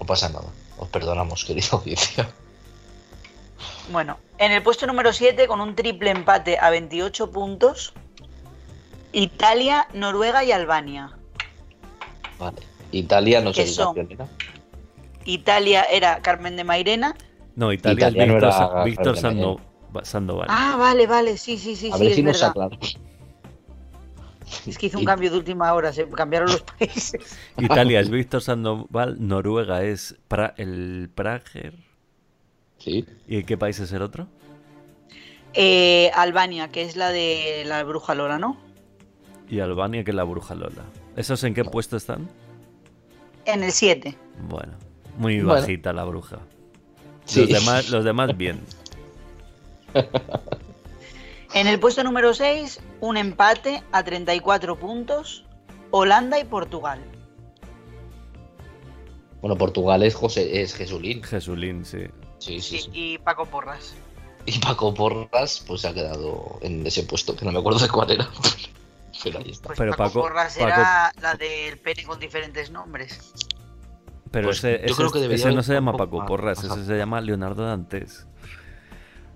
no 0.00 0.06
pasa 0.06 0.28
nada. 0.28 0.48
Os 0.78 0.88
perdonamos, 0.88 1.44
querida 1.44 1.68
audiencia. 1.72 2.28
Bueno, 3.90 4.18
en 4.38 4.52
el 4.52 4.62
puesto 4.62 4.86
número 4.86 5.12
7, 5.12 5.46
con 5.48 5.60
un 5.60 5.74
triple 5.74 6.10
empate 6.10 6.58
a 6.58 6.70
28 6.70 7.30
puntos, 7.30 7.94
Italia, 9.12 9.88
Noruega 9.94 10.44
y 10.44 10.52
Albania. 10.52 11.10
Vale. 12.38 12.58
Italia 12.92 13.40
no 13.40 13.52
sé 13.52 13.64
era. 13.64 14.28
Italia 15.24 15.82
era 15.84 16.20
Carmen 16.22 16.56
de 16.56 16.64
Mairena. 16.64 17.14
no, 17.56 17.72
Italia 17.72 18.08
es 18.08 18.14
Víctor, 18.14 18.36
era 18.36 18.84
Víctor 18.84 19.16
Sandoval. 20.02 20.46
Ah, 20.48 20.76
vale, 20.78 21.06
vale, 21.06 21.36
sí, 21.36 21.58
sí, 21.58 21.74
sí, 21.76 21.90
A 21.92 21.96
sí, 21.96 22.00
ver 22.02 22.10
es 22.10 22.16
si 22.16 22.22
nos 22.22 22.32
verdad. 22.34 22.50
aclaramos. 22.50 22.98
Es 24.66 24.78
que 24.78 24.86
hizo 24.86 24.98
un 24.98 25.04
cambio 25.04 25.30
de 25.30 25.38
última 25.38 25.72
hora, 25.74 25.92
se 25.92 26.08
cambiaron 26.08 26.50
los 26.50 26.62
países. 26.62 27.38
Italia 27.58 28.00
es 28.00 28.10
Víctor 28.10 28.42
Sandoval, 28.42 29.16
Noruega 29.18 29.82
es 29.84 30.16
Pra- 30.28 30.54
el 30.56 31.10
Prager. 31.14 31.74
Sí. 32.78 33.04
¿Y 33.26 33.42
qué 33.44 33.56
país 33.58 33.78
es 33.80 33.92
el 33.92 34.02
otro? 34.02 34.26
Eh, 35.54 36.10
Albania, 36.14 36.68
que 36.68 36.82
es 36.82 36.94
la 36.96 37.10
de 37.10 37.64
la 37.66 37.82
bruja 37.84 38.14
Lola, 38.14 38.38
¿no? 38.38 38.56
Y 39.48 39.60
Albania, 39.60 40.04
que 40.04 40.10
es 40.10 40.14
la 40.14 40.24
bruja 40.24 40.54
Lola. 40.54 40.84
¿Esos 41.16 41.42
en 41.44 41.54
qué 41.54 41.64
puesto 41.64 41.96
están? 41.96 42.28
En 43.46 43.64
el 43.64 43.72
7. 43.72 44.14
Bueno, 44.48 44.74
muy 45.16 45.40
Bueno. 45.40 45.60
bajita 45.60 45.92
la 45.92 46.04
bruja. 46.04 46.38
Sí. 47.24 47.40
Los, 47.40 47.48
demás, 47.48 47.90
los 47.90 48.04
demás 48.04 48.36
bien. 48.36 48.60
En 51.54 51.66
el 51.66 51.80
puesto 51.80 52.04
número 52.04 52.34
6, 52.34 52.80
un 53.00 53.16
empate 53.16 53.82
a 53.92 54.02
34 54.04 54.76
puntos, 54.78 55.44
Holanda 55.90 56.38
y 56.38 56.44
Portugal. 56.44 57.00
Bueno, 59.40 59.56
Portugal 59.56 60.02
es 60.02 60.14
José, 60.14 60.62
es 60.62 60.74
Jesulín. 60.74 61.22
Jesulín, 61.22 61.84
sí. 61.84 62.06
Sí, 62.38 62.60
sí, 62.60 62.78
sí. 62.80 62.90
Y 62.92 63.18
Paco 63.18 63.46
Porras. 63.46 63.94
Y 64.46 64.58
Paco 64.58 64.92
Porras, 64.94 65.62
pues 65.66 65.82
se 65.82 65.88
ha 65.88 65.94
quedado 65.94 66.58
en 66.62 66.86
ese 66.86 67.02
puesto, 67.04 67.34
que 67.36 67.44
no 67.44 67.52
me 67.52 67.58
acuerdo 67.60 67.78
de 67.80 67.88
cuál 67.88 68.10
era. 68.10 68.28
Pero 69.24 69.38
ahí 69.38 69.50
está. 69.50 69.70
Pero 69.74 69.92
Paco, 69.92 70.04
Paco, 70.04 70.20
Porras 70.20 70.54
Paco- 70.56 70.68
era 70.68 71.12
la 71.20 71.34
del 71.34 71.78
pene 71.78 72.04
con 72.04 72.20
diferentes 72.20 72.70
nombres. 72.70 73.32
pero 74.30 74.48
Pues 74.48 74.58
ese, 74.58 74.78
yo 74.80 74.84
ese- 74.86 74.94
creo 74.94 75.10
que 75.10 75.18
debería 75.20 75.46
ese 75.46 75.54
no 75.56 75.62
se 75.62 75.72
llama 75.74 75.92
Paco 75.96 76.24
Porras, 76.26 76.62
ese 76.62 76.84
se 76.84 76.96
llama 76.96 77.20
Leonardo 77.20 77.64
Dantes. 77.64 78.26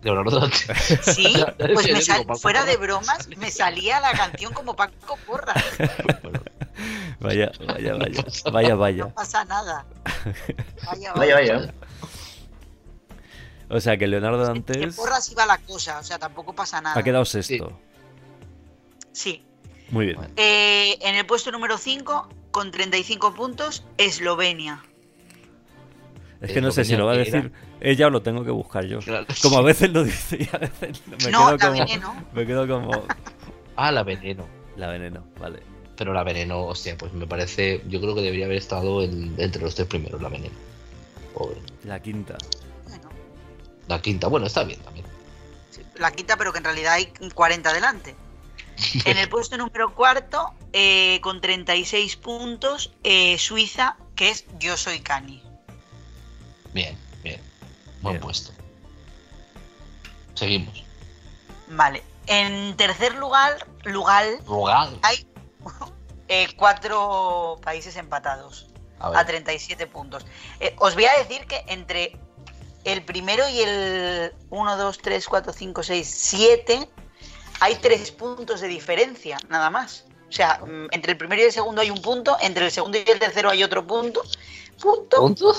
Leonardo 0.02 0.40
Dantes. 0.40 1.00
Sí, 1.14 1.34
pues 1.74 1.92
me 1.92 2.00
sal- 2.02 2.26
fuera 2.40 2.64
de 2.64 2.76
bromas, 2.76 3.28
me 3.36 3.50
salía 3.50 4.00
la 4.00 4.12
canción 4.12 4.52
como 4.52 4.74
Paco 4.76 5.16
Porras. 5.26 5.62
Vaya, 7.20 7.52
vaya, 7.66 7.94
vaya. 7.94 8.24
Vaya, 8.50 8.74
vaya. 8.74 9.04
No 9.04 9.14
pasa 9.14 9.44
nada. 9.44 9.84
Vaya, 10.86 11.12
Vaya, 11.12 11.34
vaya. 11.34 11.74
O 13.68 13.78
sea 13.80 13.96
que 13.96 14.06
Leonardo 14.08 14.38
Que 14.40 14.44
Dantes 14.46 14.96
Porras 14.96 15.30
iba 15.30 15.46
la 15.46 15.58
cosa, 15.58 15.98
o 15.98 16.02
sea, 16.02 16.18
tampoco 16.18 16.52
pasa 16.54 16.80
nada. 16.80 16.98
ha 16.98 17.02
quedado 17.04 17.24
sexto. 17.24 17.78
Sí. 19.12 19.44
Muy 19.90 20.06
bien. 20.06 20.18
Eh, 20.36 20.98
en 21.02 21.14
el 21.14 21.24
puesto 21.26 21.52
número 21.52 21.78
5, 21.78 22.28
con 22.50 22.70
35 22.72 23.34
puntos, 23.34 23.84
Eslovenia. 23.98 24.82
Es 26.40 26.52
que 26.52 26.60
no 26.60 26.72
sé 26.72 26.84
si 26.84 26.96
lo 26.96 27.06
va 27.06 27.12
a 27.12 27.16
Eslovenia, 27.22 27.50
decir 27.50 27.71
ella 27.82 28.06
o 28.06 28.10
lo 28.10 28.22
tengo 28.22 28.44
que 28.44 28.50
buscar 28.50 28.84
yo. 28.86 29.00
Como 29.42 29.58
a 29.58 29.62
veces 29.62 29.90
lo 29.90 30.04
dice 30.04 30.36
y 30.40 30.48
a 30.54 30.58
veces 30.58 31.02
me 31.06 31.30
No, 31.30 31.46
quedo 31.46 31.50
la 31.50 31.58
como. 31.58 31.72
veneno. 31.84 32.26
Me 32.32 32.46
quedo 32.46 32.68
como. 32.68 33.04
Ah, 33.76 33.90
la 33.92 34.02
veneno. 34.02 34.46
La 34.76 34.88
veneno, 34.88 35.24
vale. 35.40 35.62
Pero 35.96 36.12
la 36.14 36.22
veneno, 36.24 36.62
hostia, 36.64 36.96
pues 36.96 37.12
me 37.12 37.26
parece. 37.26 37.82
Yo 37.88 38.00
creo 38.00 38.14
que 38.14 38.22
debería 38.22 38.46
haber 38.46 38.56
estado 38.58 39.02
en- 39.02 39.34
entre 39.38 39.62
los 39.62 39.74
tres 39.74 39.86
primeros, 39.88 40.20
la 40.22 40.28
veneno. 40.28 40.54
Pobre. 41.34 41.60
La 41.84 42.00
quinta. 42.00 42.36
La 43.88 44.00
quinta, 44.00 44.28
bueno, 44.28 44.46
está 44.46 44.64
bien 44.64 44.80
también. 44.80 45.06
La 45.96 46.10
quinta, 46.12 46.36
pero 46.36 46.52
que 46.52 46.58
en 46.58 46.64
realidad 46.64 46.94
hay 46.94 47.12
40 47.34 47.72
delante. 47.72 48.14
En 49.04 49.18
el 49.18 49.28
puesto 49.28 49.56
número 49.58 49.94
cuarto, 49.94 50.54
eh, 50.72 51.20
con 51.20 51.40
36 51.40 52.16
puntos, 52.16 52.92
eh, 53.04 53.36
Suiza, 53.38 53.96
que 54.16 54.30
es 54.30 54.46
Yo 54.58 54.76
Soy 54.78 55.00
Cani. 55.00 55.42
Bien, 56.72 56.96
bien. 58.02 58.20
Buen 58.20 58.20
puesto. 58.20 58.52
Seguimos. 60.34 60.84
Vale. 61.68 62.02
En 62.26 62.76
tercer 62.76 63.14
lugar, 63.16 63.66
lugar 63.84 64.26
Rugal. 64.46 64.98
hay 65.02 65.26
eh, 66.28 66.48
cuatro 66.56 67.58
países 67.64 67.96
empatados 67.96 68.68
A 69.00 69.08
a, 69.08 69.10
ver. 69.10 69.26
37 69.26 69.86
puntos. 69.86 70.24
Eh, 70.60 70.74
os 70.78 70.94
voy 70.94 71.06
a 71.06 71.18
decir 71.18 71.46
que 71.46 71.64
entre 71.66 72.16
el 72.84 73.04
primero 73.04 73.48
y 73.48 73.60
el 73.60 74.32
1, 74.50 74.76
2, 74.76 74.98
3, 74.98 75.26
4, 75.26 75.52
5, 75.52 75.82
6, 75.82 76.14
7 76.16 76.88
hay 77.60 77.76
tres 77.76 78.10
puntos 78.10 78.60
de 78.60 78.66
diferencia, 78.66 79.38
nada 79.48 79.70
más. 79.70 80.04
O 80.28 80.32
sea, 80.32 80.60
mm, 80.66 80.88
entre 80.90 81.12
el 81.12 81.18
primero 81.18 81.42
y 81.42 81.44
el 81.44 81.52
segundo 81.52 81.80
hay 81.80 81.90
un 81.90 82.02
punto, 82.02 82.36
entre 82.40 82.64
el 82.64 82.72
segundo 82.72 82.98
y 82.98 83.08
el 83.08 83.18
tercero 83.20 83.50
hay 83.50 83.62
otro 83.62 83.86
punto. 83.86 84.22
Punto. 84.80 85.54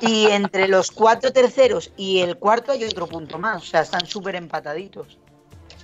Y 0.00 0.26
entre 0.26 0.68
los 0.68 0.90
cuatro 0.90 1.32
terceros 1.32 1.92
y 1.96 2.20
el 2.20 2.36
cuarto 2.36 2.72
hay 2.72 2.84
otro 2.84 3.06
punto 3.06 3.38
más. 3.38 3.62
O 3.62 3.66
sea, 3.66 3.82
están 3.82 4.06
súper 4.06 4.36
empataditos. 4.36 5.18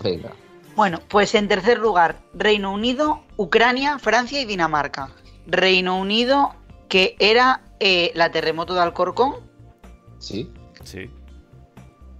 Venga. 0.02 0.32
Bueno, 0.74 1.00
pues 1.08 1.34
en 1.34 1.48
tercer 1.48 1.78
lugar, 1.78 2.22
Reino 2.32 2.72
Unido, 2.72 3.22
Ucrania, 3.36 3.98
Francia 3.98 4.40
y 4.40 4.44
Dinamarca. 4.44 5.10
Reino 5.46 5.98
Unido, 5.98 6.54
que 6.88 7.16
era 7.18 7.62
eh, 7.80 8.10
la 8.14 8.30
terremoto 8.30 8.74
de 8.74 8.80
Alcorcón. 8.80 9.36
Sí. 10.18 10.50
Sí. 10.84 11.10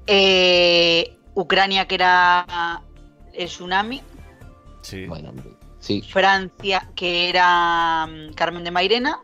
Eh, 0.07 1.17
Ucrania, 1.35 1.87
que 1.87 1.95
era 1.95 2.83
el 3.33 3.47
tsunami. 3.47 4.03
Sí. 4.83 5.07
Bueno, 5.07 5.33
sí. 5.79 6.03
Francia, 6.03 6.91
que 6.95 7.29
era 7.29 8.07
mm, 8.07 8.35
Carmen 8.35 8.65
de 8.65 8.71
Mairena. 8.71 9.21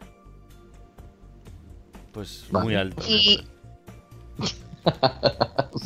Pues 2.12 2.44
Vale. 2.50 2.64
muy 2.64 2.74
alto. 2.74 3.02
Y, 3.06 3.44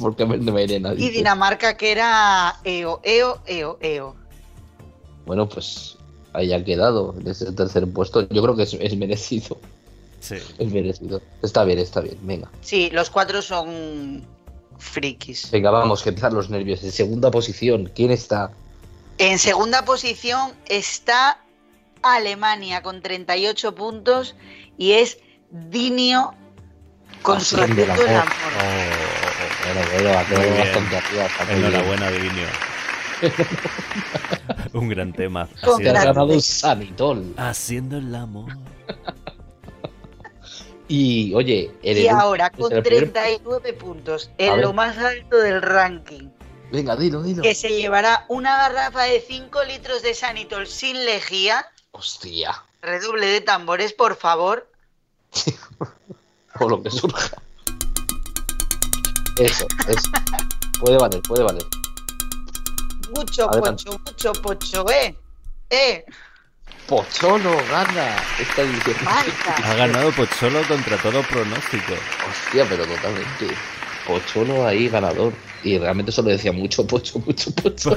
Porque 0.00 0.24
me 0.26 0.36
no 0.38 0.52
me 0.52 0.64
iré 0.64 0.80
nadie. 0.80 1.04
y 1.06 1.10
Dinamarca, 1.10 1.76
que 1.76 1.92
era 1.92 2.56
EO, 2.64 3.00
EO, 3.02 3.40
EO, 3.46 3.78
EO. 3.80 4.14
Bueno, 5.26 5.48
pues 5.48 5.96
ahí 6.32 6.52
ha 6.52 6.64
quedado 6.64 7.14
en 7.18 7.26
ese 7.28 7.52
tercer 7.52 7.90
puesto. 7.92 8.28
Yo 8.28 8.42
creo 8.42 8.56
que 8.56 8.62
es, 8.62 8.74
es 8.74 8.96
merecido. 8.96 9.58
Sí. 10.20 10.36
Es 10.58 10.72
merecido. 10.72 11.20
Está 11.42 11.64
bien, 11.64 11.78
está 11.78 12.00
bien. 12.00 12.16
Venga. 12.22 12.50
Sí, 12.60 12.90
los 12.90 13.10
cuatro 13.10 13.42
son 13.42 14.24
frikis. 14.78 15.50
Venga, 15.50 15.70
vamos, 15.70 16.02
que 16.02 16.10
empiezan 16.10 16.34
los 16.34 16.48
nervios. 16.50 16.82
En 16.84 16.92
segunda 16.92 17.30
posición, 17.30 17.90
¿quién 17.94 18.10
está? 18.10 18.50
En 19.18 19.38
segunda 19.38 19.84
posición 19.84 20.52
está 20.68 21.40
Alemania 22.02 22.82
con 22.82 23.02
38 23.02 23.74
puntos 23.74 24.34
y 24.78 24.92
es 24.92 25.18
Dinio 25.52 26.32
con 27.20 27.40
su 27.40 27.56
Haciendo 27.60 27.82
el 27.84 27.90
amor. 27.90 28.06
Enhorabuena, 31.50 32.10
Divinio. 32.10 32.46
Un 34.72 34.88
gran 34.88 35.12
tema. 35.12 35.46
Con 35.62 35.80
Te 35.82 35.88
has 35.88 35.92
grande. 35.92 36.06
ganado 36.08 36.32
un 36.32 36.42
sanitol. 36.42 37.34
Haciendo 37.36 37.98
el 37.98 38.14
amor. 38.14 38.56
Y 40.88 41.32
oye, 41.34 41.70
Y 41.82 42.08
ahora 42.08 42.50
con 42.50 42.72
el 42.72 42.82
primer- 42.82 43.12
39 43.12 43.72
puntos, 43.74 44.30
en 44.38 44.60
lo 44.60 44.72
más 44.72 44.98
alto 44.98 45.36
del 45.38 45.62
ranking, 45.62 46.28
Venga, 46.72 46.96
dilo, 46.96 47.22
dilo. 47.22 47.42
que 47.42 47.54
se 47.54 47.68
llevará 47.70 48.24
una 48.28 48.56
garrafa 48.56 49.02
de 49.04 49.20
5 49.20 49.62
litros 49.64 50.02
de 50.02 50.14
Sanitol 50.14 50.66
sin 50.66 51.04
lejía. 51.04 51.66
Hostia. 51.92 52.62
Redoble 52.80 53.26
de 53.26 53.40
tambores, 53.42 53.92
por 53.92 54.16
favor. 54.16 54.68
O 56.60 56.68
lo 56.68 56.82
que 56.82 56.90
surja. 56.90 57.36
Eso, 59.38 59.66
eso. 59.88 60.10
Puede 60.80 60.98
valer, 60.98 61.22
puede 61.22 61.42
valer. 61.42 61.64
Mucho 63.16 63.48
Adelante. 63.50 63.84
pocho, 63.84 64.00
mucho 64.04 64.32
pocho, 64.42 64.90
¿eh? 64.90 65.16
¿Eh? 65.70 66.04
Pocholo 66.86 67.56
gana 67.70 68.16
esta 68.38 68.62
edición. 68.62 68.96
Ha 69.64 69.74
ganado 69.74 70.12
Pocholo 70.12 70.62
contra 70.68 70.98
todo 70.98 71.22
pronóstico. 71.22 71.94
Hostia, 72.28 72.66
pero 72.68 72.84
totalmente. 72.84 73.48
Pocholo 74.06 74.66
ahí 74.66 74.88
ganador. 74.88 75.32
Y 75.64 75.78
realmente 75.78 76.10
solo 76.12 76.30
decía 76.30 76.52
mucho 76.52 76.86
pocho, 76.88 77.18
mucho 77.20 77.54
pocho. 77.54 77.96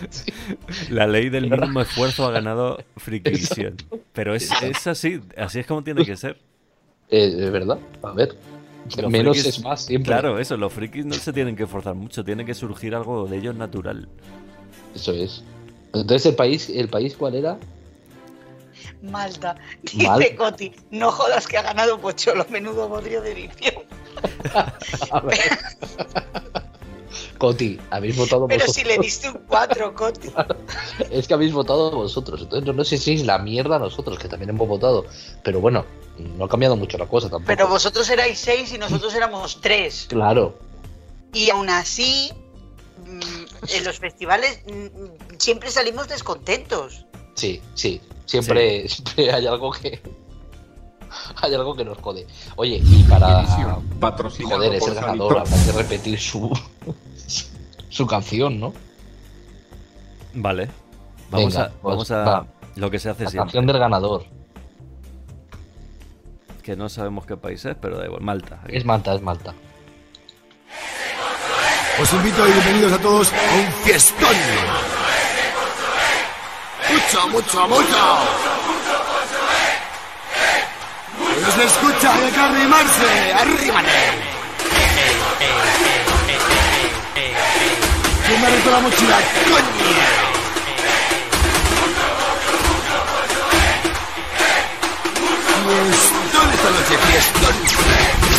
La 0.90 1.06
ley 1.06 1.28
del 1.30 1.48
mínimo 1.50 1.80
esfuerzo 1.80 2.26
ha 2.26 2.30
ganado 2.30 2.78
Frikivisión. 2.96 3.76
Pero 4.12 4.34
es, 4.34 4.50
es 4.62 4.86
así, 4.86 5.20
así 5.36 5.60
es 5.60 5.66
como 5.66 5.82
tiene 5.82 6.04
que 6.04 6.16
ser. 6.16 6.38
Eh, 7.08 7.34
es 7.38 7.50
verdad, 7.50 7.78
a 8.02 8.12
ver. 8.12 8.34
Los 8.96 9.10
Menos 9.10 9.36
frikis- 9.36 9.46
es 9.48 9.62
más 9.62 9.82
siempre. 9.84 10.12
Claro, 10.12 10.38
eso, 10.38 10.56
los 10.56 10.72
frikis 10.72 11.04
no 11.06 11.14
se 11.14 11.32
tienen 11.32 11.54
que 11.56 11.66
forzar 11.66 11.94
mucho, 11.94 12.24
tiene 12.24 12.44
que 12.44 12.54
surgir 12.54 12.94
algo 12.94 13.26
de 13.26 13.38
ellos 13.38 13.54
natural. 13.54 14.08
Eso 14.94 15.12
es. 15.12 15.42
Entonces, 15.94 16.26
¿el 16.26 16.34
país, 16.34 16.68
el 16.68 16.88
país 16.88 17.16
cuál 17.16 17.34
era? 17.36 17.58
Malta. 19.02 19.56
Dice 19.82 20.06
Malta. 20.08 20.36
Coti, 20.36 20.72
no 20.90 21.10
jodas 21.12 21.46
que 21.46 21.58
ha 21.58 21.62
ganado 21.62 21.98
Pocholo, 22.00 22.44
menudo 22.50 22.88
bodrio 22.88 23.20
de 23.22 23.32
edición. 23.32 23.74
A 25.10 25.20
ver. 25.20 25.58
Coti, 27.38 27.78
habéis 27.90 28.16
votado 28.16 28.46
Pero 28.46 28.66
vosotros. 28.66 28.76
si 28.76 28.84
le 28.84 28.98
diste 28.98 29.28
un 29.28 29.40
4, 29.48 29.94
Coti. 29.94 30.28
Es 31.10 31.26
que 31.26 31.34
habéis 31.34 31.52
votado 31.52 31.90
vosotros. 31.90 32.42
Entonces, 32.42 32.66
no, 32.66 32.72
no 32.72 32.84
sé 32.84 32.98
si 32.98 33.14
es 33.14 33.26
la 33.26 33.38
mierda 33.38 33.78
nosotros, 33.78 34.18
que 34.18 34.28
también 34.28 34.50
hemos 34.50 34.68
votado. 34.68 35.06
Pero 35.42 35.60
bueno, 35.60 35.84
no 36.18 36.44
ha 36.44 36.48
cambiado 36.48 36.76
mucho 36.76 36.98
la 36.98 37.06
cosa 37.06 37.28
tampoco. 37.28 37.46
Pero 37.48 37.66
vosotros 37.68 38.08
erais 38.10 38.38
6 38.38 38.74
y 38.74 38.78
nosotros 38.78 39.14
éramos 39.14 39.60
3. 39.60 40.06
Claro. 40.08 40.56
Y 41.32 41.50
aún 41.50 41.68
así, 41.70 42.30
mm, 43.04 43.74
en 43.76 43.84
los 43.84 43.98
festivales 43.98 44.60
mm, 44.66 45.36
siempre 45.38 45.70
salimos 45.70 46.08
descontentos. 46.08 47.06
Sí, 47.34 47.60
sí. 47.74 48.00
Siempre, 48.26 48.88
siempre 48.88 49.32
hay 49.32 49.46
algo 49.46 49.72
que. 49.72 50.00
Hay 51.42 51.54
algo 51.54 51.74
que 51.74 51.84
nos 51.84 51.98
jode. 51.98 52.26
Oye, 52.56 52.80
y 52.84 53.02
para. 53.04 53.44
patrocinado 54.00 54.56
Joder, 54.56 54.74
es 54.74 54.86
el 54.86 54.94
ganador. 54.94 55.38
Habrá 55.38 55.64
que 55.64 55.72
repetir 55.72 56.18
su. 56.20 56.50
su 57.88 58.06
canción, 58.06 58.58
¿no? 58.58 58.72
Vale. 60.34 60.68
Vamos 61.30 61.54
Venga, 61.54 61.66
a, 61.66 61.72
vamos 61.82 62.08
pues, 62.08 62.10
a 62.10 62.16
va. 62.24 62.46
lo 62.76 62.90
que 62.90 62.98
se 62.98 63.10
hace 63.10 63.24
La 63.24 63.30
siempre. 63.30 63.46
canción 63.46 63.66
del 63.66 63.78
ganador. 63.78 64.24
Que 66.62 66.76
no 66.76 66.88
sabemos 66.88 67.26
qué 67.26 67.36
país 67.36 67.64
es, 67.64 67.76
pero 67.80 67.98
da 67.98 68.06
igual. 68.06 68.22
Malta. 68.22 68.60
Es 68.68 68.84
Malta, 68.84 69.14
es 69.14 69.20
Malta. 69.22 69.52
Os 72.00 72.12
invito 72.14 72.48
y 72.48 72.52
bienvenidos 72.52 72.92
a 72.92 72.98
todos 72.98 73.32
a 73.32 73.36
un 73.56 73.72
fiestón. 73.84 74.34
Mucho, 76.90 77.28
mucho, 77.28 77.68
mucho. 77.68 78.61
No 81.52 81.58
se 81.58 81.64
escucha, 81.66 82.14
hay 82.14 82.32
que 82.32 82.40
arrimarse. 82.40 83.32
Arrímate. 83.34 83.88
¿Quién 88.26 88.40
me 88.40 88.70
la 88.70 88.80
mochila? 88.80 89.18
¡Coño! 89.44 90.32
Fiestón 95.92 96.52
esta 96.54 96.70
noche, 96.70 96.98
fiestón. 97.06 98.31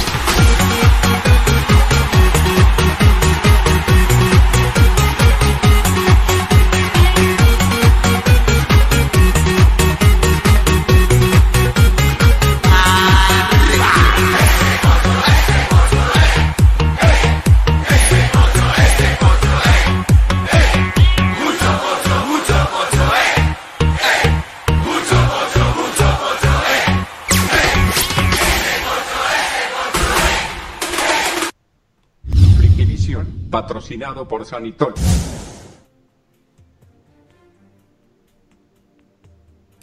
Patrocinado 33.83 34.27
por 34.27 34.45
Sanitol. 34.45 34.93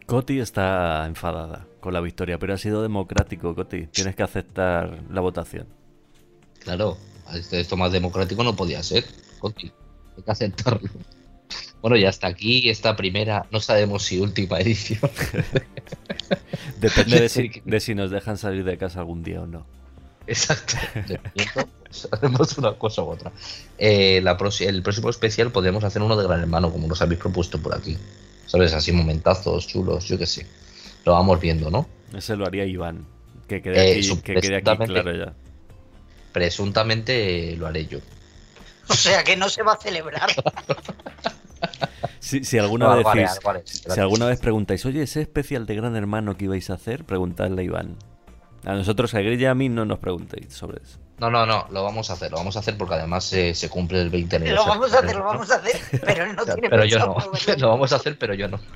Coti 0.07 0.41
está 0.41 1.05
enfadada 1.07 1.67
con 1.81 1.93
la 1.93 2.01
victoria, 2.01 2.39
pero 2.39 2.55
ha 2.55 2.59
sido 2.59 2.83
democrático, 2.83 3.55
Coti. 3.55 3.87
Tienes 3.89 4.17
que 4.17 4.23
aceptar 4.23 5.03
la 5.11 5.21
votación. 5.21 5.67
Claro, 6.61 6.97
esto, 7.53 7.77
más 7.77 7.93
democrático 7.93 8.43
no 8.43 8.57
podía 8.57 8.83
ser, 8.83 9.05
Conti. 9.39 9.71
Hay 10.17 10.23
que 10.23 10.31
aceptarlo. 10.31 10.89
Bueno, 11.81 11.97
y 11.97 12.05
hasta 12.05 12.27
aquí 12.27 12.69
esta 12.69 12.97
primera, 12.97 13.47
no 13.51 13.61
sabemos 13.61 14.03
si 14.03 14.19
última 14.19 14.61
edición. 14.61 15.11
Depende 16.81 17.21
de 17.21 17.29
si, 17.29 17.51
de 17.65 17.81
si 17.81 17.95
nos 17.95 18.11
dejan 18.11 18.37
salir 18.37 18.65
de 18.65 18.77
casa 18.77 19.01
algún 19.01 19.23
día 19.23 19.43
o 19.43 19.47
no. 19.47 19.67
Exacto. 20.27 20.77
Haremos 22.13 22.57
una 22.59 22.73
cosa 22.75 23.03
u 23.03 23.09
otra. 23.11 23.33
Eh, 23.79 24.21
la 24.23 24.37
el 24.61 24.83
próximo 24.83 25.11
especial 25.11 25.51
podríamos 25.51 25.85
hacer 25.85 26.03
uno 26.03 26.17
de 26.17 26.25
Gran 26.27 26.41
Hermano, 26.41 26.71
como 26.71 26.87
nos 26.87 27.01
habéis 27.03 27.21
propuesto 27.21 27.59
por 27.61 27.75
aquí. 27.75 27.97
¿Sabes? 28.47 28.73
Así 28.75 28.93
momentazos 28.93 29.67
chulos, 29.67 30.07
yo 30.07 30.19
qué 30.19 30.27
sé. 30.27 30.47
Lo 31.05 31.13
vamos 31.13 31.41
viendo, 31.41 31.71
¿no? 31.71 31.87
Ese 32.15 32.37
lo 32.37 32.47
haría 32.47 32.65
Iván. 32.65 33.07
Que 33.49 33.63
quede 33.63 33.93
Eh, 33.93 33.99
aquí, 33.99 34.17
que 34.23 34.35
quede 34.35 34.57
aquí 34.57 34.77
claro 34.87 35.15
ya. 35.17 35.33
Presuntamente 36.33 37.57
lo 37.57 37.67
haré 37.67 37.87
yo. 37.87 37.99
O 38.89 38.95
sea 38.95 39.23
que 39.25 39.37
no 39.37 39.49
se 39.49 39.63
va 39.63 39.75
a 39.75 39.77
celebrar. 39.81 40.31
Si, 42.23 42.45
si 42.45 42.59
alguna 42.59 42.87
No, 42.87 42.97
vez 42.97 43.05
vale, 43.05 43.23
decís- 43.23 43.43
vale, 43.43 43.63
si 43.65 43.99
alguna 44.01 44.27
vez 44.27 44.39
preguntáis, 44.41 44.85
oye, 44.87 45.03
ese 45.03 45.23
especial 45.23 45.67
de 45.67 45.75
Gran 45.75 45.97
Hermano 45.97 46.37
que 46.37 46.45
ibais 46.45 46.69
a 46.71 46.75
hacer, 46.75 47.05
preguntadle 47.05 47.63
a 47.63 47.65
Iván. 47.65 47.97
A 48.65 48.75
nosotros, 48.75 49.15
a 49.15 49.21
Grilla 49.21 49.43
y 49.43 49.45
a 49.47 49.55
mí, 49.55 49.69
no 49.71 49.85
nos 49.87 49.99
preguntéis 49.99 50.53
sobre 50.53 50.83
eso. 50.83 50.99
No, 51.21 51.31
no, 51.31 51.45
no, 51.45 51.67
lo 51.71 51.85
vamos 51.85 52.09
a 52.09 52.15
hacer, 52.15 52.31
lo 52.31 52.39
vamos 52.39 52.57
a 52.57 52.61
hacer 52.61 52.79
porque 52.79 52.95
además 52.95 53.31
eh, 53.35 53.55
se 53.55 53.69
cumple 53.69 54.01
el 54.01 54.09
20 54.09 54.39
Lo 54.39 54.43
aniversario. 54.43 54.73
vamos 54.73 54.95
a 54.95 54.99
hacer, 55.01 55.17
lo 55.17 55.25
vamos 55.25 55.51
a 55.51 55.55
hacer, 55.57 55.81
pero 56.01 56.25
él 56.25 56.35
no 56.35 56.45
tiene 56.47 56.71
Pero 56.71 56.85
yo 56.87 56.99
no. 56.99 57.17
Lo 57.59 57.69
vamos 57.69 57.93
a 57.93 57.97
hacer, 57.97 58.19
pero 58.19 58.33
yo 58.35 58.49
no. 58.49 58.59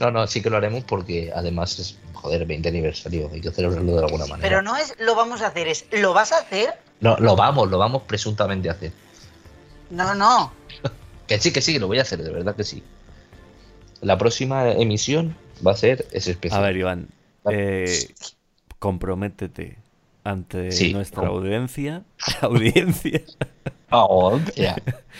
No, 0.00 0.10
no, 0.10 0.26
sí 0.26 0.40
que 0.40 0.48
lo 0.48 0.56
haremos 0.56 0.84
porque 0.84 1.32
además 1.34 1.78
es, 1.78 1.98
joder, 2.14 2.46
20 2.46 2.68
aniversario, 2.68 3.28
hay 3.32 3.40
que 3.40 3.50
celebrarlo 3.50 3.92
de 3.92 4.04
alguna 4.04 4.26
manera. 4.26 4.48
Pero 4.48 4.62
no 4.62 4.76
es 4.76 4.94
lo 4.98 5.14
vamos 5.14 5.42
a 5.42 5.48
hacer, 5.48 5.68
es 5.68 5.86
lo 5.90 6.14
vas 6.14 6.32
a 6.32 6.38
hacer. 6.38 6.78
No, 7.00 7.16
lo 7.18 7.34
vamos, 7.36 7.68
lo 7.68 7.78
vamos 7.78 8.02
presuntamente 8.02 8.68
a 8.68 8.72
hacer. 8.72 8.92
No, 9.90 10.14
no. 10.14 10.52
Que 11.26 11.38
sí, 11.40 11.52
que 11.52 11.60
sí, 11.60 11.78
lo 11.78 11.88
voy 11.88 11.98
a 11.98 12.02
hacer, 12.02 12.22
de 12.22 12.30
verdad 12.30 12.54
que 12.54 12.64
sí. 12.64 12.82
La 14.00 14.16
próxima 14.18 14.70
emisión 14.70 15.36
va 15.66 15.72
a 15.72 15.76
ser 15.76 16.06
ese 16.12 16.30
especial. 16.30 16.60
A 16.60 16.66
ver, 16.66 16.76
Iván, 16.76 17.08
eh, 17.50 18.08
comprométete 18.78 19.81
ante 20.24 20.72
Sí, 20.72 20.92
nuestra 20.92 21.22
com- 21.22 21.28
audiencia, 21.38 22.02
audiencia, 22.42 23.20
Audiencia. 23.90 24.76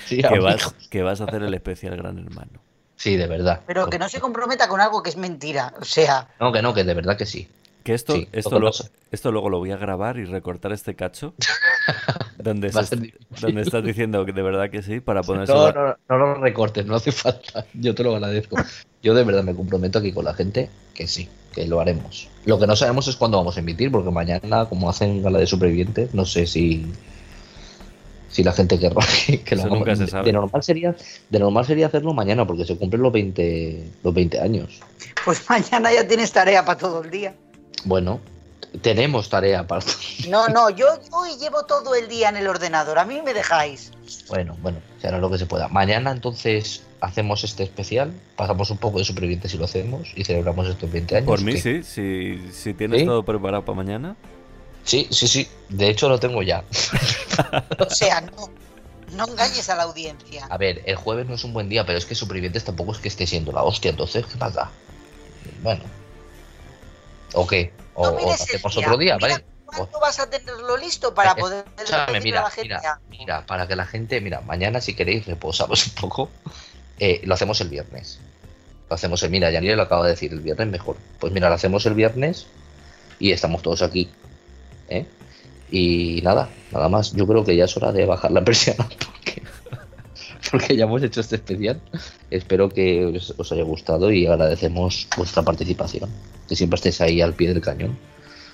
Sí, 0.07 0.23
que, 0.23 0.39
vas, 0.39 0.73
que 0.91 1.03
vas 1.03 1.21
a 1.21 1.25
hacer 1.25 1.43
el 1.43 1.53
especial 1.55 1.97
Gran 1.97 2.19
Hermano. 2.19 2.61
Sí, 2.97 3.17
de 3.17 3.27
verdad. 3.27 3.61
Pero 3.67 3.89
que 3.91 3.99
no 3.99 4.09
se 4.09 4.21
comprometa 4.21 4.69
con 4.69 4.81
algo 4.81 5.03
que 5.03 5.11
es 5.11 5.17
mentira. 5.17 5.75
O 5.81 5.85
sea, 5.85 6.29
No, 6.41 6.53
que 6.53 6.63
no, 6.63 6.73
que 6.73 6.85
de 6.85 6.95
verdad 6.95 7.17
que 7.19 7.27
sí. 7.27 7.49
Que 7.83 7.95
esto, 7.95 8.15
Sí, 8.15 8.29
esto, 8.31 8.61
lo- 8.61 8.71
esto 9.11 9.33
luego 9.33 9.51
lo 9.51 9.59
voy 9.59 9.73
a 9.73 9.77
grabar 9.77 10.17
y 10.19 10.25
recortar 10.25 10.73
este 10.73 10.95
cacho. 10.95 11.35
donde, 12.39 12.71
donde 13.41 13.61
estás 13.63 13.83
diciendo 13.85 14.25
que 14.25 14.33
de 14.33 14.43
verdad 14.43 14.71
que 14.71 14.83
sí, 14.83 15.01
para 15.01 15.23
ponerse 15.23 15.53
No, 15.53 15.73
no, 15.73 15.97
no 16.09 16.17
lo 16.19 16.35
recortes, 16.35 16.87
no 16.87 16.95
hace 16.95 17.11
falta. 17.13 17.67
Yo 17.75 17.95
te 17.95 18.05
lo 18.05 18.15
agradezco. 18.15 18.57
Yo 19.03 19.15
de 19.15 19.25
verdad 19.25 19.43
me 19.43 19.55
comprometo 19.55 19.99
aquí 19.99 20.13
con 20.13 20.25
la 20.25 20.35
gente 20.35 20.71
que 20.95 21.09
sí, 21.09 21.29
que 21.55 21.67
lo 21.67 21.81
haremos. 21.81 22.29
Lo 22.45 22.59
que 22.59 22.67
no 22.67 22.75
sabemos 22.77 23.07
es 23.09 23.17
cuándo 23.17 23.39
vamos 23.39 23.57
a 23.57 23.61
emitir, 23.61 23.91
porque 23.93 24.11
mañana, 24.11 24.67
como 24.69 24.89
hacen 24.91 25.23
gala 25.23 25.39
de 25.39 25.47
supervivientes, 25.47 26.13
no 26.15 26.25
sé 26.25 26.47
si 26.47 26.87
si 28.31 28.43
la 28.43 28.53
gente 28.53 28.79
querrá 28.79 29.05
que, 29.27 29.43
que 29.43 29.55
lo 29.57 29.63
hagamos. 29.63 29.79
nunca 29.81 29.95
se 29.97 30.05
De- 30.05 30.11
sabe. 30.11 30.25
De 30.25 30.33
normal 30.33 30.63
sería 30.63 30.97
de 31.29 31.39
normal 31.39 31.67
sería 31.67 31.87
hacerlo 31.89 32.15
mañana, 32.15 32.47
porque 32.47 32.65
se 32.65 32.77
cumplen 32.77 33.03
los 33.03 33.13
20 33.13 33.85
los 34.03 34.15
20 34.15 34.41
años. 34.41 34.81
pues 35.25 35.43
mañana 35.51 35.93
ya 35.93 36.07
tienes 36.09 36.33
tarea 36.33 36.65
para 36.65 36.79
todo 36.79 37.03
el 37.05 37.11
día. 37.11 37.35
Bueno, 37.85 38.21
tenemos 38.81 39.29
tarea 39.29 39.61
aparte. 39.61 39.93
No, 40.31 40.49
no, 40.49 40.71
yo 40.71 40.87
hoy 41.11 41.31
llevo 41.39 41.65
todo 41.65 41.95
el 41.95 42.09
día 42.09 42.31
en 42.31 42.37
el 42.37 42.47
ordenador. 42.49 42.99
A 42.99 43.05
mí 43.05 43.21
me 43.23 43.35
dejáis. 43.35 43.91
Bueno, 44.29 44.57
bueno, 44.63 44.79
se 45.01 45.09
hará 45.09 45.19
lo 45.19 45.29
que 45.31 45.37
se 45.37 45.45
pueda. 45.47 45.69
Mañana 45.69 46.11
entonces 46.13 46.83
hacemos 47.03 47.43
este 47.43 47.65
especial, 47.65 48.15
pasamos 48.37 48.71
un 48.71 48.79
poco 48.79 48.99
de 48.99 49.05
supervivientes 49.05 49.53
y 49.53 49.59
lo 49.59 49.65
hacemos 49.65 50.13
y 50.15 50.25
celebramos 50.25 50.69
estos 50.69 50.91
20 50.91 51.17
años. 51.17 51.27
Por 51.27 51.43
mí 51.43 51.57
sí, 51.57 51.83
si, 51.83 52.41
si 52.53 52.75
tienes 52.75 53.01
¿Sí? 53.01 53.07
todo 53.07 53.25
preparado 53.25 53.65
para 53.65 53.77
mañana. 53.77 54.17
Sí, 54.85 55.09
sí, 55.11 55.27
sí. 55.27 55.49
De 55.69 55.89
hecho 55.89 56.09
lo 56.09 56.21
tengo 56.21 56.43
ya. 56.45 56.65
O 57.79 57.91
sea, 57.91 58.21
no, 58.21 58.49
no 59.17 59.27
engañes 59.27 59.69
a 59.69 59.75
la 59.75 59.83
audiencia. 59.83 60.47
A 60.49 60.57
ver, 60.57 60.83
el 60.87 60.95
jueves 60.95 61.27
no 61.27 61.35
es 61.35 61.43
un 61.43 61.53
buen 61.53 61.69
día, 61.69 61.85
pero 61.85 61.99
es 61.99 62.07
que 62.07 62.15
Supervivientes 62.15 62.65
tampoco 62.65 62.93
es 62.93 62.99
que 62.99 63.09
esté 63.09 63.27
siendo 63.27 63.51
la 63.51 63.65
hostia, 63.65 63.91
entonces, 63.91 64.25
¿qué 64.25 64.37
pasa? 64.37 64.71
Bueno. 65.63 65.83
¿O 67.35 67.47
qué? 67.49 67.73
O, 67.95 68.13
No 68.13 68.31
hacemos 68.31 68.77
día, 68.77 68.87
otro 68.87 68.97
día, 68.97 69.17
mira 69.17 69.29
¿vale? 69.29 69.45
¿Cuándo 69.65 70.01
vas 70.01 70.21
a 70.21 70.29
tenerlo 70.29 70.77
listo 70.77 71.15
para 71.15 71.35
poder 71.35 71.65
Escúchame, 71.79 72.13
decirle 72.13 72.39
a 72.39 72.43
la 72.43 72.51
gente? 72.51 72.75
mira, 72.77 73.01
mira, 73.09 73.47
para 73.47 73.67
que 73.67 73.75
la 73.75 73.87
gente, 73.87 74.21
mira, 74.21 74.41
mañana 74.43 74.81
si 74.81 74.95
queréis 74.95 75.27
reposamos 75.27 75.87
un 75.87 75.95
poco, 75.95 76.31
eh, 77.03 77.21
lo 77.25 77.35
hacemos 77.35 77.61
el 77.61 77.69
viernes. 77.69 78.21
Lo 78.89 78.95
hacemos 78.95 79.21
el, 79.25 79.31
mira, 79.31 79.51
Yanire 79.51 79.75
lo 79.75 79.83
acaba 79.83 80.05
de 80.05 80.13
decir, 80.13 80.33
el 80.33 80.39
viernes 80.39 80.69
mejor. 80.69 80.97
Pues 81.19 81.33
mira, 81.33 81.49
lo 81.49 81.57
hacemos 81.57 81.85
el 81.85 81.95
viernes 81.95 82.47
y 83.19 83.33
estamos 83.33 83.61
todos 83.61 83.83
aquí. 83.83 84.09
¿eh? 84.89 85.05
Y 85.73 86.21
nada, 86.23 86.49
nada 86.71 86.89
más. 86.89 87.13
Yo 87.13 87.27
creo 87.27 87.45
que 87.45 87.57
ya 87.57 87.65
es 87.65 87.77
hora 87.77 87.91
de 87.91 88.07
bajar 88.07 88.31
la 88.31 88.45
persiana 88.45 88.87
porque, 88.89 89.43
porque 90.49 90.77
ya 90.77 90.85
hemos 90.85 91.03
hecho 91.03 91.21
este 91.21 91.35
especial. 91.35 91.81
Espero 92.31 92.69
que 92.69 93.05
os, 93.07 93.35
os 93.37 93.51
haya 93.51 93.65
gustado 93.65 94.13
y 94.13 94.29
agradecemos 94.29 95.09
vuestra 95.17 95.43
participación. 95.43 96.09
Que 96.49 96.55
siempre 96.55 96.77
estéis 96.77 97.01
ahí 97.01 97.21
al 97.21 97.35
pie 97.35 97.49
del 97.49 97.63
cañón. 97.63 97.99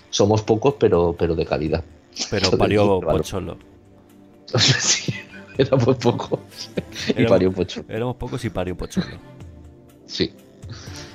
Somos 0.09 0.41
pocos, 0.41 0.77
pero, 0.81 1.15
pero 1.19 1.35
de 1.35 1.45
calidad. 1.45 1.85
Pero 2.31 2.51
parió. 2.57 2.99
Pocholo. 3.01 3.59
sí, 4.57 5.13
éramos 5.59 5.97
pocos. 6.03 6.41
Y 7.09 7.11
Éramos- 7.13 7.31
parió 7.31 7.53
Pocholo. 7.53 7.87
Éramos 7.89 8.17
pocos 8.17 8.45
y 8.45 8.51
parió 8.51 8.77
Pocholo. 8.77 9.07
Sí. 10.07 10.33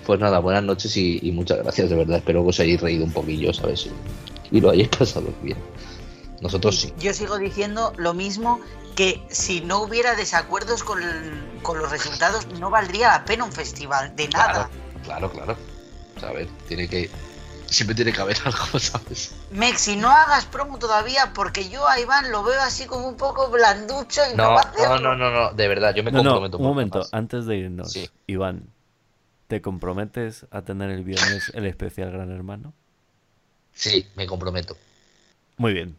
Pues 0.05 0.19
nada, 0.19 0.39
buenas 0.39 0.63
noches 0.63 0.95
y, 0.97 1.19
y 1.23 1.31
muchas 1.31 1.59
gracias, 1.59 1.89
de 1.89 1.95
verdad. 1.95 2.17
Espero 2.17 2.43
que 2.43 2.49
os 2.49 2.59
hayáis 2.59 2.81
reído 2.81 3.05
un 3.05 3.11
poquillo, 3.13 3.53
¿sabes? 3.53 3.87
Y, 4.51 4.57
y 4.57 4.61
lo 4.61 4.69
hayáis 4.69 4.89
pasado 4.97 5.33
bien. 5.41 5.57
Nosotros 6.41 6.79
sí. 6.79 6.93
Yo 6.99 7.13
sigo 7.13 7.37
diciendo 7.37 7.93
lo 7.97 8.13
mismo 8.13 8.59
que 8.95 9.23
si 9.29 9.61
no 9.61 9.81
hubiera 9.81 10.13
desacuerdos 10.15 10.83
con, 10.83 10.99
con 11.63 11.79
los 11.79 11.89
resultados 11.89 12.47
no 12.59 12.69
valdría 12.69 13.07
la 13.07 13.25
pena 13.25 13.45
un 13.45 13.51
festival, 13.53 14.15
de 14.15 14.27
nada. 14.27 14.69
Claro, 15.05 15.31
claro. 15.31 15.55
O 16.15 16.19
sea, 16.19 16.29
a 16.29 16.33
ver, 16.33 16.47
tiene 16.67 16.87
que. 16.87 17.09
Siempre 17.73 17.95
tiene 17.95 18.13
que 18.13 18.21
haber 18.21 18.37
algo, 18.45 18.77
¿sabes? 18.79 19.33
Mexi, 19.51 19.95
no 19.95 20.09
hagas 20.11 20.45
promo 20.45 20.77
todavía 20.77 21.33
porque 21.33 21.69
yo 21.69 21.87
a 21.87 21.99
Iván 21.99 22.31
lo 22.31 22.43
veo 22.43 22.61
así 22.61 22.85
como 22.85 23.07
un 23.07 23.17
poco 23.17 23.49
blanducho 23.49 24.21
y 24.31 24.37
no, 24.37 24.43
No, 24.43 24.49
va 24.53 24.61
a 24.61 24.69
hacerlo. 24.69 24.99
no, 24.99 25.15
no, 25.15 25.31
no, 25.31 25.31
no, 25.31 25.53
de 25.53 25.67
verdad, 25.67 25.95
yo 25.95 26.03
me 26.03 26.11
No, 26.11 26.19
no, 26.21 26.29
comprometo. 26.29 26.57
un 26.57 26.63
momento, 26.63 26.99
más. 26.99 27.09
antes 27.13 27.45
de 27.47 27.57
irnos, 27.57 27.97
Iván, 28.27 28.67
¿te 29.47 29.61
comprometes 29.63 30.45
a 30.51 30.61
tener 30.61 30.91
el 30.91 31.03
viernes 31.03 31.51
el 31.55 31.65
especial 31.65 32.11
Gran 32.11 32.31
Hermano? 32.31 32.73
Sí, 33.73 34.07
me 34.15 34.27
comprometo. 34.27 34.77
Muy 35.57 35.73
bien. 35.73 35.97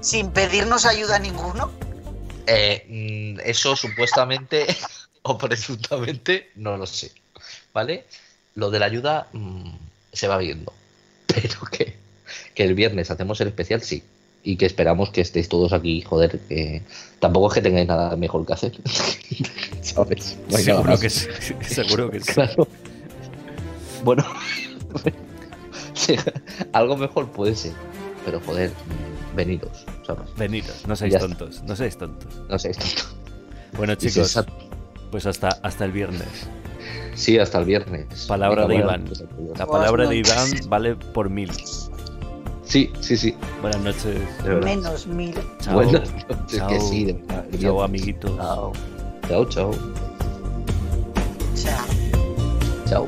Sin 0.00 0.30
pedirnos 0.30 0.86
ayuda 0.86 1.16
a 1.16 1.18
ninguno. 1.18 1.70
Eh, 2.46 3.36
mm, 3.36 3.40
eso 3.44 3.76
supuestamente 3.76 4.66
o 5.22 5.36
presuntamente 5.36 6.52
no 6.56 6.78
lo 6.78 6.86
sé. 6.86 7.12
¿Vale? 7.74 8.06
Lo 8.54 8.70
de 8.70 8.78
la 8.78 8.86
ayuda 8.86 9.26
mm, 9.32 9.70
se 10.12 10.26
va 10.26 10.38
viendo. 10.38 10.72
Pero 11.34 11.60
que, 11.70 11.96
que 12.54 12.64
el 12.64 12.74
viernes 12.74 13.10
hacemos 13.10 13.40
el 13.40 13.48
especial, 13.48 13.82
sí. 13.82 14.02
Y 14.44 14.56
que 14.56 14.66
esperamos 14.66 15.10
que 15.10 15.20
estéis 15.20 15.48
todos 15.48 15.72
aquí, 15.72 16.00
joder, 16.02 16.40
que 16.48 16.82
tampoco 17.20 17.48
es 17.48 17.54
que 17.54 17.62
tengáis 17.62 17.86
nada 17.86 18.16
mejor 18.16 18.44
que 18.44 18.52
hacer. 18.52 18.72
¿Sabes? 19.82 20.36
No 20.50 20.58
Seguro 20.58 20.98
que 20.98 21.10
sí, 21.10 21.26
seguro 21.62 22.10
que 22.10 22.20
sí. 22.20 22.32
Claro. 22.32 22.66
Bueno, 24.02 24.24
sí, 25.94 26.16
algo 26.72 26.96
mejor 26.96 27.30
puede 27.30 27.54
ser. 27.54 27.72
Pero 28.24 28.40
joder, 28.40 28.72
venidos, 29.36 29.84
¿sabes? 30.06 30.28
Venidos, 30.36 30.86
no 30.88 30.96
seáis 30.96 31.12
Ya 31.12 31.18
está. 31.18 31.28
tontos, 31.28 31.62
no 31.62 31.76
seáis 31.76 31.96
tontos. 31.96 32.34
No 32.48 32.58
seáis 32.58 32.78
tontos. 32.78 33.14
Bueno, 33.76 33.94
chicos, 33.94 34.38
pues 35.10 35.26
hasta, 35.26 35.48
hasta 35.62 35.84
el 35.84 35.92
viernes. 35.92 36.28
Sí, 37.14 37.38
hasta 37.38 37.58
el 37.58 37.64
viernes. 37.64 38.26
Palabra 38.26 38.66
de 38.66 38.76
Iván. 38.76 39.04
La 39.56 39.66
palabra 39.66 40.08
de 40.08 40.16
Iván 40.16 40.50
vale 40.68 40.96
por 40.96 41.28
mil. 41.28 41.50
Sí, 42.64 42.90
sí, 43.00 43.16
sí. 43.16 43.36
Buenas 43.60 43.80
noches. 43.82 44.18
Menos 44.64 45.06
mil. 45.06 45.34
Chao. 45.60 45.74
Buenas 45.74 46.10
noches, 46.10 46.58
Chao. 46.58 46.68
que 46.68 46.80
sí, 46.80 47.04
de 47.04 47.12
verdad, 47.12 47.44
Chao, 47.58 47.82
amiguitos. 47.82 48.36
Chao. 48.36 48.72
Chao, 49.28 49.44
chao. 49.46 49.70
Chao. 51.54 51.86
Chao. 52.88 53.06